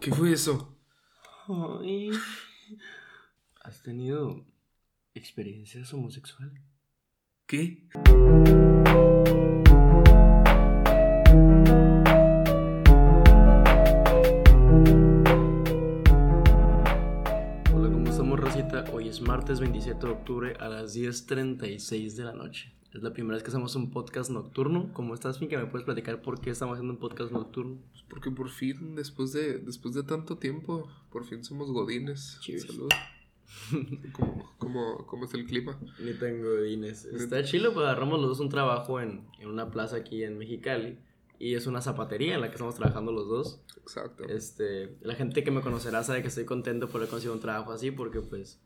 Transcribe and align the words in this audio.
¿Qué 0.00 0.10
fue 0.10 0.32
eso? 0.32 0.76
Ay. 1.48 2.10
¿Has 3.62 3.82
tenido 3.82 4.44
experiencias 5.14 5.94
homosexuales? 5.94 6.60
¿Qué? 7.46 7.88
Hola, 17.72 17.88
¿cómo 17.90 18.10
estamos, 18.10 18.38
Rosita? 18.38 18.84
Hoy 18.92 19.08
es 19.08 19.22
martes 19.22 19.58
27 19.60 20.06
de 20.06 20.12
octubre 20.12 20.54
a 20.60 20.68
las 20.68 20.94
10.36 20.94 22.16
de 22.16 22.24
la 22.24 22.34
noche. 22.34 22.81
Es 22.94 23.02
la 23.02 23.14
primera 23.14 23.34
vez 23.34 23.42
que 23.42 23.48
hacemos 23.48 23.74
un 23.74 23.90
podcast 23.90 24.30
nocturno. 24.30 24.90
¿Cómo 24.92 25.14
estás, 25.14 25.38
Finca? 25.38 25.58
¿Me 25.58 25.64
puedes 25.64 25.86
platicar 25.86 26.20
por 26.20 26.42
qué 26.42 26.50
estamos 26.50 26.74
haciendo 26.74 26.92
un 26.92 26.98
podcast 26.98 27.32
nocturno? 27.32 27.78
Pues 27.90 28.04
porque 28.06 28.30
por 28.30 28.50
fin, 28.50 28.94
después 28.94 29.32
de, 29.32 29.56
después 29.58 29.94
de 29.94 30.02
tanto 30.02 30.36
tiempo, 30.36 30.90
por 31.10 31.24
fin 31.24 31.42
somos 31.42 31.70
godines. 31.70 32.38
Cheers. 32.42 32.66
Salud. 32.66 32.90
¿Cómo, 34.12 34.52
cómo, 34.58 35.06
cómo 35.06 35.24
es 35.24 35.32
el 35.32 35.46
clima? 35.46 35.80
Ni 36.00 36.12
tengo 36.12 36.50
godines. 36.50 37.06
Está 37.06 37.42
chilo, 37.42 37.72
pues 37.72 37.86
agarramos 37.86 38.20
los 38.20 38.28
dos 38.28 38.40
un 38.40 38.50
trabajo 38.50 39.00
en, 39.00 39.26
en 39.38 39.48
una 39.48 39.70
plaza 39.70 39.96
aquí 39.96 40.22
en 40.22 40.36
Mexicali. 40.36 40.98
Y 41.38 41.54
es 41.54 41.66
una 41.66 41.80
zapatería 41.80 42.34
en 42.34 42.42
la 42.42 42.48
que 42.48 42.56
estamos 42.56 42.74
trabajando 42.74 43.10
los 43.10 43.26
dos. 43.26 43.62
Exacto. 43.80 44.24
Este, 44.24 44.98
la 45.00 45.14
gente 45.14 45.42
que 45.42 45.50
me 45.50 45.62
conocerá 45.62 46.04
sabe 46.04 46.20
que 46.20 46.28
estoy 46.28 46.44
contento 46.44 46.88
por 46.88 47.00
haber 47.00 47.08
conseguido 47.08 47.34
un 47.34 47.40
trabajo 47.40 47.72
así 47.72 47.90
porque 47.90 48.20
pues 48.20 48.60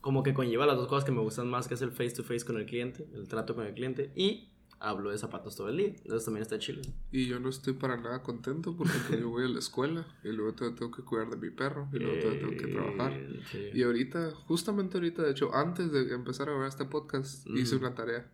como 0.00 0.22
que 0.22 0.34
conlleva 0.34 0.66
las 0.66 0.76
dos 0.76 0.88
cosas 0.88 1.04
que 1.04 1.12
me 1.12 1.20
gustan 1.20 1.48
más, 1.48 1.68
que 1.68 1.74
es 1.74 1.82
el 1.82 1.90
face 1.90 2.10
to 2.12 2.22
face 2.24 2.44
con 2.44 2.56
el 2.56 2.66
cliente, 2.66 3.06
el 3.14 3.26
trato 3.28 3.54
con 3.54 3.66
el 3.66 3.74
cliente 3.74 4.12
y 4.14 4.48
hablo 4.80 5.10
de 5.10 5.18
zapatos 5.18 5.56
todo 5.56 5.68
el 5.70 5.76
día. 5.76 5.88
Entonces 5.88 6.24
también 6.24 6.42
está 6.42 6.56
chido. 6.58 6.82
Y 7.10 7.26
yo 7.26 7.40
no 7.40 7.48
estoy 7.48 7.72
para 7.72 7.96
nada 7.96 8.22
contento 8.22 8.76
porque 8.76 8.92
pues, 9.08 9.20
yo 9.20 9.28
voy 9.28 9.44
a 9.44 9.48
la 9.48 9.58
escuela 9.58 10.06
y 10.22 10.28
luego 10.28 10.54
todavía 10.54 10.78
tengo 10.78 10.92
que 10.92 11.02
cuidar 11.02 11.28
de 11.30 11.36
mi 11.36 11.50
perro 11.50 11.88
y 11.92 11.98
luego 11.98 12.18
todavía 12.20 12.40
tengo 12.40 12.56
que 12.56 12.66
trabajar. 12.68 13.12
Eh, 13.12 13.40
sí. 13.50 13.70
Y 13.74 13.82
ahorita, 13.82 14.30
justamente 14.46 14.96
ahorita, 14.98 15.22
de 15.22 15.32
hecho, 15.32 15.52
antes 15.54 15.90
de 15.90 16.12
empezar 16.14 16.48
a 16.48 16.52
grabar 16.52 16.68
este 16.68 16.84
podcast, 16.84 17.44
hice 17.48 17.74
Ujú. 17.76 17.86
una 17.86 17.94
tarea. 17.96 18.30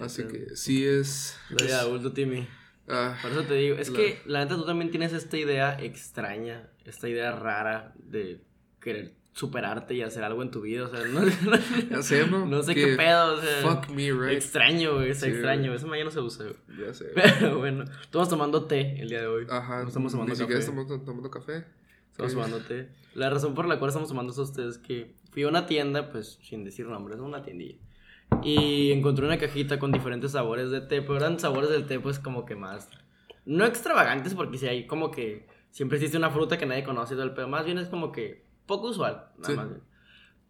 Así 0.00 0.22
Neta. 0.22 0.32
que 0.34 0.54
sí 0.56 0.84
es... 0.86 1.36
Soy 1.58 1.66
es- 1.66 1.72
adulto, 1.74 2.12
Timmy. 2.12 2.46
ah, 2.88 3.18
Por 3.20 3.32
eso 3.32 3.42
te 3.44 3.54
digo, 3.54 3.76
es 3.78 3.88
La- 3.90 3.96
que 3.96 4.18
la 4.26 4.44
neta 4.44 4.54
tú 4.56 4.64
también 4.66 4.90
tienes 4.90 5.12
esta 5.12 5.36
idea 5.38 5.82
extraña, 5.82 6.68
esta 6.84 7.08
idea 7.08 7.32
rara 7.32 7.94
de 7.98 8.44
querer 8.80 9.14
superarte 9.32 9.94
y 9.94 10.02
hacer 10.02 10.24
algo 10.24 10.42
en 10.42 10.50
tu 10.50 10.62
vida, 10.62 10.84
o 10.84 10.88
sea, 10.88 11.04
no, 11.06 11.20
ya 11.90 12.02
sé, 12.02 12.26
¿no? 12.26 12.44
no 12.46 12.62
sé 12.62 12.74
qué 12.74 12.96
pedo, 12.96 13.34
o 13.34 13.40
sea, 13.40 13.62
Fuck 13.62 13.88
me, 13.90 14.10
right? 14.10 14.36
extraño, 14.36 14.94
güey, 14.96 15.14
Sí, 15.14 15.26
extraño, 15.26 15.72
eso 15.74 15.86
mañana 15.86 16.06
no 16.06 16.10
se 16.10 16.20
usa, 16.20 16.44
güey. 16.46 16.86
Ya 16.86 16.92
sé. 16.92 17.12
Pero 17.14 17.58
bueno, 17.58 17.84
estamos 18.00 18.28
tomando 18.28 18.64
té 18.64 19.00
el 19.00 19.08
día 19.08 19.20
de 19.20 19.26
hoy. 19.28 19.46
Ajá, 19.48 19.82
No 19.82 19.88
estamos 19.88 20.12
tomando 20.12 20.32
ni 20.32 20.38
café. 20.38 20.58
estamos 20.58 20.86
tomando 21.04 21.30
café. 21.30 21.64
Estamos 22.10 22.32
tomando 22.34 22.58
té. 22.60 22.88
La 23.14 23.30
razón 23.30 23.54
por 23.54 23.66
la 23.68 23.78
cual 23.78 23.90
estamos 23.90 24.08
tomando 24.08 24.32
esos 24.32 24.52
té 24.52 24.66
es 24.66 24.78
que 24.78 25.14
fui 25.30 25.44
a 25.44 25.48
una 25.48 25.66
tienda, 25.66 26.10
pues 26.10 26.38
sin 26.42 26.64
decir 26.64 26.86
nombres, 26.86 27.20
una 27.20 27.42
tiendilla. 27.42 27.78
Y 28.42 28.90
encontré 28.92 29.24
una 29.24 29.38
cajita 29.38 29.78
con 29.78 29.92
diferentes 29.92 30.32
sabores 30.32 30.70
de 30.70 30.80
té, 30.80 31.00
pero 31.00 31.16
eran 31.16 31.38
sabores 31.38 31.70
del 31.70 31.86
té 31.86 32.00
pues 32.00 32.18
como 32.18 32.44
que 32.44 32.56
más... 32.56 32.88
No 33.46 33.64
extravagantes 33.64 34.34
porque 34.34 34.58
si 34.58 34.66
hay 34.66 34.86
como 34.86 35.10
que 35.10 35.46
siempre 35.70 35.96
existe 35.96 36.18
una 36.18 36.30
fruta 36.30 36.58
que 36.58 36.66
nadie 36.66 36.84
conoce 36.84 37.14
y 37.14 37.16
todo 37.16 37.24
el 37.24 37.32
pedo. 37.32 37.48
Más 37.48 37.64
bien 37.64 37.78
es 37.78 37.88
como 37.88 38.12
que 38.12 38.44
poco 38.68 38.90
usual, 38.90 39.24
nada 39.38 39.48
Sí. 39.48 39.56
más. 39.56 39.66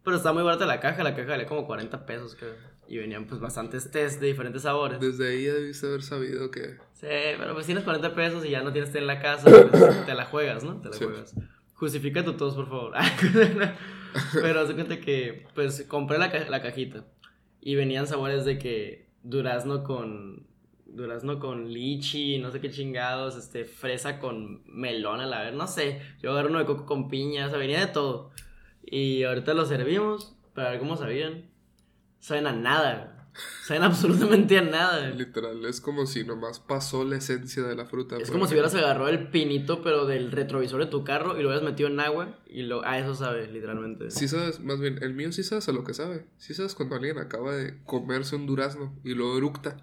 Pero 0.03 0.17
está 0.17 0.31
muy 0.31 0.43
barata 0.43 0.65
la 0.67 0.79
caja, 0.79 1.03
la 1.03 1.15
caja 1.15 1.29
valía 1.29 1.47
como 1.47 1.65
40 1.65 2.05
pesos 2.05 2.35
creo. 2.35 2.53
Y 2.87 2.97
venían 2.97 3.25
pues 3.25 3.39
bastantes 3.41 3.89
tés 3.91 4.19
de 4.19 4.27
diferentes 4.27 4.61
sabores. 4.63 4.99
Desde 4.99 5.29
ahí 5.29 5.45
ya 5.45 5.53
debiste 5.53 5.85
haber 5.87 6.01
sabido 6.03 6.49
que... 6.51 6.77
Sí, 6.93 7.07
pero 7.37 7.53
pues 7.53 7.65
tienes 7.65 7.83
40 7.83 8.13
pesos 8.15 8.45
y 8.45 8.49
ya 8.51 8.61
no 8.63 8.71
tienes 8.71 8.91
té 8.91 8.97
en 8.99 9.07
la 9.07 9.19
casa, 9.21 9.43
pues, 9.49 10.05
te 10.05 10.13
la 10.15 10.25
juegas, 10.25 10.63
¿no? 10.63 10.81
Te 10.81 10.89
la 10.89 10.95
Sí. 10.95 11.03
juegas. 11.05 11.35
Justifica 11.73 12.23
tu 12.25 12.33
tos, 12.33 12.55
por 12.55 12.67
favor. 12.67 12.93
pero 14.41 14.59
haz 14.61 14.71
cuenta 14.73 14.99
que, 14.99 15.45
pues, 15.55 15.83
compré 15.87 16.17
la, 16.17 16.31
ca- 16.31 16.49
la 16.49 16.61
cajita 16.61 17.05
y 17.61 17.75
venían 17.75 18.07
sabores 18.07 18.45
de 18.45 18.57
que 18.57 19.07
durazno 19.23 19.83
con... 19.83 20.47
Durazno 20.93 21.39
con 21.39 21.71
lichi, 21.71 22.39
no 22.39 22.51
sé 22.51 22.59
qué 22.59 22.69
chingados, 22.69 23.35
este, 23.35 23.65
fresa 23.65 24.19
con 24.19 24.63
melón 24.65 25.19
a 25.19 25.25
la 25.25 25.43
vez, 25.43 25.53
no 25.53 25.67
sé. 25.67 26.01
Yo 26.21 26.31
agarré 26.31 26.49
uno 26.49 26.59
de 26.59 26.65
coco 26.65 26.85
con 26.85 27.09
piña, 27.09 27.47
o 27.47 27.49
sea, 27.49 27.59
venía 27.59 27.79
de 27.79 27.87
todo. 27.87 28.31
Y 28.83 29.23
ahorita 29.23 29.53
lo 29.53 29.65
servimos, 29.65 30.35
para 30.53 30.71
ver 30.71 30.79
cómo 30.79 30.97
sabían. 30.97 31.49
Saben 32.19 32.47
a 32.47 32.51
nada, 32.51 33.19
saben 33.63 33.83
absolutamente 33.83 34.57
a 34.57 34.61
nada. 34.61 35.09
Literal, 35.11 35.63
es 35.65 35.81
como 35.81 36.05
si 36.05 36.23
nomás 36.23 36.59
pasó 36.59 37.03
la 37.03 37.17
esencia 37.17 37.63
de 37.63 37.75
la 37.75 37.85
fruta. 37.85 38.17
Es 38.17 38.31
como 38.31 38.45
si 38.45 38.53
hubieras 38.53 38.75
agarrado 38.75 39.09
el 39.09 39.29
pinito, 39.29 39.81
pero 39.81 40.05
del 40.05 40.31
retrovisor 40.31 40.83
de 40.83 40.87
tu 40.89 41.03
carro 41.03 41.37
y 41.37 41.43
lo 41.43 41.49
hubieras 41.49 41.63
metido 41.63 41.89
en 41.89 41.99
agua 41.99 42.39
y 42.47 42.63
lo... 42.63 42.83
A 42.85 42.97
eso 42.99 43.15
sabe, 43.15 43.47
literalmente. 43.47 44.11
Sí 44.11 44.27
sabes, 44.27 44.59
más 44.59 44.79
bien, 44.79 45.01
el 45.01 45.13
mío 45.13 45.31
sí 45.31 45.43
sabes 45.43 45.69
a 45.69 45.71
lo 45.71 45.83
que 45.83 45.93
sabe. 45.93 46.25
Sí 46.37 46.53
sabes 46.53 46.75
cuando 46.75 46.95
alguien 46.95 47.17
acaba 47.17 47.55
de 47.55 47.81
comerse 47.83 48.35
un 48.35 48.45
durazno 48.45 48.97
y 49.03 49.13
lo 49.13 49.37
eructa. 49.37 49.77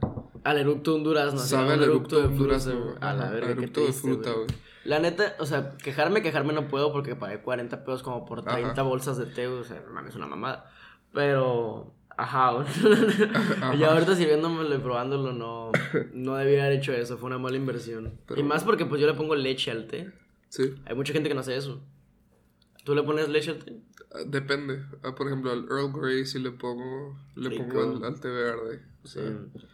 Al 0.46 0.58
eructo 0.58 0.96
de 0.96 1.02
durazno. 1.04 1.40
así, 1.40 1.50
sabe 1.50 1.72
al 1.74 1.82
eructo 1.82 2.20
de 2.28 2.34
durazno. 2.36 2.80
güey. 2.84 2.94
A 3.00 3.12
la 3.14 3.30
verga, 3.30 3.50
eructo 3.50 3.84
de 3.84 3.92
fruta, 3.92 4.32
güey. 4.32 4.46
La 4.84 5.00
neta, 5.00 5.34
o 5.40 5.46
sea, 5.46 5.76
quejarme, 5.78 6.22
quejarme 6.22 6.52
no 6.52 6.68
puedo 6.68 6.92
porque 6.92 7.16
pagué 7.16 7.40
40 7.42 7.84
pesos 7.84 8.02
como 8.04 8.24
por 8.24 8.42
30 8.42 8.70
Ajá. 8.70 8.82
bolsas 8.82 9.18
de 9.18 9.26
té, 9.26 9.48
o 9.48 9.64
sea, 9.64 9.82
mames, 9.92 10.10
es 10.10 10.16
una 10.16 10.28
mamada. 10.28 10.70
Pero, 11.12 11.92
ajá, 12.16 12.52
güey. 12.52 12.66
Y 13.78 13.82
ahorita 13.82 14.14
sirviéndomelo 14.14 14.74
y 14.74 14.78
probándolo, 14.78 15.32
no, 15.32 15.72
no 16.12 16.36
debía 16.36 16.64
haber 16.66 16.78
hecho 16.78 16.92
eso, 16.92 17.18
fue 17.18 17.26
una 17.26 17.38
mala 17.38 17.56
inversión. 17.56 18.12
Pero- 18.26 18.40
Y 18.40 18.44
más 18.44 18.62
porque 18.62 18.86
pues 18.86 19.00
yo 19.00 19.06
le 19.08 19.14
pongo 19.14 19.34
leche 19.34 19.70
al 19.72 19.86
té. 19.88 20.12
Sí, 20.48 20.74
Hay 20.86 20.94
mucha 20.94 21.12
gente 21.12 21.28
que 21.28 21.34
no 21.34 21.40
hace 21.40 21.56
eso. 21.56 21.80
¿Tú 22.84 22.94
le 22.94 23.02
pones 23.02 23.28
leche 23.28 23.50
al 23.50 23.58
té? 23.58 23.76
ah, 24.14 24.18
depende. 24.26 24.84
Ah, 25.02 25.14
por 25.16 25.26
ejemplo, 25.26 25.50
al 25.50 25.64
Earl 25.68 25.90
Grey 25.92 26.24
sí 26.24 26.38
le 26.38 26.52
pongo, 26.52 27.18
le 27.34 27.48
Rico. 27.50 27.64
pongo 27.64 27.96
al, 27.96 28.04
al 28.04 28.20
té 28.20 28.28
verde. 28.28 28.82
O 29.02 29.08
sea, 29.08 29.24
Sí. 29.24 29.66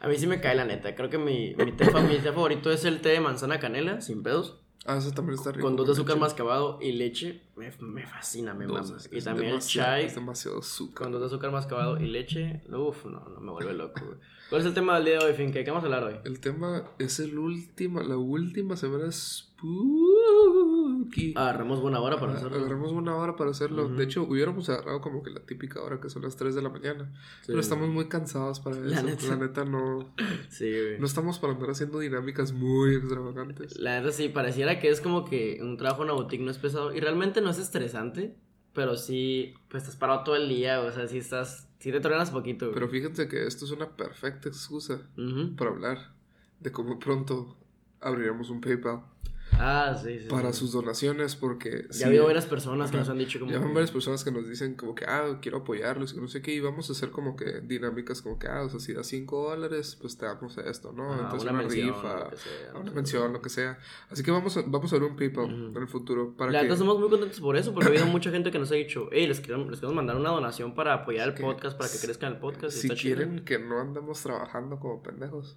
A 0.00 0.08
mí 0.08 0.16
sí 0.16 0.26
me 0.26 0.40
cae 0.40 0.54
la 0.54 0.64
neta. 0.64 0.94
Creo 0.94 1.10
que 1.10 1.18
mi, 1.18 1.54
mi, 1.56 1.72
té, 1.72 1.84
mi 2.02 2.18
té 2.18 2.32
favorito 2.32 2.70
es 2.72 2.84
el 2.84 3.00
té 3.00 3.10
de 3.10 3.20
manzana 3.20 3.60
canela, 3.60 4.00
sin 4.00 4.22
pedos. 4.22 4.58
Ah, 4.86 4.96
eso 4.96 5.12
también 5.12 5.38
está 5.38 5.52
rico. 5.52 5.66
Con 5.66 5.76
dos 5.76 5.86
de 5.86 5.92
azúcar 5.92 6.14
leche. 6.16 6.20
mascabado 6.20 6.78
y 6.80 6.92
leche. 6.92 7.42
Me, 7.54 7.70
me 7.80 8.06
fascina, 8.06 8.54
me 8.54 8.66
mama. 8.66 8.96
Y 9.12 9.20
también 9.20 9.52
el 9.52 9.60
chai 9.60 10.06
Es 10.06 10.14
demasiado 10.14 10.60
azúcar. 10.60 11.04
con 11.04 11.12
dos 11.12 11.20
de 11.20 11.26
azúcar 11.26 11.52
mascabado 11.52 12.00
y 12.00 12.06
leche. 12.06 12.62
Uf, 12.72 13.04
no, 13.04 13.20
no 13.28 13.40
me 13.40 13.52
vuelve 13.52 13.74
loco, 13.74 14.00
güey. 14.06 14.18
¿Cuál 14.48 14.62
es 14.62 14.66
el 14.66 14.74
tema 14.74 14.96
del 14.96 15.04
día 15.04 15.18
de 15.18 15.26
hoy, 15.26 15.34
Fin? 15.34 15.52
¿Qué 15.52 15.62
vamos 15.64 15.84
a 15.84 15.86
hablar 15.86 16.04
hoy? 16.04 16.14
El 16.24 16.40
tema 16.40 16.82
es 16.98 17.20
el 17.20 17.38
último, 17.38 18.00
la 18.00 18.16
última 18.16 18.74
semana 18.76 19.10
Agarramos 21.36 21.80
buena 21.80 22.00
hora 22.00 22.18
para 22.18 22.34
hacerlo. 22.34 22.56
Agarramos 22.58 22.92
una 22.92 23.14
hora 23.16 23.36
para 23.36 23.50
hacerlo. 23.50 23.86
Ujú. 23.86 23.94
De 23.96 24.04
hecho, 24.04 24.22
hubiéramos 24.24 24.68
agarrado 24.68 25.00
como 25.00 25.22
que 25.22 25.30
la 25.30 25.40
típica 25.40 25.80
hora 25.82 26.00
que 26.00 26.10
son 26.10 26.22
las 26.22 26.36
3 26.36 26.54
de 26.54 26.62
la 26.62 26.68
mañana. 26.68 27.12
Sí. 27.40 27.46
Pero 27.48 27.60
estamos 27.60 27.88
muy 27.88 28.08
cansados 28.08 28.60
para 28.60 28.76
La 28.76 28.96
eso. 28.98 29.06
neta. 29.06 29.26
La 29.28 29.36
neta 29.36 29.64
no, 29.64 30.14
Sí, 30.48 30.70
güey. 30.70 30.98
no 30.98 31.06
estamos 31.06 31.38
para 31.38 31.52
andar 31.54 31.70
haciendo 31.70 31.98
dinámicas 32.00 32.52
muy 32.52 32.94
extravagantes. 32.96 33.78
La 33.78 33.98
neta 34.00 34.12
sí, 34.12 34.28
pareciera 34.28 34.78
que 34.78 34.88
es 34.90 35.00
como 35.00 35.24
que 35.24 35.58
un 35.62 35.76
trabajo 35.76 36.02
en 36.02 36.10
una 36.10 36.20
boutique 36.20 36.42
no 36.44 36.50
es 36.50 36.58
pesado. 36.58 36.94
Y 36.94 37.00
realmente 37.00 37.40
no 37.40 37.50
es 37.50 37.58
estresante. 37.58 38.36
Pero 38.72 38.96
sí, 38.96 39.54
pues 39.68 39.82
estás 39.82 39.96
parado 39.96 40.22
todo 40.22 40.36
el 40.36 40.48
día. 40.48 40.80
O 40.80 40.92
sea, 40.92 41.08
sí 41.08 41.18
estás. 41.18 41.68
Sí 41.80 41.90
te 41.90 42.00
tronas 42.00 42.30
poquito, 42.30 42.66
güey. 42.66 42.74
Pero 42.74 42.88
fíjense 42.88 43.26
que 43.26 43.46
esto 43.46 43.64
es 43.64 43.70
una 43.72 43.88
perfecta 43.96 44.48
excusa 44.48 45.00
Ujú. 45.16 45.56
para 45.56 45.70
hablar 45.70 46.12
de 46.60 46.70
cómo 46.70 46.98
pronto 46.98 47.56
abriremos 48.00 48.50
un 48.50 48.60
PayPal 48.60 49.02
Ah, 49.58 49.94
sí, 50.02 50.20
sí. 50.20 50.26
para 50.28 50.52
sí. 50.52 50.60
sus 50.60 50.72
donaciones 50.72 51.36
porque 51.36 51.84
Ya 51.88 51.92
sí, 51.92 52.04
habido 52.04 52.24
varias 52.26 52.46
personas 52.46 52.90
que 52.90 52.96
Ajá. 52.96 53.02
nos 53.04 53.08
han 53.10 53.18
dicho 53.18 53.38
como. 53.40 53.50
Ya 53.52 53.58
que- 53.60 53.66
varias 53.66 53.90
personas 53.90 54.24
que 54.24 54.30
nos 54.30 54.48
dicen 54.48 54.74
como 54.74 54.94
que, 54.94 55.04
ah, 55.06 55.38
quiero 55.42 55.58
apoyarlos, 55.58 56.12
que 56.14 56.20
no 56.20 56.28
sé 56.28 56.40
qué, 56.42 56.54
y 56.54 56.60
vamos 56.60 56.88
a 56.88 56.92
hacer 56.92 57.10
como 57.10 57.36
que 57.36 57.60
dinámicas 57.60 58.22
como 58.22 58.38
que, 58.38 58.48
ah, 58.48 58.62
o 58.62 58.70
sea, 58.70 58.80
si 58.80 58.92
das 58.92 59.06
5 59.08 59.50
dólares, 59.50 59.96
pues 60.00 60.16
te 60.16 60.26
damos 60.26 60.56
esto, 60.58 60.92
¿no? 60.92 61.12
Ajá, 61.12 61.22
Entonces 61.24 61.42
una 61.42 61.52
una, 61.52 61.62
mención, 61.62 61.88
rifa, 61.88 62.30
que 62.30 62.36
sea, 62.36 62.74
una 62.80 62.92
mención, 62.92 63.32
lo 63.32 63.42
que 63.42 63.48
sea. 63.50 63.78
Así 64.10 64.22
que 64.22 64.30
vamos 64.30 64.56
a, 64.56 64.62
vamos 64.66 64.92
a 64.92 64.98
ver 64.98 65.10
un 65.10 65.16
PayPal 65.16 65.44
Ujú. 65.44 65.76
en 65.76 65.82
el 65.82 65.88
futuro 65.88 66.34
para 66.36 66.52
La 66.52 66.60
que... 66.62 66.68
estamos 66.72 66.98
muy 66.98 67.08
contentos 67.10 67.40
por 67.40 67.56
eso, 67.56 67.72
porque 67.74 67.88
ha 67.88 67.90
habido 67.90 68.06
mucha 68.06 68.30
gente 68.30 68.50
que 68.50 68.58
nos 68.58 68.70
ha 68.72 68.74
dicho, 68.76 69.08
hey, 69.12 69.26
les 69.26 69.40
queremos, 69.40 69.68
les 69.70 69.80
queremos 69.80 69.96
mandar 69.96 70.16
una 70.16 70.30
donación 70.30 70.74
para 70.74 70.94
apoyar 70.94 71.28
el 71.28 71.34
que 71.34 71.42
podcast, 71.42 71.76
para 71.76 71.90
que 71.90 71.98
crezca 71.98 72.26
el 72.28 72.38
podcast. 72.38 72.76
y 72.76 72.80
Si 72.80 72.88
chido. 72.90 73.16
quieren 73.16 73.44
que 73.44 73.58
no 73.58 73.80
andemos 73.80 74.22
trabajando 74.22 74.78
como 74.78 75.02
pendejos, 75.02 75.56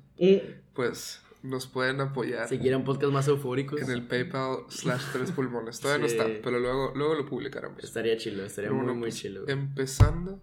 pues 0.74 1.22
nos 1.44 1.68
pueden 1.68 2.00
apoyar 2.02 2.48
Si 2.48 2.58
quieren 2.58 2.84
podcast 2.84 3.12
más 3.14 3.28
eufóricos, 3.28 3.82
en 3.82 3.92
el 3.92 4.08
PayPal 4.08 4.66
slash 4.70 5.04
tres 5.12 5.32
pulmones. 5.32 5.80
Todavía 5.80 6.08
Sí. 6.10 6.16
no 6.18 6.24
está, 6.24 6.42
pero 6.42 6.60
luego, 6.60 6.94
luego 6.96 7.16
lo 7.16 7.26
publicaremos. 7.26 7.84
estaría 7.84 8.18
chilo, 8.18 8.44
estaría 8.44 8.72
muy, 8.72 8.86
muy 8.94 9.00
pues, 9.10 9.16
chilo. 9.18 9.48
Empezando 9.48 10.42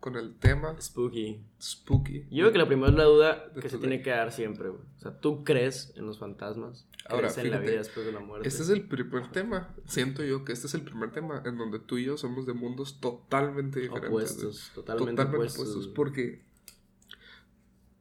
con 0.00 0.16
el 0.16 0.34
tema 0.34 0.74
Spooky. 0.80 1.40
spooky. 1.62 2.26
Yo 2.28 2.42
creo 2.42 2.52
que 2.52 2.58
la 2.58 2.66
primera 2.66 2.88
es 2.90 2.96
la 2.96 3.04
duda 3.04 3.52
que 3.60 3.68
se 3.68 3.78
tiene 3.78 4.02
que 4.02 4.10
dar 4.10 4.32
siempre, 4.32 4.68
güey. 4.68 4.82
O 4.96 5.00
sea, 5.00 5.20
¿tú 5.20 5.44
crees 5.44 5.92
en 5.94 6.06
los 6.06 6.18
fantasmas? 6.18 6.88
Ahora, 7.08 7.28
¿Crees 7.28 7.38
en 7.38 7.44
la 7.44 7.58
fíjate, 7.58 7.70
vida 7.70 7.78
después 7.78 8.06
de 8.06 8.12
la 8.12 8.18
muerte? 8.20 8.48
Este 8.48 8.62
es 8.64 8.68
el 8.70 8.82
primer 8.88 9.30
tema. 9.30 9.72
Siento 9.86 10.24
yo 10.24 10.44
que 10.44 10.52
este 10.52 10.66
es 10.66 10.74
el 10.74 10.82
primer 10.82 11.12
tema 11.12 11.40
en 11.46 11.56
donde 11.56 11.78
tú 11.78 11.98
y 11.98 12.04
yo 12.06 12.16
somos 12.16 12.46
de 12.46 12.52
mundos 12.52 12.98
totalmente 13.00 13.78
diferentes. 13.78 14.10
Opuestos, 14.10 14.70
totalmente, 14.74 15.10
Totalmente 15.12 15.36
opuestos. 15.36 15.60
opuestos. 15.68 15.88
Porque 15.94 16.42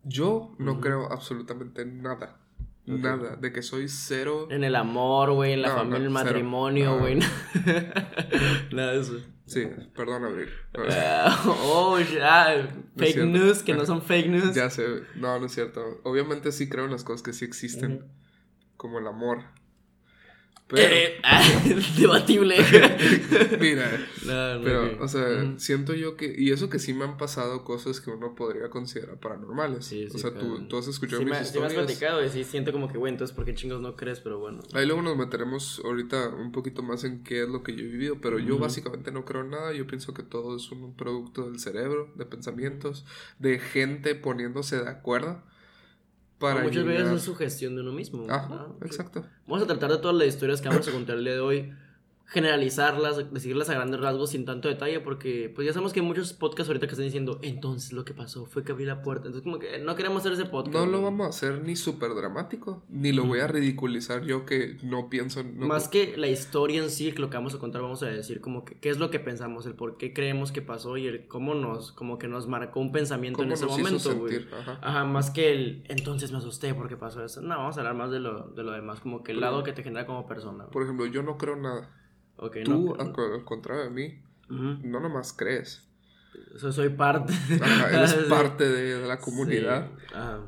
yo 0.03 0.55
no 0.57 0.79
creo 0.81 1.11
absolutamente 1.11 1.85
nada 1.85 2.37
Nada, 2.85 3.35
de 3.35 3.53
que 3.53 3.61
soy 3.61 3.87
cero. 3.87 4.47
En 4.49 4.63
el 4.63 4.75
amor, 4.75 5.31
güey, 5.31 5.53
en 5.53 5.61
la 5.61 5.69
No, 5.69 5.75
familia, 5.75 5.91
no, 5.91 5.97
en 5.97 6.03
el 6.03 6.09
matrimonio, 6.09 6.99
güey. 6.99 7.19
Nada 8.71 8.93
de 8.93 9.01
eso. 9.01 9.19
Sí, 9.45 9.67
perdón, 9.95 10.25
Abril. 10.25 10.49
Ah, 10.89 11.43
oh, 11.65 11.97
es 11.97 12.07
fake 12.97 13.13
cierto. 13.13 13.25
news, 13.31 13.63
que 13.63 13.73
no 13.73 13.85
son 13.85 14.01
fake 14.01 14.27
news. 14.29 14.55
Ya 14.55 14.69
sé, 14.69 14.85
no, 15.15 15.39
no 15.39 15.45
es 15.45 15.51
cierto. 15.53 16.01
Obviamente 16.03 16.51
sí 16.51 16.69
creo 16.69 16.85
en 16.85 16.91
las 16.91 17.03
cosas 17.03 17.21
que 17.21 17.33
sí 17.33 17.45
existen, 17.45 18.05
como 18.77 18.99
el 18.99 19.07
amor. 19.07 19.43
Pero, 20.71 20.95
Eh, 20.95 21.19
ah, 21.23 21.41
debatible. 21.97 22.55
mira, 23.59 23.91
No, 24.25 24.55
no, 24.57 24.63
pero, 24.63 24.85
ok. 24.93 25.01
o 25.01 25.07
sea, 25.07 25.27
Ujú. 25.43 25.59
siento 25.59 25.93
yo 25.93 26.15
que, 26.15 26.33
y 26.37 26.51
eso 26.51 26.69
que 26.69 26.79
sí 26.79 26.93
me 26.93 27.03
han 27.03 27.17
pasado 27.17 27.63
cosas 27.63 27.99
que 27.99 28.09
uno 28.09 28.35
podría 28.35 28.69
considerar 28.69 29.19
paranormales. 29.19 29.85
Sí, 29.85 30.07
sí, 30.09 30.15
o 30.15 30.17
sea, 30.19 30.31
tú, 30.31 30.39
claro. 30.55 30.67
tú 30.67 30.77
has 30.77 30.87
escuchado 30.87 31.19
sí 31.19 31.25
mis 31.25 31.31
me, 31.39 31.45
sí 31.45 31.59
me 31.59 31.65
has 31.65 31.71
historias. 31.73 31.85
platicado 31.85 32.25
y 32.25 32.29
sí 32.29 32.43
siento 32.43 32.71
como 32.71 32.87
que, 32.91 32.97
güey, 32.97 33.11
entonces, 33.11 33.35
¿por 33.35 33.43
qué 33.45 33.53
chingos 33.53 33.81
no 33.81 33.95
crees? 33.95 34.19
Pero 34.21 34.39
bueno. 34.39 34.61
Ahí 34.73 34.85
luego 34.85 35.01
nos 35.01 35.17
meteremos 35.17 35.81
ahorita 35.83 36.29
un 36.29 36.51
poquito 36.51 36.83
más 36.83 37.03
en 37.03 37.23
qué 37.23 37.43
es 37.43 37.49
lo 37.49 37.63
que 37.63 37.75
yo 37.75 37.83
he 37.83 37.87
vivido, 37.87 38.17
pero 38.21 38.39
yo 38.39 38.53
Ujú. 38.55 38.63
básicamente 38.63 39.11
no 39.11 39.25
creo 39.25 39.41
en 39.41 39.49
nada, 39.51 39.73
yo 39.73 39.85
pienso 39.87 40.13
que 40.13 40.23
todo 40.23 40.55
es 40.55 40.71
un 40.71 40.95
producto 40.95 41.49
del 41.49 41.59
cerebro, 41.59 42.11
de 42.15 42.25
pensamientos, 42.25 43.05
de 43.39 43.59
gente 43.59 44.15
poniéndose 44.15 44.81
de 44.81 44.89
acuerdo 44.89 45.43
para 46.41 46.63
Muchas 46.63 46.83
llegar- 46.83 47.03
veces 47.03 47.17
es 47.19 47.21
su 47.21 47.35
gestión 47.35 47.75
de 47.75 47.81
uno 47.81 47.93
mismo. 47.93 48.25
Ajá, 48.29 48.67
exacto. 48.83 49.23
Vamos 49.47 49.63
a 49.63 49.67
tratar 49.67 49.91
de 49.91 49.97
todas 49.99 50.17
las 50.17 50.27
historias 50.27 50.59
que 50.59 50.67
vamos 50.67 50.85
a 50.87 50.91
contar 50.91 51.17
el 51.17 51.23
día 51.23 51.33
de 51.35 51.39
hoy, 51.39 51.73
generalizarlas, 52.31 53.31
decirlas 53.33 53.69
a 53.69 53.73
grandes 53.73 53.99
rasgos 53.99 54.29
sin 54.31 54.45
tanto 54.45 54.69
detalle, 54.69 55.01
porque 55.01 55.51
pues 55.53 55.67
ya 55.67 55.73
sabemos 55.73 55.91
que 55.91 55.99
hay 55.99 56.05
muchos 56.05 56.31
podcasts 56.31 56.69
ahorita 56.69 56.87
que 56.87 56.91
están 56.93 57.05
diciendo, 57.05 57.39
entonces 57.41 57.91
lo 57.91 58.05
que 58.05 58.13
pasó 58.13 58.45
fue 58.45 58.63
que 58.63 58.71
abrí 58.71 58.85
la 58.85 59.01
puerta. 59.01 59.27
Entonces 59.27 59.43
como 59.43 59.59
que 59.59 59.79
no 59.79 59.95
queremos 59.95 60.21
hacer 60.21 60.33
ese 60.33 60.45
podcast. 60.45 60.73
No 60.73 60.85
lo 60.85 61.01
vamos 61.01 61.25
a 61.25 61.29
hacer 61.29 61.61
ni 61.63 61.75
súper 61.75 62.13
dramático, 62.15 62.83
ni 62.89 63.11
lo 63.11 63.25
voy 63.25 63.39
a 63.41 63.47
ridiculizar 63.47 64.23
yo 64.23 64.45
que 64.45 64.77
no 64.81 65.09
pienso 65.09 65.43
no- 65.43 65.67
Más 65.67 65.89
que 65.89 66.15
la 66.17 66.27
historia 66.27 66.81
en 66.81 66.89
sí, 66.89 67.11
que 67.11 67.19
lo 67.19 67.29
que 67.29 67.37
vamos 67.37 67.53
a 67.53 67.59
contar, 67.59 67.81
vamos 67.81 68.01
a 68.03 68.07
decir 68.07 68.39
como 68.41 68.63
que 68.63 68.75
qué 68.79 68.89
es 68.89 68.97
lo 68.97 69.09
que 69.11 69.19
pensamos, 69.19 69.65
el 69.65 69.75
por 69.75 69.97
qué 69.97 70.13
creemos 70.13 70.51
que 70.53 70.61
pasó 70.61 70.95
y 70.97 71.07
el 71.07 71.27
cómo 71.27 71.53
nos, 71.53 71.91
como 71.91 72.17
que 72.17 72.27
nos 72.29 72.47
marcó 72.47 72.79
un 72.79 72.91
pensamiento 72.93 73.43
en 73.43 73.51
ese 73.51 73.65
momento, 73.65 74.15
güey. 74.17 74.47
Ajá. 74.57 74.79
Ajá, 74.81 75.03
más 75.03 75.31
que 75.31 75.51
el 75.51 75.83
entonces 75.89 76.31
me 76.31 76.37
asusté 76.37 76.73
porque 76.73 76.95
pasó 76.95 77.23
eso. 77.25 77.41
No, 77.41 77.57
vamos 77.57 77.75
a 77.77 77.81
hablar 77.81 77.95
más 77.95 78.09
de 78.11 78.19
lo, 78.19 78.47
de 78.49 78.63
lo 78.63 78.71
demás, 78.71 78.99
como 79.01 79.23
que 79.23 79.31
el 79.33 79.39
Pero- 79.39 79.51
lado 79.51 79.63
que 79.63 79.73
te 79.73 79.83
genera 79.83 80.05
como 80.05 80.27
persona. 80.27 80.65
Por 80.67 80.83
ejemplo, 80.83 81.05
yo 81.05 81.23
no 81.23 81.37
creo 81.37 81.55
nada. 81.55 81.89
Tú, 82.63 82.95
no, 82.95 83.01
al, 83.01 83.11
co- 83.11 83.33
al 83.35 83.43
contrario 83.45 83.83
de 83.83 83.89
mí, 83.91 84.19
no 84.49 84.99
nomás 84.99 85.33
crees. 85.33 85.87
So- 86.57 86.71
soy 86.71 86.89
parte. 86.89 87.33
Ajá, 87.61 87.89
eres 87.97 88.13
parte 88.29 88.67
de, 88.67 88.99
de 88.99 89.07
la 89.07 89.19
comunidad. 89.19 89.89
Sí, 89.99 90.05
ajá. 90.15 90.39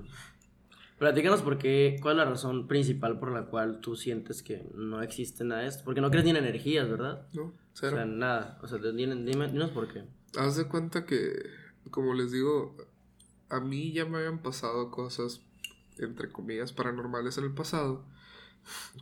Platícanos 1.00 1.42
por 1.42 1.58
qué, 1.58 1.98
cuál 2.02 2.14
es 2.14 2.18
la 2.26 2.30
razón 2.30 2.68
principal 2.68 3.20
por 3.20 3.32
la 3.32 3.46
cual 3.48 3.80
tú 3.82 3.96
sientes 3.96 4.42
que 4.42 4.66
no 4.76 5.02
existe 5.02 5.44
nada 5.44 5.62
de 5.62 5.68
esto. 5.68 5.84
Porque 5.84 6.00
no 6.02 6.10
crees 6.10 6.24
ni 6.24 6.32
en 6.32 6.38
energías, 6.38 6.88
¿verdad? 6.90 7.28
¿No? 7.34 7.44
O 7.44 7.54
Cero. 7.74 7.98
sea, 7.98 8.06
nada. 8.06 8.58
O 8.62 8.68
sea, 8.68 8.78
dime, 8.78 9.16
dime- 9.16 9.52
dinos 9.52 9.72
por 9.72 9.92
qué. 9.92 10.04
Haz 10.38 10.56
de 10.56 10.66
cuenta 10.68 11.06
que, 11.06 11.34
como 11.92 12.14
les 12.14 12.32
digo, 12.32 12.78
a 13.50 13.60
mí 13.60 13.92
ya 13.92 14.06
me 14.06 14.20
habían 14.20 14.42
pasado 14.42 14.92
cosas, 14.92 15.42
entre 15.98 16.32
comillas, 16.32 16.72
paranormales 16.72 17.38
en 17.38 17.44
el 17.46 17.52
pasado. 17.54 18.06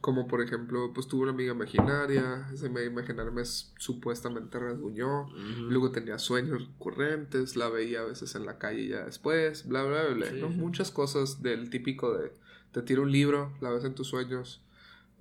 Como 0.02 0.28
por 0.28 0.42
ejemplo, 0.42 0.92
pues 0.94 1.08
tuve 1.08 1.24
una 1.24 1.31
amiga 1.31 1.54
imaginaria, 1.54 2.48
esa 2.54 2.66
amiga 2.66 2.84
imaginaria 2.86 3.31
me 3.31 3.46
supuestamente 3.46 4.58
rasguñó. 4.58 5.24
Ujú. 5.28 5.69
Luego 5.69 5.92
tenía 5.92 6.18
sueños 6.18 6.62
recurrentes, 6.68 7.56
la 7.56 7.69
veía 7.69 8.02
a 8.02 8.06
veces 8.06 8.34
en 8.36 8.46
la 8.46 8.58
calle 8.58 8.88
ya 8.88 9.06
después, 9.06 9.68
bla, 9.68 9.84
bla, 9.84 10.08
bla, 10.08 10.28
Sí, 10.28 10.36
¿no? 10.40 10.52
sí. 10.52 10.58
Muchas 10.58 10.92
cosas 10.92 11.42
del 11.44 11.69
típico 11.69 12.18
de 12.18 12.31
te 12.72 12.81
tira 12.81 13.02
un 13.02 13.12
libro, 13.12 13.54
la 13.62 13.69
ves 13.69 13.84
en 13.84 13.94
tus 13.96 14.08
sueños, 14.08 14.62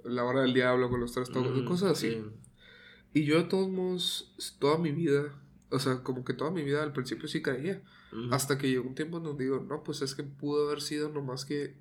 la 0.05 0.25
hora 0.25 0.43
del 0.43 0.55
diablo 0.55 0.89
con 0.89 1.01
los 1.01 1.13
tres 1.13 1.31
toques, 1.31 1.63
cosas 1.65 1.93
así. 1.93 2.11
sí. 2.13 2.25
Y 3.13 3.25
yo 3.25 3.37
de 3.39 3.45
todos 3.45 3.69
modos, 3.69 4.33
toda 4.61 4.79
mi 4.79 4.93
vida, 4.93 5.35
o 5.71 5.79
sea, 5.81 6.03
como 6.05 6.25
que 6.25 6.33
toda 6.33 6.51
mi 6.53 6.63
vida 6.63 6.83
al 6.83 6.93
principio 6.93 7.29
sí 7.29 7.43
creía. 7.43 7.83
Ujú. 8.13 8.33
Hasta 8.33 8.57
que 8.57 8.69
llegó 8.71 8.89
un 8.89 8.95
tiempo 8.95 9.19
donde 9.21 9.45
digo, 9.45 9.59
no, 9.69 9.83
pues 9.83 10.01
es 10.03 10.15
que 10.15 10.23
pudo 10.23 10.67
haber 10.69 10.81
sido 10.81 11.09
nomás 11.11 11.45
que 11.45 11.75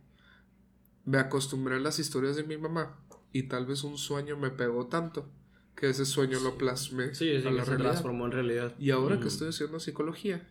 me 1.09 1.17
acostumbré 1.17 1.77
a 1.77 1.79
las 1.79 1.97
historias 1.97 2.35
de 2.35 2.43
mi 2.43 2.55
mamá. 2.57 2.95
Y 3.33 3.43
tal 3.43 3.65
vez 3.65 3.83
un 3.83 3.97
sueño 3.97 4.37
me 4.37 4.51
pegó 4.51 4.85
tanto 4.87 5.27
que 5.75 5.89
ese 5.89 6.05
sueño 6.05 6.39
lo 6.39 6.55
plasmé 6.57 7.15
Sí, 7.15 7.41
sí, 7.41 7.47
a 7.47 7.51
la 7.51 7.63
se 7.63 7.71
realidad. 7.71 7.91
transformó 7.91 8.25
en 8.27 8.31
realidad. 8.31 8.75
Y 8.77 8.91
ahora 8.91 9.15
que 9.15 9.21
Ujú. 9.21 9.29
estoy 9.29 9.49
haciendo 9.49 9.79
psicología, 9.79 10.47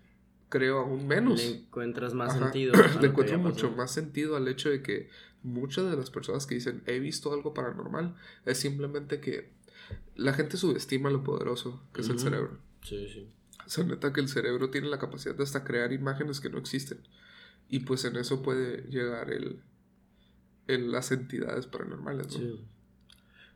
creo 0.49 0.81
aún 0.81 1.07
menos. 1.07 1.39
Le 1.39 1.59
encuentras 1.61 2.13
más 2.15 2.35
Ajá. 2.35 2.47
sentido. 2.47 2.75
Le 3.01 3.07
encuentro 3.07 3.39
mucho 3.39 3.71
más 3.71 3.93
sentido 3.93 4.37
al 4.37 4.49
hecho 4.49 4.69
de 4.69 4.83
que 4.83 5.09
muchas 5.45 5.89
de 5.91 5.97
las 5.97 6.11
personas 6.11 6.45
que 6.47 6.57
dicen 6.57 6.83
he 6.87 6.99
visto 6.99 7.33
algo 7.33 7.55
paranormal 7.55 8.17
es 8.45 8.59
simplemente 8.59 9.21
que 9.21 9.53
la 10.17 10.33
gente 10.33 10.57
subestima 10.57 11.09
lo 11.11 11.23
poderoso 11.23 11.81
que 11.93 12.01
es 12.01 12.09
el 12.09 12.19
cerebro. 12.19 12.59
Sí, 12.83 13.07
sí. 13.09 13.29
O 13.65 13.71
sea, 13.71 13.85
neta 13.85 14.13
que 14.13 14.21
el 14.21 14.29
cerebro 14.29 14.71
tiene 14.71 14.89
la 14.89 14.99
capacidad 14.99 15.37
de 15.37 15.45
hasta 15.45 15.63
crear 15.63 15.93
imágenes 15.93 16.41
que 16.41 16.51
no 16.51 16.59
existen. 16.59 16.99
Y 17.69 17.81
pues 17.81 18.05
en 18.05 18.17
eso 18.17 18.43
puede 18.43 18.83
llegar 18.89 19.31
el, 19.31 19.63
el- 20.69 20.93
las 20.93 21.11
entidades 21.11 21.67
paranormales, 21.67 22.27
¿no? 22.29 22.39
Sí. 22.39 22.65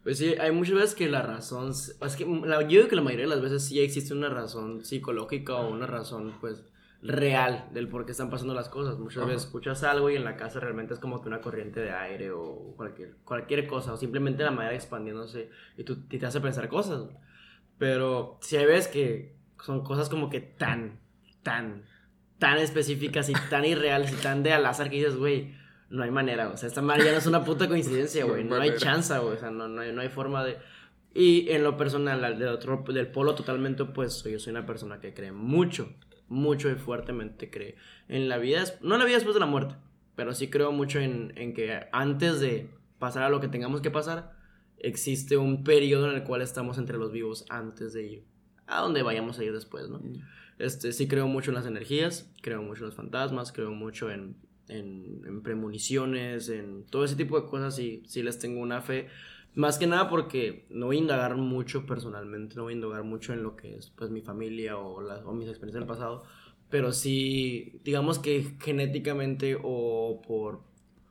Pues 0.02 0.18
sí, 0.18 0.34
hay 0.40 0.50
muchas 0.50 0.74
veces 0.74 0.94
que 0.96 1.08
la 1.08 1.22
razón, 1.22 1.70
es 1.70 2.16
que 2.16 2.26
la- 2.26 2.62
yo 2.62 2.68
digo 2.68 2.88
que 2.88 2.96
la 2.96 3.02
mayoría 3.02 3.26
de 3.26 3.30
las 3.30 3.40
veces 3.42 3.64
sí 3.64 3.80
existe 3.80 4.12
una 4.12 4.28
razón 4.28 4.84
psicológica 4.84 5.54
o 5.54 5.70
una 5.70 5.86
razón 5.86 6.34
pues 6.40 6.64
real 7.02 7.68
del 7.72 7.88
por 7.88 8.04
qué 8.04 8.12
están 8.12 8.30
pasando 8.30 8.54
las 8.54 8.68
cosas. 8.68 8.98
Muchas 8.98 9.18
Ajá. 9.18 9.26
veces 9.26 9.44
escuchas 9.44 9.82
algo 9.84 10.10
y 10.10 10.16
en 10.16 10.24
la 10.24 10.36
casa 10.36 10.58
realmente 10.58 10.94
es 10.94 11.00
como 11.00 11.20
que 11.22 11.28
una 11.28 11.40
corriente 11.40 11.80
de 11.80 11.92
aire 11.92 12.32
o 12.32 12.74
cualquier, 12.76 13.14
cualquier 13.24 13.66
cosa 13.68 13.92
o 13.92 13.96
simplemente 13.96 14.42
la 14.42 14.50
madera 14.50 14.74
expandiéndose 14.74 15.50
y, 15.76 15.84
tú, 15.84 16.02
te 16.06 16.24
hace 16.24 16.40
pensar 16.40 16.68
cosas. 16.68 17.04
Pero 17.78 18.38
si 18.40 18.56
hay 18.56 18.66
veces 18.66 18.88
que 18.88 19.36
son 19.64 19.82
cosas 19.84 20.08
como 20.08 20.30
que 20.30 20.40
tan, 20.40 21.00
tan, 21.42 21.84
tan 22.38 22.58
específicas 22.58 23.28
y 23.28 23.34
tan 23.50 23.64
irreales 23.64 24.12
y 24.12 24.16
tan 24.16 24.42
de 24.42 24.52
al 24.52 24.66
azar 24.66 24.90
que 24.90 24.96
dices, 24.96 25.16
güey, 25.16 25.54
no 25.92 26.02
hay 26.02 26.10
manera, 26.10 26.48
o 26.48 26.56
sea, 26.56 26.68
esta 26.68 26.80
madre 26.80 27.04
ya 27.04 27.12
no 27.12 27.18
es 27.18 27.26
una 27.26 27.44
puta 27.44 27.68
coincidencia, 27.68 28.24
güey, 28.26 28.44
no 28.44 28.56
hay 28.56 28.76
chance, 28.76 29.16
güey, 29.18 29.36
o 29.36 29.38
sea, 29.38 29.50
no, 29.50 29.68
no, 29.68 29.82
hay, 29.82 29.92
no 29.92 30.00
hay 30.00 30.08
forma 30.08 30.42
de... 30.42 30.56
Y 31.14 31.50
en 31.50 31.62
lo 31.62 31.76
personal, 31.76 32.24
al 32.24 32.38
del 32.38 32.48
otro, 32.48 32.82
del 32.88 33.08
polo 33.08 33.34
totalmente 33.34 33.82
opuesto, 33.82 34.30
yo 34.30 34.38
soy 34.38 34.52
una 34.52 34.64
persona 34.64 34.98
que 35.00 35.12
cree 35.12 35.30
mucho, 35.30 35.92
mucho 36.28 36.70
y 36.70 36.76
fuertemente 36.76 37.50
cree 37.50 37.76
en 38.08 38.30
la 38.30 38.38
vida, 38.38 38.64
no 38.80 38.94
en 38.94 39.00
la 39.00 39.04
vida 39.04 39.16
después 39.16 39.34
de 39.34 39.40
la 39.40 39.46
muerte, 39.46 39.74
pero 40.16 40.32
sí 40.32 40.48
creo 40.48 40.72
mucho 40.72 40.98
en, 40.98 41.34
en 41.36 41.52
que 41.52 41.86
antes 41.92 42.40
de 42.40 42.70
pasar 42.98 43.24
a 43.24 43.28
lo 43.28 43.40
que 43.40 43.48
tengamos 43.48 43.82
que 43.82 43.90
pasar, 43.90 44.32
existe 44.78 45.36
un 45.36 45.62
periodo 45.62 46.08
en 46.08 46.16
el 46.16 46.24
cual 46.24 46.40
estamos 46.40 46.78
entre 46.78 46.96
los 46.96 47.12
vivos 47.12 47.44
antes 47.50 47.92
de 47.92 48.06
ir 48.06 48.24
a 48.66 48.80
donde 48.80 49.02
vayamos 49.02 49.38
a 49.38 49.44
ir 49.44 49.52
después, 49.52 49.90
¿no? 49.90 49.98
Mm. 49.98 50.22
Este, 50.58 50.92
sí 50.92 51.08
creo 51.08 51.26
mucho 51.26 51.50
en 51.50 51.56
las 51.56 51.66
energías, 51.66 52.32
creo 52.40 52.62
mucho 52.62 52.84
en 52.84 52.86
los 52.86 52.94
fantasmas, 52.94 53.52
creo 53.52 53.72
mucho 53.72 54.10
en, 54.10 54.36
en, 54.68 55.22
en 55.26 55.42
premoniciones, 55.42 56.48
en 56.48 56.84
todo 56.84 57.04
ese 57.04 57.16
tipo 57.16 57.40
de 57.40 57.48
cosas, 57.48 57.76
sí, 57.76 58.02
sí 58.06 58.22
les 58.22 58.38
tengo 58.38 58.60
una 58.60 58.80
fe. 58.82 59.08
Más 59.54 59.78
que 59.78 59.86
nada 59.86 60.08
porque 60.08 60.66
no 60.70 60.86
voy 60.86 60.96
a 60.96 61.00
indagar 61.00 61.36
mucho 61.36 61.84
personalmente, 61.86 62.56
no 62.56 62.62
voy 62.64 62.72
a 62.72 62.76
indagar 62.76 63.04
mucho 63.04 63.32
en 63.34 63.42
lo 63.42 63.54
que 63.56 63.76
es 63.76 63.90
pues 63.90 64.10
mi 64.10 64.22
familia 64.22 64.78
o, 64.78 65.02
la- 65.02 65.18
o 65.26 65.34
mis 65.34 65.48
experiencias 65.48 65.80
del 65.82 65.88
pasado, 65.88 66.24
pero 66.70 66.92
sí, 66.92 67.80
digamos 67.84 68.18
que 68.18 68.56
genéticamente 68.60 69.58
o 69.62 70.22
por, 70.26 70.62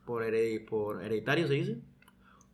por, 0.04 0.24
hered- 0.24 0.64
por 0.68 1.02
hereditario 1.04 1.46
se 1.46 1.54
dice, 1.54 1.78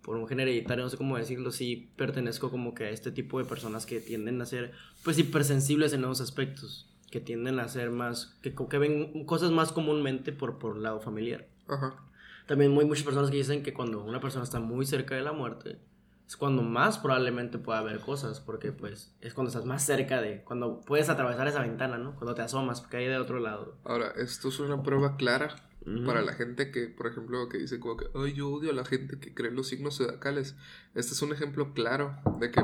por 0.03 0.17
un 0.17 0.27
gen 0.29 0.41
hereditario, 0.41 0.85
no 0.85 0.91
sé 0.91 0.97
cómo 0.97 1.17
decirlo, 1.19 1.51
sí 1.51 1.91
pertenezco 1.97 2.51
como 2.51 2.75
que 2.75 2.85
a 2.85 2.91
este 2.91 3.11
tipo 3.13 3.39
de 3.39 3.45
personas 3.45 3.85
que 3.87 4.01
tienden 4.01 4.41
a 4.41 4.47
ser 4.47 4.73
pues 5.05 5.19
hipersensibles 5.19 5.93
en 5.93 6.01
nuevos 6.01 6.21
aspectos, 6.21 6.87
que 7.11 7.21
tienden 7.21 7.59
a 7.59 7.69
ser 7.69 7.91
más, 7.91 8.37
que, 8.43 8.55
que 8.55 8.79
ven 8.79 9.25
cosas 9.25 9.51
más 9.51 9.73
comúnmente 9.73 10.33
por, 10.33 10.59
por 10.59 10.77
lado 10.77 11.01
familiar. 11.01 11.47
Ajá. 11.67 11.97
También 12.47 12.77
hay 12.79 12.87
muchas 12.87 13.05
personas 13.05 13.31
que 13.31 13.37
dicen 13.37 13.63
que 13.63 13.75
cuando 13.75 14.03
una 14.03 14.21
persona 14.21 14.45
está 14.45 14.59
muy 14.61 14.87
cerca 14.87 15.15
de 15.15 15.23
la 15.23 15.33
muerte, 15.33 15.79
es 16.27 16.37
cuando 16.37 16.63
más 16.63 16.99
probablemente 16.99 17.59
pueda 17.59 17.81
ver 17.83 18.01
cosas, 18.01 18.41
porque 18.41 18.73
pues 18.73 19.15
es 19.21 19.33
cuando 19.33 19.49
estás 19.49 19.65
más 19.65 19.85
cerca 19.85 20.21
de, 20.21 20.43
cuando 20.45 20.81
puedes 20.81 21.09
atravesar 21.09 21.49
esa 21.49 21.63
ventana, 21.63 21.97
¿no? 21.97 22.15
Cuando 22.17 22.35
te 22.35 22.43
asomas, 22.43 22.81
porque 22.81 22.99
hay 22.99 23.07
de 23.07 23.19
otro 23.19 23.39
lado. 23.41 23.77
Ahora, 23.85 24.13
esto 24.17 24.49
es 24.49 24.61
una 24.61 24.83
prueba 24.83 25.17
clara 25.17 25.57
para 26.05 26.21
la 26.21 26.35
gente 26.35 26.71
que, 26.71 26.89
por 26.89 27.07
ejemplo, 27.07 27.49
que 27.49 27.59
dice 27.59 27.81
como 27.81 27.97
que, 27.97 28.07
ay, 28.15 28.35
yo 28.35 28.51
odio 28.51 28.71
a 28.71 28.75
la 28.75 28.85
gente 28.85 29.19
que 29.19 29.33
cree 29.33 29.51
en 29.51 29.57
los 29.57 29.69
signos 29.69 29.97
zodiacales. 29.97 30.55
Este 30.95 31.13
es 31.13 31.23
un 31.23 31.33
ejemplo 31.33 31.73
claro 31.73 32.15
de 32.39 32.51
que 32.51 32.63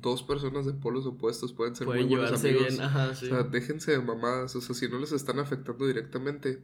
dos 0.00 0.22
personas 0.22 0.66
de 0.66 0.72
polos 0.72 1.06
opuestos 1.06 1.52
pueden 1.52 1.74
ser 1.76 1.86
Pueden 1.86 2.06
muy 2.06 2.16
buenos 2.16 2.40
amigos. 2.44 2.68
bien, 2.68 2.80
ajá, 2.80 3.14
sí. 3.14 3.26
O 3.26 3.28
sea, 3.28 3.42
déjense 3.42 3.92
de 3.92 4.00
mamadas. 4.00 4.54
O 4.56 4.60
sea, 4.60 4.74
si 4.74 4.88
no 4.88 4.98
les 4.98 5.12
están 5.12 5.38
afectando 5.38 5.86
directamente, 5.86 6.62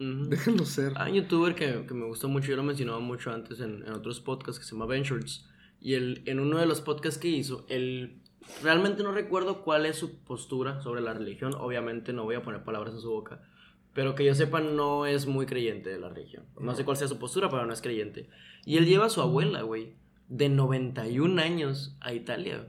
Ujú. 0.00 0.24
déjenlo 0.28 0.64
ser. 0.64 0.92
Hay 0.96 1.12
un 1.12 1.22
youtuber 1.22 1.54
que, 1.54 1.84
que 1.86 1.94
me 1.94 2.06
gustó 2.06 2.28
mucho, 2.28 2.48
yo 2.48 2.56
lo 2.56 2.62
mencionaba 2.62 3.00
mucho 3.00 3.30
antes 3.30 3.60
en, 3.60 3.82
en 3.86 3.92
otros 3.92 4.20
podcasts 4.20 4.58
que 4.58 4.64
se 4.66 4.72
llama 4.72 4.86
Ventures. 4.86 5.46
Y 5.80 5.94
él, 5.94 6.22
en 6.26 6.40
uno 6.40 6.58
de 6.58 6.66
los 6.66 6.80
podcasts 6.80 7.18
que 7.20 7.28
hizo, 7.28 7.66
él 7.68 8.20
realmente 8.62 9.02
no 9.02 9.12
recuerdo 9.12 9.62
cuál 9.62 9.86
es 9.86 9.96
su 9.96 10.18
postura 10.20 10.80
sobre 10.82 11.00
la 11.02 11.12
religión. 11.14 11.54
Obviamente 11.54 12.12
no 12.12 12.24
voy 12.24 12.34
a 12.36 12.42
poner 12.42 12.64
palabras 12.64 12.94
en 12.94 13.00
su 13.00 13.10
boca. 13.10 13.42
pero 13.92 14.16
que 14.16 14.24
yo 14.24 14.34
sepa 14.34 14.60
no 14.60 15.06
es 15.06 15.26
muy 15.26 15.46
creyente 15.46 15.88
de 15.90 16.00
la 16.00 16.08
religión. 16.08 16.44
No 16.58 16.74
sé 16.74 16.84
cuál 16.84 16.96
sea 16.96 17.06
su 17.06 17.18
postura, 17.20 17.48
pero 17.48 17.64
no 17.64 17.72
es 17.72 17.80
creyente. 17.80 18.28
Y 18.64 18.76
él 18.78 18.86
lleva 18.86 19.06
a 19.06 19.08
su 19.10 19.20
abuela, 19.20 19.62
güey, 19.62 19.94
de 20.28 20.48
91 20.48 21.40
años 21.42 21.96
a 22.00 22.12
Italia. 22.12 22.66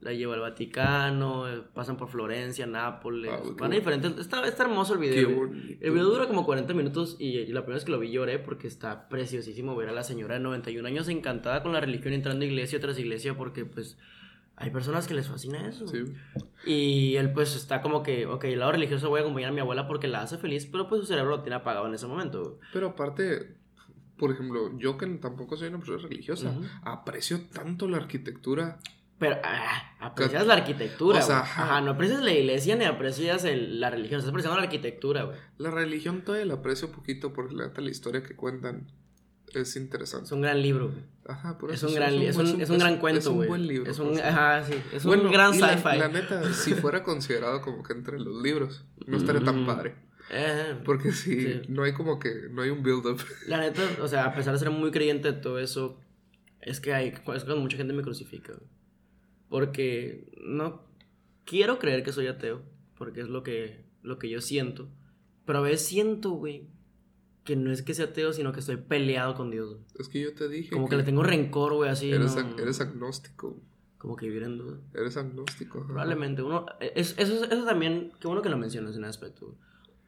La 0.00 0.12
lleva 0.12 0.34
al 0.34 0.40
Vaticano, 0.40 1.48
eh, 1.48 1.60
pasan 1.74 1.96
por 1.96 2.08
Florencia, 2.08 2.66
Nápoles, 2.66 3.32
Ah, 3.32 3.40
van 3.58 3.72
a 3.72 3.74
diferentes... 3.74 4.16
Está, 4.18 4.46
está 4.46 4.62
hermoso 4.62 4.94
el 4.94 5.00
video. 5.00 5.28
bonito. 5.34 5.74
El 5.80 5.90
video 5.90 6.04
dura 6.08 6.28
como 6.28 6.44
40 6.44 6.72
minutos 6.74 7.16
y, 7.18 7.36
y 7.38 7.46
la 7.48 7.62
primera 7.62 7.74
vez 7.78 7.84
que 7.84 7.90
lo 7.90 7.98
vi 7.98 8.12
lloré 8.12 8.38
porque 8.38 8.68
está 8.68 9.08
preciosísimo 9.08 9.74
ver 9.74 9.88
a 9.88 9.92
la 9.92 10.04
señora 10.04 10.34
de 10.34 10.40
91 10.40 10.86
años 10.86 11.08
encantada 11.08 11.64
con 11.64 11.72
la 11.72 11.80
religión 11.80 12.14
entrando 12.14 12.44
iglesia 12.44 12.78
tras 12.78 12.96
iglesia 12.98 13.36
porque 13.36 13.64
pues 13.64 13.98
hay 14.54 14.70
personas 14.70 15.08
que 15.08 15.14
les 15.14 15.26
fascina 15.28 15.66
eso. 15.68 15.88
Sí. 15.88 16.04
Y 16.64 17.16
él 17.16 17.32
pues 17.32 17.56
está 17.56 17.80
como 17.82 18.04
que, 18.04 18.26
ok, 18.26 18.44
el 18.44 18.60
lado 18.60 18.72
religioso 18.72 19.08
voy 19.08 19.18
a 19.18 19.22
acompañar 19.22 19.50
a 19.50 19.52
mi 19.54 19.60
abuela 19.60 19.88
porque 19.88 20.06
la 20.06 20.22
hace 20.22 20.38
feliz, 20.38 20.66
pero 20.66 20.88
pues 20.88 21.00
su 21.00 21.06
cerebro 21.08 21.30
lo 21.30 21.42
tiene 21.42 21.56
apagado 21.56 21.88
en 21.88 21.94
ese 21.94 22.06
momento. 22.06 22.60
Pero 22.72 22.88
aparte, 22.90 23.56
por 24.18 24.30
ejemplo, 24.32 24.76
yo 24.78 24.98
que 24.98 25.06
tampoco 25.06 25.56
soy 25.56 25.68
una 25.68 25.78
persona 25.78 25.98
religiosa, 26.08 26.52
aprecio 26.82 27.40
tanto 27.52 27.88
la 27.88 27.98
arquitectura. 27.98 28.78
Pero 29.18 29.36
ah, 29.42 29.96
aprecias 30.00 30.46
la 30.46 30.54
arquitectura, 30.54 31.18
O 31.18 31.22
sea, 31.22 31.40
ajá. 31.40 31.64
ajá. 31.64 31.80
no 31.80 31.92
aprecias 31.92 32.22
la 32.22 32.32
iglesia 32.32 32.76
ni 32.76 32.84
aprecias 32.84 33.44
el- 33.44 33.80
la 33.80 33.90
religión, 33.90 34.18
estás 34.20 34.30
apreciando 34.30 34.56
la 34.58 34.62
arquitectura, 34.64 35.24
güey. 35.24 35.36
La 35.56 35.70
religión 35.72 36.22
todavía 36.22 36.46
la 36.46 36.54
aprecio 36.54 36.92
poquito 36.92 37.32
porque 37.32 37.54
la 37.54 37.72
la 37.76 37.90
historia 37.90 38.22
que 38.22 38.36
cuentan 38.36 38.86
es 39.54 39.74
interesante. 39.76 40.26
Es 40.26 40.32
un 40.32 40.42
gran 40.42 40.62
libro. 40.62 40.92
Ajá, 41.26 41.58
por 41.58 41.70
Es 41.70 41.78
eso 41.78 41.88
un 41.88 41.94
gran, 41.94 42.14
es 42.14 42.36
un, 42.36 42.60
es 42.60 42.70
un 42.70 42.78
gran 42.78 42.98
cuento, 42.98 43.18
Es 43.20 43.26
un 43.26 43.46
buen 43.46 43.66
libro. 43.66 43.90
Es 43.90 43.98
un, 43.98 44.18
ajá, 44.20 44.64
sí, 44.64 44.74
es 44.92 45.04
Bueno, 45.04 45.24
un 45.24 45.32
gran 45.32 45.58
la- 45.58 45.76
sci-fi. 45.76 45.98
La, 45.98 46.08
neta, 46.08 46.52
si 46.52 46.74
fuera 46.74 47.02
considerado 47.02 47.60
como 47.60 47.82
que 47.82 47.92
entre 47.94 48.18
los 48.20 48.40
libros, 48.42 48.84
no 49.06 49.16
estaría 49.16 49.42
tan 49.42 49.62
Mm. 49.64 49.66
padre. 49.66 49.94
Eh, 50.30 50.76
Porque 50.84 51.12
si 51.12 51.40
Sí. 51.40 51.62
no 51.68 51.82
hay 51.84 51.92
como 51.94 52.18
que, 52.18 52.48
no 52.50 52.62
hay 52.62 52.70
un 52.70 52.82
build-up. 52.82 53.20
La 53.46 53.58
neta, 53.60 53.82
o 54.02 54.08
sea, 54.08 54.26
a 54.26 54.34
pesar 54.34 54.52
de 54.52 54.58
ser 54.58 54.70
muy 54.70 54.90
creyente 54.90 55.32
de 55.32 55.38
todo 55.40 55.58
eso, 55.58 55.98
es 56.60 56.80
que 56.80 56.92
hay, 56.92 57.08
es 57.08 57.20
cuando 57.20 57.56
mucha 57.56 57.76
gente 57.76 57.94
me 57.94 58.02
crucifica. 58.02 58.54
Porque 59.48 60.30
no 60.44 60.82
quiero 61.44 61.78
creer 61.78 62.02
que 62.02 62.12
soy 62.12 62.26
ateo, 62.26 62.62
porque 62.96 63.20
es 63.20 63.28
lo 63.28 63.42
que, 63.42 63.84
lo 64.02 64.18
que 64.18 64.28
yo 64.28 64.40
siento. 64.40 64.88
Pero 65.46 65.60
a 65.60 65.62
veces 65.62 65.86
siento, 65.86 66.30
güey, 66.32 66.68
que 67.44 67.56
no 67.56 67.72
es 67.72 67.80
que 67.82 67.94
sea 67.94 68.06
ateo, 68.06 68.32
sino 68.34 68.52
que 68.52 68.60
estoy 68.60 68.76
peleado 68.76 69.34
con 69.34 69.50
Dios. 69.50 69.70
güey. 69.70 69.80
Es 69.98 70.08
que 70.08 70.20
yo 70.20 70.34
te 70.34 70.48
dije. 70.48 70.70
Como 70.70 70.88
que 70.88 70.96
le 70.96 71.02
tengo 71.04 71.22
rencor, 71.22 71.72
güey, 71.74 71.88
así. 71.90 72.10
eres, 72.10 72.36
no- 72.36 72.42
ag- 72.42 72.60
eres 72.60 72.80
agnóstico. 72.80 73.58
Como 73.96 74.14
que 74.16 74.26
vivir 74.26 74.42
en 74.44 74.58
duda. 74.58 74.78
Eres 74.94 75.16
agnóstico. 75.16 75.78
ajá. 75.78 75.86
Probablemente. 75.88 76.42
Uno, 76.42 76.66
es, 76.80 77.14
eso, 77.18 77.44
eso 77.46 77.64
también, 77.64 78.12
qué 78.20 78.28
bueno 78.28 78.42
que 78.42 78.48
lo 78.50 78.58
mencionas 78.58 78.94
en 78.96 79.02
ese 79.04 79.10
aspecto. 79.10 79.46
güey. 79.46 79.58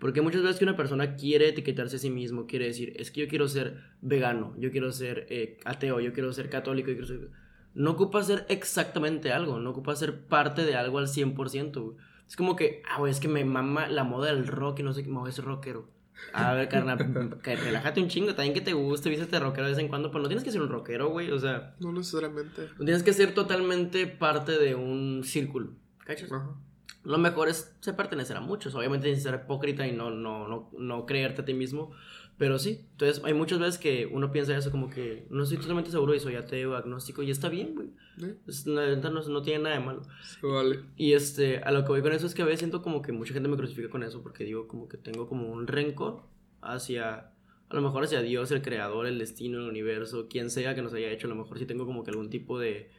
Porque 0.01 0.23
muchas 0.23 0.43
veces 0.43 0.59
que 0.59 0.65
una 0.65 0.77
persona 0.77 1.15
quiere 1.15 1.49
etiquetarse 1.51 1.97
a 1.97 1.99
sí 1.99 2.09
mismo, 2.11 2.47
quiere 2.47 2.65
decir, 2.65 2.95
es 2.97 3.11
que 3.11 3.21
yo 3.21 3.29
quiero 3.29 3.47
ser 3.49 3.83
vegano, 4.01 4.55
yo 4.59 4.71
quiero 4.71 4.91
ser 4.93 5.27
eh, 5.29 5.59
ateo, 5.65 6.01
yo 6.01 6.13
quiero 6.15 6.33
ser 6.33 6.49
católico, 6.49 6.89
yo 6.89 6.95
quiero 6.95 7.07
ser... 7.07 7.31
No 7.75 7.91
ocupa 7.93 8.23
ser 8.23 8.47
exactamente 8.49 9.31
algo, 9.31 9.61
no 9.61 9.71
ocupa 9.71 9.95
ser 9.95 10.23
parte 10.25 10.65
de 10.65 10.75
algo 10.75 10.99
al 10.99 11.07
100%. 11.07 11.81
güey. 11.83 11.97
Es 12.27 12.35
como 12.35 12.57
que, 12.57 12.83
ah, 12.89 12.99
güey, 12.99 13.13
es 13.13 13.21
que 13.21 13.29
me 13.29 13.45
mama 13.45 13.89
la 13.89 14.03
moda 14.05 14.33
del 14.33 14.47
rock 14.47 14.81
y 14.81 14.83
no 14.83 14.93
sé 14.93 15.03
qué, 15.03 15.11
me 15.11 15.19
voy 15.19 15.29
a 15.29 15.33
ser 15.33 15.45
rockero. 15.45 15.89
A 16.33 16.55
ver, 16.55 16.69
carnal, 16.69 17.39
que 17.43 17.57
relájate 17.57 18.01
un 18.01 18.09
chingo, 18.09 18.35
también 18.35 18.55
que 18.55 18.61
te 18.61 18.73
guste, 18.73 19.09
vístete 19.11 19.39
rockero 19.39 19.65
de 19.67 19.73
vez 19.73 19.79
en 19.81 19.89
cuando, 19.89 20.11
pero 20.11 20.23
no 20.23 20.29
tienes 20.29 20.45
que 20.45 20.51
ser 20.51 20.63
un 20.63 20.69
rockero, 20.69 21.09
güey, 21.11 21.31
o 21.31 21.39
sea, 21.39 21.75
No 21.81 21.93
necesariamente. 21.93 22.69
no 22.79 22.85
tienes 22.85 23.03
que 23.03 23.13
ser 23.13 23.35
totalmente 23.35 24.07
parte 24.07 24.59
de 24.59 24.75
un 24.75 25.23
círculo, 25.25 25.73
¿cachas? 26.05 26.31
Ajá. 26.33 26.55
Lo 27.03 27.19
mejor 27.19 27.49
es 27.49 27.75
ser 27.81 27.97
pertenecer 27.97 28.37
a 28.37 28.41
muchos. 28.41 28.75
Obviamente 28.75 29.11
que 29.11 29.17
ser 29.17 29.35
hipócrita 29.35 29.87
y 29.87 29.93
no, 29.93 30.11
no, 30.11 30.47
no, 30.49 30.71
no 30.79 31.07
creerte 31.07 31.43
a 31.43 31.45
ti 31.45 31.55
mismo. 31.55 31.93
Pero 32.37 32.59
sí. 32.59 32.87
Entonces 32.93 33.23
hay 33.25 33.35
muchas 33.35 33.59
veces 33.59 33.79
que 33.79 34.09
uno 34.11 34.33
piensa 34.33 34.57
eso 34.57 34.71
como 34.71 34.89
que 34.91 35.27
no 35.31 35.43
estoy 35.43 35.59
totalmente 35.59 35.91
seguro 35.91 36.15
y 36.15 36.21
soy 36.21 36.37
ateo, 36.37 36.75
agnóstico. 36.75 37.23
Y 37.23 37.31
está 37.31 37.49
bien, 37.49 37.75
güey. 37.75 37.89
¿Eh? 38.23 38.37
No, 38.67 39.11
no 39.11 39.43
tiene 39.43 39.65
nada 39.65 39.79
de 39.79 39.85
malo. 39.85 40.03
Se 40.23 40.47
vale. 40.47 40.81
Y 40.97 41.13
este, 41.15 41.59
a 41.59 41.71
lo 41.71 41.85
que 41.85 41.91
voy 41.91 42.03
con 42.03 42.13
eso 42.13 42.27
es 42.27 42.35
que 42.35 42.43
a 42.43 42.47
veces 42.47 42.61
siento 42.61 42.83
como 42.83 43.03
que 43.03 43.13
mucha 43.13 43.33
gente 43.33 43.49
me 43.49 43.57
crucifica 43.57 43.89
con 43.91 44.03
eso. 44.03 44.23
Porque 44.23 44.45
digo 44.45 44.69
como 44.69 44.89
que 44.89 44.97
tengo 44.97 45.29
como 45.29 45.51
un 45.51 45.67
rencor 45.67 46.23
hacia... 46.61 47.33
A 47.69 47.77
lo 47.77 47.83
mejor 47.83 48.03
hacia 48.03 48.21
Dios, 48.21 48.51
el 48.51 48.63
creador, 48.63 49.07
el 49.07 49.19
destino, 49.19 49.59
el 49.59 49.69
universo, 49.69 50.27
quien 50.29 50.51
sea 50.51 50.75
que 50.75 50.83
nos 50.83 50.93
haya 50.93 51.11
hecho. 51.11 51.29
A 51.29 51.31
lo 51.31 51.37
mejor 51.37 51.59
sí 51.59 51.67
tengo 51.67 51.87
como 51.87 52.03
que 52.03 52.11
algún 52.11 52.29
tipo 52.29 52.59
de 52.59 52.91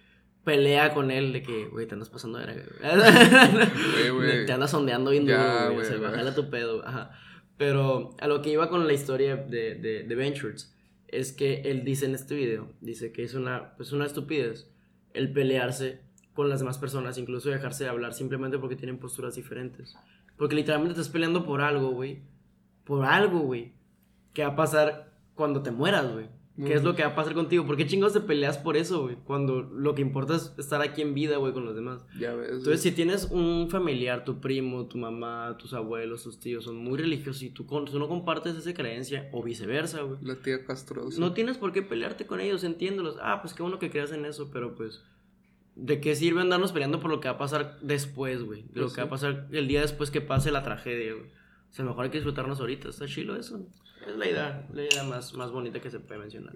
pelea 0.43 0.93
con 0.93 1.11
él 1.11 1.33
de 1.33 1.43
que, 1.43 1.65
güey, 1.65 1.87
te 1.87 1.93
andas 1.93 2.09
pasando 2.09 2.39
de 2.39 2.45
verga. 2.45 2.65
Te 4.45 4.51
andas 4.51 4.71
sondeando 4.71 5.11
bien 5.11 5.25
duro, 5.25 5.73
güey. 5.73 5.79
O 5.79 5.83
sea, 5.83 5.97
bájale 5.97 6.29
a 6.29 6.35
tu 6.35 6.49
pedo. 6.49 6.85
Ajá. 6.85 7.11
Pero 7.57 8.15
a 8.19 8.27
lo 8.27 8.41
que 8.41 8.49
iba 8.49 8.69
con 8.69 8.87
la 8.87 8.93
historia 8.93 9.35
de, 9.35 9.75
de, 9.75 10.03
de 10.03 10.15
Ventures 10.15 10.75
es 11.07 11.31
que 11.31 11.61
él 11.65 11.83
dice 11.83 12.05
en 12.05 12.15
este 12.15 12.33
video, 12.35 12.73
dice 12.79 13.11
que 13.11 13.23
es 13.23 13.35
una, 13.35 13.75
pues 13.75 13.91
una 13.91 14.05
estupidez 14.05 14.71
el 15.13 15.31
pelearse 15.31 16.01
con 16.33 16.49
las 16.49 16.59
demás 16.59 16.77
personas, 16.77 17.17
incluso 17.17 17.49
dejarse 17.49 17.83
de 17.83 17.89
hablar 17.89 18.13
simplemente 18.13 18.57
porque 18.57 18.75
tienen 18.75 18.97
posturas 18.97 19.35
diferentes. 19.35 19.95
Porque 20.37 20.55
literalmente 20.55 20.93
estás 20.93 21.11
peleando 21.11 21.45
por 21.45 21.61
algo, 21.61 21.91
güey. 21.91 22.21
Por 22.83 23.05
algo, 23.05 23.39
güey. 23.39 23.73
¿Qué 24.33 24.43
va 24.43 24.53
a 24.53 24.55
pasar 24.55 25.13
cuando 25.35 25.61
te 25.61 25.71
mueras, 25.71 26.11
güey? 26.11 26.29
¿Qué 26.57 26.73
es 26.73 26.83
lo 26.83 26.95
que 26.95 27.01
va 27.03 27.09
a 27.09 27.15
pasar 27.15 27.33
contigo? 27.33 27.65
¿Por 27.65 27.77
qué 27.77 27.87
chingados 27.87 28.13
te 28.13 28.19
peleas 28.19 28.57
por 28.57 28.75
eso, 28.77 29.03
güey? 29.03 29.15
Cuando 29.23 29.61
lo 29.63 29.95
que 29.95 30.01
importa 30.01 30.35
es 30.35 30.53
estar 30.57 30.81
aquí 30.81 31.01
en 31.01 31.13
vida, 31.15 31.37
güey, 31.37 31.53
con 31.53 31.65
los 31.65 31.73
demás. 31.75 32.05
Ya 32.19 32.35
ves. 32.35 32.49
Entonces, 32.51 32.81
si 32.81 32.91
tienes 32.91 33.29
un 33.31 33.69
familiar, 33.71 34.25
tu 34.25 34.39
primo, 34.41 34.85
tu 34.85 34.97
mamá, 34.97 35.55
tus 35.57 35.73
abuelos, 35.73 36.23
tus 36.23 36.39
tíos 36.39 36.65
son 36.65 36.75
muy 36.77 36.99
religiosos 36.99 37.41
y 37.43 37.49
tú, 37.51 37.65
con- 37.65 37.85
tú 37.85 37.97
no 37.97 38.07
compartes 38.09 38.55
esa 38.55 38.73
creencia 38.73 39.29
o 39.31 39.41
viceversa, 39.41 40.01
güey. 40.01 40.19
La 40.23 40.35
tía 40.35 40.63
castrosa. 40.65 41.19
No 41.19 41.33
tienes 41.33 41.57
por 41.57 41.71
qué 41.71 41.81
pelearte 41.81 42.27
con 42.27 42.39
ellos, 42.41 42.63
entiéndolos. 42.63 43.15
Ah, 43.21 43.41
pues 43.41 43.53
qué 43.53 43.63
bueno 43.63 43.79
que 43.79 43.89
creas 43.89 44.11
en 44.11 44.25
eso, 44.25 44.49
pero 44.51 44.75
pues. 44.75 45.01
¿De 45.75 46.01
qué 46.01 46.15
sirve 46.17 46.41
andarnos 46.41 46.73
peleando 46.73 46.99
por 46.99 47.09
lo 47.09 47.21
que 47.21 47.29
va 47.29 47.35
a 47.35 47.37
pasar 47.39 47.79
después, 47.81 48.43
güey? 48.43 48.63
De 48.63 48.81
lo 48.81 48.87
Pues 48.87 48.93
que 48.93 49.01
va 49.01 49.05
a 49.05 49.07
sí. 49.07 49.11
pasar 49.11 49.47
el 49.51 49.67
día 49.69 49.79
después 49.81 50.11
que 50.11 50.19
pase 50.19 50.51
la 50.51 50.63
tragedia, 50.63 51.13
güey. 51.13 51.27
O 51.27 51.73
sea, 51.73 51.85
mejor 51.85 52.03
hay 52.03 52.11
que 52.11 52.17
disfrutarnos 52.17 52.59
ahorita. 52.59 52.89
Está 52.89 53.07
chilo 53.07 53.37
eso. 53.37 53.65
Es 54.07 54.15
la 54.17 54.27
idea, 54.27 54.67
la 54.73 54.81
idea 54.83 55.03
más, 55.03 55.33
más 55.33 55.51
bonita 55.51 55.79
que 55.79 55.89
se 55.91 55.99
puede 55.99 56.19
mencionar. 56.19 56.55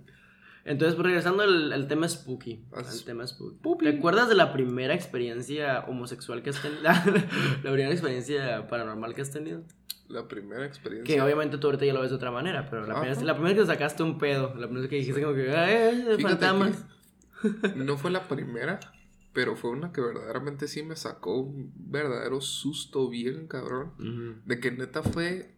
Entonces, 0.63 0.95
pues, 0.95 1.05
regresando 1.05 1.43
al, 1.43 1.71
al 1.73 1.87
tema 1.87 2.07
spooky. 2.09 2.65
As- 2.73 2.91
Al 2.91 3.03
tema 3.05 3.27
spooky. 3.27 3.57
Spooky. 3.57 3.85
¿Te 3.85 3.97
acuerdas 3.97 4.27
de 4.29 4.35
la 4.35 4.51
primera 4.51 4.95
experiencia 4.95 5.81
homosexual 5.87 6.41
que 6.41 6.49
has 6.49 6.61
tenido? 6.61 6.81
la 6.83 7.71
primera 7.71 7.91
experiencia 7.91 8.67
paranormal 8.67 9.13
que 9.13 9.21
has 9.21 9.31
tenido? 9.31 9.61
La 10.07 10.27
primera 10.27 10.65
experiencia. 10.65 11.15
Que 11.15 11.21
obviamente 11.21 11.57
tú 11.59 11.67
ahorita 11.67 11.85
ya 11.85 11.93
lo 11.93 12.01
ves 12.01 12.09
de 12.09 12.15
otra 12.15 12.31
manera, 12.31 12.67
pero 12.69 12.85
la 12.87 12.99
primera, 12.99 13.21
la 13.23 13.33
primera 13.35 13.55
que 13.55 13.65
sacaste 13.65 14.01
un 14.03 14.17
pedo, 14.17 14.53
la 14.55 14.67
primera 14.67 14.87
que 14.87 14.95
dijiste 14.97 15.21
como 15.21 15.35
que, 15.35 15.51
¡ay, 15.51 16.01
de 16.03 16.15
Fíjate 16.17 16.45
fantasmas! 16.47 16.85
No 17.75 17.97
fue 17.97 18.09
la 18.11 18.27
primera, 18.27 18.79
pero 19.33 19.55
fue 19.55 19.69
una 19.71 19.91
que 19.91 20.01
verdaderamente 20.01 20.67
sí 20.67 20.81
me 20.83 20.95
sacó 20.95 21.39
un 21.41 21.71
verdadero 21.75 22.41
susto 22.41 23.07
bien 23.09 23.47
cabrón. 23.47 23.93
Ujú. 23.99 24.41
De 24.45 24.59
que 24.59 24.71
neta 24.71 25.03
fue. 25.03 25.55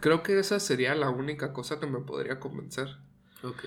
Creo 0.00 0.22
que 0.22 0.38
esa 0.38 0.60
sería 0.60 0.94
la 0.94 1.10
única 1.10 1.52
cosa 1.52 1.78
que 1.80 1.86
me 1.86 2.00
podría 2.00 2.38
convencer. 2.40 2.88
Ok. 3.42 3.64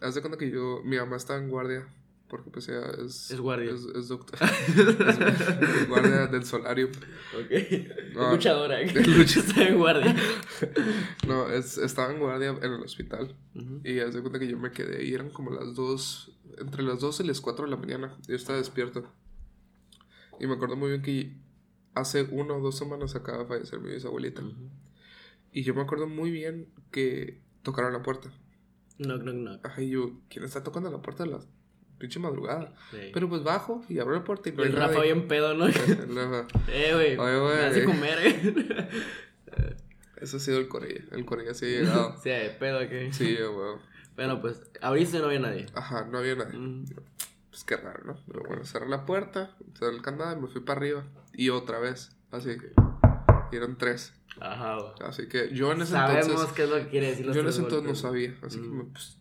Haz 0.00 0.14
de 0.14 0.20
cuenta 0.20 0.38
que 0.38 0.50
yo. 0.50 0.80
Mi 0.84 0.96
mamá 0.96 1.16
está 1.16 1.36
en 1.36 1.48
guardia. 1.48 1.88
Porque 2.28 2.50
pues 2.50 2.68
ella 2.68 2.90
es. 3.06 3.30
Es 3.30 3.40
guardia. 3.40 3.72
Es, 3.72 3.84
es 3.96 4.08
doctor. 4.08 4.38
es, 4.42 4.68
es 5.80 5.88
guardia 5.88 6.26
del 6.26 6.44
solario. 6.44 6.88
Ok. 6.88 8.14
No, 8.14 8.32
luchadora. 8.32 8.80
lucha- 8.82 9.40
Está 9.48 9.62
en 9.66 9.78
guardia. 9.78 10.14
No, 11.26 11.48
es, 11.48 11.78
estaba 11.78 12.12
en 12.12 12.18
guardia 12.20 12.50
en 12.50 12.62
el 12.72 12.82
hospital. 12.82 13.34
Y 13.82 13.98
haz 14.00 14.12
de 14.14 14.20
cuenta 14.20 14.38
que 14.38 14.46
yo 14.46 14.58
me 14.58 14.70
quedé 14.72 15.04
y 15.04 15.14
eran 15.14 15.30
como 15.30 15.50
las 15.50 15.74
dos, 15.74 16.32
entre 16.58 16.82
las 16.82 17.00
2 17.00 17.20
y 17.20 17.24
las 17.24 17.40
4 17.40 17.64
de 17.64 17.70
la 17.70 17.76
mañana. 17.78 18.14
Yo 18.26 18.36
estaba 18.36 18.58
despierto. 18.58 19.10
Y 20.38 20.46
me 20.46 20.54
acuerdo 20.54 20.76
muy 20.76 20.90
bien 20.90 21.02
que 21.02 21.34
hace 21.94 22.22
una 22.24 22.54
o 22.54 22.60
dos 22.60 22.76
semanas 22.76 23.16
acaba 23.16 23.38
de 23.38 23.46
fallecer 23.46 23.80
mi 23.80 23.90
bisabuelita. 23.90 24.42
Ujú. 24.42 24.68
Y 25.52 25.62
yo 25.62 25.74
me 25.74 25.82
acuerdo 25.82 26.06
muy 26.06 26.30
bien 26.30 26.68
que 26.90 27.40
tocaron 27.62 27.92
la 27.92 28.02
puerta. 28.02 28.30
Knock, 28.98 29.22
knock, 29.22 29.34
knock. 29.34 29.66
Ajá, 29.66 29.82
y 29.82 29.90
yo, 29.90 30.12
¿quién 30.28 30.44
está 30.44 30.62
tocando 30.62 30.90
la 30.90 31.00
puerta 31.00 31.22
a 31.22 31.26
la 31.26 31.40
pinche 31.98 32.18
madrugada? 32.18 32.74
Sí. 32.90 33.10
Pero 33.12 33.28
pues 33.28 33.42
bajo 33.42 33.84
y 33.88 33.98
abro 33.98 34.14
la 34.14 34.24
puerta 34.24 34.48
y 34.48 34.52
el 34.60 34.72
Rafa 34.72 35.02
bien 35.02 35.28
pedo, 35.28 35.54
¿no? 35.54 35.66
Eh, 36.68 36.92
güey. 36.94 37.16
Oye, 37.16 37.38
güey. 37.38 37.56
Me 37.56 37.64
hace 37.64 37.84
comer, 37.84 38.18
eh. 38.22 38.88
Ese 40.16 40.36
ha 40.36 40.40
sido 40.40 40.58
el 40.58 40.68
Corella. 40.68 41.04
El 41.12 41.24
Corella 41.24 41.54
sí 41.54 41.66
ha 41.66 41.68
llegado. 41.68 42.16
sí, 42.22 42.30
pedo 42.58 42.78
aquí. 42.80 43.12
Sí, 43.12 43.36
güey. 43.36 43.76
Bueno, 44.16 44.40
pues, 44.40 44.60
abriste 44.80 45.18
y 45.18 45.20
no 45.20 45.26
había 45.26 45.38
nadie. 45.38 45.66
Ajá, 45.74 46.06
no 46.10 46.18
había 46.18 46.34
nadie. 46.34 46.58
Ujú. 46.58 47.02
Pues 47.50 47.62
qué 47.64 47.76
raro, 47.76 48.02
¿no? 48.04 48.20
Pero 48.26 48.42
bueno, 48.44 48.64
cerré 48.64 48.88
la 48.88 49.06
puerta, 49.06 49.56
cerré 49.78 49.94
el 49.94 50.02
candado 50.02 50.36
y 50.36 50.42
me 50.42 50.48
fui 50.48 50.60
para 50.60 50.80
arriba. 50.80 51.04
Y 51.32 51.50
otra 51.50 51.78
vez. 51.78 52.10
Así. 52.32 52.56
Y 53.52 53.56
eran 53.56 53.78
tres. 53.78 54.12
Ajá, 54.40 54.76
güey. 54.76 54.92
Así 55.08 55.28
que 55.28 55.52
yo 55.54 55.72
en 55.72 55.82
ese 55.82 55.92
Sabemos 55.92 56.26
entonces. 56.28 56.52
qué 56.54 56.64
es 56.64 56.70
lo 56.70 56.76
que 56.76 56.88
quiere 56.88 57.06
decir 57.10 57.26
los 57.26 57.34
Yo 57.34 57.42
en 57.42 57.48
ese 57.48 57.60
entonces 57.60 57.88
no 57.88 57.94
sabía. 57.94 58.34
Así 58.42 58.60
que 58.60 58.66
Mm. 58.66 58.76
me, 58.78 58.84
pues, 58.84 59.18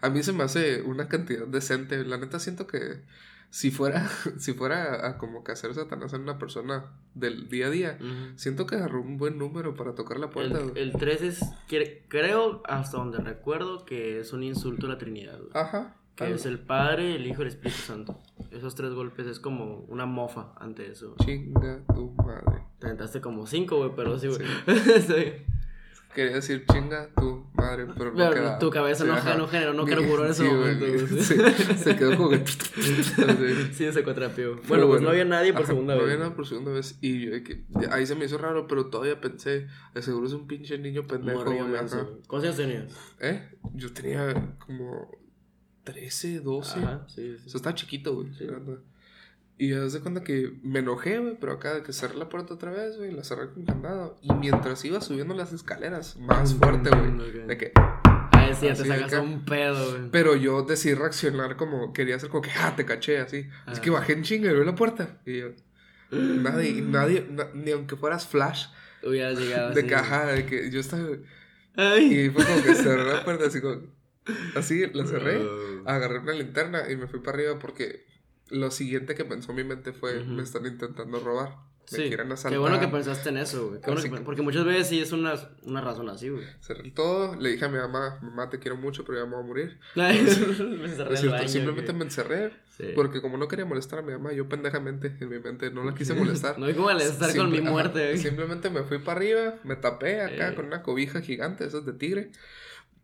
a 0.00 0.10
mí 0.10 0.22
se 0.22 0.32
me 0.32 0.44
hace 0.44 0.82
una 0.82 1.08
cantidad 1.08 1.46
decente. 1.46 2.04
La 2.04 2.16
neta 2.18 2.38
siento 2.38 2.66
que 2.66 3.02
si 3.50 3.70
fuera, 3.70 4.08
si 4.38 4.54
fuera 4.54 5.06
a 5.06 5.18
como 5.18 5.44
que 5.44 5.52
hacer 5.52 5.74
Satanás 5.74 6.12
en 6.14 6.22
una 6.22 6.38
persona 6.38 6.86
del 7.14 7.48
día 7.50 7.66
a 7.66 7.70
día, 7.70 7.98
siento 8.36 8.66
que 8.66 8.76
agarró 8.76 9.02
un 9.02 9.18
buen 9.18 9.36
número 9.36 9.74
para 9.74 9.94
tocar 9.94 10.18
la 10.18 10.30
puerta. 10.30 10.58
El, 10.58 10.76
el 10.78 10.92
3 10.92 11.22
es, 11.22 11.40
cre- 11.68 12.02
creo, 12.08 12.62
hasta 12.66 12.96
donde 12.96 13.18
recuerdo, 13.18 13.84
que 13.84 14.20
es 14.20 14.32
un 14.32 14.42
insulto 14.42 14.86
a 14.86 14.90
la 14.90 14.98
Trinidad, 14.98 15.38
güey. 15.38 15.50
Ajá. 15.52 15.96
Que 16.16 16.32
es 16.32 16.44
el 16.46 16.58
Padre, 16.58 17.16
el 17.16 17.26
Hijo 17.26 17.40
y 17.40 17.42
el 17.42 17.48
Espíritu 17.48 17.80
Santo. 17.80 18.20
Esos 18.50 18.74
tres 18.74 18.92
golpes 18.92 19.26
es 19.26 19.40
como 19.40 19.78
una 19.88 20.04
mofa 20.06 20.52
ante 20.58 20.90
eso. 20.90 21.14
Chinga 21.24 21.80
tu 21.94 22.10
madre. 22.12 22.62
Te 22.78 22.86
aventaste 22.86 23.20
como 23.20 23.46
cinco, 23.46 23.78
güey, 23.78 23.92
pero 23.96 24.18
sí, 24.18 24.28
güey. 24.28 24.40
Sí. 25.00 25.32
Quería 26.14 26.34
decir 26.34 26.66
chinga 26.70 27.08
tu 27.14 27.46
madre, 27.54 27.86
pero 27.96 28.10
no 28.10 28.16
Pero 28.18 28.32
quedaba. 28.34 28.58
tu 28.58 28.68
cabeza 28.68 29.04
no, 29.06 29.14
no 29.38 29.48
generó, 29.48 29.72
no 29.72 29.86
carburó 29.86 30.26
en 30.26 30.32
ese 30.32 30.44
sí, 30.44 30.50
momento. 30.52 30.84
güey, 30.84 31.22
se 31.78 31.96
quedó 31.96 32.16
como 32.18 32.28
que. 32.28 32.44
Sí. 33.72 33.90
Se 33.90 34.04
cuatrapeó. 34.04 34.56
Pero 34.56 34.68
Bueno, 34.68 34.88
pues 34.88 35.00
no 35.00 35.08
había 35.08 35.24
nadie 35.24 35.54
por 35.54 35.62
ajá, 35.62 35.68
segunda 35.72 35.94
no 35.94 36.00
vez. 36.02 36.10
había 36.10 36.22
nada 36.24 36.36
por 36.36 36.46
segunda 36.46 36.70
vez. 36.72 36.98
Y 37.00 37.30
yo 37.30 37.42
que 37.42 37.64
ahí 37.90 38.04
se 38.04 38.14
me 38.14 38.26
hizo 38.26 38.36
raro, 38.36 38.66
pero 38.66 38.90
todavía 38.90 39.22
pensé, 39.22 39.68
de 39.94 40.02
seguro 40.02 40.26
es 40.26 40.34
un 40.34 40.46
pinche 40.46 40.76
niño 40.76 41.06
pendejo. 41.06 41.44
¿Cuántos 41.46 42.44
años 42.44 42.56
tenías? 42.56 42.94
¿Eh? 43.20 43.48
Yo 43.72 43.90
tenía 43.94 44.54
como 44.66 45.10
13, 45.84 46.40
12. 46.40 46.78
Ajá, 46.80 47.04
sí, 47.08 47.36
O 47.44 47.48
sea, 47.48 47.56
estaba 47.58 47.74
chiquito, 47.74 48.14
güey. 48.14 48.32
Sí. 48.34 48.46
Y 49.58 49.74
haz 49.74 49.92
de 49.92 50.00
cuenta 50.00 50.24
que 50.24 50.52
me 50.62 50.80
enojé, 50.80 51.18
güey, 51.18 51.36
pero 51.38 51.52
acá 51.52 51.74
de 51.74 51.82
que 51.82 51.92
cerré 51.92 52.16
la 52.16 52.28
puerta 52.28 52.54
otra 52.54 52.70
vez, 52.70 52.96
güey, 52.96 53.12
la 53.12 53.22
cerré 53.22 53.50
con 53.50 53.64
candado. 53.64 54.18
Y 54.22 54.32
mientras 54.34 54.84
iba 54.84 55.00
subiendo 55.00 55.34
las 55.34 55.52
escaleras, 55.52 56.16
más 56.16 56.54
fuerte, 56.54 56.90
güey. 56.90 57.46
De 57.46 57.56
que. 57.58 57.72
Ay, 58.32 58.54
sí, 58.54 58.66
ya 58.66 58.74
te 58.74 58.84
sacas 58.84 59.12
un 59.22 59.44
pedo, 59.44 59.90
güey. 59.90 60.10
Pero 60.10 60.34
yo 60.36 60.62
decidí 60.62 60.94
reaccionar 60.94 61.56
como, 61.56 61.92
quería 61.92 62.16
hacer 62.16 62.28
como 62.30 62.42
que, 62.42 62.50
ah, 62.58 62.74
te 62.74 62.84
caché, 62.84 63.18
así. 63.18 63.46
Así 63.66 63.78
Ah. 63.78 63.82
que 63.82 63.90
bajé 63.90 64.14
en 64.14 64.22
chinga 64.22 64.48
y 64.50 64.54
abrí 64.54 64.64
la 64.66 64.74
puerta. 64.74 65.20
Y 65.26 65.38
yo, 65.40 65.48
nadie, 66.10 66.72
nadie, 66.82 67.26
na- 67.30 67.48
ni 67.54 67.70
aunque 67.70 67.94
fueras 67.96 68.26
Flash, 68.26 68.66
Hubieras 69.04 69.38
llegado 69.38 69.70
de 69.74 69.80
así. 69.80 69.88
caja, 69.88 70.26
de 70.26 70.46
que 70.46 70.70
yo 70.70 70.80
estaba. 70.80 71.06
Ay. 71.76 72.20
Y 72.26 72.30
fue 72.30 72.44
como 72.44 72.62
que 72.62 72.74
cerré 72.74 73.04
la 73.04 73.22
puerta, 73.24 73.46
así 73.46 73.60
como. 73.60 73.82
Así, 74.54 74.84
la 74.92 75.06
cerré. 75.06 75.38
Oh. 75.44 75.82
agarré 75.86 76.18
una 76.20 76.32
linterna 76.32 76.90
y 76.90 76.96
me 76.96 77.06
fui 77.08 77.20
para 77.20 77.38
arriba 77.38 77.58
porque 77.58 78.04
lo 78.50 78.70
siguiente 78.70 79.14
que 79.14 79.24
pensó 79.24 79.52
mi 79.52 79.64
mente 79.64 79.92
fue 79.92 80.20
Ujú. 80.20 80.30
me 80.30 80.42
están 80.42 80.66
intentando 80.66 81.18
robar 81.20 81.56
me 81.90 81.98
Sí, 81.98 82.04
quieren 82.08 82.30
asaltar 82.30 82.52
qué 82.52 82.58
bueno 82.58 82.78
que 82.78 82.86
pensaste 82.86 83.30
en 83.30 83.38
eso, 83.38 83.68
güey. 83.70 83.80
Bueno 83.84 84.00
que- 84.00 84.10
que- 84.10 84.20
Porque 84.20 84.40
muchas 84.42 84.64
veces 84.64 84.86
sí 84.86 85.00
es 85.00 85.10
una, 85.12 85.34
una 85.64 85.80
razón 85.80 86.08
así, 86.08 86.28
güey. 86.28 86.44
cerré 86.60 86.90
todo 86.92 87.34
le 87.34 87.50
dije 87.50 87.64
a 87.64 87.68
mi 87.68 87.78
mamá 87.78 88.18
mamá 88.22 88.48
te 88.48 88.60
quiero 88.60 88.76
mucho 88.76 89.04
pero 89.04 89.18
ya 89.18 89.24
me 89.26 89.32
voy 89.34 89.42
a 89.42 89.46
morir 89.46 89.78
Me 89.96 90.08
encerré 90.20 91.16
cierto, 91.16 91.30
baño, 91.36 91.48
simplemente 91.48 91.90
güey. 91.92 91.98
me 91.98 92.04
encerré 92.04 92.52
Sí. 92.76 92.84
porque 92.94 93.20
como 93.20 93.36
no 93.36 93.48
quería 93.48 93.64
molestar 93.66 93.98
a 93.98 94.02
mi 94.02 94.12
mamá 94.12 94.32
yo 94.32 94.48
pendejamente 94.48 95.14
en 95.20 95.28
mi 95.28 95.38
mente 95.40 95.70
no 95.70 95.82
la 95.84 95.92
quise 95.94 96.14
molestar 96.14 96.58
No 96.58 96.66
hay 96.66 96.74
como 96.74 96.86
molestar 96.86 97.36
con 97.36 97.50
mi 97.50 97.56
Simple- 97.56 97.62
ajá, 97.62 97.70
muerte, 97.72 98.04
güey. 98.06 98.18
simplemente 98.18 98.70
me 98.70 98.82
fui 98.84 98.98
para 98.98 99.18
arriba 99.18 99.54
me 99.64 99.74
tapé 99.76 100.20
acá 100.22 100.50
Eh. 100.50 100.54
con 100.54 100.66
una 100.66 100.82
cobija 100.82 101.20
gigante 101.20 101.64
esas 101.66 101.84
de 101.84 101.92
tigre 101.94 102.30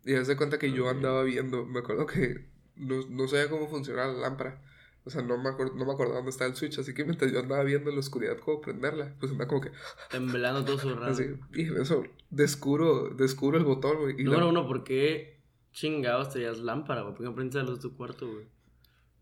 y 0.09 0.15
haz 0.15 0.27
de 0.27 0.35
cuenta 0.37 0.57
que 0.59 0.71
yo 0.71 0.89
andaba 0.89 1.23
viendo 1.23 1.65
me 1.65 1.79
acuerdo 1.79 2.05
que 2.05 2.47
no, 2.75 2.95
no 3.09 3.27
sabía 3.27 3.49
cómo 3.49 3.67
funcionaba 3.67 4.13
la 4.13 4.19
lámpara 4.19 4.61
o 5.05 5.09
sea, 5.11 5.21
no 5.21 5.37
me, 5.37 5.49
acuerdo, 5.49 5.73
no 5.75 5.85
me 5.85 5.93
acordaba 5.93 6.17
dónde 6.17 6.29
estaba 6.29 6.49
el 6.51 6.55
switch, 6.57 6.77
así 6.77 6.93
que 6.93 7.03
mientras 7.05 7.31
yo 7.31 7.39
andaba 7.39 7.63
viendo 7.63 7.89
en 7.89 7.95
la 7.95 7.99
oscuridad 8.01 8.37
cómo 8.37 8.61
prenderla, 8.61 9.15
pues 9.19 9.31
andaba 9.31 9.47
como 9.47 9.61
que 9.61 9.71
Temblando 10.11 10.63
todo 10.65 10.77
su 10.77 10.89
así, 11.03 11.23
y 11.53 11.61
en 11.63 11.81
eso 11.81 12.03
descubro, 12.29 13.09
descubro 13.09 13.57
el 13.57 13.63
botón, 13.63 13.97
güey. 14.01 14.15
y 14.19 14.23
la- 14.23 14.31
Número 14.31 14.49
uno, 14.49 14.67
¿por 14.67 14.83
qué 14.83 15.39
chingados 15.71 16.31
tenías 16.33 16.59
lámpara, 16.59 17.01
güey? 17.01 17.13
¿Por 17.15 17.23
qué 17.23 17.29
no 17.29 17.33
prendiste 17.35 17.59
la 17.59 17.63
luz 17.69 17.81
de 17.81 17.89
tu 17.89 17.95
cuarto, 17.95 18.27
güey? 18.27 18.45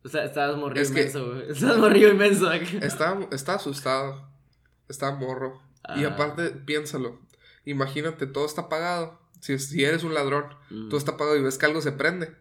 O 0.04 0.10
sea, 0.10 0.26
estabas 0.26 0.58
morrido 0.58 0.82
Es 0.82 0.90
inmenso, 0.90 1.26
güey. 1.28 1.52
Estabas 1.52 1.78
morrido 1.78 2.10
inmenso. 2.12 2.52
Estaba, 2.82 3.28
estaba 3.32 3.58
asustado, 3.58 4.30
estaba 4.90 5.16
morro. 5.18 5.62
Y 5.96 6.04
Ah. 6.04 6.14
aparte, 6.14 6.50
piénsalo, 6.50 7.20
imagínate, 7.66 8.26
todo 8.28 8.46
está 8.46 8.62
apagado. 8.64 9.20
Si, 9.40 9.58
si 9.60 9.84
eres 9.84 10.04
un 10.04 10.14
ladrón, 10.14 10.46
Mm, 10.70 10.90
todo 10.90 10.98
está 10.98 11.12
apagado 11.14 11.38
y 11.38 11.42
ves 11.42 11.58
que 11.58 11.66
algo 11.66 11.82
se 11.82 11.92
prende. 11.92 12.32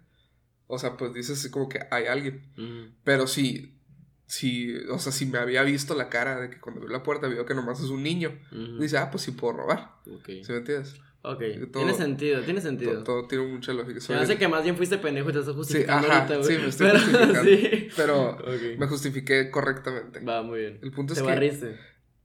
O 0.67 0.79
sea, 0.79 0.97
pues 0.97 1.13
dices 1.15 1.39
así 1.39 1.51
como 1.51 1.69
que 1.69 1.81
hay 1.91 2.07
alguien. 2.07 2.53
mm. 2.57 2.97
Pero 3.05 3.27
si, 3.27 3.79
si, 4.27 4.75
o 4.91 4.99
sea, 4.99 5.13
si 5.13 5.27
me 5.27 5.39
había 5.39 5.63
visto 5.63 5.95
la 5.95 6.09
cara 6.09 6.41
de 6.41 6.51
que 6.51 6.61
cuando 6.61 6.81
vio 6.81 6.91
la 6.91 7.03
puerta 7.03 7.29
vio 7.29 7.47
que 7.47 7.55
nomás 7.55 7.79
es 7.81 7.91
un 7.91 8.03
niño, 8.03 8.37
Ujú. 8.51 8.79
dice, 8.81 8.99
ah, 8.99 9.11
pues 9.11 9.23
sí 9.23 9.31
puedo 9.33 9.53
robar. 9.59 9.93
Ok. 10.13 10.27
¿Sí 10.43 10.51
me 10.53 10.57
entiendes? 10.59 10.95
Ok. 11.23 11.41
todo- 11.73 11.83
tiene 11.83 11.95
sentido, 11.95 12.41
tiene 12.43 12.61
sentido. 12.61 12.93
Todo, 13.03 13.05
todo 13.23 13.29
tiene 13.29 13.47
mucha 13.47 13.73
lógica. 13.73 14.01
Soy 14.01 14.15
me 14.17 14.23
hace 14.23 14.37
que 14.39 14.47
más 14.49 14.63
bien 14.65 14.77
fuiste 14.77 14.99
pendejo 14.99 15.31
y 15.31 15.33
te 15.33 15.39
estás 15.41 15.55
justificando 15.57 16.07
ajá, 16.09 16.19
ahorita, 16.25 16.37
güey. 16.39 16.57
sí, 16.57 16.63
me 16.63 16.69
estoy 16.69 16.87
Pero, 16.89 16.99
justificando. 17.01 17.45
sí. 17.45 17.89
Pero 17.97 18.39
me 18.79 18.87
justifiqué 18.87 19.51
correctamente. 19.51 20.21
Va, 20.21 20.43
muy 20.43 20.61
bien. 20.61 20.79
El 20.83 20.91
punto 20.93 21.13
es 21.15 21.19
Te 21.19 21.25
que 21.25 21.31
barriste. 21.31 21.79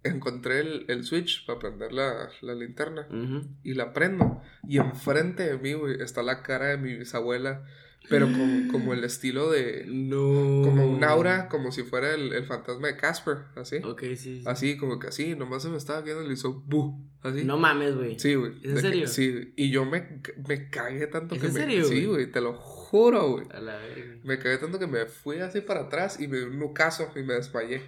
Encontré 0.04 0.60
el, 0.62 0.86
el 0.88 1.04
switch 1.04 1.46
para 1.46 1.60
prender 1.60 1.92
la, 1.94 2.30
la 2.42 2.56
linterna 2.56 3.08
Ujú. 3.10 3.48
y 3.64 3.74
la 3.74 3.94
prendo. 3.94 4.42
Y 4.68 4.78
enfrente 4.78 5.44
de 5.44 5.58
mí, 5.58 5.74
güey, 5.74 6.02
está 6.02 6.24
la 6.24 6.42
cara 6.44 6.68
de 6.68 6.78
mi 6.78 6.96
bisabuela, 6.96 7.64
pero 8.10 8.26
con, 8.26 8.68
como 8.72 8.94
el 8.94 9.04
estilo 9.04 9.52
de. 9.52 9.86
No. 9.88 10.18
Como 10.66 10.88
un 10.88 11.04
aura, 11.04 11.48
como 11.50 11.72
si 11.72 11.84
fuera 11.84 12.16
el, 12.16 12.34
el 12.34 12.46
fantasma 12.46 12.88
de 12.88 12.98
Casper, 12.98 13.38
así. 13.56 13.78
Ok, 13.78 14.02
sí. 14.02 14.16
sí. 14.18 14.44
Así, 14.48 14.76
como 14.78 14.98
que 14.98 15.08
así, 15.08 15.36
nomás 15.36 15.62
se 15.64 15.70
me 15.70 15.78
estaba 15.78 16.02
viendo 16.02 16.24
y 16.24 16.28
le 16.28 16.34
hizo 16.34 16.64
bu, 16.66 17.00
así. 17.22 17.44
No 17.44 17.58
mames, 17.58 17.96
güey. 17.96 18.18
Sí, 18.20 18.34
güey. 18.34 18.54
¿Es 18.64 18.70
en 18.70 18.76
de 18.76 18.82
que- 18.82 18.88
serio? 18.88 19.08
sí, 19.08 19.54
y 19.56 19.70
yo 19.70 19.86
me, 19.86 20.20
me 20.48 20.70
cagué 20.70 21.06
tanto 21.08 21.36
¿Es 21.36 21.42
que 21.42 21.48
en 21.48 21.54
me. 21.54 21.60
serio, 21.60 21.86
Sí, 21.86 22.06
güey, 22.06 22.32
te 22.32 22.42
lo 22.42 22.54
juro, 22.54 22.81
güey. 22.92 23.46
A 23.52 23.60
la 23.62 23.78
verga. 23.78 24.16
Me 24.24 24.38
cagué 24.38 24.58
tanto 24.58 24.78
que 24.80 24.88
me 24.88 25.06
fui 25.06 25.40
así 25.40 25.62
para 25.62 25.82
atrás 25.82 26.20
y 26.20 26.28
me 26.28 26.38
dio 26.38 26.48
un 26.48 26.60
nucazo 26.60 27.10
y 27.16 27.24
me 27.24 27.36
desmayé. 27.36 27.82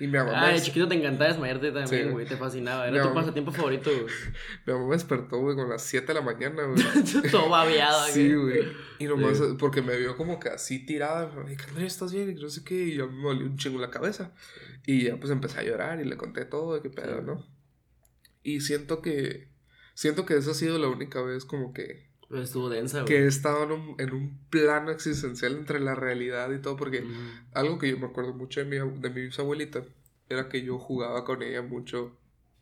Y 0.00 0.06
mi 0.06 0.14
mamá, 0.18 0.32
Ah, 0.34 0.46
me, 0.46 0.54
de 0.54 0.62
chiquito 0.62 0.88
te 0.88 0.94
encantaba 0.94 1.28
desmayarte 1.30 1.70
también, 1.72 2.06
Sí. 2.06 2.10
güey. 2.10 2.26
Te 2.26 2.36
fascinaba. 2.36 2.88
Era 2.88 2.98
No. 3.02 3.08
tu 3.08 3.14
pasatiempo 3.14 3.52
favorito, 3.52 3.90
güey. 3.90 4.06
mi 4.66 4.72
mamá 4.72 4.86
me 4.86 4.94
despertó, 4.94 5.38
güey, 5.38 5.54
con 5.54 5.68
las 5.68 5.82
7 5.82 6.06
de 6.08 6.14
la 6.14 6.22
mañana, 6.22 6.62
güey. 6.64 6.82
Todo 7.30 7.50
babeado, 7.50 8.06
Sí, 8.08 8.32
güey. 8.34 8.62
güey. 8.62 8.72
Y 8.98 9.04
nomás 9.04 9.36
Sí. 9.38 9.44
porque 9.58 9.82
me 9.82 9.96
vio 9.98 10.16
como 10.16 10.40
que 10.40 10.48
así 10.48 10.84
tirada. 10.86 11.30
Me 11.44 11.50
dijo, 11.50 11.64
Andrés, 11.68 11.92
¿estás 11.92 12.12
bien? 12.12 12.30
Y 12.30 12.34
no 12.40 12.48
sé 12.48 12.64
qué. 12.64 12.74
Y 12.74 12.94
yo 12.94 13.08
me 13.08 13.22
volví 13.22 13.44
un 13.44 13.56
chingo 13.58 13.78
la 13.78 13.90
cabeza. 13.90 14.32
Y 14.86 15.04
ya 15.04 15.16
pues 15.18 15.30
empecé 15.30 15.58
a 15.60 15.62
llorar 15.64 16.00
y 16.00 16.04
le 16.04 16.16
conté 16.16 16.46
todo 16.46 16.74
de 16.74 16.80
qué 16.82 16.88
pedo, 16.88 17.18
Sí. 17.18 17.24
¿no? 17.26 17.46
Y 18.42 18.60
siento 18.62 19.02
que. 19.02 19.48
Siento 19.94 20.24
que 20.24 20.36
esa 20.36 20.52
ha 20.52 20.54
sido 20.54 20.78
la 20.78 20.88
única 20.88 21.20
vez 21.20 21.44
como 21.44 21.74
que. 21.74 22.07
Estuvo 22.30 22.68
densa, 22.68 23.00
güey. 23.02 23.06
Que 23.08 23.24
he 23.24 23.26
estado 23.26 23.64
en 23.64 23.72
un, 23.72 23.94
en 23.98 24.12
un 24.12 24.38
plano 24.50 24.90
existencial 24.90 25.52
entre 25.52 25.80
la 25.80 25.94
realidad 25.94 26.50
y 26.52 26.58
todo. 26.60 26.76
Porque 26.76 27.00
Ujú. 27.00 27.10
algo 27.54 27.78
que 27.78 27.90
yo 27.90 27.98
me 27.98 28.06
acuerdo 28.06 28.34
mucho 28.34 28.60
de 28.62 28.66
mi, 28.66 28.76
de 29.00 29.10
mi 29.10 29.22
bisabuelita 29.22 29.82
era 30.28 30.48
que 30.48 30.62
yo 30.62 30.78
jugaba 30.78 31.24
con 31.24 31.42
ella 31.42 31.62
mucho 31.62 32.16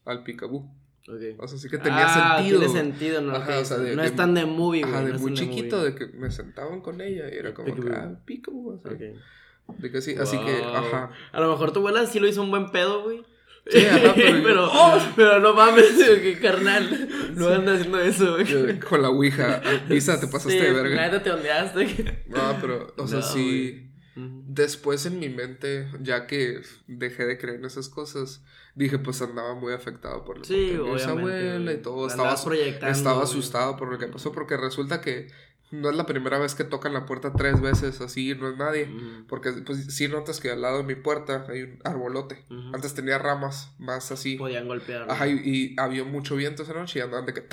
al 0.04 0.22
picabú. 0.22 0.70
Ok. 1.08 1.38
O 1.38 1.48
sea, 1.48 1.58
sí 1.58 1.68
que 1.68 1.78
tenía 1.78 2.06
ah, 2.06 2.36
sentido. 2.36 2.60
Tiene 2.60 2.74
sentido, 2.74 3.20
¿no? 3.20 3.34
Ajá, 3.34 3.58
o 3.58 3.64
sea, 3.64 3.78
de- 3.78 3.96
no 3.96 4.02
de- 4.02 4.08
es 4.08 4.16
tan 4.16 4.34
de 4.34 4.44
movie, 4.46 4.82
güey. 4.82 4.94
Ajá, 4.94 5.04
de 5.04 5.12
no 5.14 5.18
muy 5.18 5.34
chiquito, 5.34 5.76
movie. 5.78 5.90
de 5.90 5.94
que 5.96 6.06
me 6.16 6.30
sentaban 6.30 6.80
con 6.80 7.00
ella 7.00 7.28
y 7.32 7.36
era 7.36 7.52
como 7.54 7.74
que, 7.74 7.90
ah, 7.90 8.18
peekaboo, 8.24 8.74
así. 8.74 8.88
Ok. 8.88 9.78
De 9.78 9.90
que 9.90 10.00
sí, 10.00 10.14
así 10.16 10.36
que, 10.38 10.60
Wow. 10.60 10.76
ajá. 10.76 11.10
A 11.32 11.40
lo 11.40 11.50
mejor 11.50 11.72
tu 11.72 11.80
abuela 11.80 12.06
sí 12.06 12.20
lo 12.20 12.28
hizo 12.28 12.40
un 12.40 12.50
buen 12.50 12.70
pedo, 12.70 13.02
güey. 13.02 13.24
Sí, 13.68 13.84
ajá, 13.84 14.12
pero 14.16 14.36
yo- 14.36 14.42
pero, 14.44 14.70
pero 15.16 15.40
no 15.40 15.54
mames, 15.54 15.92
que 16.22 16.38
carnal. 16.40 17.08
No 17.34 17.48
andas 17.48 17.78
haciendo 17.80 18.00
eso, 18.00 18.32
güey. 18.34 18.44
Yo, 18.46 18.60
Con 18.88 19.02
la 19.02 19.10
ouija, 19.10 19.60
Isa, 19.90 20.20
te 20.20 20.26
pasaste 20.28 20.52
Sí, 20.52 20.58
de 20.58 20.72
verga. 20.72 21.02
neta 21.06 21.22
te 21.22 21.30
ondeaste. 21.30 22.24
No, 22.28 22.56
pero, 22.60 22.94
o 22.96 23.06
sea, 23.06 23.22
sí. 23.22 23.82
Después 24.18 25.04
en 25.04 25.18
mi 25.18 25.28
mente, 25.28 25.88
ya 26.00 26.26
que 26.26 26.60
dejé 26.86 27.26
de 27.26 27.36
creer 27.36 27.58
en 27.58 27.66
esas 27.66 27.90
cosas, 27.90 28.42
dije, 28.74 28.98
pues 28.98 29.20
andaba 29.20 29.54
muy 29.54 29.74
afectado 29.74 30.24
por 30.24 30.46
Sí, 30.46 30.54
muerte 30.54 30.72
de 30.72 30.82
mi 30.84 30.92
bisabuela 30.94 31.72
y 31.72 31.82
todo. 31.82 32.06
Estaba, 32.06 33.22
asustado 33.22 33.76
por 33.76 33.92
lo 33.92 33.98
que 33.98 34.06
pasó, 34.06 34.32
porque 34.32 34.56
resulta 34.56 35.02
que 35.02 35.28
no 35.70 35.90
es 35.90 35.96
la 35.96 36.06
primera 36.06 36.38
vez 36.38 36.54
que 36.54 36.64
tocan 36.64 36.94
la 36.94 37.06
puerta 37.06 37.32
tres 37.32 37.60
veces 37.60 38.00
así, 38.00 38.34
no 38.34 38.48
es 38.48 38.56
nadie. 38.56 38.84
Ujú. 38.84 39.26
Porque 39.26 39.52
pues 39.64 39.94
sí 39.94 40.08
notas 40.08 40.40
que 40.40 40.50
al 40.50 40.62
lado 40.62 40.78
de 40.78 40.84
mi 40.84 40.94
puerta 40.94 41.44
hay 41.48 41.62
un 41.62 41.78
arbolote. 41.84 42.44
Ujú. 42.50 42.74
Antes 42.74 42.94
tenía 42.94 43.18
ramas 43.18 43.74
más 43.78 44.12
así. 44.12 44.36
Podían 44.36 44.66
golpear. 44.68 45.10
Ajá, 45.10 45.26
y, 45.26 45.40
y 45.44 45.74
había 45.78 46.04
mucho 46.04 46.36
viento 46.36 46.62
esa 46.62 46.74
noche 46.74 46.98
y 46.98 47.02
andaban 47.02 47.26
de 47.26 47.34
que... 47.34 47.46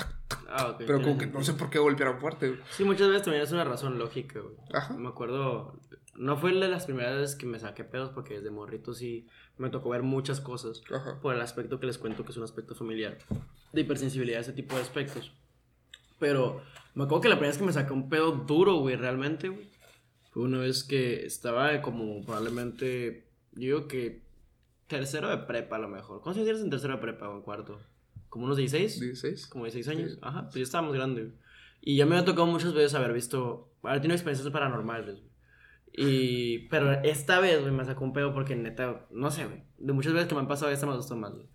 Ah, 0.48 0.68
ok. 0.68 0.82
Pero 0.86 1.02
como 1.02 1.18
que 1.18 1.26
no 1.26 1.42
sé 1.42 1.54
por 1.54 1.70
qué 1.70 1.78
golpearon 1.78 2.20
fuerte. 2.20 2.48
güey. 2.50 2.60
Sí, 2.70 2.84
muchas 2.84 3.08
veces 3.08 3.22
también 3.24 3.42
es 3.42 3.50
una 3.52 3.64
razón 3.64 3.98
lógica, 3.98 4.38
güey. 4.40 4.54
Ajá. 4.72 4.94
Me 4.94 5.08
acuerdo, 5.08 5.78
no 6.14 6.36
fue 6.36 6.52
de 6.52 6.68
las 6.68 6.84
primeras 6.84 7.16
veces 7.16 7.34
que 7.36 7.46
me 7.46 7.58
saqué 7.58 7.82
pedos 7.82 8.10
porque 8.10 8.34
desde 8.34 8.50
morrito 8.50 8.94
sí 8.94 9.26
me 9.58 9.70
tocó 9.70 9.90
ver 9.90 10.02
muchas 10.02 10.40
cosas 10.40 10.82
Ajá. 10.92 11.18
por 11.20 11.34
el 11.34 11.40
aspecto 11.40 11.80
que 11.80 11.86
les 11.86 11.98
cuento 11.98 12.24
que 12.24 12.30
es 12.30 12.36
un 12.36 12.44
aspecto 12.44 12.74
familiar 12.76 13.18
de 13.72 13.80
hipersensibilidad, 13.80 14.40
ese 14.40 14.52
tipo 14.52 14.76
de 14.76 14.82
aspectos. 14.82 15.32
Pero 16.20 16.62
me 16.94 17.04
acuerdo 17.04 17.22
que 17.22 17.28
la 17.28 17.36
primera 17.36 17.50
vez 17.50 17.58
que 17.58 17.64
me 17.64 17.72
saqué 17.72 17.92
un 17.92 18.08
pedo 18.08 18.32
duro, 18.32 18.76
güey, 18.76 18.96
realmente, 18.96 19.48
güey, 19.48 19.68
fue 20.30 20.44
una 20.44 20.58
vez 20.58 20.84
que 20.84 21.26
estaba 21.26 21.80
como 21.82 22.24
probablemente, 22.24 23.28
digo 23.52 23.86
que 23.88 24.22
tercero 24.86 25.28
de 25.28 25.38
prepa 25.38 25.76
a 25.76 25.80
lo 25.80 25.88
mejor. 25.88 26.20
¿Cuántos 26.20 26.38
años 26.38 26.46
tienes 26.46 26.62
en 26.62 26.70
tercero 26.70 26.94
de 26.94 27.00
prepa 27.00 27.28
o 27.28 27.36
en 27.36 27.42
cuarto? 27.42 27.80
¿Como 28.28 28.46
unos 28.46 28.56
16? 28.56 29.00
16. 29.00 29.46
como 29.46 29.64
de 29.64 29.70
6 29.70 29.88
años. 29.88 30.18
Ajá, 30.22 30.44
pues 30.44 30.56
ya 30.56 30.62
estábamos 30.62 30.94
grandes. 30.94 31.32
Y 31.80 31.96
ya 31.96 32.06
me 32.06 32.16
había 32.16 32.24
tocado 32.24 32.46
muchas 32.46 32.74
veces 32.74 32.94
haber 32.94 33.12
visto, 33.12 33.72
haber 33.82 34.00
tenido 34.00 34.16
experiencias 34.16 34.52
paranormales. 34.52 35.20
güey. 35.20 35.34
Y, 35.96 36.68
pero 36.68 36.92
esta 37.02 37.38
vez, 37.38 37.60
güey, 37.60 37.72
me 37.72 37.84
sacó 37.84 38.04
un 38.04 38.12
pedo 38.12 38.34
porque 38.34 38.56
neta, 38.56 39.06
no 39.10 39.30
sé, 39.30 39.46
güey. 39.46 39.62
De 39.78 39.92
muchas 39.92 40.12
veces 40.12 40.28
que 40.28 40.34
me 40.34 40.40
han 40.40 40.48
pasado, 40.48 40.72
esta 40.72 40.86
me 40.86 40.96
gustó 40.96 41.14
más, 41.16 41.32
güey. 41.32 41.46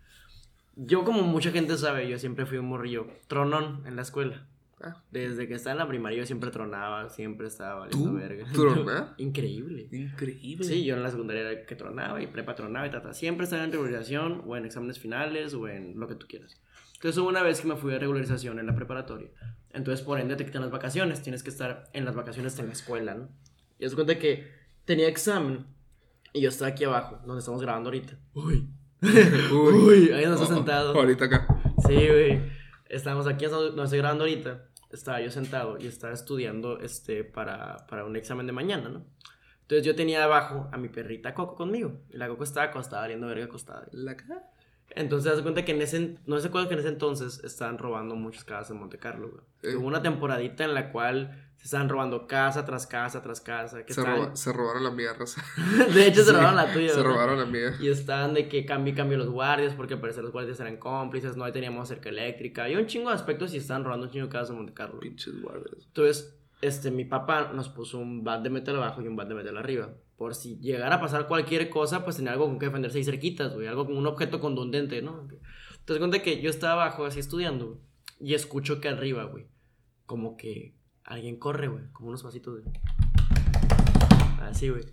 Yo, 0.75 1.04
como 1.04 1.23
mucha 1.23 1.52
gente 1.52 1.78
sabe, 1.78 2.08
yo 2.08 2.17
siempre 2.17 2.45
fui 2.45 2.58
un 2.58 2.67
morrillo 2.67 3.08
tronón 3.28 3.84
en 3.86 3.97
la 3.97 4.02
escuela. 4.02 4.47
Ah. 4.81 5.01
Desde 5.11 5.47
que 5.47 5.55
estaba 5.55 5.73
en 5.73 5.77
la 5.79 5.87
primaria 5.87 6.19
yo 6.19 6.25
siempre 6.25 6.51
tronaba, 6.51 7.09
siempre 7.09 7.47
estaba 7.47 7.89
¿Tú? 7.89 8.05
valiendo 8.05 8.13
verga. 8.19 8.47
¿Tronar? 8.53 9.13
Increíble. 9.17 9.87
Increíble. 9.91 10.63
Sí, 10.65 10.85
yo 10.85 10.95
en 10.95 11.03
la 11.03 11.11
secundaria 11.11 11.49
era 11.51 11.65
que 11.65 11.75
tronaba 11.75 12.21
y 12.21 12.27
prepa 12.27 12.55
tronaba 12.55 12.87
y 12.87 12.91
tata. 12.91 13.13
Siempre 13.13 13.43
estaba 13.43 13.63
en 13.63 13.71
regularización 13.71 14.43
o 14.47 14.55
en 14.55 14.65
exámenes 14.65 14.99
finales 14.99 15.53
o 15.53 15.67
en 15.67 15.99
lo 15.99 16.07
que 16.07 16.15
tú 16.15 16.27
quieras. 16.27 16.61
Entonces 16.95 17.17
hubo 17.19 17.29
una 17.29 17.43
vez 17.43 17.61
que 17.61 17.67
me 17.67 17.75
fui 17.75 17.93
a 17.93 17.99
regularización 17.99 18.59
en 18.59 18.67
la 18.67 18.75
preparatoria. 18.75 19.29
Entonces 19.71 20.05
por 20.05 20.19
ende 20.19 20.35
te 20.35 20.45
quitan 20.45 20.61
las 20.61 20.71
vacaciones. 20.71 21.21
Tienes 21.21 21.43
que 21.43 21.49
estar 21.49 21.89
en 21.93 22.05
las 22.05 22.15
vacaciones 22.15 22.57
en 22.59 22.67
la 22.67 22.73
escuela, 22.73 23.13
¿no? 23.15 23.29
Y 23.79 23.85
es 23.85 23.95
cuenta 23.95 24.17
que 24.19 24.47
tenía 24.85 25.07
examen 25.07 25.65
y 26.33 26.41
yo 26.41 26.49
estaba 26.49 26.71
aquí 26.71 26.83
abajo, 26.83 27.19
donde 27.25 27.39
estamos 27.39 27.61
grabando 27.61 27.89
ahorita. 27.89 28.17
Uy. 28.33 28.69
Uy, 29.01 30.11
ahí 30.11 30.25
nos 30.25 30.41
está 30.41 30.53
Oh, 30.53 30.57
sentado. 30.57 30.93
Ahorita 30.95 31.25
acá. 31.25 31.47
Sí, 31.87 31.95
güey. 31.95 32.41
Estamos 32.89 33.27
aquí 33.27 33.45
donde 33.45 33.83
estoy 33.83 33.99
grabando 33.99 34.23
ahorita. 34.25 34.68
Estaba 34.91 35.21
yo 35.21 35.30
sentado 35.30 35.78
y 35.80 35.88
estaba 35.88 36.13
estudiando 36.13 36.80
este, 36.80 37.23
para, 37.23 37.86
para 37.88 38.06
un 38.06 38.15
examen 38.15 38.47
de 38.47 38.54
mañana, 38.54 38.89
¿no? 38.89 39.06
Entonces 39.62 39.86
yo 39.86 39.95
tenía 39.95 40.23
abajo 40.23 40.67
a 40.71 40.78
mi 40.78 40.89
perrita 40.89 41.36
Coco 41.36 41.56
conmigo. 41.56 42.02
Y 42.10 42.17
la 42.17 42.28
Coco 42.28 42.43
estaba 42.43 42.67
acostada, 42.67 43.04
valiendo 43.04 43.28
verga 43.28 43.45
acostada. 43.45 43.88
La 43.91 44.17
cara. 44.17 44.49
Entonces, 44.95 45.36
de 45.38 45.43
cuenta 45.43 45.63
que 45.65 45.71
en 45.71 45.82
ese, 45.82 46.17
no 46.25 46.39
se 46.39 46.47
acuerda 46.47 46.67
que 46.67 46.73
en 46.73 46.80
ese 46.82 46.89
entonces 46.89 47.43
estaban 47.43 47.78
robando 47.78 48.15
muchas 48.15 48.43
casas 48.43 48.71
en 48.71 48.78
Monte 48.78 48.97
Carlo, 48.97 49.30
güey. 49.30 49.41
Eh. 49.73 49.75
Hubo 49.78 49.88
una 49.88 50.02
temporadita 50.02 50.63
en 50.65 50.73
la 50.73 50.91
cual 50.91 51.45
se 51.58 51.65
estaban 51.65 51.89
robando 51.89 52.25
casa 52.25 52.65
tras 52.65 52.88
casa 52.88 53.21
tras 53.21 53.41
casa. 53.41 53.86
Que 53.86 53.93
Se, 53.93 54.02
estaban- 54.02 54.21
roba- 54.21 54.36
se 54.36 54.52
robaron 54.54 54.84
la 54.84 54.91
mía, 54.91 55.13
raza. 55.13 55.43
de 55.93 56.08
hecho, 56.08 56.21
se 56.23 56.28
Sí, 56.32 56.32
robaron 56.32 56.56
la 56.56 56.73
tuya. 56.73 56.89
Se 56.89 56.97
¿verdad? 56.97 57.12
robaron 57.12 57.39
la 57.39 57.45
mía. 57.45 57.75
Y 57.80 57.89
estaban 57.89 58.34
de 58.34 58.47
que 58.49 58.65
cambio 58.65 58.93
y 58.93 58.95
cambio 58.95 59.17
los 59.17 59.30
guardias, 59.30 59.73
porque 59.75 59.93
al 59.95 60.02
parecer 60.02 60.23
los 60.23 60.32
guardias 60.32 60.60
eran 60.60 60.78
cómplices, 60.78 61.36
no 61.38 61.49
teníamos 61.52 61.88
cerca 61.88 62.10
eléctrica, 62.10 62.67
y 62.69 62.75
un 62.75 62.86
chingo 62.88 63.10
de 63.10 63.15
aspectos 63.15 63.54
y 63.54 63.58
estaban 63.58 63.84
robando 63.84 64.08
un 64.08 64.12
chingo 64.12 64.25
de 64.28 64.32
casas 64.32 64.49
en 64.52 64.56
Monte 64.58 64.73
Carlo. 64.73 64.99
Pinches 65.02 65.41
guardias. 65.41 65.86
Entonces, 65.86 66.36
este, 66.62 66.91
mi 66.91 67.06
papá 67.06 67.52
nos 67.54 67.69
puso 67.69 67.99
un 67.99 68.23
bat 68.23 68.41
de 68.41 68.49
metal 68.49 68.75
abajo 68.78 69.02
y 69.02 69.08
un 69.08 69.15
bat 69.15 69.28
de 69.28 69.36
metal 69.36 69.58
arriba. 69.58 69.89
Por 70.19 70.36
si 70.36 70.60
llegara 70.60 70.97
a 70.97 70.99
pasar 70.99 71.27
cualquier 71.27 71.69
cosa, 71.69 72.03
pues 72.03 72.17
tenía 72.17 72.34
algo 72.34 72.45
con 72.45 72.60
que 72.60 72.65
defenderse 72.65 72.97
ahí 72.97 73.05
cerquitas, 73.05 73.53
güey. 73.55 73.67
Algo 73.67 73.86
con 73.86 73.95
un 73.95 74.05
objeto 74.05 74.41
contundente, 74.41 75.01
¿no? 75.01 75.21
Entonces, 75.21 75.97
cuenta 75.97 76.21
que 76.21 76.41
yo 76.41 76.49
estaba 76.49 76.84
abajo 76.84 77.05
así 77.05 77.21
estudiando, 77.21 77.67
güey. 77.67 77.79
Y 78.19 78.34
escucho 78.34 78.82
que 78.82 78.89
arriba, 78.89 79.23
güey. 79.23 79.47
Como 80.05 80.36
que 80.36 80.75
alguien 81.05 81.39
corre, 81.39 81.69
güey. 81.69 81.86
Como 81.93 82.10
unos 82.10 82.21
pasitos, 82.21 82.62
güey. 82.62 82.75
Así, 84.41 84.67
güey. 84.67 84.84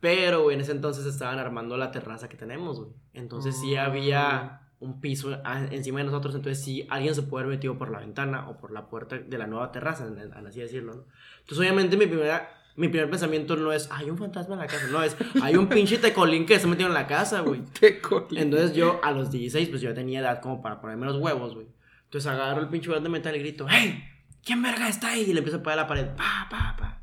Pero, 0.00 0.42
güey, 0.42 0.56
en 0.56 0.62
ese 0.62 0.72
entonces 0.72 1.06
estaban 1.06 1.38
armando 1.38 1.76
la 1.76 1.92
terraza 1.92 2.28
que 2.28 2.36
tenemos, 2.36 2.80
güey. 2.80 2.90
Entonces 3.12 3.56
sí 3.60 3.76
Oh. 3.76 3.82
había 3.82 4.62
un 4.80 5.00
piso 5.00 5.38
encima 5.70 6.00
de 6.00 6.06
nosotros. 6.06 6.34
Entonces 6.34 6.64
sí, 6.64 6.88
alguien 6.90 7.14
se 7.14 7.22
puede 7.22 7.44
haber 7.44 7.56
metido 7.56 7.78
por 7.78 7.92
la 7.92 8.00
ventana 8.00 8.48
o 8.48 8.58
por 8.58 8.72
la 8.72 8.88
puerta 8.88 9.16
de 9.16 9.38
la 9.38 9.46
nueva 9.46 9.70
terraza, 9.70 10.12
así 10.44 10.58
decirlo, 10.58 10.92
¿no? 10.92 11.04
Entonces, 11.38 11.58
obviamente, 11.60 11.96
mi 11.96 12.06
primera... 12.06 12.58
Mi 12.76 12.88
primer 12.88 13.10
pensamiento 13.10 13.56
no 13.56 13.72
es, 13.72 13.88
hay 13.90 14.08
un 14.08 14.16
fantasma 14.16 14.54
en 14.54 14.60
la 14.60 14.66
casa, 14.66 14.86
no 14.88 15.02
es, 15.02 15.16
hay 15.42 15.56
un 15.56 15.68
pinche 15.68 15.98
tecolín 15.98 16.46
que 16.46 16.58
se 16.58 16.66
metió 16.66 16.86
en 16.86 16.94
la 16.94 17.06
casa, 17.06 17.40
güey. 17.40 17.62
Te 17.80 18.00
colí. 18.00 18.40
Entonces 18.40 18.74
yo 18.74 19.00
a 19.02 19.12
los 19.12 19.30
16, 19.30 19.68
pues 19.68 19.82
yo 19.82 19.90
ya 19.90 19.94
tenía 19.94 20.20
edad 20.20 20.40
como 20.40 20.62
para 20.62 20.80
ponerme 20.80 21.06
los 21.06 21.16
huevos, 21.16 21.54
güey. 21.54 21.66
Entonces 22.04 22.30
agarro 22.30 22.60
el 22.60 22.68
pinche 22.68 22.90
bat 22.90 23.02
de 23.02 23.08
metal 23.08 23.36
y 23.36 23.38
grito, 23.40 23.66
¡Hey! 23.68 24.04
¿Quién 24.44 24.62
verga 24.62 24.88
está 24.88 25.10
ahí? 25.10 25.22
Y 25.22 25.32
le 25.32 25.38
empiezo 25.38 25.58
a 25.58 25.62
pegar 25.62 25.76
la 25.76 25.86
pared, 25.86 26.08
pa, 26.16 26.48
pa, 26.50 26.76
pa. 26.78 27.02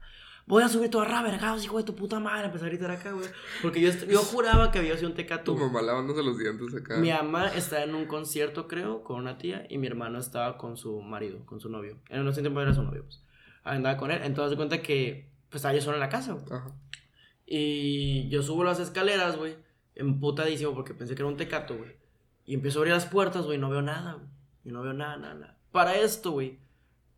Voy 0.50 0.64
a 0.64 0.68
subir 0.68 0.90
todo 0.90 1.04
a 1.04 1.22
vergados, 1.22 1.64
hijo 1.64 1.78
de 1.78 1.84
tu 1.84 1.96
puta 1.96 2.20
madre. 2.20 2.48
Empecé 2.48 2.66
a 2.66 2.70
gritar 2.70 2.90
acá, 2.90 3.12
güey. 3.12 3.28
Porque 3.62 3.80
yo, 3.80 3.92
yo 3.92 4.18
juraba 4.18 4.72
que 4.72 4.80
había 4.80 4.96
sido 4.98 5.10
un 5.10 5.16
tecato. 5.16 5.54
Tu 5.54 5.60
mamá 5.60 5.84
lavándose 5.84 6.24
los 6.24 6.40
dientes 6.40 6.74
acá. 6.74 6.98
Mi 6.98 7.12
mamá 7.12 7.50
estaba 7.50 7.84
en 7.84 7.94
un 7.94 8.08
concierto, 8.08 8.68
creo, 8.68 9.04
con 9.04 9.18
una 9.18 9.38
tía. 9.38 9.68
Y 9.70 9.78
mi 9.78 9.86
hermano 9.86 10.18
estaba 10.18 10.58
con 10.58 10.76
su 10.76 11.02
marido, 11.02 11.46
con 11.46 11.60
su 11.60 11.70
novio. 11.70 12.00
En 12.10 12.28
ese 12.28 12.42
tiempo 12.42 12.62
era 12.62 12.74
su 12.74 12.82
novio, 12.82 13.04
pues. 13.04 13.22
Andaba 13.64 13.96
con 13.96 14.10
él. 14.10 14.22
Entonces, 14.24 14.50
de 14.50 14.56
cuenta 14.56 14.82
que, 14.82 15.29
pues, 15.50 15.56
estaba 15.56 15.74
yo 15.74 15.82
solo 15.82 15.96
en 15.96 16.02
la 16.02 16.10
casa, 16.10 16.34
güey. 16.34 16.46
Ajá. 16.52 16.72
Y 17.46 18.30
yo 18.30 18.44
subo 18.44 18.64
las 18.64 18.80
escaleras, 18.80 19.36
güey, 19.38 19.56
emputadísimo 19.96 20.74
porque 20.76 20.94
pensé 20.94 21.16
que 21.16 21.24
era 21.24 21.30
un 21.30 21.38
tecato, 21.38 21.76
güey. 21.76 21.98
Y 22.46 22.54
empiezo 22.54 22.80
a 22.80 22.82
abrir 22.82 22.94
las 22.94 23.06
puertas, 23.06 23.46
güey, 23.46 23.58
y 23.58 23.62
no 23.62 23.70
veo 23.70 23.82
nada, 23.82 24.14
güey. 24.14 24.28
Y 24.66 24.72
no 24.72 24.82
veo 24.82 24.94
nada, 24.94 25.18
nada, 25.18 25.34
nada. 25.34 25.58
Para 25.72 25.96
esto, 25.96 26.32
güey, 26.32 26.60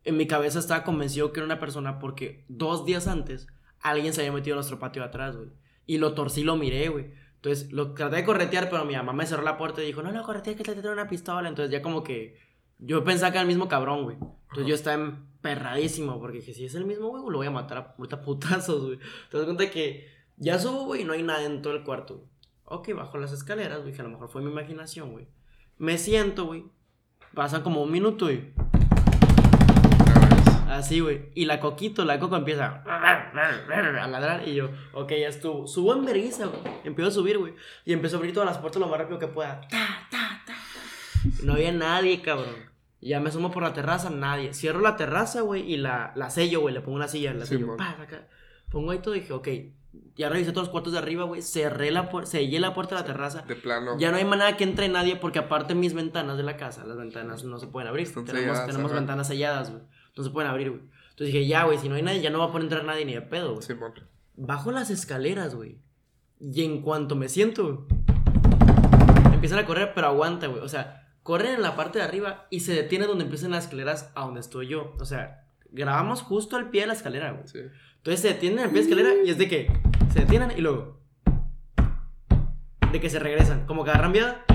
en 0.03 0.17
mi 0.17 0.27
cabeza 0.27 0.59
estaba 0.59 0.83
convencido 0.83 1.31
que 1.31 1.39
era 1.39 1.45
una 1.45 1.59
persona 1.59 1.99
porque 1.99 2.45
dos 2.47 2.85
días 2.85 3.07
antes 3.07 3.47
alguien 3.81 4.13
se 4.13 4.21
había 4.21 4.31
metido 4.31 4.55
en 4.55 4.57
nuestro 4.57 4.79
patio 4.79 5.01
de 5.01 5.09
atrás, 5.09 5.35
güey. 5.35 5.49
Y 5.85 5.97
lo 5.97 6.13
torcí 6.13 6.41
y 6.41 6.43
lo 6.45 6.55
miré, 6.55 6.89
güey. 6.89 7.11
Entonces 7.35 7.71
lo 7.71 7.93
traté 7.93 8.17
de 8.17 8.23
corretear, 8.23 8.69
pero 8.69 8.85
mi 8.85 8.95
mamá 8.95 9.13
me 9.13 9.25
cerró 9.25 9.41
la 9.41 9.57
puerta 9.57 9.81
y 9.81 9.87
dijo, 9.87 10.01
no, 10.01 10.11
no, 10.11 10.23
corretea 10.23 10.55
que 10.55 10.63
te 10.63 10.75
trae 10.75 10.93
una 10.93 11.09
pistola. 11.09 11.49
Entonces 11.49 11.71
ya 11.71 11.81
como 11.81 12.03
que 12.03 12.39
yo 12.81 13.03
pensaba 13.03 13.31
que 13.31 13.37
era 13.37 13.43
el 13.43 13.47
mismo 13.47 13.67
cabrón, 13.67 14.03
güey. 14.03 14.17
Entonces 14.19 14.67
yo 14.67 14.75
estaba 14.75 14.95
emperradísimo 14.95 16.19
porque 16.19 16.39
dije, 16.39 16.53
si 16.53 16.65
es 16.65 16.75
el 16.75 16.85
mismo, 16.85 17.09
güey, 17.09 17.23
lo 17.29 17.37
voy 17.37 17.47
a 17.47 17.51
matar 17.51 17.77
a 17.77 17.95
puta 17.95 18.21
putazos, 18.21 18.83
güey. 18.85 18.99
Te 19.29 19.37
das 19.37 19.45
cuenta 19.45 19.69
que 19.69 20.09
ya 20.37 20.59
subo, 20.59 20.85
güey, 20.85 21.01
y 21.01 21.05
no 21.05 21.13
hay 21.13 21.23
nada 21.23 21.43
en 21.45 21.61
todo 21.61 21.73
el 21.73 21.83
cuarto, 21.83 22.17
güey. 22.17 22.27
Ok, 22.65 22.95
bajo 22.95 23.17
las 23.17 23.31
escaleras, 23.31 23.81
güey, 23.81 23.93
que 23.93 24.01
a 24.01 24.03
lo 24.03 24.09
mejor 24.09 24.29
fue 24.29 24.41
mi 24.41 24.49
imaginación, 24.49 25.11
güey. 25.11 25.27
Me 25.77 25.97
siento, 25.97 26.45
güey. 26.45 26.65
Pasa 27.33 27.63
como 27.63 27.83
un 27.83 27.91
minuto, 27.91 28.25
güey. 28.25 28.53
Así, 30.67 31.01
güey. 31.01 31.29
Y 31.35 31.45
la 31.45 31.59
coquito, 31.59 32.05
la 32.05 32.17
coco 32.17 32.37
empieza 32.37 32.81
a 32.85 34.07
ladrar. 34.07 34.47
Y 34.47 34.55
yo, 34.55 34.69
ok, 34.93 35.11
ya 35.11 35.27
estuvo. 35.27 35.67
Subo 35.67 35.93
en 35.93 36.05
vergüenza, 36.05 36.45
güey. 36.45 36.61
Empiezo 36.85 37.09
a 37.09 37.13
subir, 37.13 37.37
güey. 37.37 37.53
Y 37.85 37.93
empiezo 37.93 38.15
a 38.15 38.19
abrir 38.19 38.33
todas 38.33 38.47
las 38.47 38.57
puertas 38.57 38.79
lo 38.79 38.87
más 38.87 38.97
rápido 38.97 39.19
que 39.19 39.27
pueda. 39.27 39.61
Ta, 39.69 40.07
ta, 40.09 40.41
ta. 40.45 40.55
No 41.43 41.53
había 41.53 41.73
nadie, 41.73 42.21
cabrón. 42.21 42.70
Ya 43.01 43.19
me 43.19 43.31
sumo 43.31 43.49
por 43.51 43.63
la 43.63 43.73
terraza, 43.73 44.09
nadie. 44.11 44.53
Cierro 44.53 44.79
la 44.79 44.95
terraza, 44.95 45.41
güey, 45.41 45.71
y 45.71 45.77
la, 45.77 46.13
la 46.15 46.29
sello, 46.29 46.61
güey. 46.61 46.73
Le 46.73 46.81
pongo 46.81 46.95
una 46.97 47.07
silla, 47.07 47.33
la 47.33 47.45
Sí, 47.45 47.55
sello. 47.55 47.75
pa, 47.75 47.89
acá. 47.99 48.27
Pongo 48.69 48.91
ahí 48.91 48.99
todo 48.99 49.15
y 49.15 49.21
dije, 49.21 49.33
ok. 49.33 49.47
Ya 50.15 50.29
revisé 50.29 50.51
todos 50.51 50.67
los 50.67 50.69
cuartos 50.71 50.93
de 50.93 50.99
arriba, 50.99 51.23
güey. 51.25 51.41
Cerré 51.41 51.89
la 51.91 52.09
puerta, 52.09 52.29
sellé 52.31 52.59
la 52.59 52.73
puerta 52.73 52.95
de 52.95 53.01
la 53.01 53.07
terraza. 53.07 53.41
De 53.41 53.55
plano. 53.55 53.97
Ya 53.97 54.11
no 54.11 54.17
hay 54.17 54.23
manera 54.25 54.55
que 54.55 54.63
entre 54.63 54.87
nadie 54.87 55.15
porque 55.15 55.39
aparte 55.39 55.73
mis 55.75 55.93
ventanas 55.93 56.37
de 56.37 56.43
la 56.43 56.55
casa, 56.57 56.85
las 56.85 56.95
ventanas 56.95 57.43
no 57.43 57.57
se 57.59 57.67
pueden 57.67 57.87
abrir. 57.89 58.05
Están 58.07 58.23
tenemos 58.25 58.45
selladas, 58.55 58.67
tenemos 58.71 58.93
ventanas 58.93 59.27
selladas, 59.27 59.71
güey. 59.71 59.83
No 60.15 60.23
se 60.23 60.29
pueden 60.29 60.49
abrir, 60.51 60.69
güey. 60.69 60.81
Entonces 61.09 61.33
dije, 61.33 61.47
ya, 61.47 61.63
güey, 61.65 61.77
si 61.79 61.89
no 61.89 61.95
hay 61.95 62.03
nadie, 62.03 62.21
ya 62.21 62.29
no 62.29 62.39
va 62.39 62.45
a 62.45 62.47
poder 62.51 62.63
entrar 62.65 62.85
nadie 62.85 63.03
ni 63.05 63.13
de 63.13 63.21
pedo, 63.21 63.53
güey. 63.53 63.63
Simón. 63.63 63.93
Bajo 64.35 64.71
las 64.71 64.89
escaleras, 64.91 65.55
güey. 65.55 65.79
Y 66.39 66.63
en 66.63 66.81
cuanto 66.81 67.15
me 67.15 67.27
siento, 67.29 67.85
empiezan 69.33 69.59
a 69.59 69.65
correr, 69.65 69.91
pero 69.93 70.07
aguanta, 70.07 70.47
güey. 70.47 70.61
O 70.61 70.69
sea, 70.69 71.00
corren 71.23 71.55
en 71.55 71.61
la 71.61 71.75
parte 71.75 71.99
de 71.99 72.05
arriba 72.05 72.47
y 72.49 72.61
se 72.61 72.73
detiene 72.73 73.05
donde 73.05 73.23
empiezan 73.23 73.51
las 73.51 73.65
escaleras 73.65 74.11
a 74.15 74.25
donde 74.25 74.39
estoy 74.39 74.67
yo. 74.67 74.93
O 74.99 75.05
sea, 75.05 75.45
grabamos 75.71 76.21
justo 76.21 76.57
al 76.57 76.69
pie 76.69 76.81
de 76.81 76.87
la 76.87 76.93
escalera, 76.93 77.31
güey. 77.31 77.47
Sí. 77.47 77.59
Entonces 77.97 78.21
se 78.21 78.27
detienen 78.29 78.59
al 78.59 78.71
pie 78.71 78.83
de 78.83 78.89
la 78.89 79.01
escalera 79.01 79.23
y 79.25 79.29
es 79.29 79.37
de 79.37 79.47
que 79.47 79.71
se 80.13 80.19
detienen 80.21 80.51
y 80.57 80.61
luego. 80.61 80.99
De 82.91 82.99
que 82.99 83.09
se 83.09 83.19
regresan. 83.19 83.65
Como 83.65 83.83
que 83.83 83.91
agarran 83.91 84.11
viada. 84.11 84.45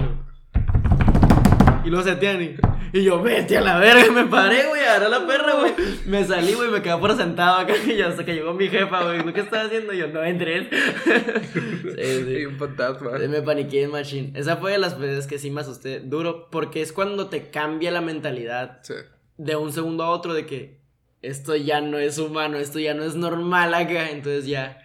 Y 1.86 1.90
luego- 1.90 2.04
se 2.04 2.10
detienen 2.10 2.56
y, 2.92 3.02
yo, 3.02 3.20
vete 3.22 3.58
a 3.58 3.60
la 3.60 3.78
verga. 3.78 4.10
Me 4.12 4.24
paré, 4.26 4.66
güey, 4.68 4.82
agarré 4.82 5.08
la 5.08 5.26
perra, 5.26 5.54
güey. 5.58 5.72
Me 6.06 6.24
salí, 6.24 6.54
güey, 6.54 6.70
me 6.70 6.80
quedé 6.82 6.96
por 6.98 7.14
sentado 7.16 7.58
acá. 7.58 7.74
Y 7.86 8.00
hasta 8.00 8.24
que 8.24 8.34
llegó 8.34 8.54
mi 8.54 8.68
jefa, 8.68 9.04
güey. 9.04 9.32
¿Qué 9.34 9.40
estás 9.40 9.66
haciendo? 9.66 9.92
Y 9.92 9.98
yo, 9.98 10.08
no 10.08 10.22
entré. 10.24 10.68
sí, 11.44 12.24
sí. 12.24 12.32
Y 12.40 12.46
un 12.46 12.56
fantasma. 12.56 13.12
Me 13.18 13.42
paniqué 13.42 13.82
en 13.82 13.90
Machine. 13.90 14.32
Esa 14.34 14.56
fue 14.56 14.72
de 14.72 14.78
las 14.78 14.98
veces 14.98 15.26
que 15.26 15.38
sí 15.38 15.50
me 15.50 15.60
asusté 15.60 16.00
duro. 16.00 16.48
Porque 16.50 16.80
es 16.82 16.92
cuando 16.92 17.28
te 17.28 17.50
cambia 17.50 17.90
la 17.90 18.00
mentalidad 18.00 18.80
Sí. 18.82 18.94
de 19.36 19.56
un 19.56 19.72
segundo 19.72 20.04
a 20.04 20.10
otro 20.10 20.32
de 20.34 20.46
que 20.46 20.80
esto 21.22 21.56
ya 21.56 21.80
no 21.80 21.98
es 21.98 22.18
humano, 22.18 22.56
esto 22.58 22.78
ya 22.78 22.94
no 22.94 23.02
es 23.04 23.14
normal 23.16 23.74
acá, 23.74 24.10
entonces 24.10 24.46
ya... 24.46 24.78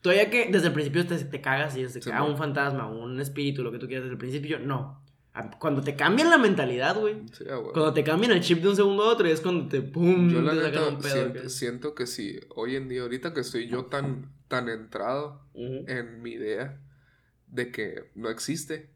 Todavía 0.00 0.30
que 0.30 0.48
desde 0.50 0.68
el 0.68 0.72
principio 0.72 1.06
te, 1.06 1.16
te 1.18 1.40
cagas 1.40 1.76
y 1.76 1.82
es 1.82 1.94
de 1.94 2.00
que, 2.00 2.10
ah, 2.12 2.24
un 2.24 2.36
fantasma, 2.36 2.88
un 2.88 3.20
espíritu, 3.20 3.62
lo 3.62 3.70
que 3.70 3.78
tú 3.78 3.86
quieras 3.86 4.04
desde 4.04 4.14
el 4.14 4.18
principio, 4.18 4.58
no. 4.58 5.01
Cuando 5.58 5.80
te 5.80 5.96
cambian 5.96 6.28
la 6.28 6.36
mentalidad, 6.38 6.98
güey. 7.00 7.22
Sí. 7.32 7.44
Cuando 7.46 7.92
te 7.94 8.04
cambian 8.04 8.32
el 8.32 8.40
chip 8.42 8.60
de 8.62 8.68
un 8.68 8.76
segundo 8.76 9.04
a 9.04 9.08
otro 9.08 9.26
es 9.26 9.40
cuando 9.40 9.66
te 9.68 9.80
pum, 9.80 10.28
Yo 10.28 10.42
la 10.42 10.52
te 10.52 10.58
neta 10.70 10.88
un 10.88 10.98
pedo. 10.98 11.48
siento, 11.48 11.94
que 11.94 12.06
sí, 12.06 12.38
hoy 12.54 12.76
en 12.76 12.88
día, 12.88 13.02
ahorita 13.02 13.32
que 13.32 13.40
estoy 13.40 13.66
yo 13.66 13.86
tan, 13.86 14.30
tan 14.48 14.68
entrado 14.68 15.46
en 15.54 16.20
mi 16.22 16.32
idea 16.32 16.80
de 17.46 17.70
que 17.72 18.10
no 18.14 18.28
existe, 18.28 18.90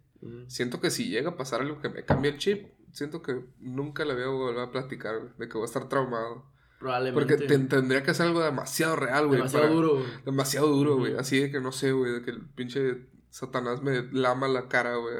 siento 0.48 0.80
que 0.80 0.90
si 0.90 1.08
llega 1.08 1.30
a 1.30 1.36
pasar 1.36 1.60
algo 1.62 1.80
que 1.80 1.88
me 1.88 2.04
cambie 2.04 2.32
el 2.32 2.38
chip, 2.38 2.66
siento 2.92 3.22
que 3.22 3.44
nunca 3.60 4.04
le 4.04 4.14
voy 4.14 4.22
a 4.24 4.26
volver 4.28 4.60
a 4.60 4.70
platicar, 4.70 5.18
güey, 5.18 5.30
de 5.38 5.48
que 5.48 5.54
voy 5.54 5.62
a 5.62 5.66
estar 5.66 5.88
traumado. 5.88 6.44
Probablemente. 6.78 7.36
Porque 7.36 7.46
te- 7.46 7.58
tendría 7.66 8.02
que 8.02 8.12
ser 8.12 8.26
algo 8.26 8.42
demasiado 8.42 8.96
real, 8.96 9.26
güey. 9.28 9.38
demasiado 9.38 9.64
para- 9.64 9.74
duro. 9.74 9.94
güey. 9.94 10.06
Demasiado 10.26 10.66
duro, 10.68 10.96
güey. 10.98 11.16
Así 11.16 11.40
de 11.40 11.50
que 11.50 11.60
no 11.60 11.72
sé, 11.72 11.92
güey, 11.92 12.12
de 12.12 12.22
que 12.22 12.30
el 12.32 12.40
pinche 12.54 13.06
Satanás 13.30 13.82
me 13.82 14.02
lama 14.12 14.46
la 14.48 14.68
cara, 14.68 14.96
güey. 14.96 15.14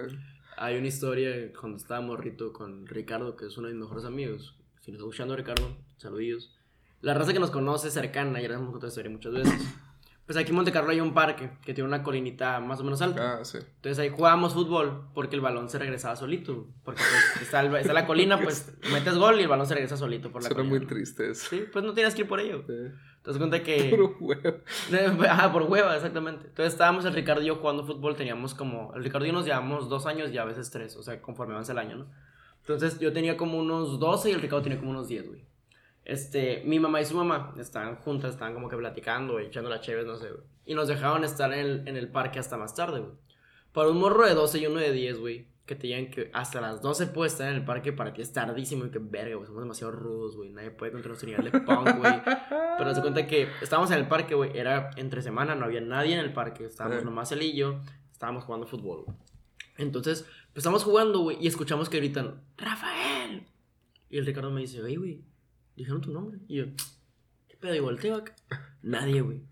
Hay 0.57 0.77
una 0.79 0.87
historia 0.87 1.53
cuando 1.59 1.77
estaba 1.79 2.01
morrito 2.01 2.53
con 2.53 2.87
Ricardo, 2.87 3.37
que 3.37 3.47
es 3.47 3.57
uno 3.59 3.69
de 3.69 3.75
mis 3.75 3.83
mejores 3.83 4.05
amigos. 4.05 4.57
Si 4.81 4.90
nos 4.90 4.99
está 4.99 5.09
escuchando, 5.09 5.37
Ricardo, 5.37 5.77
saludillos. 5.99 6.57
La 7.03 7.14
raza 7.14 7.33
que 7.33 7.38
nos 7.38 7.51
conoce 7.51 7.90
cercana, 7.90 8.40
ya 8.40 8.49
les 8.49 8.57
hemos 8.57 8.71
contado 8.71 8.88
historia 8.88 9.11
muchas 9.11 9.33
veces. 9.35 9.53
Pues 10.25 10.37
aquí 10.38 10.51
en 10.51 10.57
Monte 10.57 10.73
Carlo 10.73 10.90
hay 10.90 11.01
un 11.01 11.14
parque 11.14 11.51
que 11.64 11.73
tiene 11.73 11.87
una 11.87 12.03
colinita 12.03 12.59
más 12.59 12.81
o 12.81 12.85
menos 12.85 13.01
alta. 13.01 13.38
Ah, 13.40 13.45
sí. 13.45 13.59
Entonces 13.59 13.99
ahí 14.01 14.09
jugábamos 14.09 14.55
fútbol 14.55 15.05
porque 15.14 15.37
el 15.37 15.40
balón 15.40 15.69
se 15.69 15.79
regresaba 15.79 16.16
solito. 16.16 16.66
Porque 16.85 17.01
pues, 17.35 17.42
está, 17.42 17.61
el- 17.61 17.75
está 17.77 17.92
la 17.92 18.07
colina, 18.07 18.40
pues 18.42 18.73
metes 18.92 19.14
gol 19.14 19.38
y 19.38 19.42
el 19.42 19.49
balón 19.49 19.66
se 19.66 19.75
regresa 19.75 19.97
solito 19.97 20.33
por 20.33 20.42
la 20.42 20.49
Suena 20.49 20.64
colina. 20.64 20.79
muy 20.79 20.87
triste 20.87 21.31
eso. 21.31 21.47
Sí, 21.49 21.64
pues 21.73 21.85
no 21.85 21.92
tienes 21.95 22.14
que 22.14 22.23
ir 22.23 22.29
por 22.29 22.40
ello. 22.40 22.64
Sí. 22.66 22.73
Te 23.27 23.33
das 23.33 23.39
cuenta 23.39 23.61
que. 23.61 23.91
Puro 23.91 24.17
huevo. 24.21 24.59
Ah, 25.29 25.51
por 25.53 25.65
hueva, 25.65 25.97
exactamente. 25.97 26.47
Entonces 26.47 26.75
estábamos 26.75 27.05
el 27.07 27.12
Ricardo 27.12 27.43
y 27.43 27.47
yo 27.47 27.57
jugando 27.57 27.85
fútbol, 27.85 28.15
teníamos 28.15 28.55
como. 28.55 28.95
El 28.95 29.03
Ricardo 29.03 29.27
y 29.27 29.31
yo 29.31 29.35
nos 29.35 29.45
llevamos 29.45 29.89
dos 29.89 30.07
años 30.07 30.31
y 30.31 30.39
a 30.39 30.45
veces 30.45 30.71
tres, 30.71 30.95
o 30.95 31.03
sea, 31.03 31.21
conforme 31.21 31.55
avanza 31.55 31.73
el 31.73 31.79
año, 31.79 31.97
¿no? 31.97 32.07
Entonces 32.61 33.01
yo 33.01 33.12
tenía 33.12 33.37
como 33.37 33.59
unos 33.59 33.99
12 33.99 34.31
y 34.31 34.33
el 34.33 34.41
Ricardo 34.41 34.62
tenía 34.62 34.79
como 34.79 34.93
unos 34.93 35.09
10, 35.09 35.29
güey. 35.29 35.45
Este, 36.05 36.62
mi 36.67 36.79
mamá 36.79 37.01
y 37.01 37.05
su 37.05 37.17
mamá 37.17 37.53
estaban 37.59 37.97
juntas, 37.97 38.35
estaban 38.35 38.55
como 38.55 38.69
que 38.69 38.77
platicando, 38.77 39.33
güey, 39.33 39.47
echando 39.47 39.71
la 39.71 39.81
chévere, 39.81 40.07
no 40.07 40.17
sé, 40.17 40.31
güey. 40.31 40.45
Y 40.65 40.75
nos 40.75 40.87
dejaban 40.87 41.25
estar 41.25 41.53
en 41.53 41.59
el, 41.59 41.89
en 41.89 41.97
el 41.97 42.09
parque 42.09 42.39
hasta 42.39 42.57
más 42.57 42.77
tarde, 42.77 43.01
güey. 43.01 43.12
Para 43.73 43.89
un 43.89 43.99
morro 43.99 44.25
de 44.25 44.35
12 44.35 44.59
y 44.61 44.67
uno 44.67 44.79
de 44.79 44.93
10, 44.93 45.19
güey, 45.19 45.49
que 45.66 45.74
te 45.74 45.88
digan 45.88 46.11
que 46.11 46.31
hasta 46.33 46.61
las 46.61 46.81
12 46.81 47.09
puedes 47.09 47.33
estar 47.33 47.48
en 47.50 47.57
el 47.57 47.64
parque 47.64 47.92
para 47.92 48.12
ti 48.12 48.22
es 48.22 48.33
tardísimo 48.33 48.87
y 48.87 48.90
que 48.90 49.00
verga, 49.00 49.35
güey, 49.35 49.46
somos 49.46 49.62
demasiado 49.62 49.92
rudos, 49.92 50.37
güey. 50.37 50.50
Nadie 50.50 50.70
puede 50.70 50.92
contra 50.92 51.09
nuestro 51.09 51.29
nivel 51.29 51.50
de 51.50 51.61
punk, 51.61 51.96
güey. 51.98 52.22
Pero 52.79 52.94
se 52.94 53.00
cuenta 53.00 53.26
que 53.26 53.48
estábamos 53.61 53.90
en 53.90 53.98
el 53.98 54.07
parque, 54.09 54.35
güey. 54.37 54.57
Era 54.57 54.90
entre 54.96 55.22
semana, 55.22 55.55
no 55.57 55.64
había 55.64 55.81
nadie 55.81 56.14
en 56.14 56.20
el 56.20 56.33
parque. 56.33 56.64
Estábamos 56.64 57.02
Eh. 57.02 57.05
nomás 57.05 57.33
él 57.33 57.42
y 57.42 57.57
yo. 57.57 57.81
Estábamos 58.12 58.44
jugando 58.44 58.66
fútbol, 58.66 59.05
güey. 59.07 59.16
Entonces, 59.79 60.22
pues 60.52 60.59
estamos 60.59 60.85
jugando, 60.85 61.20
güey. 61.20 61.37
Y 61.40 61.48
escuchamos 61.48 61.88
que 61.90 61.98
gritan, 61.98 62.42
¡Rafael! 62.57 63.46
Y 64.09 64.18
el 64.18 64.24
Ricardo 64.26 64.50
me 64.52 64.61
dice, 64.61 64.81
oye, 64.83 64.96
güey, 64.96 65.24
dijeron 65.74 66.00
tu 66.00 66.12
nombre. 66.12 66.38
Y 66.46 66.59
yo, 66.59 66.66
¿qué 67.48 67.57
pedo? 67.57 67.74
Y 67.74 67.81
volteo 67.81 68.14
acá. 68.14 68.35
Nadie, 68.83 69.20
güey. 69.20 69.42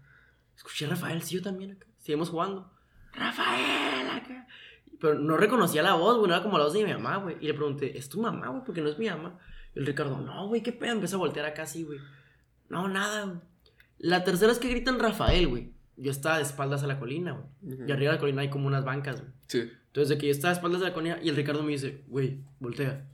Escuché 0.56 0.86
a 0.86 0.90
Rafael, 0.90 1.20
sí, 1.22 1.34
yo 1.34 1.42
también 1.42 1.72
acá. 1.72 1.86
Seguimos 1.98 2.30
jugando. 2.30 2.70
¡Rafael! 3.12 4.08
Acá. 4.10 4.46
Pero 5.04 5.18
no 5.18 5.36
reconocía 5.36 5.82
la 5.82 5.92
voz, 5.96 6.16
güey. 6.16 6.28
No 6.28 6.34
era 6.34 6.42
como 6.42 6.56
la 6.56 6.64
voz 6.64 6.72
de 6.72 6.82
mi 6.82 6.90
mamá, 6.90 7.18
güey. 7.18 7.36
Y 7.38 7.46
le 7.46 7.52
pregunté, 7.52 7.98
¿es 7.98 8.08
tu 8.08 8.22
mamá, 8.22 8.48
güey? 8.48 8.62
Porque 8.64 8.80
no 8.80 8.88
es 8.88 8.98
mi 8.98 9.06
mamá. 9.06 9.38
Y 9.74 9.80
el 9.80 9.84
Ricardo, 9.84 10.18
no, 10.18 10.48
güey, 10.48 10.62
qué 10.62 10.72
pedo. 10.72 10.92
Empieza 10.92 11.16
a 11.16 11.18
voltear 11.18 11.44
acá 11.44 11.64
así, 11.64 11.82
güey. 11.82 11.98
No, 12.70 12.88
nada, 12.88 13.26
güey. 13.26 13.36
La 13.98 14.24
tercera 14.24 14.50
es 14.50 14.58
que 14.58 14.70
gritan 14.70 14.98
Rafael, 14.98 15.46
güey. 15.48 15.72
Yo 15.98 16.10
estaba 16.10 16.38
de 16.38 16.44
espaldas 16.44 16.84
a 16.84 16.86
la 16.86 16.98
colina, 16.98 17.32
güey. 17.32 17.86
Y 17.86 17.92
arriba 17.92 18.12
de 18.12 18.16
la 18.16 18.18
colina 18.18 18.40
hay 18.40 18.48
como 18.48 18.66
unas 18.66 18.82
bancas, 18.86 19.20
güey. 19.20 19.32
Sí. 19.46 19.70
Entonces, 19.88 20.08
de 20.08 20.16
que 20.16 20.26
yo 20.28 20.32
estaba 20.32 20.54
de 20.54 20.56
espaldas 20.56 20.80
de 20.80 20.86
la 20.86 20.94
colina 20.94 21.18
y 21.22 21.28
el 21.28 21.36
Ricardo 21.36 21.62
me 21.62 21.72
dice, 21.72 22.02
güey, 22.06 22.40
voltea. 22.58 23.06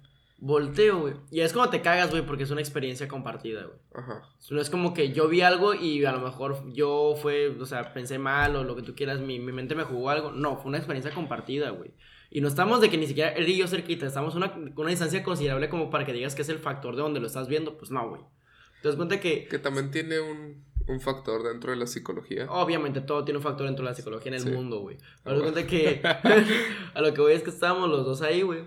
Volteo, 0.42 1.00
güey. 1.00 1.14
Y 1.30 1.40
es 1.40 1.52
como 1.52 1.68
te 1.68 1.82
cagas, 1.82 2.10
güey, 2.10 2.24
porque 2.24 2.44
es 2.44 2.50
una 2.50 2.60
experiencia 2.62 3.06
compartida, 3.08 3.64
güey. 3.64 3.78
Ajá. 3.94 4.22
No 4.50 4.60
es 4.60 4.70
como 4.70 4.94
que 4.94 5.12
yo 5.12 5.28
vi 5.28 5.42
algo 5.42 5.74
y 5.74 6.04
a 6.06 6.12
lo 6.12 6.20
mejor 6.20 6.72
yo 6.72 7.14
fue, 7.20 7.48
o 7.60 7.66
sea, 7.66 7.92
pensé 7.92 8.18
mal 8.18 8.56
o 8.56 8.64
lo 8.64 8.74
que 8.74 8.82
tú 8.82 8.94
quieras, 8.94 9.20
mi, 9.20 9.38
mi 9.38 9.52
mente 9.52 9.74
me 9.74 9.84
jugó 9.84 10.08
algo. 10.10 10.32
No, 10.32 10.56
fue 10.56 10.68
una 10.70 10.78
experiencia 10.78 11.12
compartida, 11.12 11.70
güey. 11.70 11.90
Y 12.30 12.40
no 12.40 12.48
estamos 12.48 12.80
de 12.80 12.88
que 12.88 12.96
ni 12.96 13.06
siquiera 13.06 13.30
él 13.30 13.48
y 13.48 13.56
yo 13.58 13.66
cerquita, 13.66 14.06
estamos 14.06 14.34
una, 14.34 14.54
una 14.76 14.90
distancia 14.90 15.22
considerable 15.22 15.68
como 15.68 15.90
para 15.90 16.06
que 16.06 16.12
digas 16.14 16.34
que 16.34 16.42
es 16.42 16.48
el 16.48 16.58
factor 16.58 16.96
de 16.96 17.02
donde 17.02 17.20
lo 17.20 17.26
estás 17.26 17.46
viendo. 17.48 17.76
Pues 17.76 17.90
no, 17.90 18.08
güey. 18.08 18.22
Te 18.82 18.88
das 18.88 18.96
cuenta 18.96 19.20
que 19.20 19.46
Que 19.46 19.58
también 19.58 19.90
tiene 19.90 20.20
un, 20.20 20.64
un 20.88 21.00
factor 21.00 21.42
dentro 21.42 21.70
de 21.72 21.76
la 21.76 21.86
psicología. 21.86 22.46
Obviamente 22.48 23.02
todo 23.02 23.24
tiene 23.24 23.36
un 23.38 23.42
factor 23.44 23.66
dentro 23.66 23.84
de 23.84 23.90
la 23.90 23.94
psicología 23.94 24.28
en 24.30 24.34
el 24.36 24.40
Sí. 24.40 24.50
mundo, 24.50 24.78
güey. 24.80 24.96
Ah, 25.02 25.20
Pero 25.24 25.36
bueno. 25.42 25.52
cuenta 25.52 25.68
que 25.68 26.00
a 26.94 27.00
lo 27.02 27.12
que 27.12 27.20
voy 27.20 27.32
es 27.34 27.42
que 27.42 27.50
estábamos 27.50 27.90
los 27.90 28.06
dos 28.06 28.22
ahí, 28.22 28.40
güey. 28.42 28.60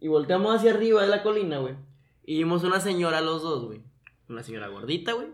Y 0.00 0.08
volteamos 0.08 0.54
hacia 0.54 0.72
arriba 0.72 1.02
de 1.02 1.08
la 1.08 1.22
colina, 1.22 1.58
güey. 1.58 1.74
Y 2.24 2.38
vimos 2.38 2.62
una 2.64 2.80
señora 2.80 3.20
los 3.20 3.42
dos, 3.42 3.64
güey. 3.64 3.82
Una 4.28 4.42
señora 4.42 4.68
gordita, 4.68 5.12
güey. 5.12 5.28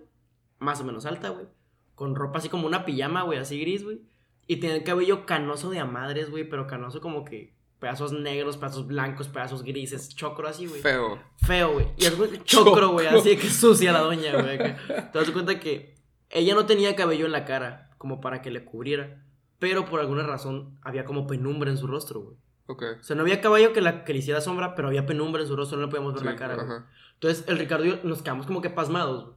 Más 0.58 0.80
o 0.80 0.84
menos 0.84 1.06
alta, 1.06 1.30
güey. 1.30 1.46
Con 1.94 2.14
ropa 2.14 2.38
así 2.38 2.48
como 2.48 2.66
una 2.66 2.84
pijama, 2.84 3.22
güey, 3.22 3.38
así 3.38 3.60
gris, 3.60 3.84
güey. 3.84 4.00
Y 4.46 4.56
tenía 4.56 4.76
el 4.76 4.84
cabello 4.84 5.26
canoso 5.26 5.70
de 5.70 5.80
a 5.80 5.84
madres, 5.84 6.30
güey. 6.30 6.48
Pero 6.48 6.66
canoso 6.66 7.00
como 7.00 7.24
que 7.24 7.54
pedazos 7.78 8.12
negros, 8.12 8.56
pedazos 8.56 8.86
blancos, 8.86 9.28
pedazos 9.28 9.62
grises, 9.62 10.14
chocro 10.14 10.48
así, 10.48 10.66
güey. 10.66 10.80
Feo. 10.80 11.18
Feo, 11.36 11.72
güey. 11.74 11.86
Y 11.98 12.06
es 12.06 12.16
güey, 12.16 12.42
chocro, 12.44 12.90
güey. 12.90 13.06
Así 13.08 13.36
que 13.36 13.50
sucia 13.50 13.92
la 13.92 14.00
doña, 14.00 14.40
güey. 14.40 14.58
Te 15.12 15.18
das 15.18 15.30
cuenta 15.30 15.60
que 15.60 15.94
ella 16.30 16.54
no 16.54 16.66
tenía 16.66 16.96
cabello 16.96 17.26
en 17.26 17.32
la 17.32 17.44
cara, 17.44 17.90
como 17.98 18.20
para 18.20 18.40
que 18.40 18.50
le 18.50 18.64
cubriera. 18.64 19.22
Pero 19.58 19.84
por 19.84 20.00
alguna 20.00 20.22
razón 20.22 20.78
había 20.82 21.04
como 21.04 21.26
penumbra 21.26 21.70
en 21.70 21.76
su 21.76 21.86
rostro, 21.86 22.20
güey. 22.20 22.36
Ok. 22.66 22.82
O 23.00 23.02
sea, 23.02 23.16
no 23.16 23.22
había 23.22 23.40
cabello 23.40 23.72
que, 23.72 23.80
la, 23.80 24.04
que 24.04 24.12
le 24.12 24.20
hiciera 24.20 24.40
sombra, 24.40 24.74
pero 24.74 24.88
había 24.88 25.06
penumbra 25.06 25.42
en 25.42 25.48
su 25.48 25.56
rostro, 25.56 25.78
no 25.78 25.86
le 25.86 25.90
podíamos 25.90 26.14
ver 26.14 26.22
Sí, 26.22 26.26
la 26.26 26.36
cara. 26.36 26.54
Ajá. 26.54 26.88
Entonces 27.14 27.44
el 27.48 27.58
Ricardo 27.58 27.84
y 27.84 27.90
yo 27.90 27.98
nos 28.04 28.22
quedamos 28.22 28.46
como 28.46 28.60
que 28.60 28.70
pasmados. 28.70 29.34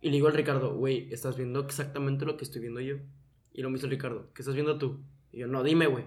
Y 0.00 0.08
le 0.08 0.14
digo 0.14 0.28
al 0.28 0.34
Ricardo, 0.34 0.74
güey, 0.74 1.12
estás 1.12 1.36
viendo 1.36 1.60
exactamente 1.60 2.24
lo 2.24 2.36
que 2.36 2.44
estoy 2.44 2.60
viendo 2.60 2.80
yo. 2.80 2.96
Y 3.52 3.62
lo 3.62 3.68
me 3.68 3.74
dice 3.74 3.86
el 3.86 3.90
Ricardo, 3.90 4.30
¿qué 4.34 4.42
estás 4.42 4.54
viendo 4.54 4.78
tú? 4.78 5.00
Y 5.32 5.40
yo, 5.40 5.46
no, 5.46 5.62
dime, 5.62 5.86
güey. 5.86 6.04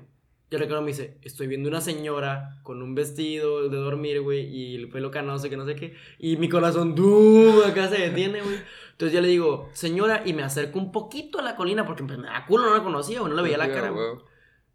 Y 0.50 0.56
el 0.56 0.62
Ricardo 0.62 0.82
me 0.82 0.88
dice, 0.88 1.18
estoy 1.22 1.48
viendo 1.48 1.70
una 1.70 1.82
señora 1.82 2.60
con 2.64 2.82
un 2.82 2.96
vestido 2.96 3.70
de 3.70 3.78
dormir, 3.78 4.22
güey, 4.22 4.46
y 4.46 4.76
el 4.76 4.90
pelo 4.90 5.12
canoso, 5.12 5.50
que 5.50 5.58
no 5.58 5.66
sé 5.66 5.76
qué. 5.76 5.96
Y 6.20 6.38
mi 6.38 6.50
corazón, 6.50 6.96
¡dum! 6.96 7.62
Acá 7.66 7.88
se 7.88 7.98
detiene, 7.98 8.42
güey. 8.42 8.58
Entonces 8.92 9.14
yo 9.14 9.22
le 9.22 9.28
digo, 9.28 9.70
señora, 9.74 10.24
y 10.26 10.34
me 10.34 10.44
acerco 10.44 10.80
un 10.80 10.92
poquito 10.92 11.40
a 11.40 11.42
la 11.42 11.56
colina, 11.56 11.86
porque 11.86 12.04
pues, 12.04 12.18
me 12.18 12.28
da 12.28 12.46
culo, 12.46 12.66
no 12.66 12.78
la 12.78 12.84
conocía, 12.84 13.20
güey, 13.20 13.32
no 13.32 13.36
le 13.36 13.44
veía 13.44 13.58
la 13.58 13.72
cara. 13.72 13.94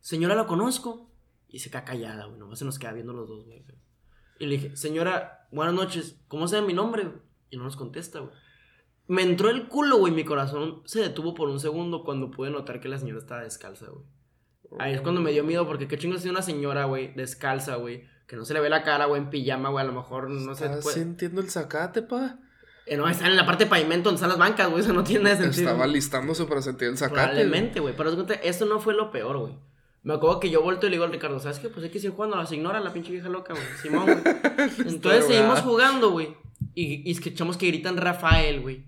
Señora, 0.01 0.35
la 0.35 0.46
conozco. 0.46 1.08
Y 1.48 1.61
se 1.61 1.70
queda 1.70 1.84
callada, 1.84 2.26
güey. 2.26 2.38
Nomás 2.38 2.58
se 2.58 2.64
nos 2.64 2.78
queda 2.78 2.92
viendo 2.92 3.12
los 3.12 3.28
dos, 3.28 3.44
güey. 3.46 3.64
Y 4.38 4.46
le 4.46 4.56
dije, 4.56 4.76
señora, 4.76 5.48
buenas 5.50 5.74
noches. 5.74 6.16
¿Cómo 6.28 6.46
sabe 6.46 6.66
mi 6.66 6.74
nombre? 6.74 7.04
güey? 7.04 7.16
Y 7.50 7.56
no 7.56 7.64
nos 7.64 7.76
contesta, 7.76 8.20
güey. 8.20 8.32
Me 9.06 9.22
entró 9.22 9.48
el 9.48 9.68
culo, 9.68 9.96
güey. 9.96 10.12
Mi 10.12 10.24
corazón 10.24 10.82
se 10.84 11.00
detuvo 11.00 11.34
por 11.34 11.48
un 11.48 11.58
segundo 11.58 12.04
cuando 12.04 12.30
pude 12.30 12.50
notar 12.50 12.80
que 12.80 12.88
la 12.88 12.98
señora 12.98 13.18
estaba 13.18 13.42
descalza, 13.42 13.87
güey. 13.87 14.04
Ahí 14.78 14.92
es 14.92 15.00
cuando 15.00 15.22
me 15.22 15.32
dio 15.32 15.42
miedo 15.44 15.66
porque 15.66 15.88
qué 15.88 15.96
chingo 15.96 16.16
es 16.16 16.24
una 16.26 16.42
señora, 16.42 16.84
güey, 16.84 17.14
descalza, 17.14 17.76
güey. 17.76 18.04
Que 18.26 18.37
no 18.37 18.44
se 18.44 18.52
le 18.52 18.61
ve 18.61 18.68
la 18.68 18.82
cara, 18.82 19.06
güey, 19.06 19.22
en 19.22 19.30
pijama, 19.30 19.70
güey. 19.70 19.82
A 19.82 19.88
lo 19.88 19.94
mejor 19.94 20.28
no 20.28 20.54
sé. 20.54 20.66
¿Estás 20.66 20.82
puede- 20.82 20.96
sintiendo 20.98 21.40
el 21.40 21.48
zacate, 21.48 22.02
pa? 22.02 22.38
Eh, 22.84 22.96
no, 22.98 23.08
está 23.08 23.26
en 23.26 23.37
la 23.37 23.46
parte 23.46 23.64
de 23.64 23.70
pavimento 23.70 24.11
donde 24.11 24.16
están 24.16 24.28
las 24.28 24.38
bancas, 24.38 24.68
güey. 24.70 24.82
Eso 24.82 24.92
no 24.92 25.02
tiene 25.04 25.24
nada 25.24 25.37
de 25.37 25.42
sentido. 25.44 25.70
Estaba 25.70 25.87
listándose 25.87 26.44
para 26.44 26.61
sentir 26.61 26.88
el 26.88 26.98
zacate. 26.98 27.14
Probablemente, 27.20 27.80
güey. 27.80 27.96
Pero 27.96 28.11
esto 28.42 28.66
no 28.66 28.78
fue 28.80 28.92
lo 28.94 29.11
peor, 29.11 29.38
güey. 29.38 29.54
Me 30.02 30.14
acuerdo 30.14 30.40
que 30.40 30.50
yo 30.50 30.62
vuelto 30.62 30.87
y 30.87 30.90
le 30.90 30.96
digo 30.96 31.04
al 31.04 31.12
Ricardo, 31.12 31.38
¿sabes 31.40 31.58
qué? 31.58 31.68
Pues 31.68 31.84
hay 31.84 31.90
que 31.90 31.98
seguir 31.98 32.14
jugando, 32.14 32.37
las 32.37 32.52
ignora 32.52 32.80
la 32.80 32.92
pinche 32.92 33.12
vieja 33.12 33.28
loca, 33.28 33.52
güey. 33.52 33.66
Simón, 33.82 34.04
güey. 34.06 34.18
Entonces 34.87 35.26
seguimos 35.26 35.61
jugando, 35.61 36.11
güey. 36.11 36.37
Y, 36.74 37.08
y 37.08 37.11
escuchamos 37.11 37.56
que 37.56 37.66
gritan 37.66 37.96
Rafael, 37.96 38.61
güey. 38.61 38.84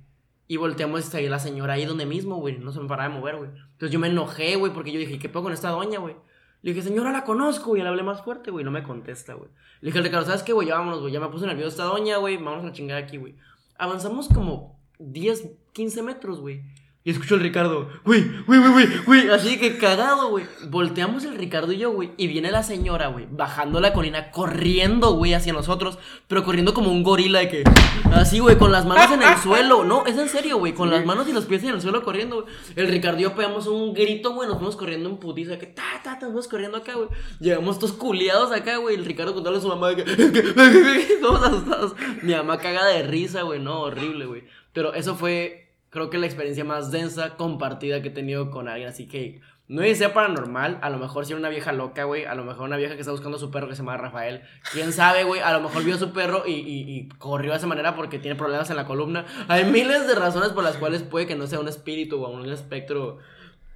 Y 0.46 0.56
volteamos 0.56 1.00
y 1.00 1.04
está 1.04 1.18
ahí 1.18 1.28
la 1.28 1.38
señora 1.38 1.74
ahí 1.74 1.84
donde 1.84 2.06
mismo, 2.06 2.36
güey. 2.36 2.58
No 2.58 2.72
se 2.72 2.80
me 2.80 2.88
paraba 2.88 3.08
de 3.08 3.14
mover, 3.18 3.36
güey. 3.36 3.50
Entonces 3.50 3.90
yo 3.92 3.98
me 3.98 4.08
enojé, 4.08 4.56
güey, 4.56 4.72
porque 4.72 4.92
yo 4.92 4.98
dije, 4.98 5.18
¿qué 5.18 5.28
pedo 5.28 5.44
con 5.44 5.52
esta 5.52 5.70
doña, 5.70 5.98
güey? 5.98 6.16
Le 6.62 6.72
dije, 6.72 6.86
señora, 6.86 7.12
la 7.12 7.24
conozco, 7.24 7.70
güey. 7.70 7.82
Le 7.82 7.88
hablé 7.88 8.02
más 8.02 8.22
fuerte, 8.22 8.50
güey. 8.50 8.64
No 8.64 8.70
me 8.70 8.82
contesta, 8.82 9.34
güey. 9.34 9.48
Le 9.80 9.86
dije 9.86 9.98
al 9.98 10.04
Ricardo, 10.04 10.26
¿sabes 10.26 10.42
qué, 10.42 10.52
güey? 10.52 10.68
Ya 10.68 10.74
vámonos, 10.74 11.00
güey. 11.00 11.12
Ya 11.12 11.20
me 11.20 11.28
puse 11.28 11.46
nervioso 11.46 11.68
esta 11.68 11.84
doña, 11.84 12.16
güey. 12.16 12.36
Vamos 12.36 12.64
a 12.64 12.66
la 12.66 12.72
chingada 12.72 13.00
aquí, 13.00 13.16
güey. 13.16 13.36
Avanzamos 13.78 14.28
como 14.28 14.78
10, 14.98 15.50
15 15.72 16.02
metros, 16.02 16.40
güey. 16.40 16.62
Y 17.02 17.12
escucho 17.12 17.36
al 17.36 17.40
Ricardo, 17.40 17.88
güey, 18.04 18.30
güey, 18.46 18.60
güey, 18.60 18.72
güey, 18.72 18.86
güey, 19.06 19.30
así 19.30 19.58
que 19.58 19.78
cagado, 19.78 20.28
güey. 20.28 20.44
Volteamos 20.68 21.24
el 21.24 21.34
Ricardo 21.34 21.72
y 21.72 21.78
yo, 21.78 21.92
güey, 21.92 22.10
y 22.18 22.26
viene 22.26 22.50
la 22.50 22.62
señora, 22.62 23.06
güey, 23.06 23.26
bajando 23.30 23.80
la 23.80 23.94
colina, 23.94 24.30
corriendo, 24.30 25.14
güey, 25.14 25.32
hacia 25.32 25.54
nosotros, 25.54 25.98
pero 26.28 26.44
corriendo 26.44 26.74
como 26.74 26.92
un 26.92 27.02
gorila 27.02 27.38
de 27.38 27.48
que, 27.48 27.64
así, 28.12 28.38
güey, 28.40 28.58
con 28.58 28.70
las 28.70 28.84
manos 28.84 29.10
en 29.12 29.22
el 29.22 29.34
suelo. 29.42 29.82
No, 29.82 30.04
es 30.04 30.18
en 30.18 30.28
serio, 30.28 30.58
güey, 30.58 30.74
con 30.74 30.90
las 30.90 31.06
manos 31.06 31.26
y 31.26 31.32
los 31.32 31.46
pies 31.46 31.62
en 31.62 31.70
el 31.70 31.80
suelo 31.80 32.02
corriendo, 32.02 32.42
güey. 32.42 32.54
El 32.76 32.88
Ricardo 32.88 33.18
y 33.18 33.22
yo 33.22 33.34
pegamos 33.34 33.66
un 33.66 33.94
grito, 33.94 34.34
güey, 34.34 34.46
nos 34.46 34.58
fuimos 34.58 34.76
corriendo 34.76 35.08
en 35.08 35.16
putiza, 35.16 35.58
que 35.58 35.68
ta, 35.68 36.02
ta, 36.04 36.18
ta, 36.18 36.26
nos 36.26 36.32
fuimos 36.32 36.48
corriendo 36.48 36.76
acá, 36.76 36.96
güey. 36.96 37.08
Llegamos 37.38 37.78
todos 37.78 37.94
culiados 37.94 38.52
acá, 38.52 38.76
güey, 38.76 38.96
el 38.96 39.06
Ricardo 39.06 39.32
contándole 39.32 39.56
a 39.56 39.62
su 39.62 39.68
mamá 39.68 39.88
de 39.88 40.04
que, 40.04 41.16
todos 41.22 41.42
asustados. 41.42 41.94
Mi 42.20 42.34
mamá 42.34 42.58
caga 42.58 42.84
de 42.84 43.04
risa, 43.04 43.40
güey, 43.40 43.58
no, 43.58 43.80
horrible, 43.80 44.26
güey. 44.26 44.44
Pero 44.74 44.92
eso 44.92 45.16
fue 45.16 45.69
creo 45.90 46.08
que 46.10 46.18
la 46.18 46.26
experiencia 46.26 46.64
más 46.64 46.90
densa 46.90 47.36
compartida 47.36 48.00
que 48.02 48.08
he 48.08 48.12
tenido 48.12 48.50
con 48.50 48.68
alguien. 48.68 48.88
Así 48.88 49.06
que 49.06 49.40
no 49.68 49.82
es 49.82 49.98
sea 49.98 50.12
paranormal. 50.12 50.78
A 50.82 50.90
lo 50.90 50.98
mejor 50.98 51.26
si 51.26 51.32
era 51.32 51.38
una 51.38 51.48
vieja 51.48 51.72
loca, 51.72 52.02
güey. 52.04 52.24
A 52.24 52.34
lo 52.34 52.44
mejor 52.44 52.64
una 52.66 52.76
vieja 52.76 52.94
que 52.94 53.00
está 53.00 53.12
buscando 53.12 53.36
a 53.36 53.40
su 53.40 53.50
perro 53.50 53.68
que 53.68 53.74
se 53.76 53.82
llama 53.82 53.96
Rafael. 53.96 54.42
Quién 54.72 54.92
sabe, 54.92 55.22
güey. 55.24 55.40
A 55.40 55.52
lo 55.52 55.60
mejor 55.60 55.84
vio 55.84 55.94
a 55.94 55.98
su 55.98 56.12
perro 56.12 56.42
y, 56.46 56.52
y- 56.54 56.90
y 56.98 57.08
corrió 57.18 57.52
de 57.52 57.58
esa 57.58 57.66
manera 57.68 57.94
porque 57.94 58.18
tiene 58.18 58.36
problemas 58.36 58.68
en 58.70 58.76
la 58.76 58.86
columna. 58.86 59.26
Hay 59.48 59.64
miles 59.64 60.06
de 60.08 60.14
razones 60.16 60.48
por 60.50 60.64
las 60.64 60.76
cuales 60.76 61.02
puede 61.02 61.26
que 61.26 61.36
no 61.36 61.46
sea 61.46 61.60
un 61.60 61.68
espíritu 61.68 62.24
o 62.24 62.30
un 62.30 62.48
espectro. 62.50 63.18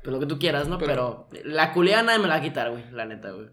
Pues 0.02 0.12
lo 0.12 0.20
que 0.20 0.26
tú 0.26 0.38
quieras, 0.38 0.68
¿no? 0.68 0.76
Pero, 0.78 1.28
Pero- 1.30 1.44
la 1.48 1.72
culea 1.72 2.02
nadie 2.02 2.18
me 2.18 2.26
la 2.28 2.34
va 2.34 2.40
a 2.40 2.42
quitar, 2.42 2.70
güey. 2.70 2.84
La 2.90 3.06
neta, 3.06 3.30
güey. 3.30 3.46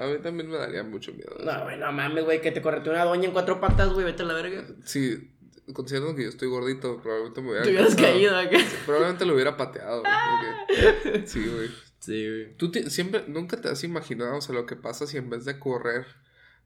A 0.00 0.06
mí 0.06 0.22
también 0.22 0.48
me 0.48 0.56
daría 0.56 0.82
mucho 0.82 1.12
miedo. 1.12 1.36
No, 1.44 1.64
güey, 1.64 1.78
no 1.78 1.92
mames, 1.92 2.24
güey. 2.24 2.40
Que 2.40 2.50
te 2.50 2.62
correteó 2.62 2.92
una 2.92 3.04
doña 3.04 3.26
en 3.26 3.32
cuatro 3.32 3.60
patas, 3.60 3.90
güey. 3.92 4.06
Vete 4.06 4.22
a 4.22 4.26
la 4.26 4.32
verga. 4.34 4.64
Sí, 4.84 5.32
considerando 5.74 6.14
que 6.16 6.24
yo 6.24 6.28
estoy 6.28 6.48
gordito, 6.48 7.00
probablemente 7.00 7.40
me 7.42 7.48
hubiera. 7.50 7.64
Te 7.64 7.70
hubieras 7.70 7.94
caído 7.94 8.36
acá. 8.36 8.58
Probablemente 8.86 9.24
lo 9.26 9.34
hubiera 9.34 9.56
pateado. 9.56 10.02
porque- 10.02 11.26
Sí, 11.26 11.44
güey. 11.46 11.70
Sí, 12.00 12.26
güey. 12.28 12.56
Tú 12.56 12.70
ti- 12.70 12.88
siempre, 12.90 13.24
nunca 13.28 13.60
te 13.60 13.68
has 13.68 13.82
imaginado, 13.84 14.36
o 14.36 14.40
sea, 14.40 14.54
lo 14.54 14.66
que 14.66 14.76
pasa 14.76 15.06
si 15.06 15.16
en 15.16 15.28
vez 15.30 15.44
de 15.44 15.58
correr 15.58 16.06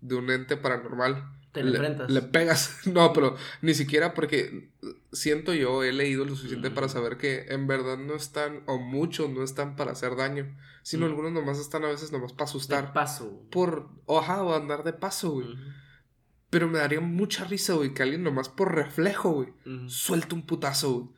de 0.00 0.14
un 0.16 0.30
ente 0.30 0.56
paranormal, 0.56 1.24
Te 1.52 1.62
le, 1.62 1.70
enfrentas. 1.70 2.10
le 2.10 2.22
pegas. 2.22 2.78
No, 2.86 3.12
pero 3.12 3.36
ni 3.60 3.74
siquiera 3.74 4.14
porque 4.14 4.70
siento 5.12 5.52
yo, 5.54 5.82
he 5.84 5.92
leído 5.92 6.24
lo 6.24 6.34
suficiente 6.36 6.70
para 6.70 6.86
Mm. 6.86 6.90
saber 6.90 7.16
que 7.18 7.46
en 7.48 7.66
verdad 7.66 7.98
no 7.98 8.14
están, 8.14 8.62
o 8.66 8.78
muchos 8.78 9.30
no 9.30 9.42
están 9.42 9.76
para 9.76 9.92
hacer 9.92 10.16
daño, 10.16 10.54
sino 10.82 11.06
Mm. 11.06 11.08
algunos 11.10 11.32
nomás 11.32 11.58
están 11.58 11.84
a 11.84 11.88
veces 11.88 12.10
nomás 12.12 12.32
para 12.32 12.46
De 12.46 12.50
asustar. 12.50 12.92
paso. 12.92 13.42
Por, 13.50 13.88
oja, 14.06 14.42
o 14.42 14.54
andar 14.54 14.82
de 14.84 14.92
paso, 14.92 15.30
güey. 15.32 15.52
Ujú. 15.52 15.60
Pero 16.52 16.68
me 16.68 16.78
daría 16.78 17.00
mucha 17.00 17.44
risa, 17.44 17.72
güey, 17.72 17.94
que 17.94 18.02
alguien 18.02 18.22
nomás 18.22 18.50
por 18.50 18.74
reflejo, 18.74 19.30
güey, 19.32 19.48
Ujú. 19.64 19.88
suelta 19.88 20.34
un 20.34 20.44
putazo, 20.44 20.92
güey. 20.92 21.08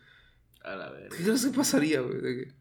A 0.63 0.77
la 0.77 0.91
verga. 0.91 1.09
¿Qué 1.17 1.25
crees 1.25 1.45
que 1.45 1.51
pasaría, 1.57 2.01
güey? 2.03 2.21
Que- 2.23 2.53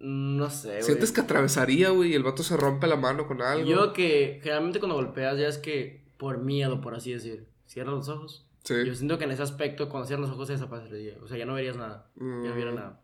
No 0.00 0.50
sé, 0.50 0.68
güey. 0.70 0.82
¿Sientes 0.82 1.12
que 1.12 1.20
atravesaría, 1.20 1.90
güey, 1.90 2.10
y 2.10 2.14
el 2.14 2.24
vato 2.24 2.42
se 2.42 2.56
rompe 2.56 2.88
la 2.88 2.96
mano 2.96 3.28
con 3.28 3.40
algo? 3.40 3.64
Yo 3.68 3.92
que 3.92 4.40
generalmente 4.42 4.80
cuando 4.80 4.96
golpeas 4.96 5.38
ya 5.38 5.46
es 5.46 5.58
que 5.58 6.02
por 6.16 6.38
miedo, 6.38 6.80
por 6.80 6.96
así 6.96 7.12
decir, 7.12 7.46
cierras 7.66 7.94
los 7.94 8.08
ojos. 8.08 8.44
Sí. 8.64 8.74
Yo 8.84 8.94
siento 8.96 9.16
que 9.16 9.24
en 9.24 9.30
ese 9.30 9.42
aspecto, 9.44 9.88
cuando 9.88 10.08
cierras 10.08 10.26
los 10.26 10.34
ojos, 10.34 10.48
se 10.48 10.54
desaparecería. 10.54 11.14
O 11.22 11.28
sea, 11.28 11.38
ya 11.38 11.46
no 11.46 11.54
verías 11.54 11.76
nada. 11.76 12.10
Ya 12.16 12.24
no 12.24 12.52
hubiera 12.52 12.72
Mm. 12.72 12.76
nada. 12.76 13.00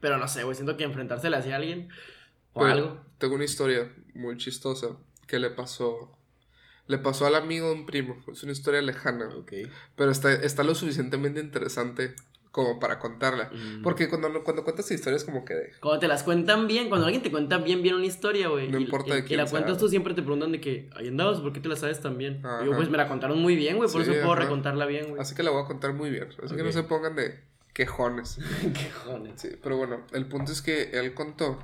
Pero 0.00 0.18
no 0.18 0.26
sé, 0.26 0.42
güey. 0.42 0.56
Siento 0.56 0.76
que 0.76 0.82
enfrentársele 0.84 1.36
hacia 1.36 1.54
alguien 1.56 1.88
o 2.52 2.60
Pero 2.62 2.72
algo. 2.72 3.00
Tengo 3.18 3.36
una 3.36 3.44
historia 3.44 3.92
muy 4.14 4.36
chistosa 4.38 4.88
que 5.28 5.38
le 5.38 5.50
pasó. 5.50 6.16
Le 6.90 6.98
pasó 6.98 7.26
al 7.26 7.34
amigo 7.36 7.68
de 7.68 7.74
un 7.74 7.86
primo. 7.86 8.16
Es 8.32 8.42
una 8.42 8.52
historia 8.52 8.82
lejana. 8.82 9.26
güey. 9.26 9.38
Ok. 9.64 9.70
Pero 9.96 10.10
está, 10.10 10.32
está 10.32 10.64
lo 10.64 10.74
suficientemente 10.74 11.40
interesante 11.40 12.14
como 12.50 12.80
para 12.80 12.98
contarla. 12.98 13.48
Mm. 13.52 13.82
Porque 13.82 14.08
cuando, 14.08 14.42
cuando 14.42 14.64
cuentas 14.64 14.90
historias 14.90 15.22
como 15.22 15.44
que 15.44 15.54
de... 15.54 15.72
Cuando 15.80 16.00
te 16.00 16.08
las 16.08 16.24
cuentan 16.24 16.66
bien, 16.66 16.88
cuando 16.88 17.06
alguien 17.06 17.22
te 17.22 17.30
cuenta 17.30 17.58
bien, 17.58 17.80
bien 17.82 17.94
una 17.94 18.06
historia, 18.06 18.48
güey. 18.48 18.68
No 18.68 18.78
y- 18.80 18.82
importa 18.82 19.16
y, 19.16 19.22
de 19.22 19.32
y 19.34 19.36
la 19.36 19.46
sea. 19.46 19.52
cuentas 19.52 19.78
tú, 19.78 19.88
siempre 19.88 20.14
te 20.14 20.22
preguntan 20.22 20.50
de 20.50 20.60
que, 20.60 20.90
ahí 20.96 21.06
andabas, 21.06 21.38
¿por 21.40 21.52
qué 21.52 21.60
te 21.60 21.68
la 21.68 21.76
sabes 21.76 22.00
tan 22.00 22.18
bien? 22.18 22.44
Ajá. 22.44 22.64
Y 22.64 22.66
yo, 22.66 22.74
pues 22.74 22.90
me 22.90 22.96
la 22.98 23.06
contaron 23.06 23.38
muy 23.40 23.54
bien, 23.54 23.76
güey, 23.76 23.88
por 23.88 24.04
Sí, 24.04 24.10
eso 24.10 24.20
puedo 24.22 24.34
recontarla 24.34 24.84
bien, 24.86 25.10
güey. 25.10 25.20
Así 25.22 25.36
que 25.36 25.44
la 25.44 25.52
voy 25.52 25.62
a 25.62 25.66
contar 25.66 25.92
muy 25.94 26.10
bien. 26.10 26.26
Así 26.42 26.56
que 26.56 26.62
no 26.64 26.72
se 26.72 26.82
pongan 26.82 27.14
de 27.14 27.38
quejones. 27.72 28.38
¿Qué 28.74 28.90
jones? 29.04 29.34
Sí, 29.40 29.50
pero 29.62 29.76
bueno, 29.76 30.04
el 30.12 30.26
punto 30.26 30.50
es 30.50 30.60
que 30.60 30.90
él 30.94 31.14
contó. 31.14 31.56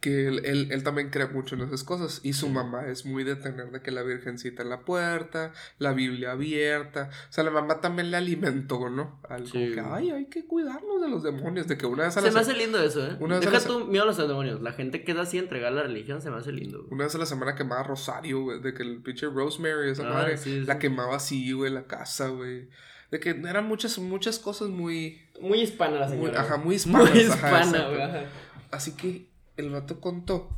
Que 0.00 0.26
él, 0.28 0.42
él, 0.44 0.68
él 0.70 0.82
también 0.82 1.10
cree 1.10 1.26
mucho 1.28 1.54
en 1.54 1.62
esas 1.62 1.82
cosas 1.84 2.20
y 2.22 2.32
su 2.34 2.48
mamá 2.48 2.86
es 2.88 3.06
muy 3.06 3.24
de 3.24 3.36
tener 3.36 3.70
de 3.70 3.80
que 3.80 3.90
la 3.90 4.02
virgencita 4.02 4.62
en 4.62 4.68
la 4.70 4.80
puerta, 4.80 5.52
la 5.78 5.92
Biblia 5.92 6.32
abierta, 6.32 7.08
o 7.28 7.32
sea, 7.32 7.44
la 7.44 7.50
mamá 7.50 7.80
también 7.80 8.10
le 8.10 8.16
alimentó, 8.16 8.90
¿no? 8.90 9.20
Al 9.28 9.48
como 9.50 9.64
Sí. 9.66 9.72
que, 9.72 9.80
ay, 9.80 10.10
hay 10.10 10.26
que 10.26 10.44
cuidarnos 10.46 11.00
de 11.00 11.08
los 11.08 11.22
demonios, 11.22 11.68
de 11.68 11.78
que 11.78 11.86
una 11.86 12.04
vez 12.04 12.16
a 12.16 12.20
Se 12.20 12.26
la, 12.26 12.32
me 12.38 12.44
se- 12.44 12.50
hace 12.50 12.58
lindo 12.60 12.82
eso, 12.82 13.06
¿eh? 13.06 13.16
Una 13.20 13.38
vez 13.38 13.46
a 13.46 13.50
Deja 13.50 13.62
la 13.68 13.74
tu 13.74 13.86
miedo 13.86 14.02
a 14.04 14.06
los 14.06 14.16
demonios. 14.18 14.60
La 14.60 14.72
gente 14.72 15.04
queda 15.04 15.22
así 15.22 15.38
entregada 15.38 15.70
a 15.72 15.74
la 15.76 15.82
religión, 15.84 16.20
se 16.20 16.30
me 16.30 16.36
hace 16.36 16.52
lindo. 16.52 16.78
güey. 16.82 16.92
una 16.92 17.04
vez 17.04 17.14
a 17.14 17.18
la 17.18 17.26
semana 17.26 17.54
quemaba 17.54 17.82
Rosario, 17.84 18.42
güey, 18.42 18.60
de 18.60 18.74
que 18.74 18.82
el 18.82 19.02
pinche 19.02 19.26
Rosemary, 19.26 19.90
esa 19.90 20.06
Ah, 20.08 20.12
madre, 20.12 20.36
sí, 20.36 20.60
sí. 20.60 20.66
la 20.66 20.78
quemaba 20.78 21.16
así, 21.16 21.52
güey, 21.52 21.72
la 21.72 21.86
casa, 21.86 22.28
güey. 22.28 22.68
De 23.10 23.20
que 23.20 23.30
eran 23.30 23.66
muchas, 23.68 23.98
muchas 23.98 24.38
cosas 24.38 24.68
muy, 24.68 25.20
Muy 25.40 25.60
hispana 25.60 25.98
la 26.00 26.08
muy 26.08 26.16
señora. 26.16 26.40
ajá, 26.40 26.54
güey. 26.56 26.64
muy 26.66 26.74
hispanas. 26.76 27.10
Muy 27.14 27.20
ajá, 27.22 27.34
hispana, 27.34 27.60
exacto. 27.66 27.88
güey. 27.90 28.02
ajá. 28.02 28.22
Así 28.70 28.92
que 28.96 29.31
el 29.56 29.70
vato 29.70 30.00
contó 30.00 30.48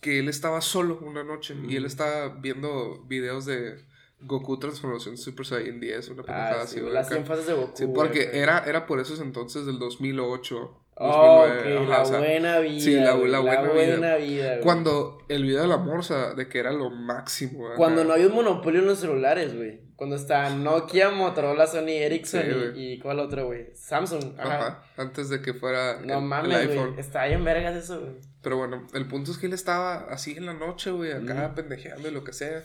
que 0.00 0.18
él 0.18 0.28
estaba 0.28 0.60
solo 0.60 0.98
una 1.00 1.22
noche 1.22 1.54
y 1.68 1.76
él 1.76 1.84
estaba 1.84 2.28
viendo 2.28 3.02
videos 3.06 3.44
de 3.46 3.84
Goku 4.20 4.58
Transformación 4.58 5.16
Super 5.16 5.46
Saiyan 5.46 5.80
10, 5.80 6.08
una 6.08 6.22
pendejada 6.22 6.60
Ah, 6.60 6.62
así, 6.62 6.80
sí, 6.80 6.80
las 6.82 7.06
acá. 7.06 7.16
100 7.16 7.26
fases 7.26 7.46
de 7.46 7.54
Goku. 7.54 7.76
Sí, 7.76 7.86
porque 7.92 8.30
era, 8.32 8.58
era 8.66 8.86
por 8.86 9.00
esos 9.00 9.20
entonces 9.20 9.66
del 9.66 9.78
2008, 9.78 10.81
Oh, 10.94 11.46
2009, 11.46 11.76
ok, 11.78 11.82
ajá, 11.82 11.90
la 11.96 12.02
o 12.02 12.06
sea, 12.06 12.18
buena 12.18 12.58
vida. 12.58 12.80
sí, 12.80 12.94
la- 12.96 13.12
güey, 13.14 13.30
la 13.30 13.38
buena 13.40 13.62
vida. 13.62 13.72
buena 13.72 14.16
vida, 14.16 14.48
güey. 14.50 14.60
cuando 14.60 15.18
el 15.28 15.42
video 15.44 15.62
de 15.62 15.68
la 15.68 15.78
morsa, 15.78 16.34
de 16.34 16.48
que 16.48 16.58
era 16.58 16.70
lo 16.72 16.90
máximo. 16.90 17.66
acá. 17.66 17.76
Cuando 17.76 18.04
no 18.04 18.12
había 18.12 18.26
un 18.26 18.34
monopolio 18.34 18.80
en 18.80 18.86
los 18.86 18.98
celulares, 18.98 19.56
güey. 19.56 19.80
Cuando 19.96 20.16
está 20.16 20.50
Nokia, 20.50 21.10
Motorola, 21.10 21.66
Sony 21.66 21.88
Ericsson 21.90 22.42
Sí, 22.42 22.80
y- 22.80 22.98
¿cuál 22.98 23.20
otro, 23.20 23.46
güey? 23.46 23.68
Samsung. 23.74 24.34
Ajá. 24.38 24.56
Ajá, 24.58 24.84
antes 24.96 25.28
de 25.28 25.40
que 25.40 25.54
fuera 25.54 25.94
No 26.00 26.02
el, 26.04 26.10
el 26.10 26.20
mames, 26.22 26.56
iPhone. 26.58 26.88
güey. 26.90 27.00
Está 27.00 27.24
bien 27.26 27.44
vergas 27.44 27.74
eso, 27.76 28.00
güey. 28.00 28.12
Pero 28.42 28.56
bueno, 28.58 28.86
el 28.92 29.06
punto 29.06 29.30
es 29.30 29.38
que 29.38 29.46
él 29.46 29.52
estaba 29.54 29.94
así 30.10 30.32
en 30.36 30.44
la 30.46 30.54
noche, 30.54 30.90
güey, 30.90 31.12
acá 31.12 31.54
pendejeando 31.54 32.08
y 32.08 32.10
lo 32.10 32.22
que 32.24 32.32
sea. 32.32 32.64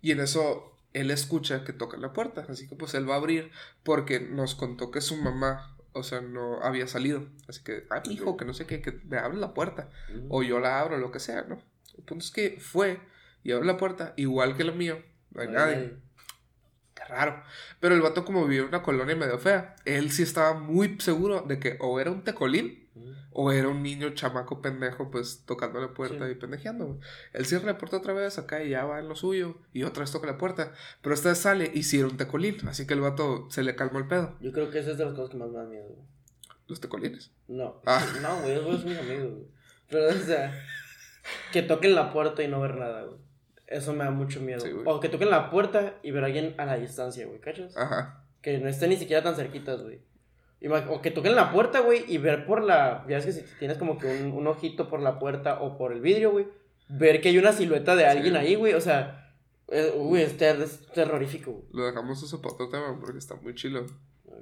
Y 0.00 0.12
en 0.12 0.20
eso 0.20 0.72
él 0.92 1.10
escucha 1.10 1.64
que 1.64 1.72
tocan 1.72 2.00
la 2.00 2.12
puerta. 2.12 2.46
Así 2.48 2.68
que 2.68 2.76
pues 2.76 2.94
él 2.94 3.08
va 3.10 3.14
a 3.14 3.18
abrir 3.18 3.50
porque 3.82 4.20
nos 4.20 4.54
contó 4.54 4.90
que 4.92 5.00
su 5.00 5.16
mamá, 5.16 5.75
o 5.96 6.02
sea, 6.02 6.20
no 6.20 6.62
había 6.62 6.86
salido. 6.86 7.26
Así 7.48 7.62
que, 7.64 7.86
ay, 7.90 8.02
mi 8.06 8.14
hijo, 8.14 8.36
que 8.36 8.44
no 8.44 8.54
sé 8.54 8.66
qué, 8.66 8.82
que 8.82 8.92
me 9.04 9.18
abre 9.18 9.38
la 9.38 9.54
puerta. 9.54 9.90
O 10.28 10.42
yo 10.42 10.60
la 10.60 10.80
abro, 10.80 10.98
lo 10.98 11.10
que 11.10 11.20
sea, 11.20 11.42
¿no? 11.42 11.58
El 11.96 12.04
punto 12.04 12.24
es 12.24 12.30
que 12.30 12.58
fue 12.60 13.00
y 13.42 13.52
abre 13.52 13.66
la 13.66 13.76
puerta, 13.76 14.12
igual 14.16 14.56
que 14.56 14.64
la 14.64 14.72
mía. 14.72 15.04
No 15.30 15.42
hay 15.42 15.48
nadie. 15.48 15.96
Qué 16.94 17.04
raro. 17.04 17.42
Pero 17.80 17.94
el 17.94 18.00
vato, 18.00 18.24
como 18.24 18.44
vivía 18.44 18.62
en 18.62 18.68
una 18.68 18.82
colonia 18.82 19.14
medio 19.16 19.38
fea, 19.38 19.76
él 19.84 20.10
sí 20.10 20.22
estaba 20.22 20.54
muy 20.54 20.98
seguro 21.00 21.42
de 21.42 21.58
que 21.58 21.76
o 21.80 22.00
era 22.00 22.10
un 22.10 22.24
tecolín. 22.24 22.85
O 23.38 23.52
era 23.52 23.68
un 23.68 23.82
niño 23.82 24.14
chamaco 24.14 24.62
pendejo, 24.62 25.10
pues 25.10 25.42
tocando 25.44 25.78
la 25.78 25.92
puerta 25.92 26.24
Sí. 26.24 26.32
y 26.32 26.34
pendejeando. 26.36 26.98
Él 27.34 27.44
cierra 27.44 27.66
la 27.66 27.76
puerta 27.76 27.98
otra 27.98 28.14
vez 28.14 28.38
acá 28.38 28.64
y 28.64 28.70
ya 28.70 28.86
va 28.86 28.98
en 28.98 29.08
lo 29.10 29.14
suyo. 29.14 29.58
Y 29.74 29.82
otra 29.82 30.00
vez 30.04 30.10
toca 30.10 30.26
la 30.26 30.38
puerta. 30.38 30.72
Pero 31.02 31.14
esta 31.14 31.28
vez 31.28 31.38
sale 31.38 31.70
y 31.74 31.82
sí 31.82 31.98
era 31.98 32.08
un 32.08 32.16
tecolín. 32.16 32.56
Así 32.66 32.86
que 32.86 32.94
el 32.94 33.02
vato 33.02 33.46
se 33.50 33.62
le 33.62 33.76
calmó 33.76 33.98
el 33.98 34.08
pedo. 34.08 34.38
Yo 34.40 34.52
creo 34.52 34.70
que 34.70 34.78
esa 34.78 34.92
es 34.92 34.96
de 34.98 35.04
las 35.04 35.12
cosas 35.12 35.30
que 35.32 35.36
más 35.36 35.50
me 35.50 35.58
dan 35.58 35.68
miedo, 35.68 35.84
güey. 35.86 36.06
Los 36.66 36.80
tecolines. 36.80 37.30
No. 37.46 37.82
Ah. 37.84 38.02
No, 38.22 38.40
güey, 38.40 38.52
esos 38.54 38.80
son 38.80 38.88
mis 38.88 38.98
amigos, 38.98 39.30
güey. 39.34 39.46
Pero, 39.90 40.08
o 40.08 40.12
sea, 40.12 40.64
que 41.52 41.60
toquen 41.60 41.94
la 41.94 42.14
puerta 42.14 42.42
y 42.42 42.48
no 42.48 42.58
ver 42.62 42.76
nada, 42.76 43.02
güey. 43.02 43.18
Eso 43.66 43.92
me 43.92 44.04
da 44.04 44.10
mucho 44.10 44.40
miedo. 44.40 44.60
Sí, 44.60 44.70
o 44.84 44.98
que 44.98 45.10
toquen 45.10 45.28
la 45.28 45.50
puerta 45.50 45.98
y 46.02 46.10
ver 46.10 46.22
a 46.22 46.26
alguien 46.28 46.54
a 46.56 46.64
la 46.64 46.76
distancia, 46.78 47.26
güey, 47.26 47.40
¿cachas? 47.40 47.76
Ajá. 47.76 48.24
Que 48.40 48.56
no 48.58 48.68
estén 48.68 48.88
ni 48.90 48.96
siquiera 48.96 49.22
tan 49.22 49.34
cerquitas, 49.36 49.82
güey. 49.82 50.00
O 50.90 51.02
que 51.02 51.10
toquen 51.10 51.34
la 51.36 51.52
puerta, 51.52 51.80
güey, 51.80 52.04
y 52.08 52.18
ver 52.18 52.46
por 52.46 52.62
la. 52.62 53.04
Ya 53.08 53.18
es 53.18 53.26
que 53.26 53.32
si 53.32 53.42
tienes 53.58 53.78
como 53.78 53.98
que 53.98 54.06
un, 54.22 54.32
un 54.32 54.46
ojito 54.46 54.88
por 54.88 55.00
la 55.00 55.18
puerta 55.18 55.60
o 55.60 55.76
por 55.78 55.92
el 55.92 56.00
vidrio, 56.00 56.32
güey. 56.32 56.48
Ver 56.88 57.20
que 57.20 57.28
hay 57.28 57.38
una 57.38 57.52
silueta 57.52 57.94
de 57.96 58.06
alguien 58.06 58.34
Sí. 58.34 58.38
ahí, 58.38 58.54
güey. 58.54 58.74
O 58.74 58.80
sea, 58.80 59.32
eh, 59.68 59.92
güey, 59.96 60.22
es, 60.22 60.36
ter- 60.36 60.60
es 60.62 60.86
terrorífico, 60.94 61.52
güey. 61.52 61.64
Lo 61.72 61.84
dejamos 61.86 62.22
eso 62.22 62.40
para 62.40 62.54
otro 62.54 62.68
tema 62.68 62.96
porque 63.00 63.18
está 63.18 63.34
muy 63.36 63.54
chilo. 63.54 63.86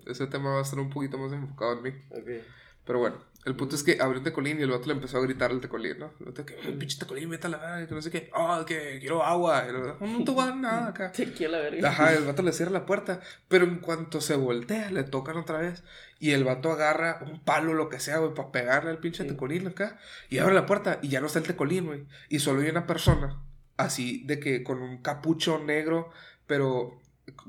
Ese 0.06 0.26
tema 0.26 0.52
va 0.52 0.58
a 0.60 0.62
estar 0.62 0.78
un 0.78 0.90
poquito 0.90 1.18
más 1.18 1.32
enfocado 1.32 1.72
en 1.78 1.82
mí. 1.82 1.90
Ok. 2.10 2.44
Pero 2.86 2.98
bueno, 3.00 3.16
el 3.44 3.56
punto 3.56 3.76
es 3.76 3.82
que 3.82 3.98
abrió 4.00 4.18
un 4.20 4.24
tecolín 4.24 4.58
y 4.58 4.62
el 4.62 4.70
vato 4.70 4.86
le 4.86 4.92
empezó 4.94 5.18
a 5.18 5.22
gritar 5.22 5.50
al 5.50 5.60
tecolín, 5.60 5.98
¿no? 5.98 6.12
El 6.20 6.26
vato 6.26 6.46
que, 6.46 6.56
"Ay, 6.64 6.72
pinche 6.78 6.98
tecolín, 6.98 7.28
vete 7.28 7.46
a 7.46 7.50
la 7.50 7.58
verga, 7.58 7.86
que 7.86 7.94
no 7.94 8.00
sé 8.02 8.10
qué. 8.10 8.30
Ah, 8.34 8.64
que 8.66 8.98
quiero 9.00 9.22
agua. 9.22 9.62
Vato, 9.66 9.98
no 10.06 10.24
te 10.24 10.30
voy 10.30 10.42
a 10.42 10.46
dar 10.46 10.56
nada 10.56 10.88
acá. 10.88 11.12
Te 11.16 11.32
quiero 11.32 11.52
la 11.52 11.58
verga. 11.58 11.88
Ajá, 11.88 12.12
el 12.14 12.24
vato 12.24 12.42
le 12.42 12.52
cierra 12.52 12.72
la 12.72 12.86
puerta, 12.86 13.20
pero 13.48 13.64
en 13.66 13.78
cuanto 13.80 14.20
se 14.20 14.34
voltea, 14.36 14.90
le 14.90 15.04
tocan 15.04 15.36
otra 15.36 15.58
vez. 15.58 15.82
Y 16.20 16.30
el 16.30 16.44
vato 16.44 16.72
agarra 16.72 17.20
un 17.26 17.40
palo, 17.40 17.74
lo 17.74 17.88
que 17.90 18.00
sea, 18.00 18.18
güey, 18.18 18.32
para 18.34 18.50
pegarle 18.50 18.90
al 18.90 18.98
pinche 18.98 19.24
Sí. 19.24 19.28
tecolín 19.28 19.66
acá. 19.66 19.98
Y 20.30 20.38
abre 20.38 20.54
la 20.54 20.64
puerta 20.64 20.98
y 21.02 21.08
ya 21.08 21.20
no 21.20 21.26
está 21.26 21.38
el 21.40 21.44
tecolín, 21.46 21.86
güey. 21.86 22.06
Y 22.30 22.38
solo 22.38 22.62
hay 22.62 22.70
una 22.70 22.86
persona, 22.86 23.42
así 23.76 24.22
de 24.24 24.40
que 24.40 24.62
con 24.62 24.80
un 24.80 25.02
capucho 25.02 25.58
negro, 25.58 26.10
pero 26.46 26.98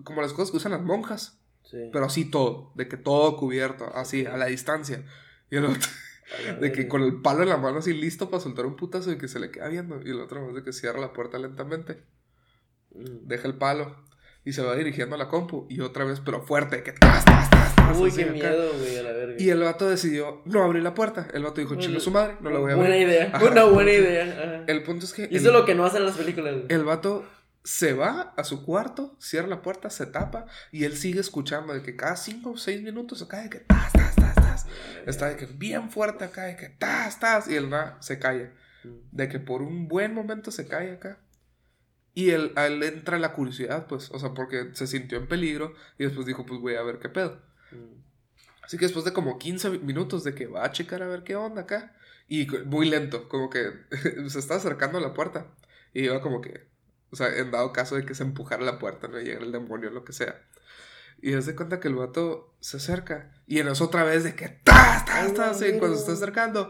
como 0.04 0.22
las 0.22 0.34
cosas 0.34 0.52
que 0.52 0.58
usan 0.58 0.72
las 0.74 0.82
monjas, 0.82 1.40
Sí. 1.64 1.90
pero 1.94 2.06
así 2.06 2.26
todo, 2.26 2.72
de 2.76 2.88
que 2.88 2.98
todo 2.98 3.38
cubierto, 3.38 3.92
así, 3.96 4.26
a 4.26 4.36
la 4.38 4.46
distancia. 4.48 5.04
Y 5.50 5.58
el 5.58 5.66
otro, 5.66 5.82
de 6.60 6.72
que 6.72 6.88
con 6.88 7.02
el 7.04 7.22
palo 7.22 7.44
en 7.44 7.50
la 7.50 7.58
mano 7.58 7.78
así 7.80 7.94
listo 7.94 8.30
para 8.30 8.42
soltar 8.42 8.66
un 8.66 8.76
putazo 8.76 9.12
y 9.12 9.18
que 9.18 9.28
se 9.28 9.40
le 9.40 9.52
queda 9.52 9.68
viendo. 9.70 10.00
Y 10.04 10.10
el 10.10 10.20
otro 10.22 10.44
más 10.46 10.56
de 10.56 10.64
que 10.64 10.74
cierra 10.74 11.00
la 11.00 11.14
puerta 11.14 11.38
lentamente 11.40 12.04
Mm. 12.92 13.28
deja 13.28 13.48
el 13.48 13.56
palo 13.56 13.94
y 14.46 14.54
se 14.54 14.62
va 14.62 14.74
dirigiendo 14.76 15.16
a 15.16 15.18
la 15.18 15.28
compu 15.28 15.66
y 15.70 15.82
otra 15.82 16.06
vez, 16.06 16.22
pero 16.24 16.42
fuerte, 16.44 16.82
que 16.82 16.94
tas, 16.94 17.26
tas, 17.26 17.50
tas, 17.50 17.98
Uy, 17.98 18.10
qué 18.12 18.26
miedo, 18.28 18.72
güey, 18.78 18.98
a 18.98 19.04
la 19.04 19.12
verga. 19.12 19.36
Y 19.38 19.50
el 19.50 19.60
vato 19.60 19.90
decidió 19.90 20.42
no 20.46 20.64
abrir 20.64 20.82
la 20.84 20.94
puerta. 20.94 21.28
El 21.34 21.44
vato 21.44 21.60
dijo, 21.62 21.76
chinga 21.76 22.00
su 22.00 22.12
madre, 22.12 22.38
no 22.42 22.50
la 22.52 22.60
voy 22.60 22.72
a 22.72 22.76
Buena 22.76 22.94
abrir. 22.94 23.08
idea. 23.10 23.32
Ajá. 23.34 23.46
Una 23.52 23.64
buena 23.66 23.92
idea. 23.92 24.24
ajá. 24.24 24.64
El 24.68 24.84
punto 24.84 25.06
es 25.06 25.14
que 25.14 25.24
eso 25.30 25.48
el, 25.50 25.54
lo 25.54 25.66
que 25.66 25.76
no 25.76 25.84
hacen 25.84 26.06
las 26.06 26.16
películas, 26.16 26.54
güey. 26.54 26.66
el 26.70 26.84
vato 26.86 27.26
se 27.66 27.94
va 27.94 28.34
a 28.38 28.44
su 28.46 28.64
cuarto, 28.64 29.18
cierra 29.20 29.48
la 29.48 29.62
puerta, 29.62 29.90
se 29.90 30.06
tapa 30.06 30.46
y 30.72 30.84
él 30.86 30.96
sigue 30.96 31.20
escuchando 31.20 31.74
de 31.74 31.82
que 31.82 31.96
cada 31.98 32.16
cinco 32.16 32.52
o 32.52 32.58
seis 32.58 32.82
minutos 32.84 33.22
acá 33.24 33.42
de 33.42 33.50
que 33.50 33.60
tas, 33.60 33.92
tas. 34.64 34.68
Está 35.06 35.30
de 35.30 35.38
que 35.38 35.46
bien 35.46 35.90
fuerte 35.90 36.26
acá, 36.26 36.44
de 36.44 36.56
que 36.56 36.70
tas, 36.70 37.20
tas. 37.20 37.48
Y 37.48 37.56
él 37.56 37.72
va, 37.72 37.98
se 38.02 38.20
calla. 38.20 38.52
De 39.12 39.28
que 39.30 39.40
por 39.40 39.62
un 39.62 39.88
buen 39.88 40.14
momento 40.14 40.52
se 40.52 40.68
cae 40.68 40.94
acá. 40.94 41.20
Y 42.14 42.30
él, 42.30 42.54
a 42.56 42.68
él 42.68 42.82
entra 42.84 43.20
la 43.20 43.34
curiosidad, 43.34 43.88
pues, 43.88 44.10
o 44.12 44.20
sea, 44.20 44.34
porque 44.34 44.70
se 44.74 44.88
sintió 44.88 45.18
en 45.18 45.28
peligro 45.28 45.74
y 45.98 46.06
después 46.06 46.26
dijo, 46.26 46.46
pues 46.46 46.62
voy 46.62 46.76
a 46.76 46.82
ver 46.82 47.00
qué 47.00 47.10
pedo. 47.10 47.42
Mm. 47.72 48.06
Así 48.64 48.78
que 48.78 48.86
después 48.86 49.04
de 49.04 49.12
como 49.12 49.38
15 49.38 49.80
minutos 49.80 50.24
de 50.24 50.34
que 50.34 50.48
va 50.48 50.64
a 50.64 50.72
checar 50.72 51.04
a 51.04 51.08
ver 51.08 51.24
qué 51.24 51.36
onda 51.36 51.64
acá, 51.64 51.94
y 52.28 52.48
muy 52.66 52.90
lento, 52.90 53.28
como 53.28 53.50
que 53.50 53.70
se 54.30 54.40
está 54.40 54.56
acercando 54.56 54.98
a 54.98 55.02
la 55.02 55.14
puerta, 55.14 55.54
y 55.94 56.06
iba 56.06 56.22
como 56.22 56.42
que, 56.42 56.68
o 57.12 57.16
sea, 57.16 57.36
en 57.38 57.52
dado 57.52 57.74
caso 57.74 57.96
de 57.96 58.06
que 58.06 58.16
se 58.16 58.24
empujara 58.24 58.64
la 58.64 58.80
puerta, 58.80 59.08
no 59.08 59.20
llegara 59.20 59.46
el 59.46 59.52
demonio, 59.52 59.90
lo 59.90 60.06
que 60.06 60.14
sea. 60.14 60.42
Y 61.26 61.32
se 61.32 61.42
de 61.42 61.56
cuenta 61.56 61.80
que 61.80 61.88
el 61.88 61.96
vato 61.96 62.54
se 62.60 62.78
acerca, 62.78 63.32
y 63.48 63.58
en 63.58 63.68
eso 63.68 63.86
otra 63.86 64.04
vez 64.04 64.24
de 64.24 64.36
que, 64.36 64.48
¡tas, 64.48 65.04
tas, 65.06 65.34
tas! 65.34 65.60
Y 65.64 65.80
cuando 65.80 65.96
se 65.96 66.02
está 66.02 66.14
acercando, 66.14 66.70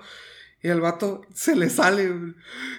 y 0.61 0.69
el 0.69 0.79
vato 0.79 1.23
se 1.33 1.57
le 1.57 1.69
sale, 1.69 2.09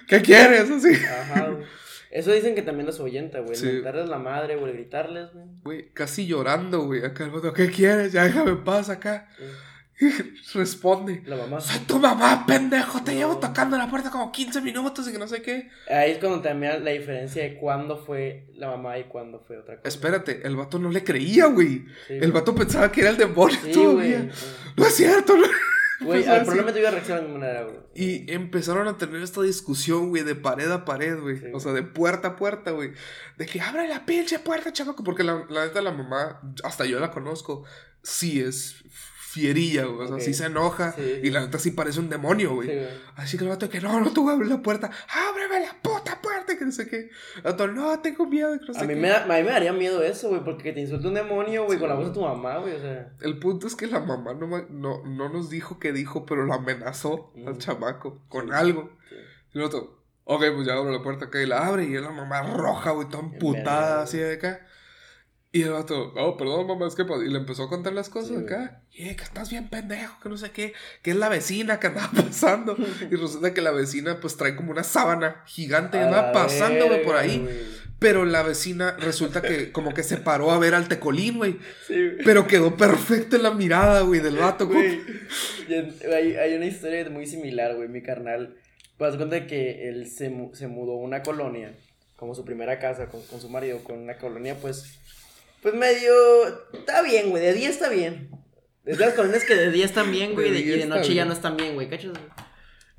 ¿qué 0.07 0.23
quieres? 0.23 0.71
Así. 0.71 0.95
Ajá, 0.95 1.49
güey. 1.49 1.67
Eso 2.09 2.31
dicen 2.31 2.55
que 2.55 2.63
también 2.63 2.87
los 2.87 2.99
ahuyenta, 2.99 3.41
güey. 3.41 3.55
Sí. 3.55 3.67
Mentarles 3.67 4.09
la 4.09 4.17
madre, 4.17 4.55
güey, 4.55 4.73
gritarles, 4.73 5.31
güey. 5.31 5.45
Güey, 5.61 5.93
casi 5.93 6.25
llorando, 6.25 6.81
güey. 6.81 7.05
Acá 7.05 7.25
el 7.25 7.29
vato, 7.29 7.53
¿qué 7.53 7.69
quieres? 7.69 8.11
Ya 8.11 8.23
déjame 8.23 8.55
paz 8.55 8.89
acá. 8.89 9.29
Responde. 10.53 11.23
La 11.25 11.35
mamá. 11.35 11.59
Soy 11.59 11.79
tu 11.81 11.99
mamá, 11.99 12.45
pendejo. 12.45 13.03
Te 13.03 13.15
llevo 13.15 13.37
tocando 13.37 13.77
la 13.77 13.89
puerta 13.89 14.11
como 14.11 14.31
15 14.31 14.61
minutos 14.61 15.07
y 15.07 15.11
que 15.11 15.17
no 15.17 15.27
sé 15.27 15.41
qué. 15.41 15.69
Ahí 15.89 16.11
es 16.11 16.17
cuando 16.19 16.41
también 16.41 16.83
la 16.83 16.91
diferencia 16.91 17.43
de 17.43 17.55
cuándo 17.55 17.97
fue 17.97 18.47
la 18.55 18.67
mamá 18.69 18.97
y 18.99 19.05
cuándo 19.05 19.43
fue 19.45 19.57
otra 19.57 19.77
cosa. 19.77 19.87
Espérate, 19.87 20.45
el 20.45 20.55
vato 20.55 20.77
no 20.79 20.89
le 20.91 21.03
creía, 21.03 21.47
güey. 21.47 21.85
Sí, 22.07 22.13
El 22.13 22.19
güey. 22.19 22.31
vato 22.31 22.53
pensaba 22.55 22.91
que 22.91 23.01
era 23.01 23.09
el 23.09 23.17
demonio 23.17 23.57
Sí, 23.63 23.71
todavía. 23.71 24.17
güey. 24.19 24.29
No 24.77 24.85
es 24.85 24.93
cierto, 24.95 25.35
no. 25.35 25.47
Güey, 25.99 26.23
al 26.27 26.45
problema 26.45 26.71
te 26.71 26.77
iba 26.77 26.89
a 26.89 26.91
reaccionar 26.91 27.23
de 27.23 27.27
ninguna 27.27 27.47
manera, 27.47 27.63
güey. 27.65 27.77
Y 27.95 28.31
empezaron 28.31 28.87
a 28.87 28.99
tener 28.99 29.19
esta 29.23 29.41
discusión, 29.41 30.09
güey, 30.09 30.21
de 30.21 30.35
pared 30.35 30.69
a 30.69 30.85
pared, 30.85 31.19
güey. 31.19 31.37
Sí, 31.39 31.45
o 31.51 31.59
sea, 31.59 31.71
de 31.73 31.81
puerta 31.81 32.27
a 32.27 32.35
puerta, 32.35 32.69
güey. 32.69 32.91
De 33.35 33.47
que 33.47 33.59
abre 33.61 33.87
la 33.87 34.05
pinche 34.05 34.37
puerta, 34.37 34.71
chamaco. 34.71 35.03
Porque 35.03 35.23
la, 35.23 35.43
la 35.49 35.65
neta, 35.65 35.81
la 35.81 35.89
mamá, 35.91 36.39
hasta 36.63 36.85
yo 36.85 36.99
la 36.99 37.09
conozco, 37.09 37.63
sí 38.03 38.39
es 38.39 38.75
fierilla, 39.27 39.85
güey. 39.85 40.05
O 40.05 40.07
sea, 40.07 40.15
Ok. 40.15 40.21
sí 40.21 40.33
se 40.33 40.45
enoja. 40.45 40.93
Sí. 40.93 41.19
Y 41.23 41.29
la 41.31 41.41
neta 41.41 41.59
sí 41.59 41.71
parece 41.71 41.99
un 41.99 42.09
demonio, 42.09 42.55
güey. 42.55 42.69
Sí, 42.69 42.75
güey. 42.75 42.87
Así 43.15 43.37
que 43.37 43.43
el 43.43 43.49
vato 43.49 43.69
que 43.69 43.81
no, 43.81 43.99
no 43.99 44.11
te 44.13 44.19
voy 44.21 44.31
a 44.31 44.33
abrir 44.35 44.49
la 44.49 44.61
puerta. 44.61 44.89
Ábreme 45.29 45.59
la 45.65 45.73
puta 45.81 46.21
puerta, 46.21 46.57
que 46.57 46.65
no 46.65 46.71
sé 46.71 46.87
qué. 46.87 47.09
El 47.37 47.43
vato, 47.43 47.67
no, 47.67 47.99
tengo 47.99 48.25
miedo, 48.25 48.57
que 48.59 48.65
no 48.65 48.73
sé 48.73 48.79
A 48.79 48.83
mí, 48.83 48.93
qué. 48.93 48.99
me, 49.01 49.09
da- 49.09 49.23
a 49.23 49.27
mí 49.27 49.43
me 49.43 49.51
daría 49.51 49.73
miedo 49.73 50.01
eso, 50.01 50.29
güey, 50.29 50.43
porque 50.43 50.63
que 50.63 50.73
te 50.73 50.79
insulte 50.81 51.07
un 51.07 51.13
demonio, 51.13 51.65
güey, 51.65 51.77
Sí, 51.77 51.79
con 51.79 51.89
la 51.89 51.95
voz 51.95 52.07
de 52.07 52.13
tu 52.13 52.21
mamá, 52.21 52.57
güey, 52.59 52.73
o 52.75 52.79
sea. 52.79 53.11
El 53.21 53.37
punto 53.39 53.67
es 53.67 53.75
que 53.75 53.87
la 53.87 53.99
mamá 53.99 54.33
no, 54.33 54.47
no, 54.69 55.03
no 55.05 55.29
nos 55.29 55.49
dijo 55.49 55.77
qué 55.79 55.91
dijo, 55.91 56.25
pero 56.25 56.43
lo 56.45 56.53
amenazó 56.53 57.31
al 57.45 57.55
Mm. 57.55 57.57
chamaco 57.57 58.21
con 58.29 58.53
algo. 58.53 58.91
Y 59.53 59.57
el 59.57 59.63
otro, 59.65 60.01
ok, 60.23 60.43
pues 60.55 60.67
ya 60.67 60.73
abro 60.73 60.91
la 60.91 61.01
puerta 61.03 61.25
acá 61.25 61.41
y 61.41 61.45
la 61.47 61.67
abre. 61.67 61.85
Y 61.85 61.95
es 61.95 62.01
la 62.01 62.11
mamá 62.11 62.41
roja, 62.43 62.91
güey, 62.91 63.07
emputada 63.11 63.87
verga, 63.87 64.01
así 64.03 64.17
de 64.17 64.33
acá. 64.33 64.61
Y 65.57 65.63
el 65.63 65.71
vato, 65.71 66.13
oh, 66.15 66.37
perdón, 66.37 66.67
mamá, 66.67 66.87
es 66.87 66.93
que. 66.93 67.01
Y 67.01 67.29
le 67.29 67.39
empezó 67.39 67.63
a 67.63 67.67
contar 67.69 67.91
las 67.91 68.09
cosas 68.09 68.37
Sí, 68.37 68.43
acá. 68.43 68.83
Y 68.91 69.09
eh, 69.09 69.15
que 69.15 69.23
estás 69.23 69.49
bien 69.49 69.69
pendejo, 69.69 70.19
que 70.21 70.29
no 70.29 70.37
sé 70.37 70.51
qué. 70.51 70.73
Que 71.01 71.09
es 71.09 71.17
la 71.17 71.29
vecina 71.29 71.79
que 71.79 71.87
andaba 71.87 72.11
pasando. 72.15 72.77
y 73.09 73.15
resulta 73.15 73.55
que 73.55 73.61
la 73.61 73.71
vecina, 73.71 74.19
pues 74.19 74.37
trae 74.37 74.55
como 74.55 74.69
una 74.69 74.83
sábana 74.83 75.41
gigante 75.47 75.97
y 75.97 76.01
andaba 76.01 76.31
pasando, 76.31 76.85
güey, 76.85 77.03
por 77.03 77.15
ahí. 77.15 77.43
Pero 77.97 78.23
la 78.23 78.43
vecina 78.43 78.97
resulta 78.99 79.41
que 79.41 79.71
como 79.71 79.95
que 79.95 80.03
se 80.03 80.17
paró 80.17 80.51
a 80.51 80.59
ver 80.59 80.75
al 80.75 80.87
tecolín, 80.87 81.37
güey. 81.37 81.53
Sí, 81.87 81.95
güey. 81.95 82.23
Pero 82.23 82.45
quedó 82.45 82.77
perfecto 82.77 83.35
en 83.35 83.41
la 83.41 83.51
mirada, 83.51 84.01
güey, 84.01 84.19
del 84.19 84.37
vato. 84.37 84.67
Güey, 84.67 85.01
hay, 86.13 86.35
hay 86.35 86.53
una 86.53 86.67
historia 86.67 87.09
muy 87.09 87.25
similar, 87.25 87.75
güey. 87.75 87.87
Mi 87.87 88.03
carnal, 88.03 88.55
pues 88.99 89.15
cuenta 89.15 89.47
que 89.47 89.89
él 89.89 90.05
se, 90.05 90.31
se 90.53 90.67
mudó 90.67 90.91
a 90.91 90.97
una 90.97 91.23
colonia, 91.23 91.73
como 92.15 92.35
su 92.35 92.45
primera 92.45 92.77
casa 92.77 93.07
con, 93.07 93.23
con 93.23 93.41
su 93.41 93.49
marido, 93.49 93.83
con 93.83 93.97
una 93.97 94.19
colonia, 94.19 94.55
pues, 94.61 94.99
pues 95.61 95.73
medio, 95.75 96.11
está 96.73 97.01
bien, 97.01 97.29
güey, 97.29 97.43
de 97.43 97.53
día 97.53 97.69
está 97.69 97.89
bien. 97.89 98.29
Es 98.85 98.97
de 98.97 99.05
las 99.05 99.15
colonias 99.15 99.43
que 99.43 99.55
de 99.55 99.69
día 99.71 99.85
están 99.85 100.11
bien, 100.11 100.33
güey, 100.33 100.49
De 100.51 100.59
y 100.59 100.63
de 100.63 100.85
noche 100.85 101.13
ya 101.13 101.25
no 101.25 101.33
están 101.33 101.57
bien, 101.57 101.73
güey, 101.75 101.89
¿cachas? 101.89 102.13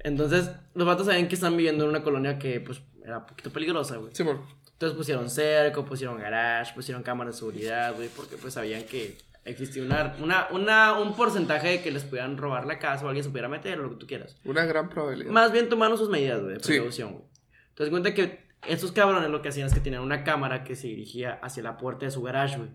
Entonces, 0.01 0.51
los 0.75 0.87
vatos 0.87 1.07
sabían 1.07 1.29
que 1.29 1.35
están 1.35 1.57
viviendo 1.57 1.85
en 1.85 1.91
una 1.91 2.03
colonia 2.03 2.39
que, 2.39 2.61
pues, 2.61 2.81
era 3.05 3.19
un 3.19 3.27
poquito 3.27 3.51
peligrosa, 3.51 3.97
güey. 3.97 4.15
Simón. 4.15 4.43
Entonces 4.73 4.97
pusieron 4.97 5.29
cerco, 5.29 5.85
pusieron 5.85 6.19
garage, 6.19 6.73
pusieron 6.75 7.03
cámaras 7.03 7.35
de 7.35 7.39
seguridad, 7.41 7.95
güey, 7.97 8.09
porque 8.09 8.37
pues 8.37 8.55
sabían 8.55 8.85
que 8.85 9.17
existía 9.45 9.83
una, 9.83 10.15
una, 10.21 10.47
una, 10.53 11.01
un 11.01 11.17
porcentaje 11.17 11.69
de 11.69 11.83
que 11.83 11.91
les 11.91 12.05
pudieran 12.05 12.37
robar 12.37 12.65
la 12.65 12.79
casa 12.79 13.05
o 13.05 13.09
alguien 13.09 13.25
se 13.25 13.31
pudiera 13.31 13.49
meter, 13.49 13.77
lo 13.79 13.91
que 13.91 13.97
tú 13.97 14.07
quieras. 14.07 14.37
Una 14.45 14.65
gran 14.67 14.89
probabilidad. 14.89 15.33
Más 15.33 15.51
bien 15.51 15.69
tomaron 15.69 15.99
sus 15.99 16.09
medidas, 16.11 16.41
güey, 16.43 16.55
de 16.55 16.61
Sí. 16.61 16.75
precaución, 16.75 17.13
güey. 17.15 17.25
Entonces 17.71 17.91
cuenta 17.91 18.15
que 18.15 18.48
estos 18.67 18.93
cabrones 18.93 19.31
lo 19.31 19.43
que 19.43 19.49
hacían 19.49 19.67
es 19.67 19.75
que 19.75 19.81
tenían 19.81 20.03
una 20.03 20.25
cámara 20.25 20.65
que 20.65 20.75
se 20.77 20.89
dirigía 20.89 21.39
hacia 21.43 21.63
la 21.63 21.77
puerta 21.77 22.07
de 22.07 22.11
su 22.11 22.23
garage, 22.23 22.57
güey. 22.59 22.71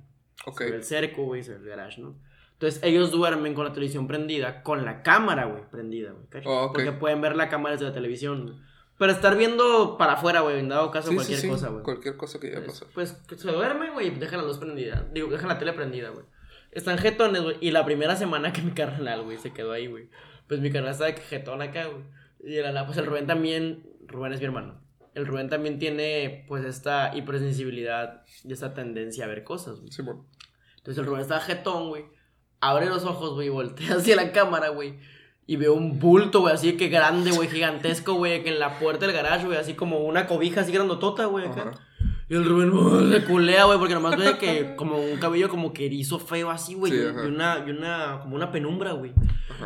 ok. 0.45 0.57
Se 0.59 0.69
ve 0.71 0.75
el 0.77 0.84
cerco, 0.84 1.23
güey, 1.25 1.43
se 1.43 1.51
ve 1.51 1.57
el 1.57 1.65
garage, 1.65 2.01
¿no? 2.01 2.15
Entonces 2.53 2.81
ellos 2.84 3.11
duermen 3.11 3.53
con 3.55 3.65
la 3.65 3.73
televisión 3.73 4.07
prendida, 4.07 4.63
con 4.63 4.86
la 4.86 5.03
cámara, 5.03 5.45
güey, 5.45 5.63
prendida, 5.69 6.11
güey. 6.11 6.43
Oh, 6.45 6.65
ok. 6.65 6.73
Porque 6.75 6.91
pueden 6.93 7.19
ver 7.21 7.36
la 7.36 7.49
cámara 7.49 7.73
desde 7.73 7.86
la 7.88 7.93
televisión, 7.93 8.43
güey. 8.43 8.55
Pero 8.97 9.11
estar 9.11 9.36
viendo 9.36 9.97
para 9.97 10.13
afuera, 10.13 10.41
güey, 10.41 10.59
en 10.59 10.69
dado 10.69 10.91
caso 10.91 11.09
Sí, 11.09 11.13
sí, 11.13 11.15
cualquier 11.17 11.39
sí, 11.39 11.49
cosa, 11.49 11.69
güey. 11.69 11.84
Cualquier 11.84 12.15
cosa 12.15 12.39
que 12.39 12.51
ya 12.51 12.59
Pues, 12.63 12.79
pasó. 12.79 12.88
pues 12.93 13.11
que 13.27 13.36
se 13.36 13.51
duermen, 13.51 13.91
güey, 13.93 14.07
y 14.07 14.11
dejan 14.11 14.39
la 14.39 14.45
luz 14.45 14.59
prendida. 14.59 15.05
Digo, 15.11 15.29
dejan 15.29 15.49
la 15.49 15.57
tele 15.57 15.73
prendida, 15.73 16.09
güey. 16.09 16.25
Están 16.71 16.97
jetones, 16.99 17.41
güey. 17.41 17.57
Y 17.59 17.71
la 17.71 17.84
primera 17.86 18.15
semana 18.15 18.53
que 18.53 18.61
mi 18.61 18.71
carnal, 18.71 19.23
güey, 19.23 19.38
se 19.39 19.51
quedó 19.51 19.71
ahí, 19.73 19.88
güey. 19.88 20.09
Pues 20.47 20.59
mi 20.61 20.71
carnal 20.71 20.91
estaba 20.91 21.11
jetón 21.11 21.61
acá, 21.61 21.88
güey. 21.88 22.03
Y 22.43 22.55
de 22.55 22.61
la 22.61 22.71
nada, 22.71 22.86
pues 22.86 22.97
el 22.97 23.05
Rubén 23.07 23.25
también. 23.27 23.84
Rubén 24.07 24.31
es 24.34 24.39
mi 24.39 24.45
hermano. 24.45 24.79
El 25.14 25.28
Rubén 25.28 25.49
también 25.49 25.80
tiene, 25.80 26.45
pues, 26.47 26.66
esta 26.66 27.16
hipersensibilidad 27.16 28.24
y 28.43 28.51
esta 28.51 28.74
tendencia 28.74 29.26
a 29.26 29.28
ver 29.28 29.43
cosas, 29.43 29.80
güey. 29.80 29.91
Simón. 29.91 30.28
Entonces 30.78 30.99
el 30.99 31.05
Rubén 31.05 31.22
estaba 31.22 31.41
jetón, 31.41 31.89
güey. 31.89 32.05
Abre 32.59 32.88
los 32.88 33.03
ojos, 33.03 33.34
güey, 33.34 33.47
y 33.47 33.51
voltea 33.51 33.95
hacia 33.97 34.16
la 34.16 34.32
cámara, 34.32 34.70
güey. 34.70 34.95
Y 35.45 35.57
veo 35.57 35.74
un 35.74 35.99
bulto, 35.99 36.41
güey, 36.41 36.53
así 36.53 36.78
que 36.78 36.88
grande, 36.88 37.32
güey, 37.32 37.49
gigantesco, 37.49 38.14
güey, 38.14 38.43
que 38.43 38.49
en 38.49 38.59
la 38.59 38.80
puerta 38.80 39.05
del 39.05 39.16
garage, 39.16 39.45
güey, 39.45 39.57
así 39.57 39.74
como 39.74 39.99
una 39.99 40.26
cobija 40.26 40.61
así 40.61 40.72
grandotota, 40.72 41.26
güey, 41.26 41.45
acá. 41.45 41.61
Ajá. 41.61 41.88
Y 42.34 42.36
el 42.36 42.45
Rubén 42.45 42.71
¡oh! 42.73 43.11
se 43.11 43.23
culea, 43.25 43.65
güey, 43.65 43.77
porque 43.77 43.93
nomás 43.93 44.17
ve 44.17 44.39
que 44.39 44.73
como 44.75 44.97
un 44.97 45.19
cabello 45.19 45.49
como 45.49 45.71
que 45.71 45.86
erizo 45.86 46.17
feo 46.17 46.49
así, 46.49 46.73
güey. 46.73 46.91
Sí, 46.91 46.97
y, 46.97 47.27
una, 47.27 47.63
y 47.63 47.69
una, 47.69 48.21
como 48.23 48.36
una 48.36 48.51
penumbra, 48.51 48.93
güey. 48.93 49.11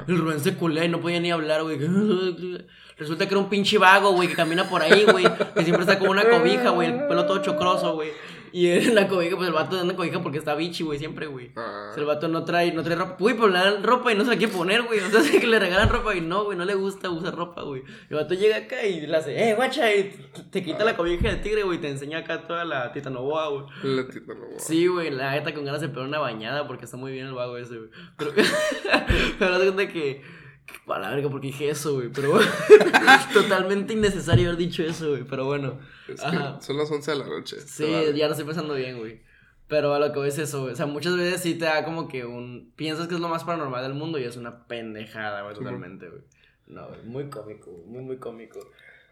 El 0.06 0.18
Rubén 0.18 0.42
se 0.42 0.54
culea 0.56 0.84
y 0.84 0.90
no 0.90 1.00
podía 1.00 1.22
ni 1.22 1.32
hablar, 1.32 1.64
güey. 1.64 1.80
Resulta 2.98 3.26
que 3.26 3.34
era 3.34 3.40
un 3.42 3.48
pinche 3.48 3.78
vago, 3.78 4.12
güey, 4.12 4.28
que 4.28 4.36
camina 4.36 4.70
por 4.70 4.82
ahí, 4.82 5.06
güey. 5.10 5.24
Que 5.54 5.64
siempre 5.64 5.84
está 5.84 5.98
con 5.98 6.10
una 6.10 6.26
cobija, 6.28 6.72
güey. 6.72 6.90
El 6.90 7.08
pelo 7.08 7.26
todo 7.26 7.42
chocroso, 7.42 7.94
güey. 7.94 8.10
Y 8.58 8.72
en 8.72 8.96
la 8.96 9.08
cobija, 9.08 9.36
pues 9.36 9.50
el 9.50 9.54
vato 9.54 9.76
da 9.76 9.84
una 9.84 9.96
cobija 9.96 10.20
porque 10.24 10.40
está 10.40 10.56
bichi, 10.56 10.84
güey, 10.84 10.98
siempre, 10.98 11.28
güey. 11.28 11.52
Ah. 11.56 11.90
O 11.92 11.94
sea, 11.94 12.02
el 12.02 12.08
vato 12.08 12.28
no 12.28 12.44
trae, 12.44 12.74
no 12.74 12.82
trae 12.82 12.96
ropa. 12.96 13.16
Uy, 13.20 13.36
pero 13.36 13.50
le 13.50 13.60
dan 13.60 13.84
ropa 13.84 14.12
y 14.12 14.16
no 14.16 14.24
se 14.24 14.32
la 14.32 14.38
quiere 14.38 14.52
poner, 14.52 14.82
güey. 14.82 15.00
O 15.00 15.12
sea, 15.12 15.20
es 15.22 15.30
que 15.30 15.46
le 15.46 15.60
regalan 15.60 15.90
ropa 15.90 16.16
y 16.16 16.22
no, 16.22 16.46
güey, 16.46 16.58
no 16.58 16.66
le 16.66 16.74
gusta 16.74 17.12
usar 17.12 17.36
ropa, 17.36 17.62
güey. 17.62 17.84
El 18.10 18.16
vato 18.16 18.34
llega 18.34 18.58
acá 18.58 18.84
y 18.84 19.06
le 19.06 19.16
hace, 19.16 19.48
eh, 19.48 19.54
guacha, 19.54 19.94
y 19.94 20.12
te 20.50 20.64
quita 20.64 20.84
la 20.86 20.98
cobija 20.98 21.28
del 21.28 21.40
tigre, 21.40 21.62
güey, 21.62 21.80
te 21.80 21.88
enseña 21.88 22.18
acá 22.18 22.48
toda 22.48 22.66
la 22.66 22.92
titanoboa, 22.92 23.48
güey. 23.50 23.66
La 23.84 24.08
tita 24.08 24.34
no, 24.34 24.48
wow. 24.48 24.58
Sí, 24.58 24.88
güey, 24.88 25.12
la 25.12 25.34
neta 25.34 25.54
con 25.54 25.64
ganas 25.64 25.82
de 25.82 25.90
pegar 25.90 26.08
una 26.08 26.18
bañada 26.18 26.66
porque 26.66 26.86
está 26.86 26.98
muy 26.98 27.12
bien 27.12 27.28
el 27.28 27.34
vago 27.34 27.58
ese, 27.58 27.78
güey. 27.78 27.90
Pero, 28.18 28.32
pero 29.38 29.54
haz 29.54 29.62
cuenta 29.62 29.88
que. 29.88 30.24
Que 30.68 30.94
A 30.94 31.00
la 31.00 31.10
verga, 31.10 31.30
porque 31.30 31.48
dije 31.48 31.70
eso, 31.70 31.96
güey. 31.96 32.10
Pero 32.10 32.40
totalmente 33.34 33.94
innecesario 33.94 34.48
haber 34.50 34.58
dicho 34.58 34.84
eso, 34.84 35.10
güey. 35.10 35.24
Pero 35.24 35.46
bueno. 35.46 35.80
Es 36.08 36.24
Ajá. 36.24 36.58
que 36.60 36.66
son 36.66 36.78
las 36.78 36.92
11 36.92 37.12
de 37.12 37.18
la 37.18 37.26
noche. 37.28 37.60
Sí, 37.62 37.86
ya 38.16 38.28
lo 38.28 38.32
estoy 38.34 38.46
pensando 38.46 38.74
bien, 38.76 39.00
güey. 39.00 39.22
Pero 39.68 39.94
a 39.94 40.00
lo 40.00 40.12
que 40.14 40.20
voy 40.20 40.30
es 40.30 40.38
eso, 40.38 40.62
güey. 40.62 40.74
O 40.74 40.76
sea, 40.76 40.86
muchas 40.86 41.18
veces 41.18 41.42
sí 41.42 41.56
te 41.56 41.66
da 41.66 41.84
como 41.84 42.08
que 42.08 42.26
un. 42.26 42.72
Piensas 42.76 43.08
que 43.08 43.16
es 43.16 43.20
lo 43.20 43.28
más 43.28 43.44
paranormal 43.44 43.84
del 43.84 43.94
mundo 43.94 44.18
y 44.18 44.24
es 44.24 44.38
una 44.38 44.66
pendejada, 44.68 45.42
güey, 45.42 45.56
totalmente, 45.56 46.08
güey. 46.10 46.22
No, 46.68 46.88
güey, 46.88 47.04
muy 47.04 47.30
cómico, 47.30 47.72
muy, 47.86 48.02
muy 48.04 48.18
cómico. 48.18 48.60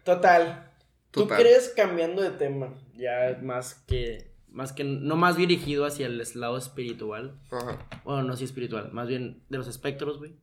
Total. 0.04 0.70
¿Tú 1.10 1.22
Total. 1.22 1.38
crees, 1.40 1.72
cambiando 1.76 2.22
de 2.22 2.30
tema, 2.30 2.74
ya 2.94 3.38
más 3.42 3.74
que. 3.86 4.30
Más 4.48 4.72
que. 4.72 4.84
No 4.84 5.16
más 5.16 5.36
dirigido 5.36 5.84
hacia 5.84 6.06
el 6.06 6.22
lado 6.34 6.56
espiritual. 6.56 7.38
Ajá. 7.50 7.78
Bueno, 8.04 8.22
no, 8.22 8.36
sí 8.36 8.44
espiritual. 8.44 8.90
Más 8.92 9.08
bien 9.08 9.42
de 9.50 9.58
los 9.58 9.68
espectros, 9.68 10.18
güey. 10.18 10.36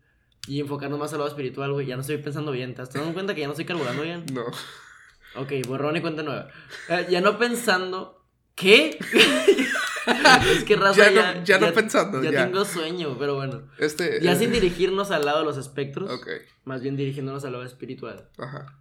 Y 0.47 0.59
enfocarnos 0.59 0.99
más 0.99 1.11
al 1.13 1.19
lado 1.19 1.29
espiritual, 1.29 1.71
güey. 1.73 1.85
Ya 1.85 1.95
no 1.95 2.01
estoy 2.01 2.17
pensando 2.17 2.51
bien. 2.51 2.73
¿Te 2.75 2.81
estás 2.81 2.95
dando 3.01 3.13
cuenta 3.13 3.33
que 3.33 3.41
ya 3.41 3.47
no 3.47 3.53
estoy 3.53 3.65
carburando 3.65 4.03
bien? 4.03 4.25
No. 4.33 4.43
Ok, 5.35 5.51
borrón 5.67 5.95
y 5.97 6.01
cuenta 6.01 6.21
nueva. 6.21 6.49
Eh, 6.89 7.07
ya 7.09 7.19
no 7.21 7.39
pensando. 7.39 8.23
¿Qué? 8.55 8.99
es 10.51 10.63
que 10.63 10.75
raza 10.75 11.09
Ya 11.09 11.11
ya. 11.11 11.33
no- 11.33 11.43
ya 11.43 11.57
no 11.59 11.73
pensando, 11.73 12.21
Ya, 12.23 12.31
ya. 12.31 12.45
tengo 12.45 12.63
sueño, 12.65 13.15
pero 13.17 13.35
bueno. 13.35 13.63
Este. 13.79 14.19
Ya 14.21 14.33
eh, 14.33 14.35
sin 14.35 14.51
dirigirnos 14.51 15.09
al 15.11 15.25
lado 15.25 15.39
de 15.39 15.45
los 15.45 15.57
espectros, 15.57 16.11
Ok. 16.11 16.27
más 16.65 16.81
bien 16.81 16.95
dirigiéndonos 16.95 17.43
al 17.45 17.53
lado 17.53 17.63
espiritual. 17.65 18.29
Ajá. 18.37 18.79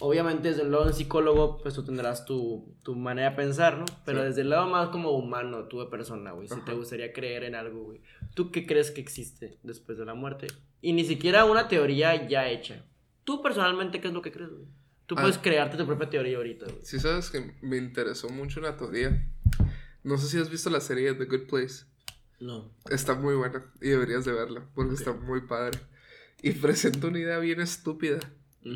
Obviamente, 0.00 0.48
desde 0.48 0.62
el 0.62 0.70
lado 0.70 0.84
de 0.86 0.92
psicólogo, 0.92 1.58
pues 1.62 1.74
tú 1.74 1.84
tendrás 1.84 2.24
tu, 2.24 2.74
tu 2.84 2.94
manera 2.94 3.30
de 3.30 3.36
pensar, 3.36 3.78
¿no? 3.78 3.84
Pero 4.04 4.20
Sí. 4.20 4.26
desde 4.28 4.40
el 4.42 4.50
lado 4.50 4.68
más 4.68 4.88
como 4.90 5.10
humano, 5.10 5.64
tú 5.64 5.80
de 5.80 5.86
persona, 5.86 6.32
güey. 6.32 6.46
Si 6.48 6.54
Ajá. 6.54 6.64
te 6.64 6.72
gustaría 6.72 7.12
creer 7.12 7.44
en 7.44 7.54
algo, 7.56 7.84
güey. 7.84 8.00
¿Tú 8.34 8.50
qué 8.52 8.64
crees 8.66 8.90
que 8.92 9.00
existe 9.00 9.58
después 9.64 9.98
de 9.98 10.04
la 10.04 10.14
muerte? 10.14 10.46
Y 10.80 10.92
ni 10.92 11.04
siquiera 11.04 11.44
una 11.44 11.68
teoría 11.68 12.28
ya 12.28 12.48
hecha. 12.48 12.84
Tú 13.24 13.42
personalmente, 13.42 14.00
¿qué 14.00 14.08
es 14.08 14.14
lo 14.14 14.22
que 14.22 14.32
crees, 14.32 14.50
güey? 14.50 14.66
Tú 15.06 15.14
Ah. 15.18 15.22
puedes 15.22 15.38
crearte 15.38 15.76
tu 15.76 15.86
propia 15.86 16.08
teoría 16.10 16.36
ahorita, 16.36 16.66
güey. 16.66 16.78
Si 16.82 16.98
sabes 17.00 17.30
que 17.30 17.54
me 17.62 17.76
interesó 17.76 18.28
mucho 18.28 18.60
una 18.60 18.76
teoría. 18.76 19.26
No 20.04 20.16
sé 20.18 20.28
si 20.28 20.38
has 20.38 20.50
visto 20.50 20.70
la 20.70 20.80
serie 20.80 21.14
The 21.14 21.24
Good 21.24 21.46
Place. 21.48 21.84
No. 22.40 22.70
Está 22.88 23.14
muy 23.14 23.34
buena 23.34 23.64
y 23.80 23.88
deberías 23.88 24.24
de 24.24 24.32
verla 24.32 24.62
porque 24.74 24.94
está 24.94 25.12
muy 25.12 25.40
padre. 25.42 25.78
Y 26.42 26.52
presenta 26.52 27.08
una 27.08 27.18
idea 27.18 27.38
bien 27.40 27.60
estúpida, 27.60 28.20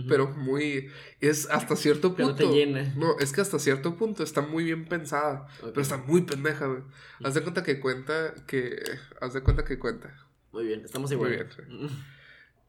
pero 0.08 0.30
muy... 0.30 0.90
Es 1.20 1.48
hasta 1.48 1.76
cierto 1.76 2.16
Pero 2.16 2.28
punto... 2.30 2.48
te 2.50 2.52
llena. 2.56 2.92
No, 2.96 3.16
es 3.20 3.32
que 3.32 3.40
hasta 3.40 3.60
cierto 3.60 3.96
punto 3.96 4.24
está 4.24 4.40
muy 4.40 4.64
bien 4.64 4.84
pensada, 4.86 5.46
pero 5.60 5.80
está 5.80 5.96
muy 5.98 6.22
pendeja, 6.22 6.66
güey. 6.66 6.82
Haz 7.22 7.34
de 7.34 7.42
cuenta 7.42 7.62
que 7.62 7.78
cuenta 7.78 8.34
que... 8.48 8.82
Haz 9.20 9.32
de 9.34 9.42
cuenta 9.42 9.64
que 9.64 9.78
cuenta. 9.78 10.12
Muy 10.52 10.64
bien, 10.64 10.82
estamos 10.84 11.10
Muy 11.10 11.16
igual. 11.16 11.30
bien, 11.32 11.88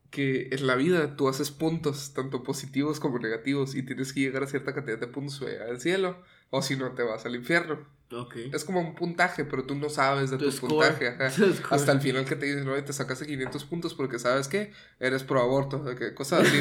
que 0.10 0.50
en 0.52 0.68
la 0.68 0.76
vida 0.76 1.16
tú 1.16 1.28
haces 1.28 1.50
puntos, 1.50 2.14
tanto 2.14 2.44
positivos 2.44 3.00
como 3.00 3.18
negativos, 3.18 3.74
y 3.76 3.82
tienes 3.84 4.14
que 4.14 4.20
llegar 4.20 4.44
a 4.44 4.48
cierta 4.48 4.74
cantidad 4.74 5.00
de 5.00 5.08
puntos 5.08 5.40
para 5.40 5.52
llegar 5.52 5.70
al 5.70 5.82
cielo, 5.82 6.24
o 6.52 6.62
si 6.62 6.76
no 6.78 6.92
te 6.92 7.02
vas 7.02 7.26
al 7.26 7.36
infierno. 7.36 7.80
Es 8.54 8.64
como 8.64 8.80
un 8.80 8.94
puntaje, 8.94 9.44
pero 9.44 9.66
tú 9.66 9.74
no 9.74 9.90
sabes 9.90 10.30
de 10.30 10.38
Tu 10.38 10.52
puntaje. 10.52 11.08
ajá. 11.08 11.32
Tu. 11.36 11.54
Hasta 11.74 11.92
el 11.92 12.00
final 12.00 12.26
que 12.26 12.36
te 12.36 12.46
dicen, 12.46 12.64
no, 12.64 12.82
te 12.84 12.94
sacaste 12.94 13.26
500 13.26 13.66
puntos 13.66 13.96
porque 13.96 14.20
sabes 14.20 14.48
que 14.48 14.72
eres 15.00 15.24
pro 15.24 15.42
aborto, 15.42 15.84
que 15.96 16.14
cosas 16.14 16.48
así. 16.48 16.60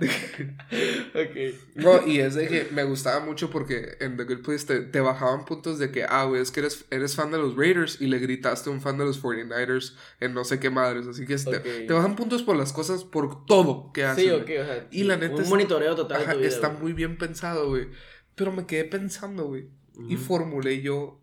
Ok. 0.00 1.54
No, 1.74 2.06
y 2.06 2.20
es 2.20 2.34
de 2.34 2.48
que 2.48 2.68
me 2.72 2.84
gustaba 2.84 3.24
mucho 3.24 3.50
porque 3.50 3.96
en 4.00 4.16
The 4.16 4.24
Good 4.24 4.42
Place 4.42 4.66
te, 4.66 4.80
te 4.80 5.00
bajaban 5.00 5.44
puntos 5.44 5.78
de 5.78 5.90
que, 5.90 6.04
ah, 6.04 6.24
güey, 6.24 6.40
es 6.42 6.50
que 6.50 6.60
eres, 6.60 6.84
eres 6.90 7.14
fan 7.16 7.30
de 7.30 7.38
los 7.38 7.56
Raiders 7.56 8.00
y 8.00 8.06
le 8.06 8.18
gritaste 8.18 8.70
a 8.70 8.72
un 8.72 8.80
fan 8.80 8.98
de 8.98 9.04
los 9.04 9.22
49ers 9.22 9.94
en 10.20 10.34
no 10.34 10.44
sé 10.44 10.60
qué 10.60 10.70
madres. 10.70 11.06
Así 11.06 11.26
que 11.26 11.36
te, 11.36 11.56
Ok. 11.56 11.62
te 11.86 11.92
bajan 11.92 12.16
puntos 12.16 12.42
por 12.42 12.56
las 12.56 12.72
cosas, 12.72 13.04
por 13.04 13.44
todo 13.46 13.92
que 13.92 14.04
hacen. 14.04 14.24
Sí, 14.24 14.30
ok, 14.30 14.42
o 14.42 14.64
sea. 14.64 14.86
Y 14.90 15.04
la 15.04 15.16
neta 15.16 15.34
Un 15.36 15.42
es- 15.42 15.48
monitoreo 15.48 15.94
total 15.96 16.22
Ajá, 16.22 16.28
de 16.30 16.34
tu 16.34 16.38
vida. 16.40 16.48
está 16.48 16.68
güey. 16.68 16.82
muy 16.82 16.92
bien 16.92 17.18
pensado, 17.18 17.68
güey. 17.68 17.88
Pero 18.34 18.52
me 18.52 18.66
quedé 18.66 18.84
pensando, 18.84 19.46
güey. 19.46 19.68
Y 20.08 20.14
Ujú. 20.14 20.24
formulé 20.24 20.80
yo 20.80 21.20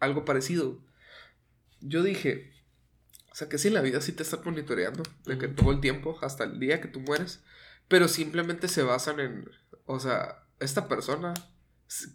algo 0.00 0.24
parecido. 0.24 0.78
Yo 1.80 2.02
dije, 2.02 2.52
o 3.30 3.34
sea, 3.34 3.48
que 3.48 3.56
si 3.58 3.70
la 3.70 3.80
vida 3.80 4.00
sí 4.02 4.12
te 4.12 4.22
está 4.22 4.38
monitoreando, 4.44 5.02
de 5.24 5.38
que 5.38 5.48
todo 5.48 5.72
el 5.72 5.80
tiempo, 5.80 6.18
hasta 6.20 6.44
el 6.44 6.60
día 6.60 6.80
que 6.80 6.88
tú 6.88 7.00
mueres, 7.00 7.42
pero 7.92 8.08
simplemente 8.08 8.68
se 8.68 8.82
basan 8.82 9.20
en, 9.20 9.44
o 9.84 10.00
sea, 10.00 10.46
esta 10.60 10.88
persona 10.88 11.34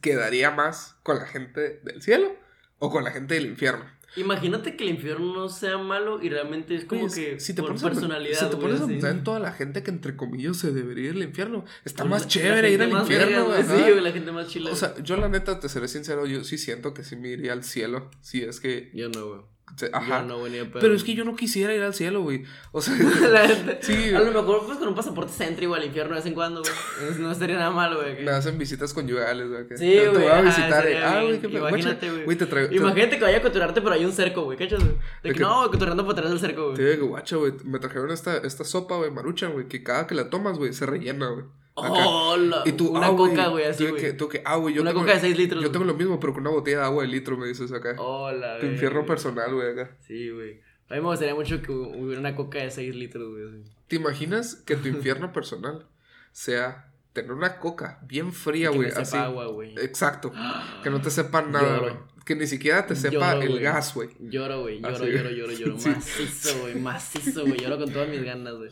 quedaría 0.01 0.49
más 0.51 0.97
con 1.03 1.19
la 1.19 1.27
gente 1.27 1.79
del 1.83 2.01
cielo 2.01 2.35
o 2.79 2.89
con 2.89 3.03
la 3.03 3.11
gente 3.11 3.35
del 3.35 3.45
infierno. 3.45 3.85
Imagínate 4.15 4.75
que 4.75 4.85
el 4.85 4.89
infierno 4.91 5.33
no 5.35 5.49
sea 5.49 5.77
malo 5.77 6.19
y 6.23 6.29
realmente 6.29 6.73
es 6.75 6.85
como 6.85 7.07
que 7.13 7.39
si 7.39 7.53
te 7.53 7.61
por 7.61 7.69
pones 7.71 7.83
a, 7.83 7.89
personalidad. 7.89 8.39
si 8.39 8.45
te 8.45 8.55
güey, 8.55 8.61
pones 8.67 8.81
a 8.81 8.87
pensar 8.87 9.11
en 9.11 9.23
toda 9.23 9.39
la 9.39 9.51
gente 9.51 9.83
que 9.83 9.91
entre 9.91 10.15
comillas 10.15 10.57
se 10.57 10.71
debería 10.71 11.09
ir 11.09 11.15
al 11.17 11.23
infierno, 11.23 11.63
está 11.85 12.03
Pues 12.03 12.09
más 12.09 12.21
la- 12.23 12.27
chévere 12.27 12.61
la 12.63 12.69
ir 12.69 12.81
al 12.81 12.91
infierno, 12.91 13.45
güey. 13.45 13.63
Sí, 13.63 14.01
la 14.01 14.11
gente 14.11 14.31
más 14.31 14.47
chila. 14.47 14.71
O 14.71 14.75
sea, 14.75 14.95
yo 15.03 15.17
la 15.17 15.29
neta, 15.29 15.59
te 15.59 15.69
seré 15.69 15.87
sincero, 15.87 16.25
yo 16.25 16.43
sí 16.43 16.57
siento 16.57 16.93
que 16.95 17.03
sí 17.03 17.15
me 17.17 17.27
iría 17.29 17.53
al 17.53 17.63
cielo. 17.63 18.09
Si 18.21 18.41
es 18.41 18.59
que. 18.59 18.89
yo 18.95 19.09
no, 19.09 19.27
güey. 19.27 19.41
Se- 19.75 19.89
Ajá. 19.93 20.23
No. 20.23 20.37
Pero 20.73 20.93
es 20.95 21.03
que 21.03 21.13
yo 21.13 21.23
no 21.25 21.35
quisiera 21.35 21.73
ir 21.73 21.81
al 21.83 21.93
cielo, 21.93 22.21
güey. 22.21 22.43
O 22.71 22.81
sea. 22.81 22.95
Sí, 23.81 24.13
A 24.13 24.19
lo 24.19 24.31
mejor 24.31 24.65
pues 24.65 24.77
con 24.77 24.87
un 24.87 24.95
pasaporte 24.95 25.31
céntrico 25.31 25.75
al 25.75 25.83
infierno 25.85 26.11
de 26.13 26.19
vez 26.19 26.25
en 26.25 26.33
cuando, 26.33 26.61
güey. 26.61 27.19
No 27.19 27.31
estaría 27.31 27.57
nada 27.57 27.71
mal, 27.71 27.95
güey. 27.95 28.23
me 28.23 28.31
hacen 28.31 28.57
visitas 28.57 28.93
conyugales, 28.93 29.47
güey. 29.49 29.63
Sí, 29.71 29.75
te 29.77 30.07
güey, 30.09 30.21
voy 30.23 30.31
a 30.31 30.41
visitar. 30.41 30.87
eh, 30.87 31.03
Ah, 31.03 31.21
güey, 31.23 31.39
qué. 31.39 31.47
Imagínate, 31.47 32.09
güey. 32.23 32.37
Te 32.37 32.45
te- 32.45 32.75
Imagínate 32.75 33.17
que 33.17 33.23
vaya 33.23 33.37
a 33.37 33.41
coturarte, 33.41 33.81
pero 33.81 33.93
hay 33.95 34.05
un 34.05 34.11
cerco, 34.13 34.43
güey. 34.43 34.57
¿Cachas, 34.57 34.79
güey? 34.83 34.95
De 35.23 35.33
que 35.33 35.39
no, 35.39 35.69
coturando 35.69 36.03
por 36.05 36.13
atrás 36.13 36.29
del 36.31 36.39
cerco, 36.39 36.73
Te 36.73 36.81
güey. 36.83 36.95
digo, 36.95 37.07
guacha, 37.07 37.35
güey. 37.35 37.53
Me 37.63 37.79
trajeron 37.79 38.11
esta, 38.11 38.37
esta 38.37 38.63
sopa, 38.63 38.95
güey, 38.97 39.11
maruchan, 39.11 39.53
güey. 39.53 39.67
Que 39.67 39.83
cada 39.83 40.07
que 40.07 40.15
la 40.15 40.29
tomas, 40.29 40.57
güey, 40.57 40.73
se 40.73 40.85
rellena, 40.85 41.27
güey. 41.29 41.45
Acá. 41.77 41.91
Oh, 42.07 42.37
la- 42.37 42.63
Y 42.65 42.71
tú, 42.73 42.89
una 42.89 43.07
ah, 43.07 43.09
güey. 43.09 43.29
coca, 43.31 43.47
güey, 43.49 43.65
así, 43.65 43.85
tú 43.85 43.95
que- 43.95 44.01
güey. 44.01 44.17
tú 44.17 44.29
que, 44.29 44.41
ah, 44.45 44.55
güey, 44.55 44.73
yo 44.75 44.81
Una 44.81 44.91
tengo. 44.91 45.01
coca 45.01 45.13
de 45.13 45.19
6 45.21 45.37
litros. 45.37 45.61
Yo 45.63 45.71
tengo 45.71 45.85
güey. 45.85 45.93
lo 45.93 45.97
mismo, 45.99 46.19
pero 46.19 46.33
con 46.33 46.41
una 46.41 46.49
botella 46.51 46.77
de 46.79 46.83
agua 46.85 47.03
de 47.03 47.09
litro, 47.09 47.37
me 47.37 47.47
dices 47.47 47.71
acá. 47.71 47.95
Hola, 47.99 48.59
tu 48.59 48.65
infierno 48.65 49.05
personal, 49.05 49.53
güey, 49.53 49.71
acá. 49.71 49.95
Sí, 50.07 50.29
güey. 50.31 50.59
A 50.89 50.95
mí 50.95 51.01
me 51.01 51.07
gustaría 51.07 51.35
mucho 51.35 51.61
que 51.61 51.71
hubiera 51.71 52.19
una 52.19 52.35
coca 52.35 52.59
de 52.59 52.71
6 52.71 52.95
litros, 52.95 53.29
güey. 53.29 53.63
¿Te 53.87 53.95
imaginas 53.97 54.55
que 54.55 54.75
tu 54.75 54.87
infierno 54.87 55.31
personal 55.33 55.85
sea 56.31 56.89
tener 57.13 57.31
una 57.31 57.59
coca 57.59 57.99
bien 58.03 58.31
fría, 58.33 58.69
Que 58.71 58.77
güey? 58.77 58.89
me 58.95 59.05
sepa 59.05 59.25
agua, 59.25 59.47
güey. 59.47 59.75
Exacto. 59.79 60.31
Que 60.83 60.89
no 60.89 61.01
te 61.01 61.09
sepa 61.11 61.41
nada, 61.41 61.77
Lloro. 61.77 61.81
güey. 61.81 62.17
Que 62.25 62.35
ni 62.35 62.45
siquiera 62.47 62.85
te 62.85 62.95
sepa 62.95 63.33
Lloro, 63.35 63.41
el 63.43 63.49
güey. 63.49 63.61
gas, 63.63 63.93
güey. 63.93 64.09
Lloro, 64.19 64.61
güey. 64.61 64.81
Lloro, 64.81 65.05
lloro, 65.05 65.29
lloro, 65.29 65.51
lloro. 65.53 65.75
Sí. 65.79 65.89
Macizo, 65.89 66.59
güey. 66.61 66.75
Macizo, 66.75 67.41
güey. 67.45 67.57
Lloro 67.59 67.77
con 67.77 67.91
todas 67.91 68.09
mis 68.09 68.21
ganas, 68.23 68.53
güey. 68.55 68.69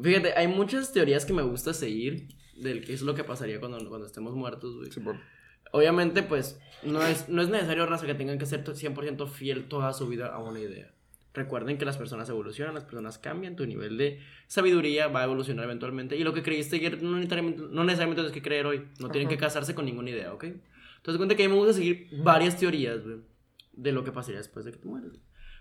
Fíjate, 0.00 0.34
hay 0.36 0.48
muchas 0.48 0.92
teorías 0.92 1.24
que 1.24 1.32
me 1.32 1.42
gusta 1.42 1.72
seguir 1.72 2.28
del 2.56 2.84
qué 2.84 2.92
es 2.92 3.02
lo 3.02 3.14
que 3.14 3.24
pasaría 3.24 3.60
cuando, 3.60 3.78
cuando 3.88 4.06
estemos 4.06 4.34
muertos, 4.34 4.76
güey. 4.76 4.90
Simón. 4.90 5.20
Obviamente, 5.72 6.22
pues, 6.22 6.60
no 6.82 7.02
es, 7.02 7.28
no 7.28 7.42
es 7.42 7.48
necesario, 7.48 7.86
raza, 7.86 8.06
que 8.06 8.14
tengan 8.14 8.38
que 8.38 8.46
ser 8.46 8.64
100% 8.64 9.28
fiel 9.28 9.66
toda 9.68 9.92
su 9.92 10.06
vida 10.06 10.28
a 10.28 10.38
una 10.38 10.60
idea. 10.60 10.92
Recuerden 11.32 11.78
que 11.78 11.84
las 11.84 11.96
personas 11.96 12.28
evolucionan, 12.28 12.74
las 12.74 12.84
personas 12.84 13.18
cambian, 13.18 13.56
tu 13.56 13.66
nivel 13.66 13.98
de 13.98 14.20
sabiduría 14.46 15.08
va 15.08 15.22
a 15.22 15.24
evolucionar 15.24 15.64
eventualmente. 15.64 16.16
Y 16.16 16.22
lo 16.22 16.32
que 16.32 16.44
creíste 16.44 16.76
ayer 16.76 17.02
no 17.02 17.16
necesariamente, 17.16 17.62
no 17.68 17.82
necesariamente 17.82 18.22
tienes 18.22 18.32
que 18.32 18.42
creer 18.42 18.66
hoy. 18.66 18.84
No 19.00 19.10
tienen 19.10 19.26
Ajá. 19.26 19.36
que 19.36 19.40
casarse 19.40 19.74
con 19.74 19.84
ninguna 19.84 20.10
idea, 20.10 20.32
¿ok? 20.32 20.44
Entonces, 20.44 21.16
cuenta 21.16 21.34
que 21.34 21.44
a 21.44 21.48
mí 21.48 21.52
me 21.52 21.58
gusta 21.58 21.74
seguir 21.74 22.08
varias 22.22 22.56
teorías, 22.56 23.02
güey, 23.02 23.16
de 23.72 23.90
lo 23.90 24.04
que 24.04 24.12
pasaría 24.12 24.38
después 24.38 24.64
de 24.64 24.70
que 24.70 24.78
te 24.78 24.86
mueres. 24.86 25.10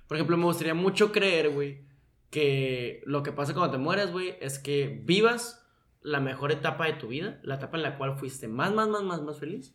Por 0.08 0.18
ejemplo, 0.18 0.38
me 0.38 0.46
gustaría 0.46 0.76
mucho 0.76 1.12
creer, 1.12 1.50
güey, 1.50 1.80
que 2.34 3.02
lo 3.06 3.22
que 3.22 3.32
pasa 3.32 3.54
cuando 3.54 3.72
te 3.72 3.78
mueres, 3.78 4.12
güey, 4.12 4.36
es 4.42 4.58
que 4.58 5.00
vivas 5.06 5.64
la 6.02 6.20
mejor 6.20 6.52
etapa 6.52 6.88
de 6.88 6.94
tu 6.94 7.08
vida, 7.10 7.40
la 7.44 7.56
etapa 7.56 7.78
en 7.78 7.84
la 7.84 7.98
cual 7.98 8.18
fuiste 8.18 8.48
más, 8.48 8.74
más, 8.74 8.90
más, 8.90 9.04
más, 9.04 9.22
más 9.22 9.40
feliz, 9.40 9.74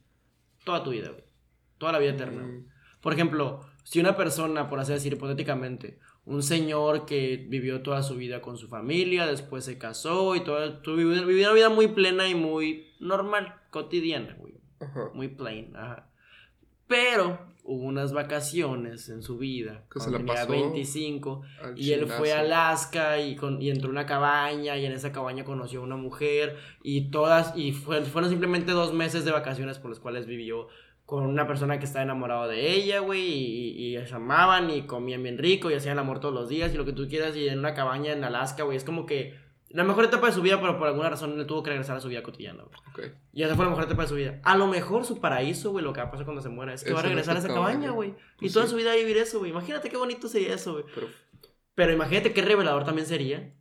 toda 0.65 0.83
tu 0.83 0.91
vida, 0.91 1.09
güey. 1.11 1.25
Toda 1.79 1.93
la 1.93 1.99
vida 2.01 2.11
eterna. 2.11 2.43
Mm, 2.43 2.67
Por 3.01 3.13
ejemplo, 3.13 3.61
si 3.85 4.01
una 4.01 4.17
persona, 4.17 4.69
por 4.69 4.81
así 4.81 4.93
decir, 4.93 5.13
hipotéticamente, 5.13 6.01
un 6.25 6.43
señor 6.43 7.07
que 7.07 7.47
vivió 7.49 7.81
toda 7.83 8.03
su 8.03 8.17
vida 8.17 8.43
con 8.43 8.59
su 8.59 8.67
familia, 8.69 9.27
después 9.27 9.65
se 9.65 9.79
casó 9.79 10.35
y 10.35 10.41
toda, 10.41 10.83
tu- 10.83 10.97
vivió, 10.97 11.25
vivió 11.25 11.47
una 11.47 11.55
vida 11.55 11.69
muy 11.71 11.87
plena 11.89 12.29
y 12.29 12.35
muy 12.35 12.95
normal, 13.01 13.55
cotidiana, 13.71 14.35
güey. 14.39 14.55
Ajá. 14.81 15.11
Muy 15.15 15.29
plain, 15.29 15.75
ajá. 15.77 16.11
Pero 16.87 17.39
hubo 17.71 17.85
unas 17.85 18.13
vacaciones 18.15 19.09
en 19.11 19.23
su 19.23 19.37
vida, 19.39 19.85
Que 19.93 20.01
se 20.01 20.11
la 20.11 20.17
tenía 20.19 20.35
pasó 20.35 20.53
25, 20.53 21.43
Al 21.63 21.79
y 21.79 21.93
él 21.93 22.07
fue 22.07 22.33
a. 22.33 22.41
Alaska 22.41 23.21
y, 23.21 23.37
con, 23.37 23.61
y 23.61 23.71
entró 23.71 23.89
a 23.89 23.93
una 23.93 24.07
cabaña 24.07 24.77
y 24.79 24.87
en 24.87 24.93
esa 24.93 25.13
cabaña 25.13 25.45
conoció 25.45 25.81
a 25.81 25.85
una 25.85 25.97
mujer 25.97 26.57
y 26.83 27.11
todas, 27.11 27.53
y 27.57 27.73
fue- 27.73 28.03
fueron 28.05 28.31
simplemente 28.31 28.73
dos 28.73 28.93
meses 28.95 29.25
de 29.25 29.33
vacaciones 29.33 29.79
por 29.79 29.91
los 29.91 30.01
cuales 30.01 30.27
vivió 30.27 30.69
con 31.05 31.25
una 31.25 31.47
persona 31.47 31.79
que 31.79 31.85
estaba 31.87 32.03
enamorado 32.03 32.49
de 32.49 32.71
ella, 32.75 33.01
güey, 33.01 33.21
y, 33.23 33.97
y 33.99 34.07
se 34.07 34.15
amaban 34.15 34.71
y 34.71 34.83
comían 34.83 35.23
bien 35.23 35.39
rico 35.39 35.71
y 35.71 35.75
hacían 35.75 35.93
el 35.95 35.99
amor 36.01 36.21
todos 36.21 36.35
los 36.35 36.49
días 36.49 36.73
y 36.73 36.77
lo 36.77 36.85
que 36.85 36.93
tú 36.93 37.07
quieras 37.09 37.35
y 37.37 37.49
en 37.49 37.59
una 37.59 37.75
cabaña 37.75 38.13
en 38.13 38.25
Alaska, 38.25 38.63
güey, 38.65 38.77
es 38.77 38.85
como 38.85 39.07
que 39.07 39.35
la 39.71 39.85
mejor 39.85 40.05
etapa 40.05 40.29
de 40.29 40.33
su 40.33 40.41
vida, 40.43 40.61
pero 40.61 40.79
por 40.79 40.89
alguna 40.89 41.11
razón 41.11 41.39
él 41.39 41.47
tuvo 41.47 41.63
que 41.63 41.71
regresar 41.71 41.97
a 41.97 42.01
su 42.01 42.09
vida 42.09 42.23
cotidiana, 42.23 42.63
güey. 42.65 42.77
Ok. 43.11 43.17
Y 43.33 43.43
esa 43.43 43.55
fue 43.55 43.65
la 43.65 43.71
mejor 43.71 43.85
etapa 43.85 44.03
de 44.03 44.09
su 44.09 44.15
vida. 44.15 44.41
A 44.43 44.57
lo 44.57 44.67
mejor 44.67 45.05
su 45.05 45.21
paraíso, 45.21 45.71
güey, 45.73 45.85
lo 45.85 45.93
que 45.93 46.01
va 46.01 46.07
a 46.07 46.11
pasar 46.11 46.25
cuando 46.25 46.43
se 46.43 46.49
muera 46.49 46.73
es 46.73 46.83
que 46.83 46.91
Es 46.91 46.95
va 46.97 47.01
a 47.01 47.03
regresar 47.03 47.37
a 47.37 47.41
esa 47.41 47.49
cabaña, 47.49 47.91
güey. 47.91 48.11
Y 48.11 48.41
Pues 48.41 48.53
toda 48.55 48.65
sí. 48.67 48.71
su 48.71 48.77
vida 48.77 48.89
va 48.89 48.95
a 48.95 48.97
vivir 48.97 49.17
eso, 49.19 49.39
güey. 49.41 49.51
Imagínate 49.51 49.91
qué 49.91 49.97
bonito 49.97 50.29
sería 50.29 50.55
eso, 50.55 50.73
güey. 50.73 50.85
Pero 50.95 51.09
Pero 51.75 51.93
imagínate 51.93 52.33
qué 52.33 52.43
revelador 52.43 52.85
también 52.85 53.07
sería 53.07 53.55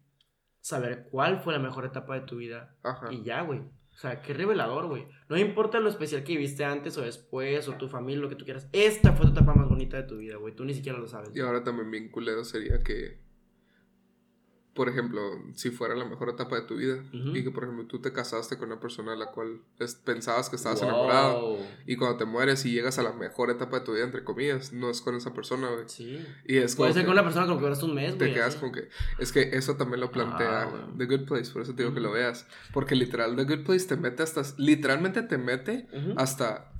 saber 0.62 1.08
cuál 1.12 1.40
fue 1.40 1.54
la 1.54 1.60
mejor 1.60 1.86
etapa 1.86 2.16
de 2.16 2.22
tu 2.22 2.38
vida. 2.38 2.76
Ajá. 2.84 3.12
Y 3.12 3.24
ya, 3.24 3.42
güey. 3.42 3.60
O 3.60 4.00
sea, 4.00 4.22
qué 4.22 4.34
revelador, 4.34 4.88
güey. 4.88 5.08
No 5.28 5.38
importa 5.38 5.80
lo 5.80 5.90
especial 5.90 6.24
que 6.24 6.34
viviste 6.34 6.64
antes 6.64 6.98
o 6.98 7.02
después, 7.02 7.68
o 7.68 7.74
tu 7.74 7.90
familia, 7.90 8.22
lo 8.22 8.30
que 8.30 8.36
tú 8.36 8.46
quieras. 8.46 8.68
Esta 8.72 9.14
fue 9.14 9.26
tu 9.26 9.32
etapa 9.32 9.56
más 9.56 9.68
bonita 9.68 9.98
de 9.98 10.04
tu 10.04 10.18
vida, 10.18 10.36
güey. 10.36 10.56
Tú 10.56 10.66
ni 10.66 10.74
siquiera 10.76 11.00
lo 11.00 11.08
sabes. 11.08 11.36
Y 11.36 11.40
ahora 11.40 11.64
también 11.64 11.90
bien 11.90 12.10
culero 12.12 12.44
sería 12.46 12.84
que, 12.84 13.20
por 14.78 14.88
ejemplo, 14.90 15.22
si 15.56 15.72
fuera 15.72 15.96
la 15.96 16.06
mejor 16.06 16.30
etapa 16.30 16.56
de 16.56 16.62
tu 16.62 16.76
vida 16.78 17.04
Ujú. 17.14 17.36
y 17.36 17.44
que, 17.44 17.52
por 17.52 17.64
ejemplo, 17.64 17.86
tú 17.88 18.00
te 18.00 18.14
casaste 18.14 18.58
con 18.58 18.72
una 18.72 18.80
persona 18.80 19.12
a 19.14 19.16
la 19.16 19.32
cual 19.32 19.60
pensabas 20.06 20.50
que 20.50 20.56
estabas 20.56 20.80
Wow. 20.82 20.88
enamorado 20.90 21.58
y 21.86 21.96
cuando 21.98 22.18
te 22.18 22.26
mueres 22.26 22.64
y 22.66 22.72
llegas 22.72 23.00
a 23.00 23.04
la 23.04 23.12
mejor 23.12 23.50
etapa 23.50 23.80
de 23.80 23.86
tu 23.86 23.94
vida, 23.94 24.06
entre 24.06 24.24
comillas, 24.24 24.72
no 24.72 24.90
es 24.90 25.02
con 25.02 25.16
esa 25.16 25.34
persona, 25.34 25.68
güey. 25.70 25.86
Sí. 25.88 26.24
Y 26.46 26.58
es 26.58 26.76
Puede 26.76 26.94
ser 26.94 27.02
que 27.02 27.08
con 27.08 27.14
una 27.14 27.24
persona 27.24 27.46
con 27.48 27.56
la 27.56 27.60
que 27.60 27.64
duraste 27.66 27.86
un 27.86 27.96
mes, 27.96 28.12
te 28.18 28.26
güey. 28.26 28.34
quedas 28.36 28.50
así. 28.50 28.60
con 28.60 28.72
que... 28.72 28.88
Es 29.20 29.32
que 29.32 29.42
eso 29.54 29.76
también 29.76 30.00
lo 30.00 30.12
plantea 30.12 30.62
Ah. 30.64 30.88
The 30.98 31.06
Good 31.08 31.26
Place, 31.26 31.52
por 31.52 31.64
eso 31.64 31.74
te 31.74 31.82
digo 31.84 31.94
que 31.94 32.00
Ujú. 32.00 32.08
lo 32.10 32.14
veas. 32.14 32.46
Porque 32.72 32.96
literal, 32.96 33.36
The 33.36 33.44
Good 33.46 33.66
Place 33.66 33.88
te 33.88 33.98
mete 33.98 34.22
hasta... 34.24 34.44
Literalmente 34.58 35.24
te 35.24 35.38
mete 35.40 35.88
Ujú. 35.92 36.14
hasta... 36.18 36.72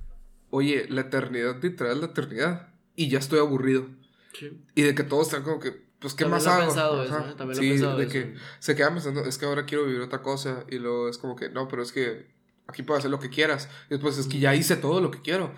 Oye, 0.50 0.86
la 0.88 1.00
eternidad 1.02 1.62
literal 1.62 2.00
la 2.00 2.06
eternidad. 2.06 2.68
Y 2.96 3.08
ya 3.08 3.18
estoy 3.18 3.38
aburrido. 3.40 3.86
Sí. 4.38 4.64
Y 4.76 4.82
de 4.82 4.94
que 4.94 5.02
todos 5.02 5.26
están 5.28 5.42
como 5.42 5.58
que, 5.58 5.87
pues, 6.00 6.14
¿qué 6.14 6.24
También 6.24 6.44
más 6.44 6.46
hago? 6.46 6.64
pensado 6.66 7.02
eso, 7.04 7.14
Ajá. 7.14 7.30
¿eh? 7.30 7.34
También 7.36 7.56
lo 7.58 7.62
he 7.62 7.66
sí, 7.66 7.70
pensado 7.72 7.96
de 7.98 8.02
eso. 8.04 8.12
que 8.12 8.34
se 8.60 8.76
quedan 8.76 8.94
pensando, 8.94 9.24
es 9.24 9.38
que 9.38 9.46
ahora 9.46 9.64
quiero 9.66 9.84
vivir 9.84 10.00
otra 10.00 10.22
cosa. 10.22 10.64
Y 10.70 10.78
luego 10.78 11.08
es 11.08 11.18
como 11.18 11.34
que, 11.36 11.48
no, 11.50 11.68
pero 11.68 11.82
es 11.82 11.92
que 11.92 12.26
aquí 12.66 12.82
puedo 12.82 12.98
hacer 12.98 13.10
lo 13.10 13.18
que 13.20 13.30
quieras. 13.30 13.68
Y 13.86 13.90
después 13.94 14.16
es 14.18 14.26
que 14.26 14.38
ya 14.38 14.54
hice 14.54 14.76
todo 14.76 15.00
lo 15.00 15.10
que 15.10 15.20
quiero. 15.20 15.52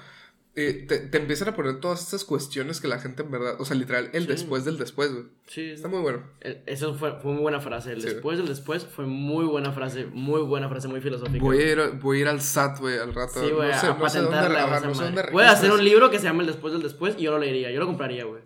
Eh, 0.56 0.84
te, 0.88 0.98
te 0.98 1.18
empiezan 1.18 1.48
a 1.48 1.54
poner 1.54 1.78
todas 1.78 2.02
estas 2.02 2.24
cuestiones 2.24 2.80
que 2.80 2.88
la 2.88 2.98
gente 2.98 3.22
en 3.22 3.30
verdad, 3.30 3.54
o 3.60 3.64
sea, 3.64 3.76
literal, 3.76 4.10
el 4.12 4.22
Sí. 4.24 4.28
después 4.28 4.64
del 4.64 4.78
después, 4.78 5.12
güey. 5.12 5.26
Sí. 5.46 5.70
Está 5.70 5.86
muy 5.86 6.00
bueno. 6.00 6.24
Eso 6.66 6.92
fue, 6.96 7.12
fue 7.20 7.32
muy 7.32 7.42
buena 7.42 7.60
frase. 7.60 7.92
El 7.92 8.00
Sí. 8.02 8.08
después 8.08 8.36
del 8.36 8.48
después 8.48 8.84
fue 8.84 9.06
muy 9.06 9.44
buena 9.44 9.70
frase. 9.70 10.06
Muy 10.06 10.40
buena 10.42 10.68
frase, 10.68 10.88
muy 10.88 11.00
filosófica. 11.00 11.38
Voy 11.44 11.58
a 11.58 11.70
ir, 11.72 11.80
voy 12.02 12.18
a 12.18 12.20
ir 12.22 12.28
al 12.28 12.40
SAT, 12.40 12.80
güey, 12.80 12.98
al 12.98 13.14
rato. 13.14 13.40
Sí, 13.40 13.50
güey, 13.52 13.70
no 13.70 13.78
sé, 13.80 13.86
a 13.86 13.94
no 13.94 14.08
sé 14.10 14.18
dónde, 14.22 14.38
esa 14.38 14.80
no 14.80 14.94
sé 14.94 15.00
madre. 15.02 15.14
dónde 15.16 15.32
Voy 15.32 15.44
a 15.44 15.52
hacer 15.52 15.70
un 15.70 15.84
libro 15.84 16.10
que 16.10 16.18
se 16.18 16.24
llama 16.24 16.40
El 16.40 16.48
después 16.48 16.72
del 16.72 16.82
después 16.82 17.14
y 17.16 17.22
yo 17.22 17.30
lo 17.30 17.38
leería. 17.38 17.70
Yo 17.70 17.78
lo 17.78 17.86
compraría, 17.86 18.24
güey. 18.24 18.42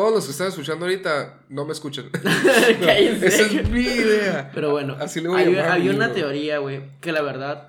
Todos 0.00 0.14
los 0.14 0.24
que 0.24 0.30
están 0.30 0.48
escuchando 0.48 0.86
ahorita 0.86 1.42
no 1.50 1.66
me 1.66 1.72
escuchan. 1.72 2.08
Cállense. 2.80 3.26
Esa 3.26 3.42
es 3.42 3.68
mi 3.68 3.82
idea. 3.82 4.50
Pero 4.54 4.70
bueno, 4.70 4.96
Así 4.98 5.20
le 5.20 5.28
voy 5.28 5.44
llamar 5.44 5.66
a 5.66 5.72
había 5.74 5.90
una 5.90 6.14
teoría, 6.14 6.56
güey, 6.56 6.98
que 7.02 7.12
la 7.12 7.20
verdad, 7.20 7.68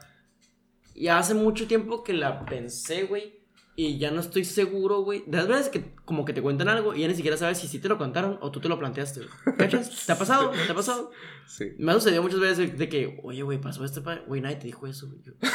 ya 0.96 1.18
hace 1.18 1.34
mucho 1.34 1.68
tiempo 1.68 2.06
que 2.06 2.14
la 2.14 2.46
pensé, 2.46 3.04
güey, 3.04 3.42
y 3.76 3.98
ya 3.98 4.12
no 4.12 4.22
estoy 4.22 4.46
seguro, 4.46 5.02
güey. 5.02 5.26
De 5.28 5.40
las 5.40 5.48
veces 5.50 5.68
que 5.68 5.94
como 6.06 6.24
que 6.24 6.32
te 6.32 6.42
cuentan 6.42 6.70
algo 6.70 6.96
y 6.96 7.02
ya 7.02 7.10
ni 7.10 7.16
siquiera 7.16 7.36
sabes 7.36 7.58
si 7.58 7.68
sí 7.68 7.80
te 7.80 7.90
lo 7.90 7.98
contaron 7.98 8.40
o 8.40 8.50
tú 8.50 8.62
te 8.62 8.70
lo 8.70 8.80
planteaste, 8.80 9.24
güey. 9.26 9.58
¿Cachas? 9.58 10.06
¿Te 10.06 10.14
ha 10.14 10.18
pasado? 10.18 10.52
¿Te 10.52 10.72
ha 10.72 10.76
pasado? 10.76 11.12
Sí. 11.48 11.74
Me 11.80 11.92
ha 11.92 11.96
sucedido 11.96 12.24
muchas 12.24 12.40
veces 12.40 12.78
de 12.78 12.88
que, 12.88 13.20
oye, 13.24 13.44
güey, 13.44 13.60
pasó 13.60 13.84
esto, 13.84 14.02
güey, 14.26 14.40
nadie 14.40 14.56
te 14.56 14.68
dijo 14.68 14.88
eso, 14.88 15.08
güey. 15.08 15.20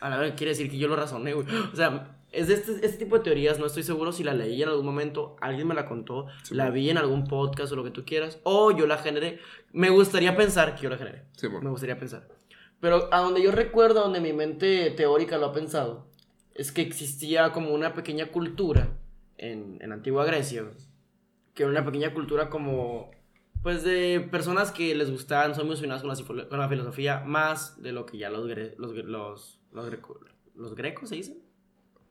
A 0.00 0.08
la 0.08 0.16
verdad 0.16 0.34
quiere 0.34 0.52
decir 0.52 0.70
que 0.70 0.78
yo 0.78 0.88
lo 0.88 0.96
razoné, 0.96 1.34
güey. 1.34 1.46
O 1.70 1.76
sea, 1.76 2.19
es 2.32 2.48
de 2.48 2.54
este, 2.54 2.72
este 2.86 2.98
tipo 2.98 3.18
de 3.18 3.24
teorías, 3.24 3.58
no 3.58 3.66
estoy 3.66 3.82
seguro 3.82 4.12
si 4.12 4.22
la 4.24 4.34
leí 4.34 4.62
en 4.62 4.68
algún 4.68 4.86
momento, 4.86 5.36
alguien 5.40 5.66
me 5.66 5.74
la 5.74 5.86
contó, 5.86 6.26
Sí, 6.44 6.54
la 6.54 6.70
vi 6.70 6.88
en 6.90 6.98
algún 6.98 7.24
podcast 7.26 7.72
o 7.72 7.76
lo 7.76 7.84
que 7.84 7.90
tú 7.90 8.04
quieras, 8.04 8.38
o 8.44 8.70
yo 8.70 8.86
la 8.86 8.98
generé. 8.98 9.38
Me 9.72 9.90
gustaría 9.90 10.36
pensar 10.36 10.74
que 10.76 10.82
yo 10.82 10.90
la 10.90 10.98
generé. 10.98 11.24
Sí, 11.36 11.48
Me 11.48 11.70
gustaría 11.70 11.98
pensar. 11.98 12.28
Pero 12.80 13.12
a 13.12 13.20
donde 13.20 13.42
yo 13.42 13.50
recuerdo, 13.52 14.00
a 14.00 14.04
donde 14.04 14.20
mi 14.20 14.32
mente 14.32 14.90
teórica 14.92 15.38
lo 15.38 15.46
ha 15.46 15.52
pensado, 15.52 16.06
es 16.54 16.72
que 16.72 16.82
existía 16.82 17.52
como 17.52 17.72
una 17.74 17.94
pequeña 17.94 18.26
cultura 18.32 18.88
en, 19.38 19.78
en 19.80 19.92
antigua 19.92 20.24
Grecia, 20.24 20.64
que 21.54 21.62
era 21.64 21.70
una 21.72 21.84
pequeña 21.84 22.14
cultura 22.14 22.48
como, 22.48 23.10
pues 23.62 23.82
de 23.82 24.26
personas 24.30 24.70
que 24.70 24.94
les 24.94 25.10
gustaban, 25.10 25.54
son 25.54 25.66
muy 25.66 25.74
aficionados 25.74 26.02
con 26.02 26.08
la, 26.08 26.14
sifo- 26.44 26.48
con 26.48 26.58
la 26.58 26.68
filosofía, 26.68 27.22
más 27.26 27.82
de 27.82 27.92
lo 27.92 28.06
que 28.06 28.18
ya 28.18 28.30
los, 28.30 28.46
los, 28.78 28.94
los, 28.94 29.58
los, 29.72 29.94
los 30.54 30.74
grecos 30.74 31.08
se 31.08 31.16
dicen. 31.16 31.38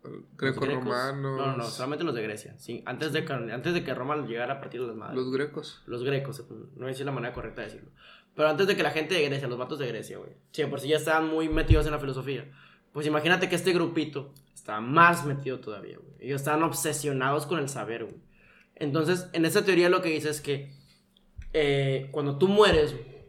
¿Los 0.03 0.37
Greco 0.37 0.61
grecos? 0.61 0.85
romanos. 0.85 1.37
No, 1.37 1.57
no, 1.57 1.63
solamente 1.65 2.03
los 2.03 2.15
de 2.15 2.23
Grecia. 2.23 2.55
Sí, 2.57 2.83
antes 2.85 3.11
de 3.11 3.25
que, 3.25 3.33
antes 3.33 3.73
de 3.73 3.83
que 3.83 3.93
Roma 3.93 4.15
llegara 4.25 4.55
a 4.55 4.59
partir 4.59 4.81
de 4.81 4.87
las 4.87 4.95
madres. 4.95 5.17
Los 5.17 5.31
grecos. 5.31 5.83
Los 5.85 6.03
grecos, 6.03 6.43
no 6.75 6.87
es 6.87 6.99
la 7.01 7.11
manera 7.11 7.33
correcta 7.33 7.61
de 7.61 7.67
decirlo. 7.67 7.91
Pero 8.35 8.49
antes 8.49 8.67
de 8.67 8.77
que 8.77 8.83
la 8.83 8.91
gente 8.91 9.15
de 9.15 9.25
Grecia, 9.25 9.47
los 9.47 9.57
vatos 9.57 9.79
de 9.79 9.87
Grecia, 9.87 10.17
güey, 10.17 10.31
sí, 10.51 10.63
por 10.65 10.79
si 10.79 10.87
ya 10.87 10.97
estaban 10.97 11.27
muy 11.27 11.49
metidos 11.49 11.85
en 11.85 11.91
la 11.91 11.99
filosofía. 11.99 12.49
Pues 12.93 13.05
imagínate 13.05 13.49
que 13.49 13.55
este 13.55 13.73
grupito 13.73 14.33
estaba 14.53 14.81
más 14.81 15.25
metido 15.25 15.59
todavía, 15.59 15.97
güey. 15.97 16.15
Ellos 16.19 16.41
estaban 16.41 16.63
obsesionados 16.63 17.45
con 17.45 17.59
el 17.59 17.67
saber, 17.69 18.05
güey. 18.05 18.15
Entonces, 18.75 19.27
en 19.33 19.43
esa 19.45 19.65
teoría 19.65 19.89
lo 19.89 20.01
que 20.01 20.09
dice 20.09 20.29
es 20.29 20.39
que 20.39 20.71
eh, 21.51 22.07
cuando 22.11 22.37
tú 22.37 22.47
mueres, 22.47 22.93
güey, 22.93 23.19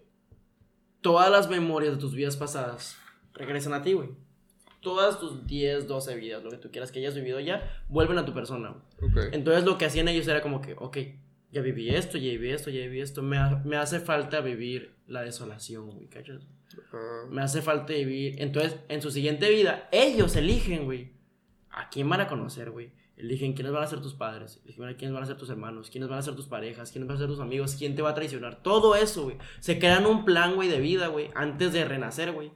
todas 1.00 1.30
las 1.30 1.50
memorias 1.50 1.94
de 1.94 1.98
tus 1.98 2.14
vidas 2.14 2.36
pasadas 2.36 2.96
regresan 3.34 3.74
a 3.74 3.82
ti, 3.82 3.94
güey. 3.94 4.10
Todas 4.80 5.20
tus 5.20 5.46
10, 5.46 5.86
12 5.86 6.14
vidas, 6.16 6.42
lo 6.42 6.50
que 6.50 6.56
tú 6.56 6.70
quieras 6.70 6.90
que 6.90 6.98
hayas 7.00 7.14
vivido 7.14 7.38
ya, 7.40 7.82
vuelven 7.88 8.18
a 8.18 8.24
tu 8.24 8.32
persona, 8.32 8.74
güey. 8.98 9.10
Ok. 9.10 9.34
Entonces 9.34 9.64
lo 9.64 9.76
que 9.78 9.84
hacían 9.84 10.08
ellos 10.08 10.26
era 10.28 10.40
como 10.40 10.60
que, 10.62 10.74
ok, 10.78 10.96
ya 11.52 11.60
viví 11.62 11.90
esto, 11.90 12.16
ya 12.16 12.30
viví 12.30 12.50
esto, 12.50 12.70
ya 12.70 12.80
viví 12.80 13.00
esto, 13.00 13.22
me, 13.22 13.36
ha- 13.36 13.60
me 13.64 13.76
hace 13.76 14.00
falta 14.00 14.40
vivir 14.40 14.94
la 15.06 15.22
desolación, 15.22 15.90
güey, 15.90 16.06
¿cachas? 16.08 16.46
Me 17.30 17.42
hace 17.42 17.60
falta 17.62 17.92
vivir, 17.92 18.36
entonces 18.40 18.76
en 18.88 19.02
su 19.02 19.10
siguiente 19.10 19.50
vida, 19.50 19.88
ellos 19.92 20.34
eligen, 20.36 20.84
güey, 20.84 21.10
a 21.70 21.88
quién 21.90 22.08
van 22.08 22.20
a 22.20 22.28
conocer, 22.28 22.70
güey. 22.70 22.92
Eligen 23.16 23.52
quiénes 23.52 23.72
van 23.74 23.82
a 23.82 23.86
ser 23.86 24.00
tus 24.00 24.14
padres, 24.14 24.60
eligen 24.64 24.94
quiénes 24.94 25.12
van 25.12 25.22
a 25.22 25.26
ser 25.26 25.36
tus 25.36 25.50
hermanos, 25.50 25.90
quiénes 25.90 26.08
van 26.08 26.20
a 26.20 26.22
ser 26.22 26.34
tus 26.36 26.46
parejas, 26.46 26.90
quiénes 26.90 27.06
van 27.06 27.16
a 27.16 27.20
ser 27.20 27.28
tus 27.28 27.40
amigos, 27.40 27.74
quién 27.76 27.94
te 27.94 28.00
va 28.00 28.10
a 28.10 28.14
traicionar. 28.14 28.62
Todo 28.62 28.96
eso, 28.96 29.24
güey. 29.24 29.36
Se 29.58 29.78
crean 29.78 30.06
un 30.06 30.24
plan, 30.24 30.54
güey, 30.54 30.70
de 30.70 30.80
vida, 30.80 31.08
güey, 31.08 31.28
antes 31.34 31.74
de 31.74 31.84
renacer, 31.84 32.32
güey. 32.32 32.50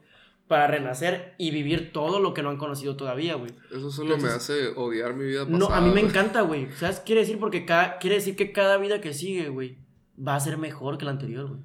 Para 0.47 0.67
renacer 0.67 1.33
y 1.39 1.49
vivir 1.49 1.91
todo 1.91 2.19
lo 2.19 2.33
que 2.33 2.43
no 2.43 2.51
han 2.51 2.57
conocido 2.57 2.95
todavía, 2.95 3.33
güey. 3.35 3.51
eso 3.71 3.89
solo 3.89 4.17
me 4.17 4.29
hace 4.29 4.67
odiar 4.75 5.15
mi 5.15 5.25
vida 5.25 5.45
pasada. 5.45 5.57
No, 5.57 5.69
a 5.69 5.81
mí 5.81 5.89
me 5.89 6.01
encanta, 6.01 6.41
güey. 6.41 6.67
¿Sabes? 6.77 6.99
Quiere 6.99 7.21
decir 7.21 7.39
porque 7.39 7.65
cada, 7.65 7.97
quiere 7.97 8.17
decir 8.17 8.35
que 8.35 8.51
cada 8.51 8.77
vida 8.77 9.01
que 9.01 9.13
sigue, 9.13 9.49
güey, 9.49 9.77
va 10.15 10.35
a 10.35 10.39
ser 10.39 10.57
mejor 10.57 10.99
que 10.99 11.05
la 11.05 11.11
anterior, 11.11 11.47
güey. 11.47 11.61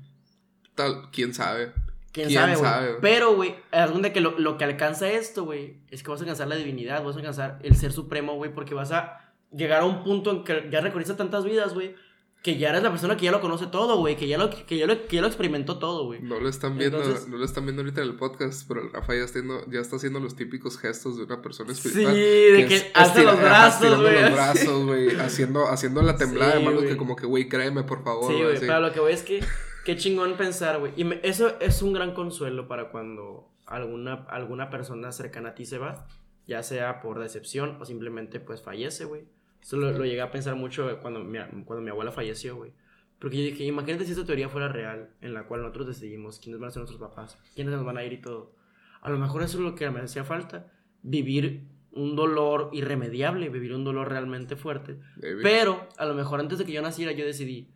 Tal, 0.74 1.10
quién 1.10 1.34
sabe. 1.34 1.72
¿Quién, 2.12 2.28
¿Quién 2.28 2.40
sabe, 2.40 2.56
güey? 2.56 2.64
sabe, 2.64 2.88
güey? 2.88 3.00
Pero, 3.02 3.36
güey, 3.36 3.54
algún 3.70 4.02
de 4.02 4.12
que 4.12 4.20
lo, 4.20 4.38
lo 4.38 4.56
que 4.56 4.64
alcanza 4.64 5.10
esto, 5.10 5.44
güey, 5.44 5.76
es 5.90 6.02
que 6.02 6.10
vas 6.10 6.20
a 6.20 6.24
alcanzar 6.24 6.48
la 6.48 6.56
divinidad, 6.56 7.04
vas 7.04 7.16
a 7.16 7.18
alcanzar 7.18 7.58
el 7.62 7.76
ser 7.76 7.92
supremo, 7.92 8.34
güey, 8.34 8.52
porque 8.52 8.74
vas 8.74 8.92
a 8.92 9.30
llegar 9.52 9.82
a 9.82 9.84
un 9.84 10.02
punto 10.02 10.30
en 10.30 10.44
que 10.44 10.68
ya 10.70 10.80
recorriste 10.80 11.14
tantas 11.14 11.44
vidas, 11.44 11.74
güey, 11.74 11.94
que 12.42 12.56
ya 12.56 12.70
eres 12.70 12.82
la 12.82 12.88
persona 12.90 13.16
que 13.18 13.26
ya 13.26 13.32
lo 13.32 13.40
conoce 13.42 13.66
todo, 13.66 13.98
güey, 13.98 14.16
que 14.16 14.26
ya 14.26 14.38
lo, 14.38 14.48
que 14.48 14.78
ya 14.78 14.86
lo, 14.86 15.06
que 15.06 15.16
ya 15.16 15.20
lo 15.20 15.28
experimentó 15.28 15.78
todo, 15.78 16.06
güey. 16.06 16.22
No 16.22 16.40
lo 16.40 16.48
están 16.48 16.78
viendo, 16.78 16.96
Entonces- 17.02 17.28
no 17.28 17.36
lo 17.36 17.44
están 17.44 17.64
viendo 17.64 17.82
ahorita 17.82 18.00
en 18.00 18.08
el 18.08 18.16
podcast, 18.16 18.66
pero 18.66 18.80
el 18.82 18.90
Rafa 18.92 19.14
ya 19.14 19.24
está, 19.24 19.40
haciendo, 19.40 19.70
ya 19.70 19.80
está 19.80 19.96
haciendo 19.96 20.20
los 20.20 20.36
típicos 20.36 20.78
gestos 20.78 21.18
de 21.18 21.24
una 21.24 21.42
persona 21.42 21.74
Sí, 21.74 21.88
espiritual. 21.88 22.14
de 22.14 22.66
que 22.66 22.90
hace 22.94 23.24
los 23.24 23.38
brazos, 23.38 24.00
güey. 24.00 24.22
los 24.22 24.32
brazos, 24.32 24.86
güey, 24.86 25.16
haciendo, 25.20 25.66
haciendo 25.68 26.00
la 26.00 26.16
temblada 26.16 26.52
Sí, 26.52 26.58
de 26.58 26.64
manos 26.64 26.80
güey. 26.80 26.92
que 26.92 26.96
como 26.96 27.14
que, 27.16 27.26
güey, 27.26 27.48
créeme, 27.48 27.82
por 27.82 28.02
favor. 28.04 28.32
Sí, 28.32 28.42
güey, 28.42 28.58
pero 28.58 28.80
lo 28.80 28.92
que 28.92 29.00
voy 29.00 29.12
es 29.12 29.22
que 29.22 29.44
qué 29.84 29.96
chingón 29.96 30.34
pensar, 30.38 30.78
güey. 30.78 30.92
Y 30.96 31.04
me- 31.04 31.20
eso 31.22 31.60
es 31.60 31.82
un 31.82 31.92
gran 31.92 32.14
consuelo 32.14 32.66
para 32.68 32.90
cuando 32.90 33.50
alguna, 33.66 34.24
alguna 34.30 34.70
persona 34.70 35.12
cercana 35.12 35.50
a 35.50 35.54
ti 35.54 35.66
se 35.66 35.76
va, 35.76 36.06
ya 36.46 36.62
sea 36.62 37.02
por 37.02 37.18
decepción 37.20 37.76
o 37.80 37.84
simplemente 37.84 38.40
pues 38.40 38.62
fallece, 38.62 39.04
güey. 39.04 39.24
Eso 39.62 39.76
lo, 39.76 39.90
lo 39.92 40.04
llegué 40.04 40.20
a 40.20 40.30
pensar 40.30 40.54
mucho 40.54 40.98
cuando 41.00 41.20
mi, 41.20 41.38
cuando 41.64 41.82
mi 41.82 41.90
abuela 41.90 42.12
falleció, 42.12 42.56
güey. 42.56 42.72
Porque 43.20 43.36
yo 43.36 43.44
dije, 43.44 43.64
imagínate 43.64 44.06
si 44.06 44.12
esta 44.12 44.24
teoría 44.24 44.48
fuera 44.48 44.68
real, 44.68 45.10
en 45.20 45.34
la 45.34 45.46
cual 45.46 45.60
nosotros 45.60 45.88
decidimos 45.88 46.40
quiénes 46.40 46.58
van 46.58 46.68
a 46.68 46.70
ser 46.70 46.80
nuestros 46.80 47.00
papás, 47.00 47.38
quiénes 47.54 47.74
nos 47.74 47.84
van 47.84 47.98
a 47.98 48.04
ir 48.04 48.14
y 48.14 48.20
todo. 48.20 48.54
A 49.02 49.10
lo 49.10 49.18
mejor 49.18 49.42
eso 49.42 49.58
es 49.58 49.62
lo 49.62 49.74
que 49.74 49.90
me 49.90 50.00
hacía 50.00 50.24
falta, 50.24 50.72
vivir 51.02 51.68
un 51.92 52.16
dolor 52.16 52.70
irremediable, 52.72 53.50
vivir 53.50 53.74
un 53.74 53.84
dolor 53.84 54.08
realmente 54.08 54.56
fuerte, 54.56 55.00
Baby. 55.16 55.42
pero 55.42 55.88
a 55.98 56.06
lo 56.06 56.14
mejor 56.14 56.40
antes 56.40 56.58
de 56.58 56.64
que 56.64 56.72
yo 56.72 56.80
naciera 56.80 57.12
yo 57.12 57.26
decidí, 57.26 57.74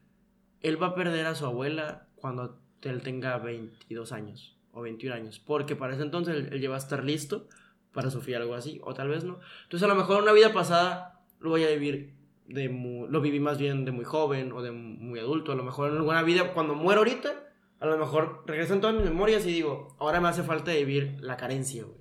él 0.63 0.83
va 0.83 0.89
a 0.89 0.95
perder 0.95 1.27
a 1.27 1.35
su 1.35 1.45
abuela 1.45 2.09
cuando 2.17 2.59
él 2.83 3.03
tenga 3.03 3.37
22 3.39 4.13
años 4.13 4.59
o 4.73 4.83
21 4.83 5.15
años, 5.15 5.41
porque 5.41 5.77
para 5.77 5.95
ese 5.95 6.03
entonces 6.03 6.37
él, 6.37 6.49
él 6.53 6.61
ya 6.61 6.71
va 6.71 6.77
a 6.77 6.79
estar 6.79 7.05
listo 7.05 7.49
para 7.93 8.11
sufrir 8.11 8.37
algo 8.37 8.55
así, 8.55 8.81
o 8.83 8.95
tal 8.95 9.09
vez 9.09 9.25
no. 9.25 9.41
Entonces 9.65 9.85
a 9.85 9.93
lo 9.93 9.95
mejor 9.95 10.23
una 10.23 10.33
vida 10.33 10.53
pasada 10.53 11.14
lo 11.45 11.51
voy 11.51 11.63
a 11.65 11.69
vivir 11.71 12.15
de 12.49 12.69
mu- 12.69 13.07
lo 13.07 13.21
viví 13.21 13.39
más 13.41 13.59
bien 13.59 13.85
de 13.85 13.93
muy 13.93 14.05
joven 14.05 14.53
o 14.53 14.61
de 14.63 14.71
muy 14.73 15.19
adulto, 15.21 15.53
a 15.53 15.55
lo 15.55 15.63
mejor 15.63 15.91
en 15.91 15.97
alguna 15.99 16.23
vida 16.23 16.53
cuando 16.53 16.75
muero 16.75 17.01
ahorita, 17.01 17.33
a 17.81 17.87
lo 17.87 17.97
mejor 17.99 18.43
regresan 18.47 18.81
todas 18.81 18.97
mis 18.97 19.05
memorias 19.05 19.47
y 19.47 19.53
digo, 19.53 19.97
ahora 20.01 20.21
me 20.21 20.29
hace 20.29 20.43
falta 20.43 20.73
vivir 20.73 21.17
la 21.21 21.37
carencia, 21.37 21.85
güey. 21.85 21.99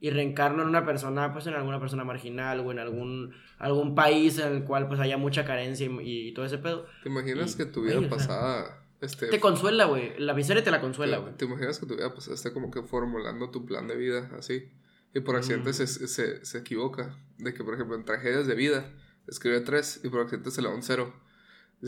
Y 0.00 0.10
reencarno 0.10 0.62
en 0.62 0.68
una 0.68 0.84
persona, 0.84 1.32
pues 1.32 1.46
en 1.46 1.54
alguna 1.54 1.78
persona 1.78 2.02
marginal 2.04 2.58
o 2.60 2.72
en 2.72 2.80
algún, 2.80 3.34
algún 3.58 3.94
país 3.94 4.36
en 4.40 4.52
el 4.52 4.64
cual 4.64 4.88
pues 4.88 4.98
haya 4.98 5.16
mucha 5.16 5.44
carencia 5.44 5.86
y, 5.86 6.28
y 6.28 6.34
todo 6.34 6.44
ese 6.44 6.58
pedo. 6.58 6.86
¿Te 7.04 7.08
imaginas 7.08 7.54
y- 7.54 7.58
que 7.58 7.66
tu 7.66 7.82
vida 7.82 7.98
o 7.98 8.00
sea, 8.00 8.08
pasada, 8.10 8.84
este... 9.00 9.28
Te 9.28 9.38
consuela, 9.38 9.84
güey. 9.84 10.12
La 10.18 10.34
miseria 10.34 10.64
te 10.64 10.72
la 10.72 10.80
consuela, 10.80 11.16
te, 11.18 11.22
güey. 11.22 11.34
te 11.36 11.44
imaginas 11.44 11.78
que 11.78 11.86
tu 11.86 11.94
vida 11.96 12.12
pasada 12.12 12.34
esté 12.34 12.52
como 12.52 12.72
que 12.72 12.82
formulando 12.82 13.50
tu 13.50 13.64
plan 13.64 13.86
de 13.86 13.96
vida, 13.96 14.28
así? 14.36 14.64
Y 15.14 15.20
por 15.20 15.36
accidente 15.36 15.70
Mm. 15.70 15.74
se, 15.74 15.86
se, 15.86 16.44
se 16.44 16.58
equivoca. 16.58 17.16
De 17.38 17.52
que, 17.54 17.64
por 17.64 17.74
ejemplo, 17.74 17.96
en 17.96 18.04
tragedias 18.04 18.46
de 18.46 18.54
vida, 18.54 18.90
escribe 19.26 19.60
tres 19.60 20.00
y 20.04 20.08
por 20.08 20.20
accidente 20.20 20.50
se 20.50 20.62
le 20.62 20.68
da 20.68 20.74
un 20.74 20.82
cero. 20.82 21.12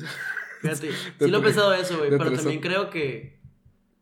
Fíjate, 0.61 0.87
De 0.89 0.93
sí 1.27 1.31
lo 1.31 1.39
he 1.39 1.43
pensado 1.43 1.75
eso, 1.75 1.99
güey, 1.99 2.11
de 2.11 2.19
pero 2.19 2.33
también 2.33 2.61
creo 2.61 2.91
que, 2.91 3.39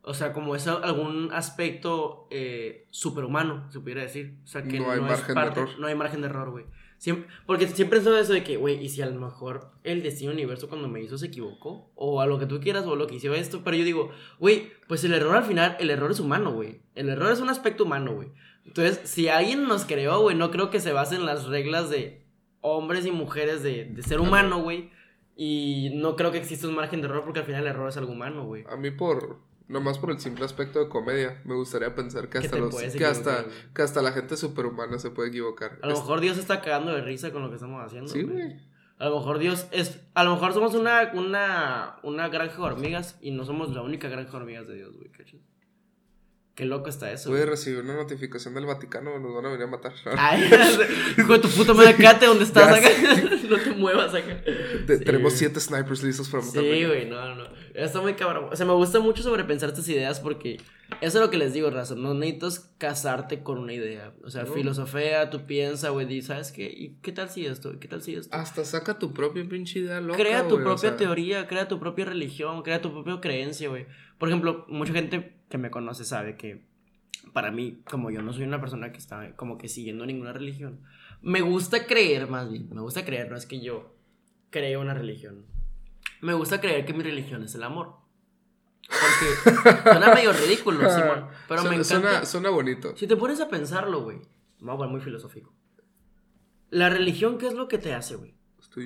o 0.01 0.13
sea, 0.13 0.31
como 0.33 0.55
es 0.55 0.65
algún 0.67 1.29
aspecto 1.33 2.27
eh, 2.31 2.87
superhumano, 2.89 3.69
se 3.71 3.79
pudiera 3.79 4.01
decir. 4.01 4.37
O 4.43 4.47
sea, 4.47 4.63
que 4.63 4.79
No 4.79 4.85
no, 4.85 4.91
hay 4.91 4.99
es 4.99 5.05
margen 5.05 5.27
de 5.27 5.33
parte, 5.33 5.59
error. 5.59 5.79
no 5.79 5.87
hay 5.87 5.95
margen 5.95 6.21
de 6.21 6.27
error, 6.27 6.49
güey. 6.51 6.65
Siempre, 6.97 7.27
porque 7.45 7.67
siempre 7.67 7.97
he 7.97 8.01
pensado 8.01 8.17
eso 8.17 8.31
de 8.31 8.45
que, 8.45 8.55
güey, 8.55 8.81
y 8.81 8.87
si 8.87 9.01
a 9.01 9.05
lo 9.07 9.19
mejor 9.19 9.71
el 9.83 10.01
destino 10.03 10.31
universo 10.31 10.69
cuando 10.69 10.87
me 10.87 11.01
hizo 11.01 11.17
se 11.17 11.25
equivocó, 11.27 11.91
o 11.95 12.21
a 12.21 12.25
lo 12.27 12.39
que 12.39 12.45
tú 12.45 12.61
quieras, 12.61 12.85
o 12.85 12.95
lo 12.95 13.07
que 13.07 13.15
hizo 13.15 13.33
esto, 13.33 13.61
pero 13.61 13.75
yo 13.75 13.83
digo, 13.83 14.11
güey, 14.39 14.71
pues 14.87 15.03
el 15.03 15.13
error 15.13 15.35
al 15.35 15.43
final, 15.43 15.75
el 15.81 15.89
error 15.89 16.11
es 16.11 16.21
humano, 16.21 16.53
güey. 16.53 16.81
El 16.95 17.09
error 17.09 17.29
es 17.33 17.41
un 17.41 17.49
aspecto 17.49 17.83
humano, 17.83 18.13
güey. 18.15 18.29
Entonces, 18.65 19.01
si 19.09 19.27
alguien 19.27 19.67
nos 19.67 19.85
creó, 19.85 20.21
güey, 20.21 20.35
no 20.35 20.51
creo 20.51 20.69
que 20.69 20.79
se 20.79 20.93
base 20.93 21.15
en 21.15 21.25
las 21.25 21.45
reglas 21.45 21.89
de 21.89 22.25
hombres 22.61 23.05
y 23.05 23.11
mujeres 23.11 23.61
de, 23.61 23.85
de 23.85 24.03
ser 24.03 24.19
humano, 24.19 24.61
güey. 24.61 24.89
Y 25.35 25.91
no 25.95 26.15
creo 26.15 26.31
que 26.31 26.37
exista 26.37 26.67
un 26.67 26.75
margen 26.75 27.01
de 27.01 27.07
error 27.07 27.23
porque 27.23 27.39
al 27.39 27.45
final 27.45 27.61
el 27.63 27.67
error 27.67 27.89
es 27.89 27.97
algo 27.97 28.13
humano, 28.13 28.45
güey. 28.45 28.63
A 28.69 28.75
mí 28.75 28.91
por... 28.91 29.39
Nomás 29.67 29.97
por 29.97 30.11
el 30.11 30.19
simple 30.19 30.43
aspecto 30.43 30.79
de 30.79 30.89
comedia, 30.89 31.41
me 31.45 31.55
gustaría 31.55 31.95
pensar 31.95 32.29
que 32.29 32.37
hasta, 32.37 32.57
los, 32.57 32.75
que 32.75 33.05
hasta, 33.05 33.45
que 33.73 33.81
hasta 33.81 34.01
la 34.01 34.11
gente 34.11 34.35
superhumana 34.35 34.99
se 34.99 35.09
puede 35.09 35.29
equivocar. 35.29 35.79
A 35.81 35.87
lo 35.87 35.95
mejor 35.95 36.19
Dios 36.19 36.37
está 36.37 36.61
cagando 36.61 36.93
de 36.93 37.01
risa 37.01 37.31
con 37.31 37.43
lo 37.43 37.49
que 37.49 37.55
estamos 37.55 37.81
haciendo. 37.83 38.11
Sí, 38.11 38.23
güey. 38.23 38.57
A 38.99 39.05
lo 39.05 39.17
mejor 39.17 39.39
Dios 39.39 39.67
es. 39.71 40.01
A 40.13 40.25
lo 40.25 40.33
mejor 40.33 40.53
somos 40.53 40.75
una, 40.75 41.11
una, 41.13 41.95
una 42.03 42.27
granja 42.27 42.57
de 42.57 42.61
hormigas 42.61 43.17
y 43.21 43.31
no 43.31 43.45
somos 43.45 43.73
la 43.73 43.81
única 43.81 44.09
granja 44.09 44.31
de 44.31 44.37
hormigas 44.37 44.67
de 44.67 44.75
Dios, 44.75 44.95
güey. 44.97 45.09
¿cachas? 45.09 45.39
Qué 46.55 46.65
loco 46.65 46.87
está 46.87 47.11
eso. 47.11 47.29
Puede 47.29 47.43
güey. 47.45 47.51
recibir 47.55 47.79
una 47.79 47.95
notificación 47.95 48.53
del 48.53 48.67
Vaticano, 48.67 49.17
nos 49.17 49.33
van 49.33 49.45
a 49.47 49.49
venir 49.49 49.63
a 49.63 49.67
matar. 49.67 49.93
Ay, 50.17 50.43
hijo 51.17 51.33
de 51.33 51.39
tu 51.39 51.49
puta 51.49 51.73
madre, 51.73 51.95
quédate 51.95 52.27
donde 52.27 52.43
estás 52.43 52.77
acá. 52.77 52.87
no 53.49 53.57
te 53.57 53.71
muevas 53.71 54.13
acá. 54.13 54.39
Sí, 54.87 54.99
tenemos 55.03 55.33
siete 55.33 55.59
snipers 55.59 56.03
listos 56.03 56.29
para 56.29 56.43
matarme. 56.43 56.73
Sí, 56.77 56.85
güey, 56.85 57.09
no, 57.09 57.35
no. 57.35 57.43
Está 57.73 58.01
muy 58.01 58.13
cabrón. 58.13 58.49
O 58.51 58.55
sea, 58.55 58.67
me 58.67 58.73
gusta 58.73 58.99
mucho 58.99 59.23
sobrepensar 59.23 59.69
estas 59.69 59.89
ideas 59.89 60.19
porque 60.19 60.57
eso 61.01 61.17
es 61.17 61.25
lo 61.25 61.31
que 61.31 61.37
les 61.39 61.53
digo, 61.53 61.71
Raza. 61.71 61.95
No 61.95 62.13
necesitas 62.13 62.71
casarte 62.77 63.41
con 63.41 63.57
una 63.57 63.73
idea. 63.73 64.13
O 64.23 64.29
sea, 64.29 64.43
No. 64.43 64.53
filosofía, 64.53 65.31
tú 65.31 65.47
piensas, 65.47 65.89
güey, 65.89 66.05
di, 66.05 66.21
¿sabes 66.21 66.51
qué? 66.51 66.65
¿Y 66.65 66.97
qué 67.01 67.11
tal 67.11 67.31
si 67.31 67.47
esto? 67.47 67.79
¿Qué 67.79 67.87
tal 67.87 68.03
si 68.03 68.13
esto? 68.13 68.35
Hasta 68.35 68.63
saca 68.63 68.99
tu 68.99 69.11
propia 69.11 69.43
pinche 69.49 69.79
idea 69.79 69.99
loca. 70.01 70.19
crea 70.19 70.47
tu 70.47 70.55
o 70.55 70.63
propia 70.63 70.89
sea, 70.89 70.97
teoría, 70.97 71.47
crea 71.47 71.67
tu 71.67 71.79
propia 71.79 72.05
religión, 72.05 72.61
crea 72.61 72.79
tu 72.79 72.91
propia 72.93 73.19
creencia, 73.19 73.69
güey. 73.69 73.87
Por 74.19 74.29
ejemplo, 74.29 74.65
mucha 74.69 74.93
gente 74.93 75.33
que 75.53 75.59
me 75.59 75.69
conoce 75.69 76.03
sabe 76.03 76.35
que 76.35 76.65
para 77.31 77.51
mí, 77.51 77.83
como 77.87 78.09
yo 78.09 78.23
no 78.23 78.33
soy 78.33 78.41
una 78.41 78.59
persona 78.59 78.91
que 78.91 78.97
está 78.97 79.35
como 79.35 79.59
que 79.59 79.69
siguiendo 79.69 80.03
ninguna 80.03 80.33
religión, 80.33 80.81
Me 81.21 81.41
gusta 81.41 81.85
creer, 81.85 82.27
más 82.27 82.49
bien, 82.49 82.69
me 82.73 82.81
gusta 82.81 83.05
creer, 83.05 83.29
no 83.29 83.37
es 83.37 83.45
que 83.45 83.61
yo 83.61 83.95
creo 84.49 84.81
una 84.81 84.95
religión. 84.95 85.45
Me 86.21 86.33
gusta 86.33 86.59
creer 86.59 86.87
que 86.87 86.93
mi 86.93 87.03
religión 87.03 87.43
es 87.43 87.53
el 87.53 87.61
amor. 87.61 87.97
Porque 88.87 89.83
suena 89.83 90.15
medio 90.15 90.33
ridículo, 90.33 90.89
Simón. 90.89 91.27
Pero 91.47 91.61
suena, 91.61 91.77
me 91.77 91.83
encanta. 91.83 92.25
Suena, 92.25 92.49
bonito. 92.49 92.97
Si 92.97 93.05
te 93.05 93.15
pones 93.15 93.39
a 93.39 93.47
pensarlo, 93.47 94.01
güey. 94.01 94.21
Voy 94.59 94.83
a 94.83 94.87
muy 94.87 95.01
filosófico. 95.01 95.53
La 96.71 96.89
religión, 96.89 97.37
¿qué 97.37 97.45
es 97.45 97.53
lo 97.53 97.67
que 97.67 97.77
te 97.77 97.93
hace, 97.93 98.15
güey? 98.15 98.33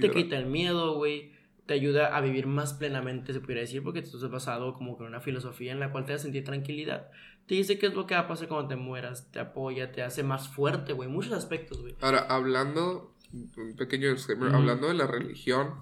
Te 0.01 0.11
quita 0.11 0.38
el 0.38 0.47
miedo, 0.47 0.95
güey. 0.95 1.32
Te 1.68 1.76
ayuda 1.76 2.15
a 2.15 2.22
vivir 2.22 2.47
más 2.47 2.74
plenamente, 2.74 3.34
se 3.34 3.39
pudiera 3.39 3.61
decir, 3.61 3.84
porque 3.84 4.01
tú 4.01 4.18
has 4.18 4.32
basado 4.32 4.74
como 4.74 4.97
con 4.97 5.05
una 5.05 5.20
filosofía 5.20 5.72
en 5.72 5.80
la 5.80 5.91
cual 5.91 6.05
te 6.05 6.13
hace 6.13 6.24
sentir 6.24 6.43
tranquilidad. 6.43 7.11
Te 7.45 7.55
dice 7.55 7.78
qué 7.78 7.88
es 7.88 7.93
lo 7.93 8.07
que 8.07 8.15
va 8.15 8.22
a 8.22 8.28
pasar 8.28 8.47
cuando 8.47 8.68
te 8.68 8.76
mueras, 8.76 9.32
te 9.32 9.39
apoya, 9.39 9.91
te 9.91 10.01
hace 10.01 10.24
más 10.24 10.49
fuerte, 10.49 10.93
güey. 10.93 11.07
Muchos 11.07 11.34
aspectos, 11.34 11.82
güey. 11.82 11.95
Ahora, 12.01 12.20
hablando, 12.20 13.15
un 13.32 13.76
pequeño 13.76 14.11
disclaimer, 14.11 14.55
hablando 14.55 14.88
de 14.88 14.95
la 14.95 15.07
religión, 15.07 15.76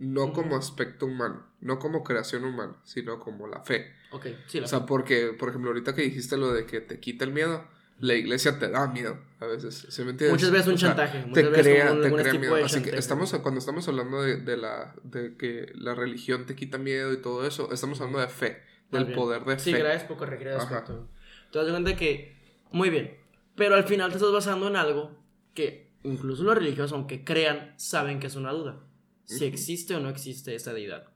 no 0.00 0.32
como 0.32 0.56
aspecto 0.56 1.06
humano, 1.06 1.46
no 1.60 1.78
como 1.78 2.02
creación 2.02 2.44
humana, 2.44 2.76
sino 2.84 3.20
como 3.20 3.46
la 3.46 3.60
fe. 3.60 3.92
Ok, 4.12 4.26
sí, 4.46 4.58
la 4.58 4.66
O 4.66 4.68
sea, 4.68 4.86
porque, 4.86 5.34
por 5.38 5.50
ejemplo, 5.50 5.70
ahorita 5.70 5.94
que 5.94 6.02
dijiste 6.02 6.36
lo 6.36 6.52
de 6.52 6.66
que 6.66 6.80
te 6.80 6.98
quita 6.98 7.24
el 7.24 7.32
miedo, 7.32 7.68
la 8.00 8.14
iglesia 8.14 8.58
te 8.58 8.68
da 8.68 8.86
miedo 8.88 9.18
a 9.40 9.46
veces, 9.46 9.86
¿sí 9.88 10.02
me 10.04 10.10
entiendes? 10.10 10.32
Muchas 10.34 10.50
veces 10.50 10.66
un 10.68 10.76
chantaje, 10.76 11.24
te 11.32 11.50
crea, 11.50 12.00
te 12.00 12.12
crea 12.12 12.34
miedo. 12.34 12.54
Así 12.56 12.76
que 12.76 12.82
chantaje. 12.82 12.98
estamos, 12.98 13.32
cuando 13.42 13.58
estamos 13.60 13.86
hablando 13.88 14.22
de, 14.22 14.36
de 14.38 14.56
la, 14.56 14.94
de 15.02 15.36
que 15.36 15.70
la 15.74 15.94
religión 15.94 16.46
te 16.46 16.54
quita 16.54 16.78
miedo 16.78 17.12
y 17.12 17.18
todo 17.22 17.46
eso, 17.46 17.70
estamos 17.72 18.00
hablando 18.00 18.20
de 18.20 18.28
fe, 18.28 18.62
del 18.90 19.04
bien. 19.06 19.16
poder 19.18 19.44
de 19.44 19.58
Sí, 19.58 19.72
fe. 19.72 19.78
gracias 19.78 20.04
por 20.04 20.16
corregir 20.18 20.48
el 20.48 20.56
aspecto. 20.56 21.08
Te 21.52 21.58
das 21.58 21.68
cuenta 21.70 21.96
que, 21.96 22.36
muy 22.72 22.90
bien, 22.90 23.16
pero 23.56 23.74
al 23.74 23.84
final 23.84 24.10
te 24.10 24.16
estás 24.16 24.32
basando 24.32 24.68
en 24.68 24.76
algo 24.76 25.10
que 25.54 25.90
incluso 26.04 26.42
los 26.44 26.54
religiosos, 26.54 26.92
aunque 26.92 27.24
crean, 27.24 27.74
saben 27.76 28.20
que 28.20 28.26
es 28.28 28.36
una 28.36 28.52
duda. 28.52 28.80
Si 29.24 29.44
existe 29.44 29.94
o 29.94 30.00
no 30.00 30.08
existe 30.08 30.54
esa 30.54 30.72
deidad. 30.72 31.06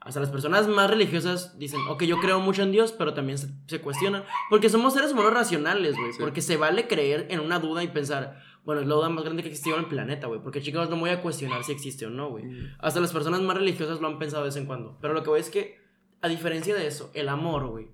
Hasta 0.00 0.20
las 0.20 0.30
personas 0.30 0.68
más 0.68 0.88
religiosas 0.88 1.58
dicen, 1.58 1.80
ok, 1.88 2.04
yo 2.04 2.18
creo 2.18 2.40
mucho 2.40 2.62
en 2.62 2.72
Dios, 2.72 2.92
pero 2.92 3.14
también 3.14 3.36
se, 3.36 3.48
se 3.66 3.80
cuestionan. 3.80 4.24
Porque 4.48 4.70
somos 4.70 4.94
seres 4.94 5.12
humanos 5.12 5.34
racionales, 5.34 5.96
güey. 5.96 6.12
Sí. 6.12 6.18
Porque 6.20 6.40
se 6.40 6.56
vale 6.56 6.86
creer 6.86 7.26
en 7.30 7.40
una 7.40 7.58
duda 7.58 7.82
y 7.82 7.88
pensar, 7.88 8.40
bueno, 8.64 8.82
es 8.82 8.86
la 8.86 8.94
duda 8.94 9.08
más 9.08 9.24
grande 9.24 9.42
que 9.42 9.48
existió 9.48 9.74
en 9.74 9.80
el 9.80 9.86
planeta, 9.86 10.26
güey. 10.26 10.40
Porque 10.40 10.60
chicos, 10.60 10.88
no 10.90 10.96
voy 10.96 11.10
a 11.10 11.22
cuestionar 11.22 11.64
si 11.64 11.72
existe 11.72 12.06
o 12.06 12.10
no, 12.10 12.28
güey. 12.28 12.44
Mm. 12.44 12.76
Hasta 12.78 13.00
las 13.00 13.12
personas 13.12 13.40
más 13.40 13.56
religiosas 13.56 14.00
lo 14.00 14.08
han 14.08 14.18
pensado 14.18 14.42
de 14.42 14.48
vez 14.48 14.56
en 14.56 14.66
cuando. 14.66 14.98
Pero 15.00 15.14
lo 15.14 15.22
que 15.22 15.30
voy 15.30 15.40
es 15.40 15.50
que, 15.50 15.80
a 16.20 16.28
diferencia 16.28 16.74
de 16.74 16.86
eso, 16.86 17.10
el 17.14 17.28
amor, 17.28 17.66
güey. 17.66 17.88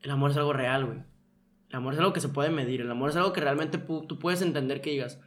El 0.00 0.10
amor 0.10 0.32
es 0.32 0.36
algo 0.36 0.52
real, 0.52 0.84
güey. 0.84 0.98
El 1.68 1.76
amor 1.76 1.94
es 1.94 2.00
algo 2.00 2.12
que 2.12 2.20
se 2.20 2.28
puede 2.28 2.50
medir. 2.50 2.80
El 2.80 2.90
amor 2.90 3.10
es 3.10 3.16
algo 3.16 3.32
que 3.32 3.40
realmente 3.40 3.78
tú 3.78 4.18
puedes 4.18 4.42
entender 4.42 4.80
que 4.80 4.90
digas. 4.90 5.20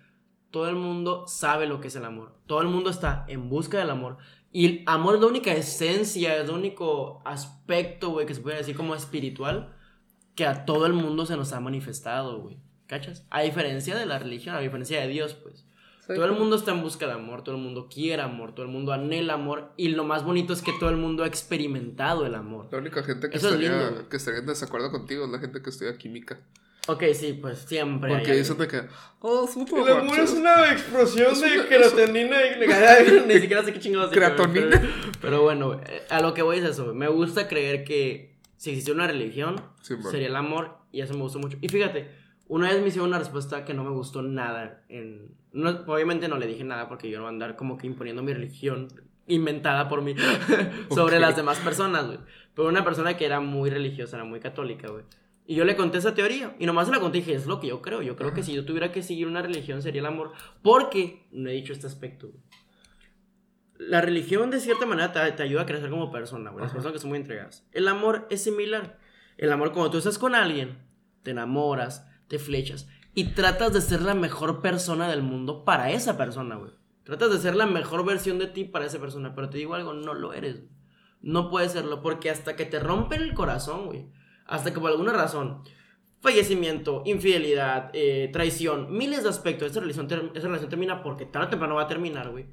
Todo 0.52 0.68
el 0.68 0.76
mundo 0.76 1.28
sabe 1.28 1.66
lo 1.66 1.80
que 1.80 1.88
es 1.88 1.96
el 1.96 2.06
amor. 2.06 2.38
Todo 2.46 2.62
el 2.62 2.68
mundo 2.68 2.90
está 2.90 3.24
en 3.30 3.50
busca 3.50 3.78
del 3.78 3.90
amor. 3.90 4.18
Y 4.54 4.66
el 4.66 4.84
amor 4.86 5.16
es 5.16 5.22
la 5.22 5.28
única 5.28 5.52
esencia, 5.52 6.38
es 6.38 6.48
el 6.48 6.56
único 6.56 7.22
aspecto, 7.26 8.12
güey, 8.12 8.28
que 8.28 8.36
se 8.36 8.42
puede 8.42 8.58
decir 8.58 8.78
como 8.78 8.94
espiritual 8.94 9.76
que 10.36 10.46
a 10.46 10.66
todo 10.66 10.86
el 10.86 10.94
mundo 10.94 11.26
se 11.26 11.36
nos 11.36 11.54
ha 11.54 11.60
manifestado, 11.60 12.40
güey. 12.40 12.60
¿Cachas? 12.86 13.26
A 13.32 13.42
diferencia 13.42 13.96
de 13.98 14.06
la 14.06 14.20
religión, 14.20 14.56
a 14.56 14.60
diferencia 14.60 15.02
de 15.02 15.08
Dios, 15.08 15.34
pues. 15.34 15.66
Todo 16.06 16.26
el 16.26 16.34
mundo 16.34 16.58
está 16.58 16.72
en 16.72 16.82
busca 16.84 17.08
de 17.08 17.14
amor, 17.14 17.44
todo 17.44 17.56
el 17.56 17.62
mundo 17.62 17.88
quiere 17.92 18.22
amor, 18.22 18.54
todo 18.54 18.66
el 18.66 18.72
mundo 18.72 18.92
anhela 18.92 19.36
amor. 19.36 19.72
Y 19.78 19.88
lo 19.88 20.04
más 20.04 20.26
bonito 20.26 20.52
es 20.54 20.62
que 20.62 20.74
todo 20.74 20.90
el 20.90 20.98
mundo 20.98 21.24
ha 21.24 21.28
experimentado 21.28 22.26
el 22.26 22.36
amor. 22.36 22.68
La 22.72 22.78
única 22.78 23.04
gente 23.04 23.30
que 23.30 23.38
Eso 23.38 23.48
es 23.48 23.54
estaría, 23.54 23.90
lindo, 23.90 24.10
que 24.10 24.18
estaría 24.18 24.42
en 24.42 24.46
desacuerdo 24.46 24.92
contigo 24.92 25.26
es 25.26 25.32
la 25.32 25.40
gente 25.40 25.62
que 25.62 25.70
estudia 25.70 25.98
química. 25.98 26.42
Ok, 26.88 27.04
sí, 27.14 27.34
pues 27.42 27.60
siempre. 27.60 28.10
hay 28.12 28.16
Porque 28.18 28.32
alguien. 28.32 28.44
dicen 28.44 28.58
de 28.58 28.68
que, 28.68 28.82
oh, 29.22 29.48
súper 29.48 29.80
El 29.84 29.90
amor 29.94 30.08
guacho". 30.08 30.22
es 30.24 30.34
una 30.34 30.72
explosión 30.72 31.32
Es 31.32 31.42
de 31.42 31.54
una- 31.60 31.66
creatinina 31.68 32.38
y 32.46 33.22
ni 33.28 33.40
siquiera 33.40 33.64
sé 33.64 33.72
qué 33.74 33.80
chingados 33.80 34.12
dije, 34.12 34.20
güey, 34.20 34.36
Creatonina. 34.36 34.82
Pero, 34.82 35.12
pero 35.22 35.42
bueno, 35.44 35.80
eh, 35.88 36.04
a 36.10 36.20
lo 36.22 36.34
que 36.34 36.42
voy 36.42 36.58
es 36.58 36.66
eso. 36.66 36.86
güey. 36.86 36.96
Me 36.98 37.08
gusta 37.08 37.48
creer 37.48 37.86
que 37.86 38.36
si 38.58 38.72
existiera 38.72 38.96
una 38.98 39.08
religión, 39.08 39.56
Sí, 39.82 39.96
sería 40.12 40.28
el 40.28 40.36
amor 40.36 40.78
y 40.92 41.02
eso 41.02 41.14
me 41.14 41.22
gustó 41.22 41.40
mucho. 41.40 41.58
Y 41.62 41.70
fíjate, 41.70 42.10
una 42.48 42.70
vez 42.70 42.82
me 42.82 42.90
hicieron 42.90 43.08
una 43.10 43.20
respuesta 43.20 43.64
que 43.64 43.74
no 43.74 43.84
me 43.86 43.92
gustó 43.92 44.22
nada. 44.22 44.84
En... 44.90 45.32
No, 45.54 45.70
obviamente 45.88 46.28
no 46.28 46.38
le 46.38 46.48
dije 46.48 46.64
nada 46.66 46.90
porque 46.90 47.10
yo 47.10 47.18
no 47.20 47.24
voy 47.24 47.30
a 47.30 47.34
andar 47.34 47.56
como 47.56 47.78
que 47.78 47.88
imponiendo 47.88 48.24
mi 48.24 48.34
religión 48.34 48.90
inventada 49.28 49.88
por 49.88 50.02
mí 50.02 50.16
sobre 50.94 51.16
Ok. 51.16 51.22
las 51.22 51.36
demás 51.38 51.60
personas, 51.60 52.08
güey. 52.08 52.20
Pero 52.54 52.68
una 52.68 52.84
persona 52.84 53.16
que 53.16 53.26
era 53.26 53.40
muy 53.40 53.70
religiosa, 53.70 54.18
era 54.18 54.26
muy 54.26 54.42
católica, 54.42 54.90
güey. 54.90 55.04
Y 55.46 55.56
yo 55.56 55.66
le 55.66 55.76
conté 55.76 55.98
esa 55.98 56.14
teoría. 56.14 56.56
Y 56.60 56.66
nomás 56.66 56.88
se 56.88 56.94
la 56.94 57.00
conté 57.00 57.18
y 57.18 57.22
dije, 57.22 57.34
es 57.34 57.46
lo 57.48 57.60
que 57.60 57.68
yo 57.68 57.82
creo. 57.82 58.02
Yo 58.02 58.16
creo 58.16 58.34
que 58.34 58.44
si 58.44 58.54
yo 58.54 58.64
tuviera 58.66 58.92
que 58.92 59.04
seguir 59.04 59.28
una 59.28 59.42
religión 59.42 59.82
sería 59.82 60.00
el 60.02 60.06
amor. 60.06 60.32
Porque, 60.62 61.28
no 61.32 61.50
he 61.50 61.54
dicho 61.54 61.74
este 61.74 61.88
aspecto, 61.88 62.30
güey. 62.30 62.42
La 63.78 64.00
religión 64.02 64.50
de 64.52 64.60
cierta 64.60 64.86
manera 64.86 65.12
te, 65.12 65.32
te 65.34 65.44
ayuda 65.44 65.64
a 65.64 65.66
crecer 65.66 65.90
como 65.90 66.12
persona, 66.12 66.52
güey. 66.52 66.62
Las 66.62 66.70
Ajá. 66.72 66.76
personas 66.76 66.94
que 66.94 67.00
son 67.02 67.10
muy 67.10 67.20
entregadas. 67.20 67.68
El 67.72 67.88
amor 67.88 68.28
es 68.30 68.44
similar. 68.44 69.00
El 69.38 69.52
amor, 69.52 69.74
cuando 69.74 69.92
tú 69.92 69.98
estás 69.98 70.18
con 70.18 70.36
alguien, 70.36 70.78
te 71.24 71.32
enamoras, 71.32 72.08
te 72.28 72.40
flechas 72.40 72.88
y 73.16 73.26
tratas 73.34 73.74
de 73.74 73.82
ser 73.82 74.02
la 74.02 74.14
mejor 74.14 74.62
persona 74.62 75.10
del 75.10 75.22
mundo 75.24 75.66
para 75.66 75.92
esa 75.92 76.18
persona, 76.18 76.56
güey. 76.56 76.72
Tratas 77.04 77.32
de 77.32 77.40
ser 77.40 77.56
la 77.56 77.66
mejor 77.66 78.06
versión 78.06 78.40
de 78.40 78.48
ti 78.48 78.64
para 78.64 78.86
esa 78.86 79.00
persona, 79.00 79.36
pero 79.36 79.50
te 79.50 79.58
digo 79.58 79.76
algo, 79.76 79.94
no 79.94 80.14
lo 80.14 80.34
eres. 80.34 80.62
güey. 80.62 80.72
No 81.22 81.50
puedes 81.50 81.74
serlo 81.74 82.02
porque 82.02 82.30
hasta 82.30 82.56
que 82.56 82.66
te 82.66 82.80
rompen 82.80 83.22
el 83.22 83.34
corazón, 83.34 83.88
güey. 83.88 84.08
Hasta 84.46 84.74
que 84.74 84.80
por 84.80 84.92
alguna 84.92 85.14
razón, 85.14 85.64
fallecimiento, 86.22 87.04
infidelidad, 87.06 87.90
eh, 87.94 88.30
traición, 88.32 88.96
miles 88.96 89.24
de 89.24 89.30
aspectos, 89.30 89.72
esa 89.72 89.82
relación, 89.82 90.08
esa 90.34 90.48
relación 90.48 90.70
termina 90.70 91.04
porque 91.04 91.26
tarde 91.26 91.48
o 91.48 91.50
temprano 91.50 91.76
va 91.76 91.84
a 91.84 91.88
terminar, 91.88 92.30
güey. 92.32 92.46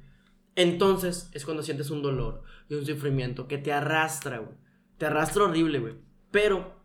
Entonces 0.55 1.29
es 1.33 1.45
cuando 1.45 1.63
sientes 1.63 1.89
un 1.89 2.01
dolor 2.01 2.43
y 2.69 2.75
un 2.75 2.85
sufrimiento 2.85 3.47
que 3.47 3.57
te 3.57 3.71
arrastra, 3.71 4.39
güey. 4.39 4.55
Te 4.97 5.05
arrastra 5.05 5.43
horrible, 5.43 5.79
güey. 5.79 5.95
Pero 6.31 6.81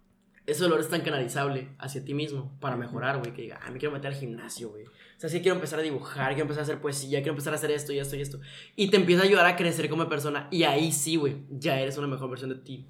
ese 0.46 0.62
dolor 0.62 0.78
es 0.80 0.88
tan 0.88 1.00
canalizable 1.00 1.74
hacia 1.78 2.04
ti 2.04 2.14
mismo 2.14 2.56
para 2.60 2.76
mejorar, 2.76 3.18
güey. 3.18 3.32
Que 3.32 3.42
diga, 3.42 3.60
ah, 3.62 3.70
me 3.70 3.78
quiero 3.78 3.92
meter 3.92 4.12
al 4.12 4.18
gimnasio, 4.18 4.70
güey. 4.70 4.84
O 4.84 5.18
sea, 5.18 5.28
sí 5.28 5.40
quiero 5.40 5.56
empezar 5.56 5.80
a 5.80 5.82
dibujar, 5.82 6.28
quiero 6.28 6.42
empezar 6.42 6.60
a 6.60 6.64
hacer 6.64 6.80
poesía, 6.80 7.18
quiero 7.18 7.32
empezar 7.32 7.52
a 7.52 7.56
hacer 7.56 7.72
esto 7.72 7.92
y 7.92 7.98
esto 7.98 8.16
y 8.16 8.20
esto. 8.20 8.40
Y 8.76 8.90
te 8.90 8.96
empieza 8.96 9.22
a 9.22 9.26
ayudar 9.26 9.46
a 9.46 9.56
crecer 9.56 9.88
como 9.88 10.08
persona. 10.08 10.46
Y 10.52 10.62
ahí 10.62 10.92
sí, 10.92 11.16
güey, 11.16 11.44
ya 11.50 11.80
eres 11.80 11.98
una 11.98 12.06
mejor 12.06 12.30
versión 12.30 12.50
de 12.50 12.56
ti. 12.56 12.86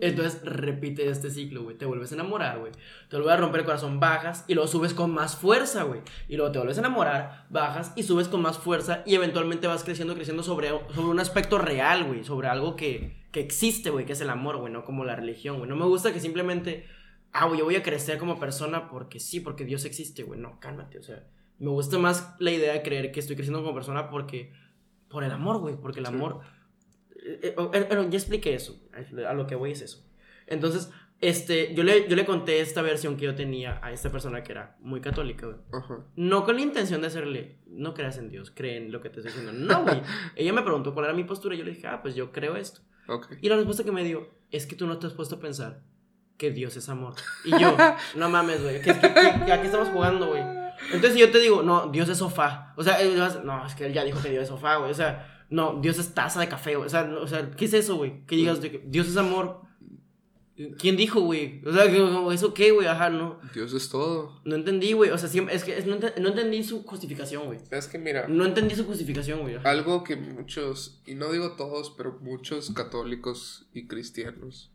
Entonces 0.00 0.42
repite 0.44 1.08
este 1.08 1.30
ciclo, 1.30 1.64
güey. 1.64 1.76
Te 1.76 1.86
vuelves 1.86 2.12
a 2.12 2.14
enamorar, 2.14 2.58
güey. 2.60 2.72
Te 3.08 3.16
vuelves 3.16 3.34
a 3.34 3.36
romper 3.36 3.60
el 3.60 3.66
corazón, 3.66 4.00
bajas 4.00 4.44
y 4.46 4.54
luego 4.54 4.68
subes 4.68 4.94
con 4.94 5.10
más 5.10 5.36
fuerza, 5.36 5.82
güey. 5.84 6.00
Y 6.28 6.36
luego 6.36 6.52
te 6.52 6.58
vuelves 6.58 6.78
a 6.78 6.80
enamorar, 6.80 7.46
bajas 7.50 7.92
y 7.96 8.02
subes 8.02 8.28
con 8.28 8.42
más 8.42 8.58
fuerza 8.58 9.02
y 9.06 9.14
eventualmente 9.14 9.66
vas 9.66 9.84
creciendo, 9.84 10.14
creciendo 10.14 10.42
sobre, 10.42 10.68
sobre 10.68 11.08
un 11.08 11.20
aspecto 11.20 11.58
real, 11.58 12.04
güey. 12.04 12.24
Sobre 12.24 12.48
algo 12.48 12.76
que, 12.76 13.16
que 13.32 13.40
existe, 13.40 13.90
güey, 13.90 14.06
que 14.06 14.12
es 14.12 14.20
el 14.20 14.30
amor, 14.30 14.58
güey, 14.58 14.72
no 14.72 14.84
como 14.84 15.04
la 15.04 15.16
religión, 15.16 15.58
güey. 15.58 15.68
No 15.68 15.76
me 15.76 15.86
gusta 15.86 16.12
que 16.12 16.20
simplemente, 16.20 16.86
ah, 17.32 17.46
güey, 17.46 17.58
yo 17.58 17.64
voy 17.64 17.76
a 17.76 17.82
crecer 17.82 18.18
como 18.18 18.38
persona 18.38 18.88
porque 18.88 19.20
sí, 19.20 19.40
porque 19.40 19.64
Dios 19.64 19.84
existe, 19.84 20.22
güey. 20.22 20.38
No, 20.38 20.60
cálmate, 20.60 20.98
o 20.98 21.02
sea. 21.02 21.24
Me 21.58 21.70
gusta 21.70 21.98
más 21.98 22.36
la 22.38 22.52
idea 22.52 22.72
de 22.72 22.82
creer 22.82 23.10
que 23.10 23.18
estoy 23.18 23.34
creciendo 23.34 23.62
como 23.62 23.74
persona 23.74 24.10
porque, 24.10 24.52
por 25.08 25.24
el 25.24 25.32
amor, 25.32 25.58
güey, 25.58 25.76
porque 25.76 25.98
el 26.00 26.06
amor... 26.06 26.40
eh, 27.24 27.54
eh, 27.56 27.88
eh, 27.90 28.06
ya 28.10 28.18
expliqué 28.18 28.54
eso. 28.54 28.80
A 29.28 29.32
lo 29.34 29.46
que 29.46 29.54
voy 29.54 29.72
es 29.72 29.82
eso. 29.82 30.04
Entonces, 30.46 30.90
este, 31.20 31.74
yo 31.74 31.82
le, 31.82 32.08
yo 32.08 32.14
le 32.16 32.24
conté 32.24 32.60
esta 32.60 32.80
versión 32.80 33.16
que 33.16 33.24
yo 33.24 33.34
tenía 33.34 33.80
a 33.82 33.92
esta 33.92 34.10
persona 34.10 34.42
que 34.42 34.52
era 34.52 34.76
muy 34.80 35.00
católica, 35.00 35.46
güey. 35.46 35.58
Ajá. 35.72 36.04
No 36.16 36.44
con 36.44 36.56
la 36.56 36.62
intención 36.62 37.00
de 37.00 37.08
hacerle, 37.08 37.58
no 37.66 37.92
creas 37.94 38.18
en 38.18 38.30
Dios, 38.30 38.50
cree 38.54 38.76
en 38.76 38.92
lo 38.92 39.00
que 39.00 39.10
te 39.10 39.20
estoy 39.20 39.32
diciendo. 39.34 39.52
No, 39.52 39.82
güey. 39.84 40.00
Ella 40.36 40.52
me 40.52 40.62
preguntó 40.62 40.94
cuál 40.94 41.06
era 41.06 41.14
mi 41.14 41.24
postura 41.24 41.54
y 41.54 41.58
yo 41.58 41.64
le 41.64 41.72
dije, 41.72 41.86
ah, 41.88 42.00
pues 42.02 42.14
yo 42.14 42.30
creo 42.32 42.56
esto. 42.56 42.80
Ok. 43.08 43.32
Y 43.42 43.48
la 43.48 43.56
respuesta 43.56 43.84
que 43.84 43.92
me 43.92 44.04
dio 44.04 44.28
es 44.50 44.66
que 44.66 44.76
tú 44.76 44.86
no 44.86 44.98
te 44.98 45.06
has 45.06 45.12
puesto 45.12 45.36
a 45.36 45.40
pensar 45.40 45.82
que 46.36 46.52
Dios 46.52 46.76
es 46.76 46.88
amor. 46.88 47.14
Y 47.44 47.50
yo, 47.60 47.76
no 48.16 48.28
mames, 48.30 48.62
güey, 48.62 48.80
¿qué- 48.80 48.92
qué- 48.94 49.12
qué- 49.44 49.52
¿a 49.52 49.60
qué 49.60 49.66
estamos 49.66 49.88
jugando, 49.88 50.28
güey? 50.28 50.42
Entonces 50.92 51.16
yo 51.18 51.30
te 51.32 51.38
digo, 51.40 51.64
no, 51.64 51.88
Dios 51.88 52.08
es 52.08 52.18
sofá. 52.18 52.72
O 52.76 52.84
sea, 52.84 52.96
no, 53.42 53.66
es 53.66 53.74
que 53.74 53.86
él 53.86 53.92
ya 53.92 54.04
dijo 54.04 54.22
que 54.22 54.30
Dios 54.30 54.44
es 54.44 54.48
sofá, 54.48 54.76
güey. 54.76 54.92
O 54.92 54.94
sea, 54.94 55.37
no, 55.50 55.80
Dios 55.80 55.98
es 55.98 56.14
taza 56.14 56.40
de 56.40 56.48
café, 56.48 56.76
güey. 56.76 56.86
O 56.86 56.90
sea, 56.90 57.04
no, 57.04 57.20
o 57.20 57.26
sea 57.26 57.50
¿qué 57.50 57.64
es 57.64 57.72
eso, 57.74 57.96
güey? 57.96 58.24
Que 58.26 58.36
digas 58.36 58.60
de 58.60 58.70
que 58.70 58.82
Dios 58.86 59.08
es 59.08 59.16
amor. 59.16 59.62
¿Quién 60.76 60.96
dijo, 60.96 61.20
güey? 61.20 61.62
O 61.64 61.72
sea, 61.72 61.84
¿eso 62.34 62.52
qué, 62.52 62.72
güey? 62.72 62.88
Ajá, 62.88 63.10
no. 63.10 63.38
Dios 63.54 63.72
es 63.74 63.88
todo. 63.90 64.40
No 64.44 64.56
entendí, 64.56 64.92
güey. 64.92 65.10
O 65.10 65.16
sea, 65.18 65.28
siempre, 65.28 65.54
es 65.54 65.62
que 65.62 65.78
es- 65.78 65.86
no, 65.86 65.94
ente- 65.94 66.20
no 66.20 66.30
entendí 66.30 66.64
su 66.64 66.82
justificación, 66.82 67.46
güey. 67.46 67.60
Es 67.70 67.86
que 67.86 67.96
mira, 67.98 68.26
No 68.26 68.44
entendí 68.44 68.74
su 68.74 68.84
justificación, 68.84 69.42
güey. 69.42 69.54
Algo 69.62 70.02
que 70.02 70.16
muchos, 70.16 71.00
y 71.06 71.14
no 71.14 71.30
digo 71.30 71.52
todos, 71.52 71.94
pero 71.96 72.18
muchos 72.20 72.70
católicos 72.72 73.68
y 73.72 73.86
cristianos 73.86 74.72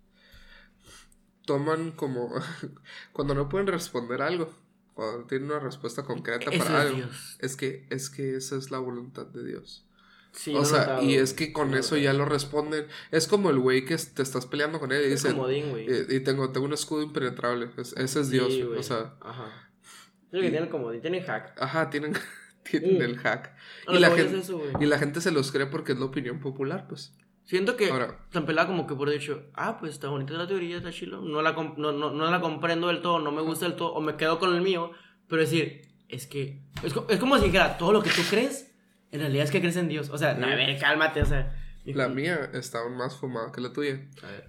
toman 1.46 1.92
como 1.92 2.30
cuando 3.12 3.36
no 3.36 3.50
pueden 3.50 3.68
responder 3.68 4.22
algo, 4.22 4.54
cuando 4.94 5.26
tienen 5.26 5.50
una 5.52 5.60
respuesta 5.60 6.04
concreta 6.04 6.50
Eso 6.50 6.64
para 6.64 6.80
es 6.82 6.86
algo, 6.88 6.98
Dios. 6.98 7.38
es 7.40 7.56
que 7.58 7.86
es 7.90 8.10
que 8.10 8.36
esa 8.38 8.56
es 8.56 8.72
la 8.72 8.80
voluntad 8.80 9.26
de 9.26 9.44
Dios. 9.44 9.86
Sí, 10.34 10.54
o 10.56 10.64
he 10.64 10.66
sea, 10.66 11.00
y 11.02 11.14
es 11.16 11.34
que 11.34 11.54
con 11.54 11.74
eso 11.76 11.96
ya 11.96 12.12
lo 12.12 12.26
responden. 12.26 12.88
Es 13.12 13.28
como 13.28 13.50
el 13.52 13.60
güey 13.60 13.86
que 13.86 13.96
te 13.98 14.22
estás 14.24 14.46
peleando 14.48 14.80
con 14.80 14.92
él 14.92 15.06
y 15.06 15.10
dice, 15.12 15.32
güey. 15.32 15.62
eh, 15.88 16.08
y 16.10 16.20
tengo, 16.22 16.52
tengo 16.52 16.66
un 16.66 16.74
escudo 16.74 17.04
impenetrable. 17.04 17.70
Es- 17.78 17.94
ese 17.94 18.20
es 18.22 18.30
Dios. 18.32 18.52
O 18.78 18.82
sea, 18.84 19.14
Ajá. 19.22 19.70
Es 19.84 20.38
lo 20.38 20.42
que 20.42 20.50
tiene 20.50 20.66
el 20.66 20.70
comodín, 20.72 21.02
tiene 21.02 21.22
hack. 21.22 21.54
ajá, 21.62 21.90
tienen, 21.92 22.14
tienen 22.64 22.98
Mm. 22.98 23.02
el 23.04 23.18
hack. 23.20 23.56
A 23.88 23.94
Y 23.96 24.00
la, 24.00 24.10
voy 24.10 24.20
es 24.20 24.26
gente, 24.26 24.40
eso, 24.40 24.62
y 24.80 24.86
la 24.88 24.98
gente 24.98 25.22
se 25.22 25.30
los 25.32 25.52
cree 25.52 25.68
porque 25.68 25.92
es 25.92 26.00
la 26.00 26.06
opinión 26.06 26.40
popular, 26.40 26.88
pues. 26.90 27.16
Siento 27.46 27.76
que 27.78 27.92
Ahora- 27.92 28.18
tan 28.32 28.46
pelada 28.48 28.68
como 28.70 28.88
que 28.88 28.96
por 28.96 29.10
dicho, 29.12 29.44
ah, 29.54 29.78
pues 29.80 29.94
está 29.94 30.08
bonita 30.08 30.34
la 30.34 30.48
teoría, 30.48 30.78
está 30.78 30.92
chilo. 30.92 31.22
No 31.22 31.42
la, 31.44 31.52
no, 31.52 31.92
no, 31.92 32.12
no 32.12 32.32
la 32.32 32.42
comprendo 32.42 32.88
del 32.88 33.02
todo, 33.02 33.20
no 33.20 33.32
me 33.32 33.42
gusta 33.44 33.68
del 33.68 33.76
todo, 33.76 33.94
o 33.94 34.02
me 34.02 34.16
quedo 34.16 34.40
con 34.40 34.56
el 34.56 34.62
mío. 34.62 34.92
Pero 35.28 35.42
decir, 35.44 35.82
es 36.10 36.26
que. 36.26 36.64
Es, 36.82 36.94
es 37.10 37.20
como 37.20 37.38
si 37.38 37.46
dijera, 37.46 37.78
todo 37.78 37.92
lo 37.94 38.02
que 38.02 38.10
tú 38.10 38.22
crees, 38.30 38.73
en 39.14 39.20
realidad 39.22 39.46
es 39.46 39.52
que 39.52 39.62
crees 39.62 39.78
en 39.78 39.88
Dios. 39.88 40.10
O 40.10 40.18
sea, 40.18 40.34
no, 40.34 40.46
a 40.48 40.56
ver, 40.56 40.78
cálmate, 40.80 41.22
o 41.22 41.26
sea. 41.26 41.56
La 41.86 42.08
mía 42.08 42.50
está 42.54 42.80
aún 42.80 42.96
más 42.96 43.18
fumada 43.18 43.52
que 43.52 43.60
la 43.62 43.74
tuya. 43.74 44.00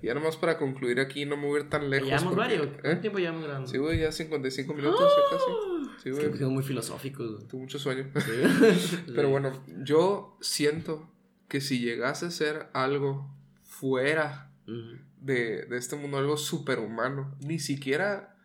Y 0.02 0.06
ya 0.06 0.14
nomás 0.14 0.36
para 0.36 0.56
concluir 0.56 1.00
aquí, 1.00 1.24
no 1.26 1.36
me 1.36 1.48
ir 1.58 1.68
tan 1.68 1.90
lejos. 1.90 2.06
Llevamos 2.08 2.34
porque- 2.34 2.40
varios. 2.58 2.66
¿eh? 2.66 2.78
¿Cuánto 2.80 3.00
tiempo 3.00 3.18
llevamos 3.18 3.42
grabando? 3.44 3.68
Sí, 3.68 3.78
güey, 3.78 3.98
ya 4.00 4.12
55 4.12 4.72
minutos, 4.74 5.00
ya 5.16 5.36
casi. 5.36 6.00
Sí, 6.02 6.08
Es 6.10 6.18
que 6.18 6.28
güey. 6.28 6.50
muy 6.50 6.62
filosófico, 6.62 7.26
güey. 7.28 7.46
Tuve 7.48 7.60
mucho 7.62 7.78
sueño. 7.80 8.04
Sí. 8.14 9.02
Pero 9.14 9.30
bueno, 9.30 9.52
yo 9.84 10.36
siento 10.40 11.10
que 11.48 11.60
si 11.60 11.80
llegase 11.80 12.26
a 12.26 12.30
ser 12.30 12.68
algo 12.72 13.28
fuera 13.64 14.50
Ujú. 14.68 14.98
de, 15.20 15.64
de 15.66 15.76
este 15.76 15.96
mundo, 15.96 16.18
algo 16.18 16.36
superhumano, 16.36 17.34
ni 17.40 17.58
siquiera, 17.58 18.36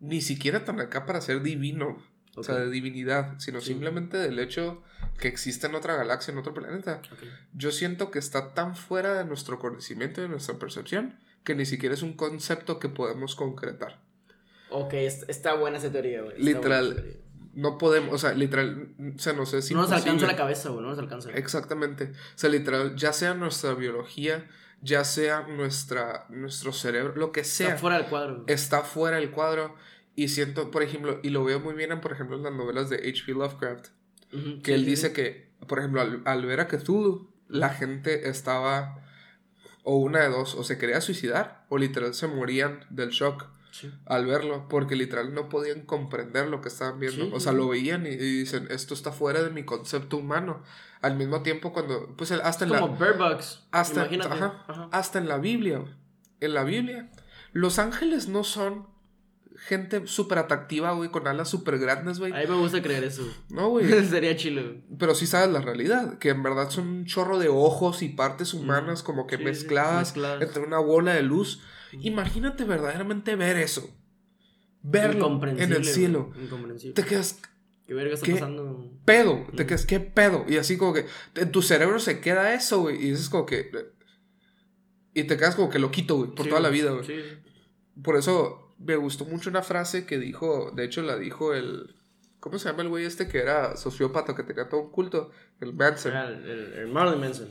ni 0.00 0.20
siquiera 0.20 0.64
tan 0.64 0.78
acá 0.80 1.06
para 1.06 1.20
ser 1.20 1.42
divino, 1.42 1.98
o 2.38 2.42
sea, 2.42 2.54
de 2.56 2.70
divinidad, 2.70 3.38
sino 3.38 3.60
Sí. 3.60 3.68
simplemente 3.68 4.16
del 4.16 4.38
hecho 4.38 4.82
que 5.18 5.28
existe 5.28 5.66
en 5.66 5.74
otra 5.74 5.96
galaxia, 5.96 6.32
en 6.32 6.38
otro 6.38 6.54
planeta. 6.54 7.00
Yo 7.54 7.70
siento 7.72 8.10
que 8.10 8.18
está 8.18 8.54
tan 8.54 8.76
fuera 8.76 9.14
de 9.14 9.24
nuestro 9.24 9.58
conocimiento 9.58 10.20
y 10.20 10.24
de 10.24 10.28
nuestra 10.28 10.58
percepción 10.58 11.18
que 11.44 11.54
ni 11.54 11.66
siquiera 11.66 11.94
es 11.94 12.02
un 12.02 12.14
concepto 12.14 12.78
que 12.78 12.88
podemos 12.88 13.34
concretar. 13.34 14.00
Ok, 14.70 14.92
est- 14.94 15.28
está 15.30 15.54
buena 15.54 15.78
esa 15.78 15.90
teoría, 15.90 16.22
güey. 16.22 16.38
Literal, 16.42 16.94
teoría. 16.94 17.12
No 17.54 17.78
podemos, 17.78 18.14
o 18.14 18.18
sea, 18.18 18.34
literal, 18.34 18.94
o 19.16 19.18
sea, 19.18 19.32
no 19.32 19.44
sé 19.46 19.62
si 19.62 19.74
No 19.74 19.82
nos 19.82 19.90
alcanza 19.90 20.26
la 20.26 20.36
cabeza, 20.36 20.68
güey, 20.68 20.82
no 20.82 20.90
nos 20.90 20.98
alcanza. 20.98 21.30
Exactamente. 21.32 22.04
O 22.04 22.38
sea, 22.38 22.50
literal, 22.50 22.94
ya 22.94 23.12
sea 23.12 23.34
nuestra 23.34 23.74
biología, 23.74 24.46
ya 24.80 25.02
sea 25.04 25.40
nuestra, 25.48 26.26
nuestro 26.28 26.72
cerebro, 26.72 27.14
lo 27.16 27.32
que 27.32 27.42
sea, 27.42 27.68
Está 27.70 27.78
fuera 27.80 27.96
del 27.98 28.06
cuadro. 28.06 28.34
güey. 28.42 28.44
está 28.54 28.82
fuera 28.82 29.16
del 29.16 29.30
cuadro. 29.32 29.74
Y 30.18 30.28
siento, 30.28 30.70
por 30.70 30.82
ejemplo, 30.82 31.20
y 31.22 31.30
lo 31.30 31.44
veo 31.44 31.60
muy 31.60 31.74
bien, 31.74 31.92
en, 31.92 32.00
por 32.00 32.12
ejemplo, 32.12 32.36
en 32.36 32.42
las 32.42 32.52
novelas 32.52 32.90
de 32.90 32.96
H.P. 32.96 33.32
Lovecraft, 33.32 33.86
que 34.30 34.36
sí, 34.64 34.72
él 34.72 34.80
sí, 34.80 34.86
dice 34.86 35.06
sí. 35.08 35.12
que, 35.14 35.52
por 35.68 35.78
ejemplo, 35.78 36.00
al, 36.00 36.22
al 36.24 36.44
ver 36.44 36.58
a 36.60 36.66
Cthulhu, 36.66 37.30
la 37.48 37.68
gente 37.70 38.28
estaba, 38.28 39.04
o 39.84 39.96
una 39.98 40.20
de 40.20 40.28
dos, 40.28 40.54
o 40.56 40.64
se 40.64 40.76
quería 40.76 41.00
suicidar, 41.00 41.64
o 41.68 41.78
literal 41.78 42.14
se 42.14 42.26
morían 42.26 42.84
del 42.90 43.10
shock 43.10 43.46
Sí. 43.70 43.92
al 44.06 44.26
verlo, 44.26 44.66
porque 44.68 44.96
literal 44.96 45.34
no 45.34 45.48
podían 45.50 45.82
comprender 45.82 46.48
lo 46.48 46.62
que 46.62 46.68
estaban 46.68 46.98
viendo. 46.98 47.26
Sí, 47.26 47.30
o 47.32 47.38
sea, 47.38 47.52
sí. 47.52 47.58
lo 47.58 47.68
veían 47.68 48.06
y, 48.06 48.10
y 48.10 48.16
dicen, 48.40 48.66
esto 48.70 48.94
está 48.94 49.12
fuera 49.12 49.42
de 49.42 49.50
mi 49.50 49.62
concepto 49.64 50.16
humano. 50.16 50.62
Al 51.00 51.16
mismo 51.16 51.42
tiempo, 51.42 51.72
cuando, 51.72 52.16
pues 52.16 52.30
el- 52.32 52.40
hasta 52.40 52.64
en 52.64 52.72
la, 52.72 52.80
Como 52.80 52.96
Box. 52.96 53.68
hasta, 53.70 54.00
Imagínate. 54.00 54.34
ajá, 54.34 54.64
Ajá. 54.66 54.88
hasta 54.90 55.18
en 55.20 55.28
la 55.28 55.36
Biblia, 55.38 55.84
en 56.40 56.54
la 56.54 56.64
Biblia, 56.64 57.10
los 57.52 57.78
ángeles 57.78 58.26
no 58.28 58.42
son 58.42 58.88
gente 59.66 60.06
súper 60.06 60.38
atractiva, 60.38 60.92
güey, 60.92 61.10
con 61.10 61.26
alas 61.26 61.48
súper 61.48 61.78
grandes, 61.78 62.18
güey. 62.18 62.32
A 62.32 62.36
mí 62.38 62.46
me 62.48 62.56
gusta 62.56 62.80
creer 62.80 63.04
eso. 63.04 63.22
No, 63.48 63.68
güey. 63.70 63.86
Sería 64.08 64.36
chilo. 64.36 64.62
güey. 64.62 64.82
Pero 64.98 65.14
sí 65.14 65.26
sabes 65.26 65.50
la 65.50 65.60
realidad, 65.60 66.18
que 66.18 66.30
en 66.30 66.42
verdad 66.42 66.70
son 66.70 66.88
un 66.88 67.04
chorro 67.06 67.38
de 67.38 67.48
ojos 67.48 68.02
y 68.02 68.08
partes 68.08 68.54
humanas 68.54 69.02
como 69.02 69.26
que 69.26 69.36
Sí, 69.36 69.42
sí, 69.42 69.48
mezcladas, 69.48 70.14
entre 70.40 70.62
una 70.62 70.78
bola 70.78 71.14
de 71.14 71.22
luz. 71.22 71.60
Imagínate 71.92 72.64
verdaderamente 72.64 73.34
ver 73.36 73.56
eso. 73.56 73.88
Verlo 74.82 75.40
en 75.44 75.72
el 75.72 75.84
cielo. 75.84 76.30
Incomprensible. 76.40 76.94
Te 76.94 77.04
quedas 77.04 77.40
¿Qué 77.86 77.94
verga 77.94 78.14
está 78.14 78.26
¿Qué? 78.26 78.32
pasando? 78.34 78.92
pedo, 79.06 79.46
te 79.56 79.64
quedas 79.66 79.86
qué 79.86 79.98
pedo. 79.98 80.44
Y 80.46 80.58
así 80.58 80.76
como 80.76 80.92
que 80.92 81.06
en 81.34 81.50
tu 81.50 81.62
cerebro 81.62 81.98
se 81.98 82.20
queda 82.20 82.52
eso, 82.54 82.80
güey. 82.80 82.96
Y 82.96 83.10
dices 83.10 83.30
como 83.30 83.46
que... 83.46 83.70
Y 85.14 85.24
te 85.24 85.36
quedas 85.38 85.56
como 85.56 85.70
que 85.70 85.78
loquito, 85.78 86.16
güey, 86.16 86.30
por 86.30 86.44
Sí, 86.44 86.50
toda 86.50 86.60
la 86.60 86.68
vida, 86.68 86.92
güey. 86.92 87.06
Por 88.02 88.16
eso 88.16 88.67
me 88.78 88.96
gustó 88.96 89.24
mucho 89.24 89.50
una 89.50 89.62
frase 89.62 90.06
que 90.06 90.18
dijo, 90.18 90.70
de 90.74 90.84
hecho 90.84 91.02
la 91.02 91.16
dijo 91.16 91.54
el... 91.54 91.94
¿Cómo 92.40 92.58
se 92.58 92.68
llama 92.68 92.82
el 92.82 92.88
güey 92.88 93.04
este 93.04 93.26
que 93.26 93.38
era 93.38 93.76
sociópata, 93.76 94.34
que 94.36 94.44
tenía 94.44 94.68
todo 94.68 94.82
un 94.82 94.90
culto? 94.90 95.30
El 95.60 95.74
Manson. 95.74 96.12
Era 96.12 96.28
el, 96.28 96.44
el- 96.48 96.72
el 96.74 96.88
Marilyn 96.88 97.20
Manson. 97.20 97.48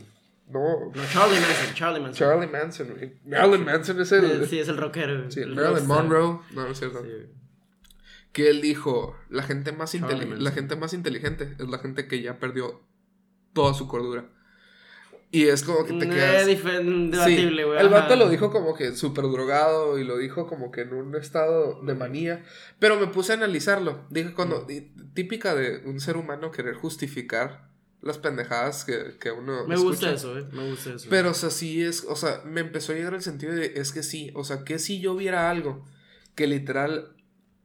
No, 0.48 0.60
No, 0.94 1.02
Charlie 1.12 1.38
Manson. 1.40 1.74
Charlie 1.74 2.00
Manson. 2.00 2.14
Charlie 2.28 2.46
Manson. 2.46 3.20
Marilyn 3.26 3.64
Manson 3.66 4.00
es 4.00 4.12
el... 4.12 4.46
Sí, 4.48 4.58
es 4.58 4.68
el 4.68 4.78
rockero. 4.78 5.30
Sí, 5.30 5.40
el 5.40 5.54
Marilyn. 5.54 5.86
Monroe. 5.86 6.40
No, 6.52 6.62
no 6.62 6.68
es 6.68 6.78
cierto. 6.78 7.02
Sí. 7.02 7.10
Que 8.32 8.48
él 8.48 8.62
dijo, 8.62 9.14
la 9.28 9.42
gente, 9.42 9.72
más 9.72 9.94
la 9.94 10.50
gente 10.52 10.76
más 10.76 10.92
inteligente 10.94 11.54
es 11.58 11.68
la 11.68 11.78
gente 11.78 12.06
que 12.08 12.22
ya 12.22 12.38
perdió 12.38 12.80
toda 13.52 13.74
su 13.74 13.88
cordura. 13.88 14.30
Y 15.30 15.44
es 15.48 15.62
como 15.62 15.84
que 15.84 15.92
te 15.92 16.08
quedas... 16.08 16.46
Sí, 16.46 16.54
debatible, 16.54 17.64
güey. 17.64 17.78
el 17.80 17.86
ajá. 17.88 18.00
vato 18.00 18.16
lo 18.16 18.30
dijo 18.30 18.50
como 18.50 18.74
que 18.74 18.92
súper 18.96 19.24
drogado 19.24 19.98
y 19.98 20.04
lo 20.04 20.16
dijo 20.16 20.46
como 20.46 20.70
que 20.70 20.80
en 20.82 20.94
un 20.94 21.14
estado 21.16 21.82
de 21.82 21.94
manía. 21.94 22.44
Pero 22.78 22.98
me 22.98 23.08
puse 23.08 23.32
a 23.32 23.34
analizarlo. 23.36 24.06
Dije 24.10 24.32
cuando... 24.32 24.66
Típica 25.14 25.54
de 25.54 25.82
un 25.84 26.00
ser 26.00 26.16
humano 26.16 26.50
querer 26.50 26.74
justificar 26.76 27.68
las 28.00 28.16
pendejadas 28.18 28.84
que, 28.84 29.16
que 29.20 29.30
uno 29.32 29.66
Me 29.66 29.76
gusta 29.76 30.10
escucha. 30.12 30.14
eso, 30.14 30.38
eh. 30.38 30.46
Me 30.52 30.70
gusta 30.70 30.94
eso. 30.94 31.08
Pero, 31.10 31.30
o 31.30 31.34
sea, 31.34 31.50
sí 31.50 31.82
es, 31.82 32.04
o 32.08 32.14
sea, 32.16 32.40
me 32.46 32.60
empezó 32.60 32.92
a 32.92 32.94
llegar 32.94 33.12
el 33.14 33.22
sentido 33.22 33.52
de, 33.52 33.72
es 33.76 33.90
que 33.92 34.02
sí, 34.04 34.30
o 34.34 34.44
sea, 34.44 34.64
que 34.64 34.78
si 34.78 35.00
yo 35.00 35.16
viera 35.16 35.50
algo 35.50 35.84
que 36.36 36.46
literal, 36.46 37.16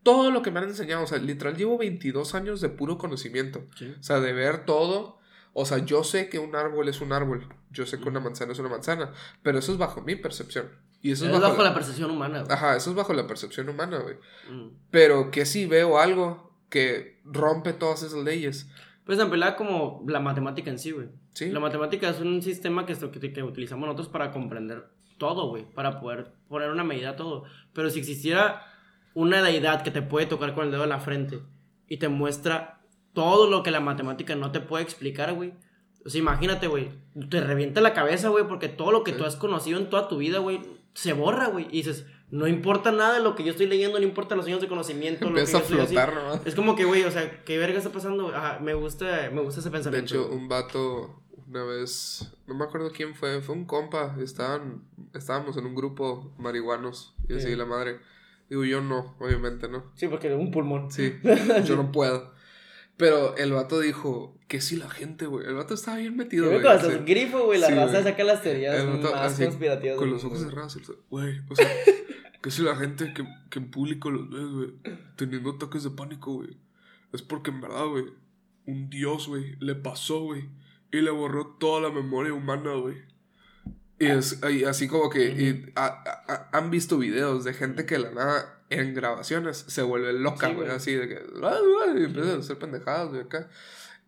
todo 0.01 0.31
lo 0.31 0.41
que 0.41 0.49
me 0.49 0.59
han 0.59 0.69
enseñado, 0.69 1.03
o 1.03 1.07
sea, 1.07 1.19
literal 1.19 1.55
llevo 1.55 1.77
22 1.77 2.33
años 2.33 2.59
de 2.61 2.69
puro 2.69 2.97
conocimiento, 2.97 3.67
Sí. 3.77 3.93
o 3.99 4.01
sea, 4.03 4.19
de 4.19 4.33
ver 4.33 4.65
todo, 4.65 5.19
o 5.53 5.65
sea, 5.65 5.79
yo 5.79 6.03
sé 6.03 6.29
que 6.29 6.39
un 6.39 6.55
árbol 6.55 6.89
es 6.89 6.99
un 7.01 7.13
árbol, 7.13 7.47
yo 7.71 7.85
sé 7.85 7.99
que 7.99 8.09
una 8.09 8.19
manzana 8.19 8.51
es 8.53 8.59
una 8.59 8.69
manzana, 8.69 9.11
pero 9.41 9.59
eso 9.59 9.71
es 9.71 9.77
bajo 9.77 10.01
mi 10.01 10.15
percepción. 10.15 10.69
Y 11.01 11.11
eso 11.11 11.27
Es 11.27 11.33
es, 11.33 11.41
bajo 11.41 11.61
la 11.61 11.73
percepción 11.73 12.11
humana, 12.11 12.43
güey. 12.43 12.51
Ajá, 12.51 12.77
eso 12.77 12.89
es 12.89 12.95
bajo 12.95 13.13
la 13.13 13.27
percepción 13.27 13.67
humana, 13.69 13.99
güey. 13.99 14.15
Mm. 14.49 14.69
Pero 14.89 15.31
que 15.31 15.45
si 15.45 15.65
veo 15.65 15.99
algo 15.99 16.53
que 16.69 17.21
rompe 17.25 17.73
todas 17.73 18.03
esas 18.03 18.23
leyes. 18.23 18.69
Pues 19.05 19.19
en 19.19 19.29
pelada 19.29 19.55
como 19.55 20.03
la 20.07 20.21
matemática 20.21 20.71
en 20.71 20.79
sí, 20.79 20.91
güey. 20.91 21.09
Sí. 21.33 21.51
La 21.51 21.59
matemática 21.59 22.09
es 22.09 22.19
un 22.19 22.41
sistema 22.41 22.85
que, 22.85 22.95
que, 22.95 23.33
que 23.33 23.43
utilizamos 23.43 23.85
nosotros 23.85 24.07
para 24.07 24.31
comprender 24.31 24.87
todo, 25.17 25.49
güey. 25.49 25.65
Para 25.71 25.99
poder 25.99 26.33
poner 26.47 26.69
una 26.69 26.85
medida 26.85 27.11
a 27.11 27.15
todo. 27.15 27.43
Pero 27.73 27.89
si 27.89 27.99
existiera 27.99 28.65
una 29.13 29.41
deidad 29.41 29.83
que 29.83 29.91
te 29.91 30.01
puede 30.01 30.25
tocar 30.25 30.55
con 30.55 30.65
el 30.65 30.71
dedo 30.71 30.83
en 30.83 30.89
la 30.89 30.99
frente 30.99 31.41
y 31.87 31.97
te 31.97 32.07
muestra 32.07 32.81
todo 33.13 33.49
lo 33.49 33.63
que 33.63 33.71
la 33.71 33.79
matemática 33.79 34.35
no 34.35 34.51
te 34.51 34.59
puede 34.59 34.83
explicar, 34.83 35.33
güey. 35.33 35.53
O 36.05 36.09
sea, 36.09 36.19
imagínate, 36.19 36.67
güey. 36.67 36.89
Te 37.29 37.39
revienta 37.41 37.79
la 37.81 37.93
cabeza, 37.93 38.29
güey, 38.29 38.47
porque 38.47 38.67
todo 38.69 38.91
lo 38.91 39.03
que 39.03 39.11
Sí. 39.11 39.17
tú 39.17 39.25
has 39.25 39.35
conocido 39.35 39.79
en 39.79 39.89
toda 39.89 40.07
tu 40.07 40.17
vida, 40.17 40.39
güey, 40.39 40.61
se 40.93 41.13
borra, 41.13 41.47
güey. 41.47 41.67
Y 41.69 41.77
dices, 41.77 42.05
no 42.29 42.47
importa 42.47 42.91
nada 42.91 43.13
de 43.13 43.19
lo 43.23 43.35
que 43.35 43.43
yo 43.43 43.51
estoy 43.51 43.67
leyendo, 43.67 43.99
no 43.99 44.05
importa 44.05 44.35
los 44.35 44.45
años 44.47 44.59
de 44.61 44.67
conocimiento. 44.67 45.29
lo 45.29 45.35
que 45.35 45.41
a 45.41 45.45
yo 45.45 45.57
estoy 45.59 45.79
así. 45.79 45.93
flotar, 45.95 46.13
¿no? 46.15 46.33
Es 46.45 46.55
como 46.55 46.75
que, 46.75 46.83
güey, 46.85 47.03
o 47.03 47.11
sea, 47.11 47.43
¿qué 47.45 47.57
verga 47.57 47.77
está 47.77 47.91
pasando? 47.91 48.29
Ajá, 48.35 48.59
me 48.59 48.73
gusta, 48.73 49.29
me 49.31 49.41
gusta 49.41 49.59
ese 49.61 49.69
De 49.69 49.73
pensamiento. 49.73 50.15
hecho, 50.15 50.27
güey. 50.27 50.37
un 50.39 50.49
vato, 50.49 51.21
una 51.47 51.63
vez, 51.63 52.33
no 52.47 52.55
me 52.55 52.63
acuerdo 52.65 52.91
quién 52.91 53.13
fue, 53.15 53.41
fue 53.41 53.53
un 53.55 53.65
compa, 53.65 54.15
estaban, 54.19 54.83
estábamos 55.13 55.55
en 55.57 55.65
un 55.67 55.75
grupo 55.75 56.33
marihuanos 56.37 57.15
y 57.29 57.35
así 57.35 57.47
Sí. 57.49 57.55
la 57.55 57.65
madre. 57.65 57.99
Digo, 58.49 58.65
yo 58.65 58.81
no, 58.81 59.15
obviamente 59.19 59.69
no. 59.69 59.83
Sí, 59.95 60.07
porque 60.07 60.33
un 60.33 60.51
pulmón. 60.51 60.91
Sí, 60.91 61.13
yo 61.65 61.75
no 61.75 61.91
puedo. 61.91 62.33
Pero 62.97 63.35
el 63.37 63.51
vato 63.53 63.79
dijo 63.79 64.37
que 64.47 64.61
sí 64.61 64.75
la 64.75 64.89
gente, 64.89 65.25
güey. 65.25 65.47
El 65.47 65.55
vato 65.55 65.73
estaba 65.73 65.97
bien 65.97 66.15
metido, 66.15 66.47
güey. 66.49 66.61
con 66.61 66.91
el 66.91 67.05
grifo, 67.05 67.45
güey, 67.45 67.59
la 67.59 67.67
Sí, 67.67 67.73
raza 67.73 67.91
güey. 67.91 68.03
saca 68.03 68.23
las 68.23 68.41
teorías 68.41 68.85
vato 68.85 69.11
más 69.11 69.33
así, 69.33 69.43
conspirativas. 69.45 69.97
Con 69.97 70.11
los 70.11 70.23
ojos 70.23 70.39
cerrados. 70.39 70.77
Güey, 71.09 71.41
o 71.49 71.55
sea, 71.55 71.67
que 72.41 72.51
si 72.51 72.61
la 72.61 72.75
gente 72.75 73.13
que, 73.13 73.25
que 73.49 73.59
en 73.59 73.71
público 73.71 74.11
los 74.11 74.29
ve, 74.29 74.43
güey, 74.45 74.97
teniendo 75.15 75.51
ataques 75.51 75.83
de 75.83 75.89
pánico, 75.89 76.33
güey. 76.33 76.57
Es 77.11 77.21
porque 77.21 77.49
en 77.51 77.61
verdad, 77.61 77.85
güey, 77.87 78.05
un 78.67 78.89
dios, 78.89 79.27
güey, 79.27 79.55
le 79.59 79.75
pasó, 79.75 80.21
güey. 80.21 80.49
Y 80.91 81.01
le 81.01 81.09
borró 81.09 81.47
toda 81.59 81.81
la 81.81 81.89
memoria 81.89 82.33
humana, 82.33 82.73
güey. 82.75 82.97
Y 83.99 84.05
es 84.07 84.39
y 84.51 84.65
así 84.65 84.87
como 84.87 85.09
que 85.09 85.29
y 85.31 85.71
a- 85.75 85.85
a- 85.85 86.33
a- 86.33 86.49
han 86.57 86.69
visto 86.69 86.97
videos 86.97 87.43
de 87.43 87.53
gente 87.53 87.85
que 87.85 87.95
de 87.95 88.01
la 88.01 88.11
nada 88.11 88.62
en 88.73 88.93
grabaciones 88.93 89.65
se 89.67 89.81
vuelve 89.81 90.13
loca, 90.13 90.47
Sí, 90.49 90.53
güey. 90.53 90.69
así 90.69 90.93
de 90.93 91.07
que. 91.07 91.21
Y 91.97 92.03
empiezan 92.03 92.35
a 92.35 92.39
hacer 92.39 92.57
pendejadas, 92.57 93.09
güey, 93.09 93.21
acá. 93.21 93.49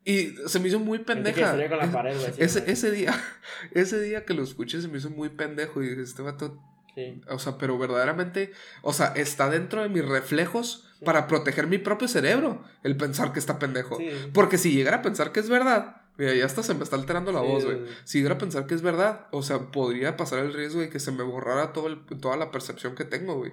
Y 0.03 0.35
se 0.47 0.59
me 0.59 0.67
hizo 0.67 0.79
muy 0.79 0.99
que 0.99 1.05
pendeja. 1.05 1.41
estrella 1.51 1.69
con 1.69 1.77
la 1.79 1.91
pared, 1.91 2.15
güey, 2.15 2.27
así, 2.27 2.41
ese, 2.41 2.59
güey. 2.61 2.71
ese 2.73 2.91
día, 2.91 3.23
ese 3.71 3.99
día 4.01 4.23
que 4.25 4.33
lo 4.35 4.43
escuché 4.43 4.81
se 4.81 4.87
me 4.87 4.97
hizo 4.99 5.09
muy 5.09 5.29
pendejo 5.29 5.81
y 5.81 5.89
dije, 5.89 6.01
este 6.01 6.21
vato, 6.21 6.61
Sí. 6.93 7.21
o 7.27 7.39
sea, 7.39 7.57
pero 7.57 7.77
verdaderamente, 7.77 8.53
o 8.81 8.93
sea, 8.93 9.07
está 9.15 9.49
dentro 9.49 9.81
de 9.81 9.89
mis 9.89 10.05
reflejos 10.05 10.87
Sí. 10.99 11.03
para 11.05 11.27
proteger 11.27 11.67
mi 11.67 11.77
propio 11.77 12.07
cerebro, 12.07 12.63
el 12.83 12.95
pensar 12.95 13.33
que 13.33 13.39
está 13.39 13.59
pendejo. 13.59 13.97
Sí. 13.97 14.09
Porque 14.33 14.57
si 14.57 14.71
llegara 14.71 14.97
a 14.97 15.01
pensar 15.01 15.31
que 15.33 15.41
es 15.41 15.49
verdad, 15.49 15.97
mira, 16.17 16.33
ya 16.35 16.45
hasta 16.45 16.63
se 16.63 16.73
me 16.73 16.83
está 16.83 16.95
alterando 16.95 17.33
la 17.33 17.41
Sí, 17.41 17.47
voz, 17.47 17.65
güey. 17.65 17.79
Si 18.05 18.19
llegara 18.19 18.35
a 18.35 18.37
pensar 18.37 18.65
que 18.67 18.75
es 18.75 18.81
verdad, 18.81 19.27
o 19.31 19.41
sea, 19.43 19.59
podría 19.71 20.15
pasar 20.15 20.39
el 20.39 20.53
riesgo 20.53 20.79
de 20.79 20.89
que 20.89 20.99
se 21.01 21.11
me 21.11 21.23
borrara 21.23 21.73
todo 21.73 21.87
el- 21.87 22.05
toda 22.21 22.37
la 22.37 22.49
percepción 22.51 22.95
que 22.95 23.03
tengo, 23.03 23.35
güey. 23.35 23.51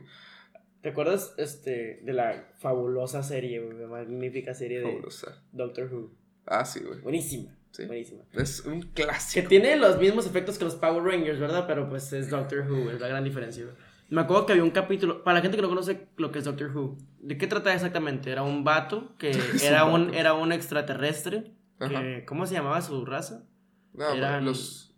¿Te 0.82 0.90
acuerdas 0.90 1.34
este, 1.38 2.00
de 2.02 2.12
la 2.12 2.48
fabulosa 2.58 3.22
serie, 3.22 3.60
güey, 3.60 3.78
la 3.78 3.86
magnífica 3.86 4.52
serie 4.54 4.80
de 4.80 4.86
Fabulosa. 4.86 5.42
Doctor 5.52 5.92
Who? 5.92 6.10
Ah, 6.46 6.64
sí, 6.64 6.80
güey. 6.80 7.00
Buenísima. 7.00 7.56
Sí. 7.70 7.86
Buenísima. 7.86 8.22
Es 8.32 8.60
un 8.66 8.82
Que 8.92 9.04
clásico. 9.04 9.48
tiene 9.48 9.76
los 9.76 9.98
mismos 9.98 10.26
efectos 10.26 10.58
que 10.58 10.64
los 10.64 10.74
Power 10.74 11.02
Rangers, 11.02 11.38
¿verdad? 11.40 11.64
Pero 11.66 11.88
pues 11.88 12.12
es 12.12 12.28
Doctor 12.28 12.68
Who, 12.70 12.90
es 12.90 13.00
la 13.00 13.08
gran 13.08 13.24
diferencia. 13.24 13.64
güey. 13.64 13.76
Me 14.10 14.20
acuerdo 14.20 14.44
que 14.44 14.52
había 14.52 14.64
un 14.64 14.72
capítulo, 14.72 15.24
para 15.24 15.36
la 15.36 15.40
gente 15.42 15.56
que 15.56 15.62
no 15.62 15.68
conoce 15.70 16.08
lo 16.18 16.30
que 16.32 16.40
es 16.40 16.44
Doctor 16.44 16.76
Who, 16.76 16.98
¿de 17.20 17.38
qué 17.38 17.46
trata 17.46 17.72
exactamente? 17.72 18.30
Era 18.30 18.42
un 18.42 18.62
vato 18.64 19.14
que 19.18 19.30
era 19.64 19.84
un 19.86 20.12
era 20.14 20.34
un 20.34 20.52
extraterrestre. 20.52 21.52
Que, 21.78 22.24
¿Cómo 22.26 22.46
se 22.46 22.54
llamaba 22.54 22.80
su 22.82 23.04
raza? 23.06 23.44
No, 23.94 24.12
eran- 24.12 24.44
los... 24.44 24.94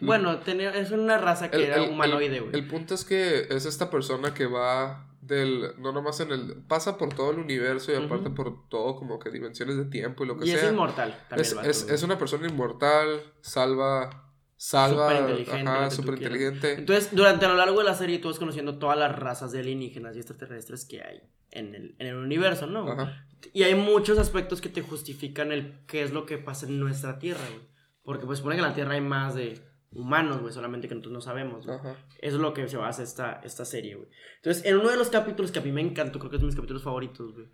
Bueno, 0.00 0.38
tenía, 0.40 0.70
es 0.76 0.90
una 0.90 1.18
raza 1.18 1.50
que 1.50 1.56
el- 1.56 1.62
era 1.64 1.76
el- 1.84 1.90
humanoide, 1.90 2.36
el- 2.36 2.42
güey. 2.42 2.54
El 2.56 2.66
punto 2.68 2.94
es 2.94 3.04
que 3.04 3.46
es 3.50 3.64
esta 3.66 3.90
persona 3.90 4.34
que 4.34 4.46
va 4.46 5.07
del... 5.28 5.72
No 5.78 5.92
nomás 5.92 6.18
en 6.20 6.32
el... 6.32 6.64
Pasa 6.66 6.98
por 6.98 7.14
todo 7.14 7.30
el 7.30 7.38
universo 7.38 7.92
y 7.92 7.94
aparte 7.94 8.30
por 8.30 8.68
todo 8.68 8.96
como 8.96 9.18
que 9.18 9.30
dimensiones 9.30 9.76
de 9.76 9.84
tiempo 9.84 10.24
y 10.24 10.26
lo 10.26 10.38
que 10.38 10.46
Y 10.46 10.50
es 10.50 10.60
sea. 10.60 10.70
inmortal 10.70 11.16
también 11.28 11.46
Es, 11.64 11.84
el 11.84 11.94
es, 11.94 12.02
una 12.02 12.18
persona 12.18 12.48
inmortal, 12.48 13.20
salva... 13.40 14.32
Salva... 14.56 15.10
Superinteligente, 15.10 15.70
Ajá, 15.70 15.82
lo 15.82 15.88
que 15.88 15.94
tú 15.94 16.02
súper 16.02 16.14
inteligente. 16.14 16.72
Entonces, 16.72 17.14
durante 17.14 17.46
a 17.46 17.48
lo 17.50 17.54
largo 17.54 17.78
de 17.78 17.84
la 17.84 17.94
serie 17.94 18.18
tú 18.18 18.28
vas 18.28 18.40
conociendo 18.40 18.78
todas 18.78 18.98
las 18.98 19.16
razas 19.16 19.52
de 19.52 19.60
alienígenas 19.60 20.16
y 20.16 20.18
extraterrestres 20.18 20.84
que 20.84 21.02
hay 21.02 21.22
en 21.52 21.74
el, 21.74 21.94
en 21.98 22.06
el 22.08 22.16
universo, 22.16 22.66
¿no? 22.66 22.90
Ajá. 22.90 23.24
Y 23.52 23.62
hay 23.62 23.74
muchos 23.76 24.18
aspectos 24.18 24.60
que 24.60 24.68
te 24.68 24.82
justifican 24.82 25.52
el 25.52 25.84
qué 25.86 26.02
es 26.02 26.12
lo 26.12 26.26
que 26.26 26.38
pasa 26.38 26.66
en 26.66 26.80
nuestra 26.80 27.18
Tierra, 27.18 27.44
güey. 27.48 27.68
Porque 28.02 28.26
pues 28.26 28.38
supone 28.38 28.56
que 28.56 28.62
en 28.62 28.68
la 28.68 28.74
Tierra 28.74 28.94
hay 28.94 29.00
más 29.00 29.34
de 29.34 29.60
humanos, 29.92 30.40
güey, 30.40 30.52
solamente 30.52 30.86
que 30.88 30.94
nosotros 30.94 31.12
no 31.12 31.20
sabemos, 31.20 31.66
güey. 31.66 31.78
Eso 32.20 32.36
es 32.36 32.42
lo 32.42 32.52
que 32.54 32.68
se 32.68 32.76
basa 32.76 33.02
esta, 33.02 33.40
esta 33.44 33.64
serie, 33.64 33.94
güey. 33.96 34.08
Entonces, 34.36 34.64
en 34.64 34.76
uno 34.78 34.90
de 34.90 34.96
los 34.96 35.08
capítulos 35.08 35.50
que 35.50 35.58
a 35.58 35.62
mí 35.62 35.72
me 35.72 35.80
encantó, 35.80 36.18
creo 36.18 36.30
que 36.30 36.36
es 36.36 36.42
de 36.42 36.46
mis 36.46 36.54
capítulos 36.56 36.82
favoritos, 36.82 37.32
güey. 37.32 37.46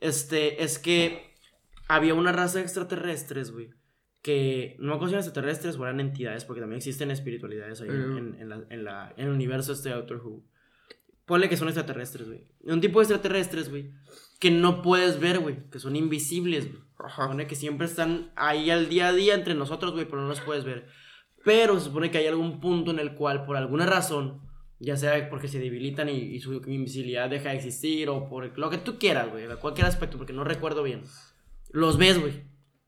Este, 0.00 0.62
es 0.64 0.78
que 0.78 1.34
había 1.88 2.14
una 2.14 2.32
raza 2.32 2.58
de 2.58 2.64
extraterrestres, 2.64 3.50
güey. 3.52 3.70
Que 4.22 4.76
no 4.78 4.86
me 4.88 4.94
acuerdo 4.94 5.08
si 5.10 5.14
eran 5.16 5.24
extraterrestres 5.26 5.76
o 5.76 5.84
eran 5.84 6.00
entidades, 6.00 6.44
porque 6.46 6.60
también 6.60 6.78
existen 6.78 7.10
espiritualidades 7.10 7.80
ahí 7.82 7.88
en, 7.90 8.10
Mm. 8.14 8.18
en- 8.18 8.34
en 8.40 8.48
la- 8.48 8.64
en 8.70 8.84
la- 8.84 9.14
en 9.18 9.26
el 9.26 9.32
universo 9.32 9.72
este 9.72 9.90
de 9.90 9.94
Doctor 9.96 10.22
Who. 10.24 10.42
Ponle 11.26 11.48
que 11.48 11.56
son 11.58 11.68
extraterrestres, 11.68 12.26
güey. 12.28 12.46
Un 12.62 12.80
tipo 12.80 12.98
de 13.00 13.04
extraterrestres, 13.04 13.68
güey, 13.70 13.90
que 14.40 14.50
no 14.50 14.80
puedes 14.82 15.20
ver, 15.20 15.38
güey. 15.40 15.68
Que 15.70 15.78
son 15.78 15.96
invisibles, 15.96 16.70
güey. 16.70 16.82
Que 17.46 17.54
siempre 17.54 17.86
están 17.86 18.32
ahí 18.36 18.70
al 18.70 18.88
día 18.88 19.08
a 19.08 19.12
día 19.12 19.34
entre 19.34 19.54
nosotros, 19.54 19.92
güey, 19.92 20.06
pero 20.06 20.22
no 20.22 20.28
los 20.28 20.40
puedes 20.40 20.64
ver. 20.64 20.86
Pero 21.44 21.78
se 21.78 21.86
supone 21.86 22.10
que 22.10 22.18
hay 22.18 22.26
algún 22.26 22.58
punto 22.60 22.90
en 22.90 22.98
el 22.98 23.14
cual, 23.14 23.44
por 23.44 23.56
alguna 23.56 23.86
razón, 23.86 24.40
ya 24.78 24.96
sea 24.96 25.28
porque 25.28 25.48
se 25.48 25.58
debilitan 25.58 26.08
y, 26.08 26.16
y 26.16 26.40
su 26.40 26.54
invisibilidad 26.66 27.28
deja 27.28 27.50
de 27.50 27.56
existir, 27.56 28.08
o 28.08 28.28
por 28.28 28.58
lo 28.58 28.70
que 28.70 28.78
tú 28.78 28.98
quieras, 28.98 29.30
güey, 29.30 29.46
cualquier 29.60 29.86
aspecto, 29.86 30.16
porque 30.16 30.32
no 30.32 30.44
recuerdo 30.44 30.82
bien. 30.82 31.02
Los 31.70 31.98
ves, 31.98 32.20
güey. 32.20 32.44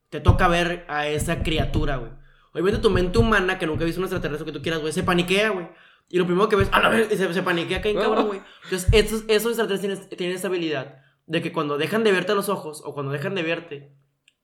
Te 0.09 0.21
toca 0.21 0.49
ver 0.49 0.85
a 0.89 1.09
esa 1.09 1.43
criatura, 1.43 1.97
güey. 1.97 2.13
Obviamente 2.53 2.81
tu 2.81 2.91
mente 2.91 3.19
humana, 3.19 3.59
que 3.59 3.67
nunca 3.67 3.83
ha 3.83 3.87
visto 3.87 4.01
un 4.01 4.07
extraterrestre 4.07 4.47
que 4.47 4.53
tú 4.53 4.63
quieras, 4.63 4.81
güey, 4.81 4.93
se 4.93 5.03
paniquea, 5.03 5.51
güey. 5.51 5.69
Y 6.09 6.19
lo 6.19 6.27
primero 6.27 6.49
que 6.49 6.57
ves, 6.57 6.69
a 6.73 6.81
la 6.81 6.89
vez, 6.89 7.09
se, 7.09 7.35
se 7.35 7.43
paniquea 7.43 7.79
acá 7.79 7.89
en 7.89 7.97
cabrón, 7.97 8.29
güey. 8.29 8.41
Entonces, 8.65 8.89
esos, 8.93 9.25
esos 9.29 9.51
extraterrestres 9.53 9.81
tienen, 9.81 10.17
tienen 10.17 10.37
esa 10.37 10.49
habilidad 10.49 11.03
de 11.27 11.43
que 11.43 11.53
cuando 11.53 11.77
dejan 11.77 12.05
de 12.05 12.13
verte 12.13 12.33
a 12.33 12.35
los 12.35 12.49
ojos, 12.49 12.83
o 12.85 12.95
cuando 12.95 13.13
dejan 13.13 13.35
de 13.35 13.43
verte, 13.43 13.93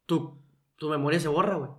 tu, 0.05 0.43
tu 0.77 0.91
memoria 0.91 1.21
se 1.21 1.29
borra, 1.29 1.55
güey. 1.55 1.71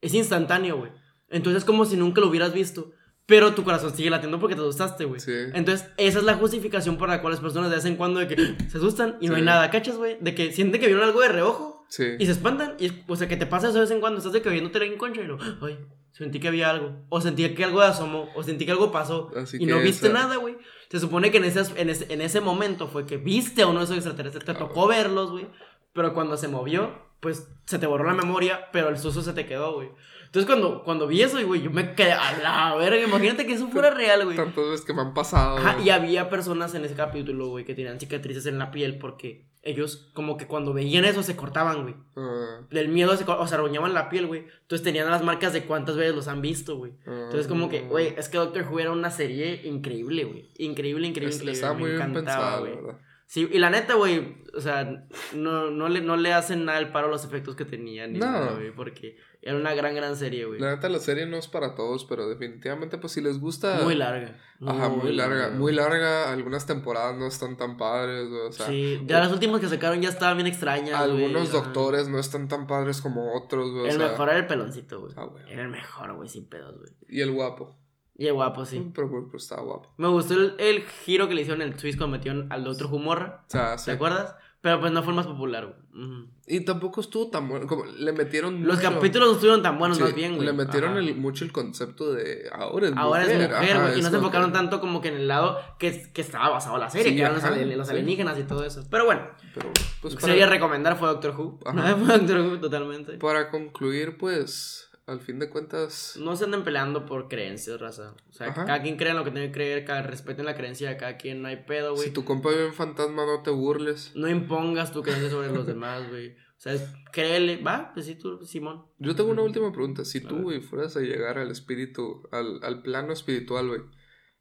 Es 0.00 0.14
instantáneo, 0.14 0.76
güey. 0.76 0.92
Entonces 1.30 1.62
es 1.62 1.64
como 1.64 1.84
si 1.84 1.96
nunca 1.96 2.20
lo 2.20 2.28
hubieras 2.28 2.52
visto. 2.52 2.92
Pero 3.26 3.54
tu 3.54 3.64
corazón 3.64 3.92
sigue 3.94 4.08
latiendo 4.08 4.38
porque 4.38 4.54
te 4.54 4.60
asustaste, 4.60 5.04
güey. 5.04 5.18
Sí. 5.18 5.32
Entonces, 5.52 5.88
esa 5.96 6.18
es 6.18 6.24
la 6.24 6.34
justificación 6.34 6.96
por 6.96 7.08
la 7.08 7.20
cual 7.20 7.32
las 7.32 7.40
personas 7.40 7.70
de 7.70 7.76
vez 7.76 7.84
en 7.84 7.96
cuando 7.96 8.20
de 8.20 8.28
que 8.28 8.36
se 8.70 8.78
asustan 8.78 9.16
y 9.20 9.28
no 9.28 9.34
hay 9.34 9.42
nada, 9.42 9.68
¿cachas, 9.70 9.96
güey? 9.96 10.16
De 10.20 10.34
que 10.36 10.52
sienten 10.52 10.80
que 10.80 10.86
vieron 10.86 11.02
algo 11.04 11.20
de 11.20 11.28
reojo 11.28 11.84
Sí. 11.88 12.04
y 12.20 12.26
se 12.26 12.32
espantan. 12.32 12.74
Y, 12.78 12.90
o 13.08 13.16
sea, 13.16 13.26
que 13.26 13.36
te 13.36 13.46
pasa 13.46 13.66
eso 13.68 13.74
de 13.74 13.80
vez 13.82 13.90
en 13.90 13.98
cuando. 14.00 14.18
Estás 14.18 14.32
de 14.32 14.42
que 14.42 14.48
viéndote 14.50 14.84
en 14.84 14.96
concha 14.96 15.20
y 15.22 15.26
lo, 15.26 15.38
ay, 15.62 15.76
sentí 16.12 16.38
que 16.38 16.46
había 16.48 16.70
algo. 16.70 17.04
O 17.08 17.20
sentí 17.20 17.48
que 17.52 17.64
algo 17.64 17.80
asomó. 17.80 18.28
O 18.36 18.44
sentí 18.44 18.64
que 18.64 18.70
algo 18.72 18.92
pasó. 18.92 19.32
Así 19.36 19.56
y 19.60 19.66
no 19.66 19.80
viste 19.80 20.06
esa- 20.06 20.14
nada, 20.14 20.36
güey. 20.36 20.56
Se 20.88 21.00
supone 21.00 21.32
que 21.32 21.38
en 21.38 21.44
ese, 21.46 21.62
en, 21.80 21.90
ese, 21.90 22.12
en 22.12 22.20
ese 22.20 22.40
momento 22.40 22.86
fue 22.86 23.06
que 23.06 23.16
viste 23.16 23.62
a 23.62 23.66
uno 23.66 23.80
de 23.80 23.86
esos 23.86 23.96
extraterrestres. 23.96 24.44
Te 24.44 24.52
Ah, 24.52 24.58
tocó 24.58 24.86
verlos, 24.86 25.32
güey. 25.32 25.48
Pero 25.92 26.14
cuando 26.14 26.36
se 26.36 26.46
movió, 26.46 26.92
pues 27.18 27.48
se 27.64 27.80
te 27.80 27.86
borró 27.88 28.04
la 28.04 28.14
memoria, 28.14 28.68
pero 28.72 28.88
el 28.88 28.98
susto 28.98 29.22
se 29.22 29.32
te 29.32 29.46
quedó, 29.46 29.74
güey. 29.74 29.88
Entonces 30.26 30.46
cuando, 30.46 30.82
cuando 30.84 31.06
vi 31.06 31.22
eso, 31.22 31.44
güey, 31.46 31.62
yo 31.62 31.70
me 31.70 31.94
quedé 31.94 32.12
a 32.12 32.38
la 32.42 32.74
verga. 32.76 33.02
Imagínate 33.06 33.46
que 33.46 33.54
eso 33.54 33.68
fuera 33.68 33.90
real, 33.90 34.24
güey. 34.24 34.36
Tantas 34.36 34.64
veces 34.64 34.84
que 34.86 34.92
me 34.92 35.00
han 35.00 35.14
pasado. 35.14 35.56
Ajá, 35.58 35.78
y 35.82 35.90
había 35.90 36.28
personas 36.28 36.74
en 36.74 36.84
ese 36.84 36.94
capítulo, 36.94 37.48
güey, 37.48 37.64
que 37.64 37.74
tenían 37.74 37.98
cicatrices 37.98 38.46
en 38.46 38.58
la 38.58 38.70
piel 38.70 38.98
porque 38.98 39.46
ellos 39.62 40.10
como 40.14 40.36
que 40.36 40.46
cuando 40.46 40.72
veían 40.72 41.04
eso 41.04 41.22
se 41.24 41.34
cortaban, 41.34 41.82
güey. 41.82 41.94
Ah, 42.16 42.60
Del 42.70 42.88
miedo 42.88 43.16
se, 43.16 43.24
o 43.24 43.46
se 43.48 43.54
arañaban 43.56 43.94
la 43.94 44.08
piel, 44.08 44.26
güey. 44.28 44.44
Entonces 44.62 44.84
tenían 44.84 45.10
las 45.10 45.24
marcas 45.24 45.52
de 45.52 45.64
cuántas 45.64 45.96
veces 45.96 46.14
los 46.14 46.28
han 46.28 46.40
visto, 46.40 46.76
güey. 46.76 46.92
Entonces 47.04 47.48
como 47.48 47.68
que, 47.68 47.80
güey, 47.80 48.14
es 48.16 48.28
que 48.28 48.38
Doctor 48.38 48.66
Who 48.70 48.78
era 48.80 48.92
una 48.92 49.10
serie 49.10 49.62
increíble, 49.64 50.24
güey. 50.24 50.50
Increíble, 50.58 51.08
increíble, 51.08 51.30
es- 51.30 51.36
increíble. 51.36 51.52
Estaba 51.52 51.74
me 51.74 51.80
muy 51.80 51.90
bien 51.92 52.12
pensado, 52.12 52.60
güey. 52.60 52.94
Sí, 53.28 53.48
y 53.52 53.58
la 53.58 53.70
neta, 53.70 53.94
güey, 53.94 54.36
o 54.56 54.60
sea, 54.60 55.04
no, 55.34 55.72
no, 55.72 55.88
le, 55.88 56.00
no 56.00 56.16
le 56.16 56.32
hacen 56.32 56.64
nada 56.64 56.78
al 56.78 56.92
paro 56.92 57.08
a 57.08 57.10
los 57.10 57.24
efectos 57.24 57.56
que 57.56 57.64
tenían 57.64 58.12
No. 58.12 58.24
nada, 58.24 58.52
güey, 58.54 58.70
porque 58.70 59.16
era 59.46 59.56
una 59.56 59.74
gran, 59.74 59.94
gran 59.94 60.16
serie, 60.16 60.44
güey. 60.44 60.58
La 60.60 60.74
neta, 60.74 60.88
la 60.88 60.98
serie 60.98 61.24
no 61.24 61.36
es 61.36 61.46
para 61.46 61.74
todos, 61.76 62.04
pero 62.04 62.28
definitivamente, 62.28 62.98
pues 62.98 63.12
si 63.12 63.20
les 63.20 63.38
gusta. 63.38 63.80
Muy 63.84 63.94
larga. 63.94 64.36
Ajá, 64.66 64.88
muy 64.88 65.12
larga. 65.12 65.50
Muy 65.50 65.72
larga. 65.72 66.32
Algunas 66.32 66.66
temporadas 66.66 67.16
no 67.16 67.26
están 67.26 67.56
tan 67.56 67.76
padres, 67.76 68.28
güey, 68.28 68.40
O 68.48 68.52
sea, 68.52 68.66
sí, 68.66 69.00
ya 69.06 69.20
las 69.20 69.30
últimas 69.32 69.60
que 69.60 69.68
sacaron 69.68 70.02
ya 70.02 70.08
estaban 70.08 70.36
bien 70.36 70.48
extrañas, 70.48 70.98
güey, 71.08 71.24
algunos 71.24 71.48
ajá. 71.50 71.58
doctores 71.58 72.08
no 72.08 72.18
están 72.18 72.48
tan 72.48 72.66
padres 72.66 73.00
como 73.00 73.34
otros, 73.36 73.70
güey. 73.70 73.84
o 73.84 73.86
El 73.86 73.92
sea, 73.98 74.08
mejor 74.10 74.28
era 74.30 74.38
el 74.38 74.46
peloncito, 74.46 75.00
güey. 75.00 75.12
Ah, 75.16 75.24
güey. 75.24 75.44
Era 75.48 75.62
el 75.62 75.68
mejor, 75.68 76.12
güey, 76.14 76.28
sin 76.28 76.46
pedos, 76.48 76.76
güey. 76.78 76.90
Y 77.08 77.20
el 77.20 77.30
guapo. 77.30 77.76
Y 78.18 78.26
el 78.26 78.32
guapo, 78.32 78.64
sí. 78.64 78.78
Pero, 78.94 79.08
pero, 79.10 79.26
pero 79.26 79.36
estaba 79.38 79.62
guapo. 79.62 79.92
Me 79.98 80.08
gustó 80.08 80.34
el, 80.34 80.54
el 80.58 80.82
giro 81.04 81.28
que 81.28 81.34
le 81.34 81.42
hicieron 81.42 81.62
el 81.62 81.76
twist 81.76 81.98
cuando 81.98 82.16
metieron 82.16 82.50
al 82.50 82.64
Doctor 82.64 82.92
Humorra. 82.92 83.44
O 83.46 83.50
sea, 83.50 83.76
¿Te 83.76 83.82
sí. 83.82 83.90
acuerdas? 83.90 84.34
Pero 84.66 84.80
pues 84.80 84.90
no 84.90 85.00
fue 85.04 85.12
el 85.12 85.16
más 85.16 85.28
popular, 85.28 85.64
güey. 85.64 86.04
Ujú. 86.04 86.26
Y 86.48 86.60
tampoco 86.64 87.00
estuvo 87.00 87.30
tan 87.30 87.48
bueno. 87.48 87.68
Como 87.68 87.84
le 87.84 88.12
metieron. 88.12 88.66
Los 88.66 88.78
mucho- 88.78 88.92
capítulos 88.94 89.28
no 89.28 89.34
estuvieron 89.34 89.62
tan 89.62 89.78
buenos, 89.78 89.96
Sí, 89.96 90.02
más 90.02 90.12
bien, 90.12 90.34
güey. 90.34 90.44
Le 90.44 90.52
metieron 90.52 90.96
el- 90.96 91.14
mucho 91.14 91.44
el 91.44 91.52
concepto 91.52 92.12
de 92.12 92.48
ahora 92.52 92.88
es 92.88 92.96
Ahora 92.96 93.22
mujer. 93.22 93.40
es 93.42 93.48
mujer, 93.48 93.80
güey. 93.80 93.98
Y 94.00 94.02
no 94.02 94.10
se 94.10 94.16
enfocaron 94.16 94.50
que- 94.50 94.56
tanto 94.58 94.80
como 94.80 95.00
que 95.00 95.06
en 95.08 95.14
el 95.14 95.28
lado 95.28 95.56
que, 95.78 96.10
que 96.12 96.20
estaba 96.20 96.48
basado 96.48 96.78
la 96.78 96.90
serie, 96.90 97.10
Sí, 97.10 97.14
que 97.14 97.20
eran 97.22 97.34
los, 97.34 97.44
ajá, 97.44 97.54
los 97.56 97.86
sí. 97.86 97.92
alienígenas 97.92 98.38
y 98.40 98.42
todo 98.42 98.64
eso. 98.64 98.82
Pero 98.90 99.04
bueno, 99.04 99.22
Pero, 99.54 99.68
pues 100.02 100.14
para, 100.16 100.26
sería 100.26 100.46
recomendar 100.48 100.96
fue 100.98 101.06
Doctor 101.06 101.30
Who. 101.38 101.60
Ajá. 101.64 101.94
Fue 101.96 102.18
Doctor 102.18 102.40
Who 102.40 102.58
totalmente. 102.58 103.18
para 103.18 103.48
concluir, 103.50 104.16
pues, 104.18 104.90
al 105.06 105.20
fin 105.20 105.38
de 105.38 105.48
cuentas. 105.48 106.18
No 106.20 106.34
se 106.36 106.44
anden 106.44 106.64
peleando 106.64 107.06
por 107.06 107.28
creencias, 107.28 107.80
raza. 107.80 108.14
O 108.28 108.32
sea, 108.32 108.48
Ajá. 108.48 108.64
cada 108.64 108.82
quien 108.82 108.96
cree 108.96 109.10
en 109.10 109.16
lo 109.16 109.24
que 109.24 109.30
tiene 109.30 109.46
que 109.48 109.52
creer, 109.52 109.84
cada, 109.84 110.02
respeten 110.02 110.44
la 110.44 110.56
creencia 110.56 110.88
de 110.88 110.96
cada 110.96 111.16
quien, 111.16 111.42
no 111.42 111.48
hay 111.48 111.56
pedo, 111.64 111.94
güey. 111.94 112.08
Si 112.08 112.12
tu 112.12 112.24
compa 112.24 112.50
ve 112.50 112.66
un 112.66 112.74
fantasma, 112.74 113.24
no 113.24 113.42
te 113.42 113.50
burles. 113.50 114.12
No 114.16 114.28
impongas 114.28 114.92
tu 114.92 115.02
creencia 115.02 115.30
sobre 115.30 115.52
los 115.52 115.66
demás, 115.66 116.08
güey. 116.08 116.32
O 116.32 116.58
sea, 116.58 116.72
es- 116.72 116.92
créele. 117.12 117.58
Va, 117.62 117.92
pues 117.94 118.06
sí, 118.06 118.14
tú, 118.16 118.44
Simón. 118.44 118.86
Yo 118.98 119.14
tengo 119.14 119.30
una 119.30 119.42
última 119.42 119.70
pregunta. 119.72 120.04
Si 120.04 120.18
A 120.18 120.28
tú, 120.28 120.42
güey, 120.42 120.60
fueras 120.60 120.96
a 120.96 121.00
llegar 121.00 121.38
al 121.38 121.50
espíritu, 121.50 122.26
al, 122.32 122.60
al 122.64 122.82
plano 122.82 123.12
espiritual, 123.12 123.68
güey, 123.68 123.80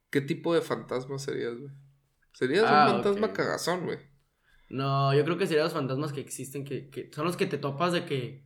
¿qué 0.09 0.21
tipo 0.21 0.53
de 0.55 0.61
fantasma 0.61 1.19
serías, 1.19 1.55
güey? 1.57 1.71
Serías 2.33 2.63
Ah, 2.67 2.85
un 2.87 3.03
fantasma 3.03 3.27
ok. 3.27 3.33
cagazón, 3.33 3.85
güey. 3.85 3.99
No, 4.69 5.13
yo 5.13 5.23
creo 5.25 5.37
que 5.37 5.45
serían 5.45 5.65
los 5.65 5.73
fantasmas 5.73 6.11
que 6.11 6.21
existen, 6.21 6.65
que, 6.65 6.89
que 6.89 7.11
son 7.13 7.25
los 7.25 7.37
que 7.37 7.45
te 7.45 7.57
topas 7.57 7.93
de 7.93 8.05
que 8.05 8.44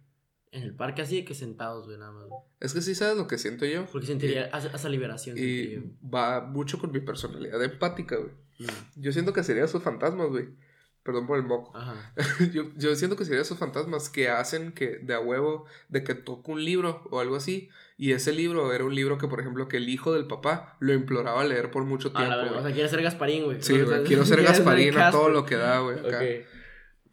en 0.51 0.63
el 0.63 0.73
parque 0.75 1.01
así, 1.03 1.17
de 1.17 1.25
que 1.25 1.33
sentados, 1.35 1.85
güey, 1.85 1.97
nada 1.97 2.11
más. 2.11 2.27
güey. 2.27 2.41
Es 2.59 2.73
que 2.73 2.81
sí 2.81 2.95
sabes 2.95 3.17
lo 3.17 3.27
que 3.27 3.37
siento 3.37 3.65
yo. 3.65 3.85
Porque 3.91 4.07
sentiría 4.07 4.45
esa, 4.47 4.69
esa 4.75 4.89
liberación. 4.89 5.37
Y 5.37 5.75
va 6.07 6.41
mucho 6.41 6.79
con 6.79 6.91
mi 6.91 6.99
personalidad 6.99 7.63
empática, 7.63 8.15
güey. 8.17 8.31
Mm, 8.59 9.01
Yo 9.01 9.11
siento 9.13 9.31
que 9.31 9.43
sería 9.43 9.63
esos 9.63 9.83
fantasmas, 9.83 10.27
güey. 10.29 10.49
Perdón 11.03 11.27
por 11.27 11.37
el 11.37 11.45
moco. 11.45 11.75
Ajá. 11.77 12.13
yo, 12.53 12.63
yo 12.75 12.95
siento 12.95 13.15
que 13.15 13.25
sería 13.25 13.41
esos 13.41 13.57
fantasmas 13.57 14.09
que 14.09 14.27
hacen 14.29 14.73
que 14.73 14.97
de 14.97 15.13
a 15.13 15.19
huevo, 15.19 15.65
de 15.87 16.03
que 16.03 16.13
toco 16.13 16.51
un 16.51 16.63
libro 16.65 17.03
o 17.09 17.19
algo 17.21 17.35
así. 17.37 17.69
Y 17.97 18.11
ese 18.11 18.33
libro 18.33 18.73
era 18.73 18.83
un 18.83 18.93
libro 18.93 19.17
que, 19.17 19.27
por 19.27 19.39
ejemplo, 19.39 19.67
que 19.69 19.77
el 19.77 19.87
hijo 19.87 20.13
del 20.13 20.27
papá 20.27 20.75
lo 20.79 20.93
imploraba 20.93 21.43
leer 21.45 21.71
por 21.71 21.83
mucho 21.85 22.09
A 22.09 22.13
tiempo. 22.13 22.35
la 22.35 22.59
o 22.59 22.61
sea, 22.63 22.71
quieres 22.73 22.91
ser 22.91 23.01
Gasparín, 23.01 23.45
güey. 23.45 23.61
sí, 23.61 23.73
O 23.73 23.87
sea, 23.87 23.97
güey. 23.97 24.03
Quiero 24.07 24.25
ser 24.25 24.43
Gasparín 24.43 24.97
a 24.97 25.11
todo 25.11 25.29
lo 25.29 25.45
que 25.45 25.55
da, 25.55 25.79
güey. 25.79 25.99
acá. 25.99 26.17
Ok. 26.17 26.45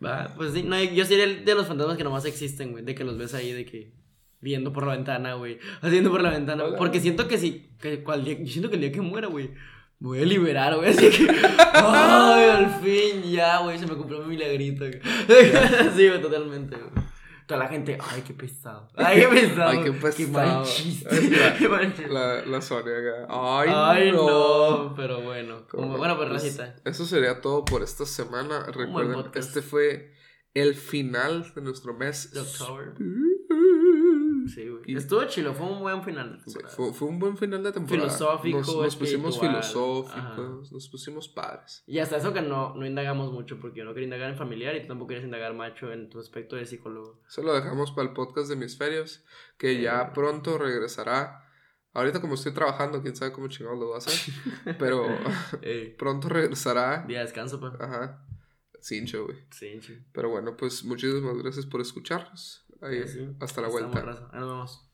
Va, 0.04 0.32
pues 0.36 0.52
sí, 0.52 0.62
no, 0.62 0.82
yo 0.82 1.04
sería 1.04 1.24
el 1.24 1.44
de 1.44 1.54
los 1.54 1.66
fantasmas 1.66 1.96
que 1.96 2.04
nomás 2.04 2.24
existen, 2.24 2.72
güey. 2.72 2.84
De 2.84 2.94
que 2.94 3.04
los 3.04 3.16
ves 3.16 3.34
ahí, 3.34 3.52
de 3.52 3.64
que 3.64 3.92
viendo 4.40 4.72
por 4.72 4.86
la 4.86 4.94
ventana, 4.94 5.34
güey. 5.34 5.58
Haciendo 5.80 6.10
por 6.10 6.22
la 6.22 6.30
ventana. 6.30 6.64
Hola. 6.64 6.76
Porque 6.76 7.00
siento 7.00 7.28
que 7.28 7.38
si, 7.38 7.70
que 7.80 8.02
cual 8.02 8.24
día, 8.24 8.38
yo 8.38 8.46
siento 8.46 8.68
que 8.68 8.76
el 8.76 8.82
día 8.82 8.92
que 8.92 9.00
muera, 9.00 9.28
güey, 9.28 9.50
voy 9.98 10.20
a 10.20 10.24
liberar, 10.24 10.76
güey. 10.76 10.88
Así 10.90 11.10
que, 11.10 11.28
ay, 11.30 12.48
al 12.50 12.80
fin, 12.80 13.22
ya, 13.30 13.60
güey, 13.60 13.78
se 13.78 13.86
me 13.86 13.94
cumplió 13.94 14.20
mi 14.20 14.36
milagrito. 14.36 14.84
güey. 14.84 15.00
sí, 15.96 16.08
güey, 16.08 16.20
totalmente, 16.20 16.76
güey. 16.76 17.05
Toda 17.46 17.60
la 17.60 17.68
gente, 17.68 17.96
ay, 18.10 18.22
qué 18.26 18.34
pesado. 18.34 18.88
Ay, 18.96 19.20
qué 19.20 19.28
pesado. 19.28 19.68
Ay, 19.68 19.78
qué 19.78 19.92
Qué 19.92 19.98
pesado. 20.00 20.32
mal 20.32 20.64
chiste. 20.64 21.08
Qué 21.58 21.68
mal 21.68 21.94
chiste. 21.94 22.08
La, 22.12 22.44
la 22.44 22.60
Sonia 22.60 22.92
acá. 22.98 23.26
Ay, 23.30 23.68
Ay, 23.72 24.12
no. 24.12 24.88
no. 24.88 24.94
Pero 24.96 25.20
bueno. 25.22 25.66
Como- 25.70 25.96
bueno, 25.96 26.16
pues 26.16 26.28
racita. 26.28 26.74
Eso 26.84 27.04
sería 27.06 27.40
todo 27.40 27.64
por 27.64 27.82
esta 27.82 28.04
semana. 28.04 28.64
Recuerden, 28.66 29.30
este 29.34 29.62
fue 29.62 30.12
el 30.54 30.74
final 30.74 31.52
de 31.54 31.60
nuestro 31.62 31.94
mes. 31.94 32.32
De 32.32 32.40
octubre. 32.40 32.92
Sí, 34.48 34.68
güey. 34.68 34.82
Y- 34.86 34.96
Estuvo 34.96 35.24
chilo, 35.24 35.54
fue 35.54 35.66
un 35.66 35.80
buen 35.80 36.02
final 36.02 36.32
de 36.32 36.38
Sí, 36.38 36.44
temporada. 36.44 36.74
fue, 36.76 36.92
fue 36.92 37.08
un 37.08 37.18
buen 37.18 37.36
final 37.36 37.62
de 37.62 37.72
temporada. 37.72 38.08
Filosófico, 38.08 38.58
Nos, 38.58 38.76
nos 38.76 38.96
pusimos 38.96 39.40
filosóficos, 39.40 40.72
nos 40.72 40.88
pusimos 40.88 41.28
padres. 41.28 41.82
Y 41.86 41.98
hasta 41.98 42.16
eso 42.16 42.32
que 42.32 42.42
no, 42.42 42.74
no 42.74 42.86
indagamos 42.86 43.32
mucho, 43.32 43.58
porque 43.60 43.78
yo 43.78 43.84
no 43.84 43.92
quería 43.94 44.06
indagar 44.06 44.30
en 44.30 44.36
familiar 44.36 44.74
y 44.76 44.82
tú 44.82 44.88
tampoco 44.88 45.08
querías 45.08 45.24
indagar 45.26 45.54
macho 45.54 45.92
en 45.92 46.08
tu 46.10 46.18
aspecto 46.20 46.56
de 46.56 46.66
psicólogo. 46.66 47.20
Eso 47.28 47.42
lo 47.42 47.54
dejamos 47.54 47.90
para 47.92 48.08
el 48.08 48.14
podcast 48.14 48.48
de 48.48 48.54
Hemisferios, 48.54 49.24
que 49.58 49.80
ya 49.80 50.12
pronto 50.12 50.58
regresará. 50.58 51.42
Ahorita 51.92 52.20
como 52.20 52.34
estoy 52.34 52.52
trabajando, 52.52 53.00
quién 53.00 53.16
sabe 53.16 53.32
cómo 53.32 53.48
chingados 53.48 53.78
lo 53.78 53.88
va 53.88 53.94
a 53.96 53.98
hacer. 53.98 54.34
pero 54.78 55.06
pronto 55.98 56.28
regresará. 56.28 57.04
día 57.06 57.18
de 57.20 57.24
descanso, 57.24 57.58
pa. 57.60 57.74
Ajá. 57.80 58.22
Sin 58.80 59.06
show, 59.06 59.24
güey. 59.24 59.38
Sí. 59.50 59.80
Pero 60.12 60.28
bueno, 60.28 60.56
pues 60.56 60.84
muchísimas 60.84 61.36
gracias 61.38 61.66
por 61.66 61.80
escucharnos. 61.80 62.65
Ahí, 62.82 63.00
hasta 63.40 63.60
la 63.60 63.68
Estamos, 63.68 63.92
vuelta. 63.92 64.28
Ahí 64.32 64.40
nos 64.40 64.48
vemos. 64.48 64.85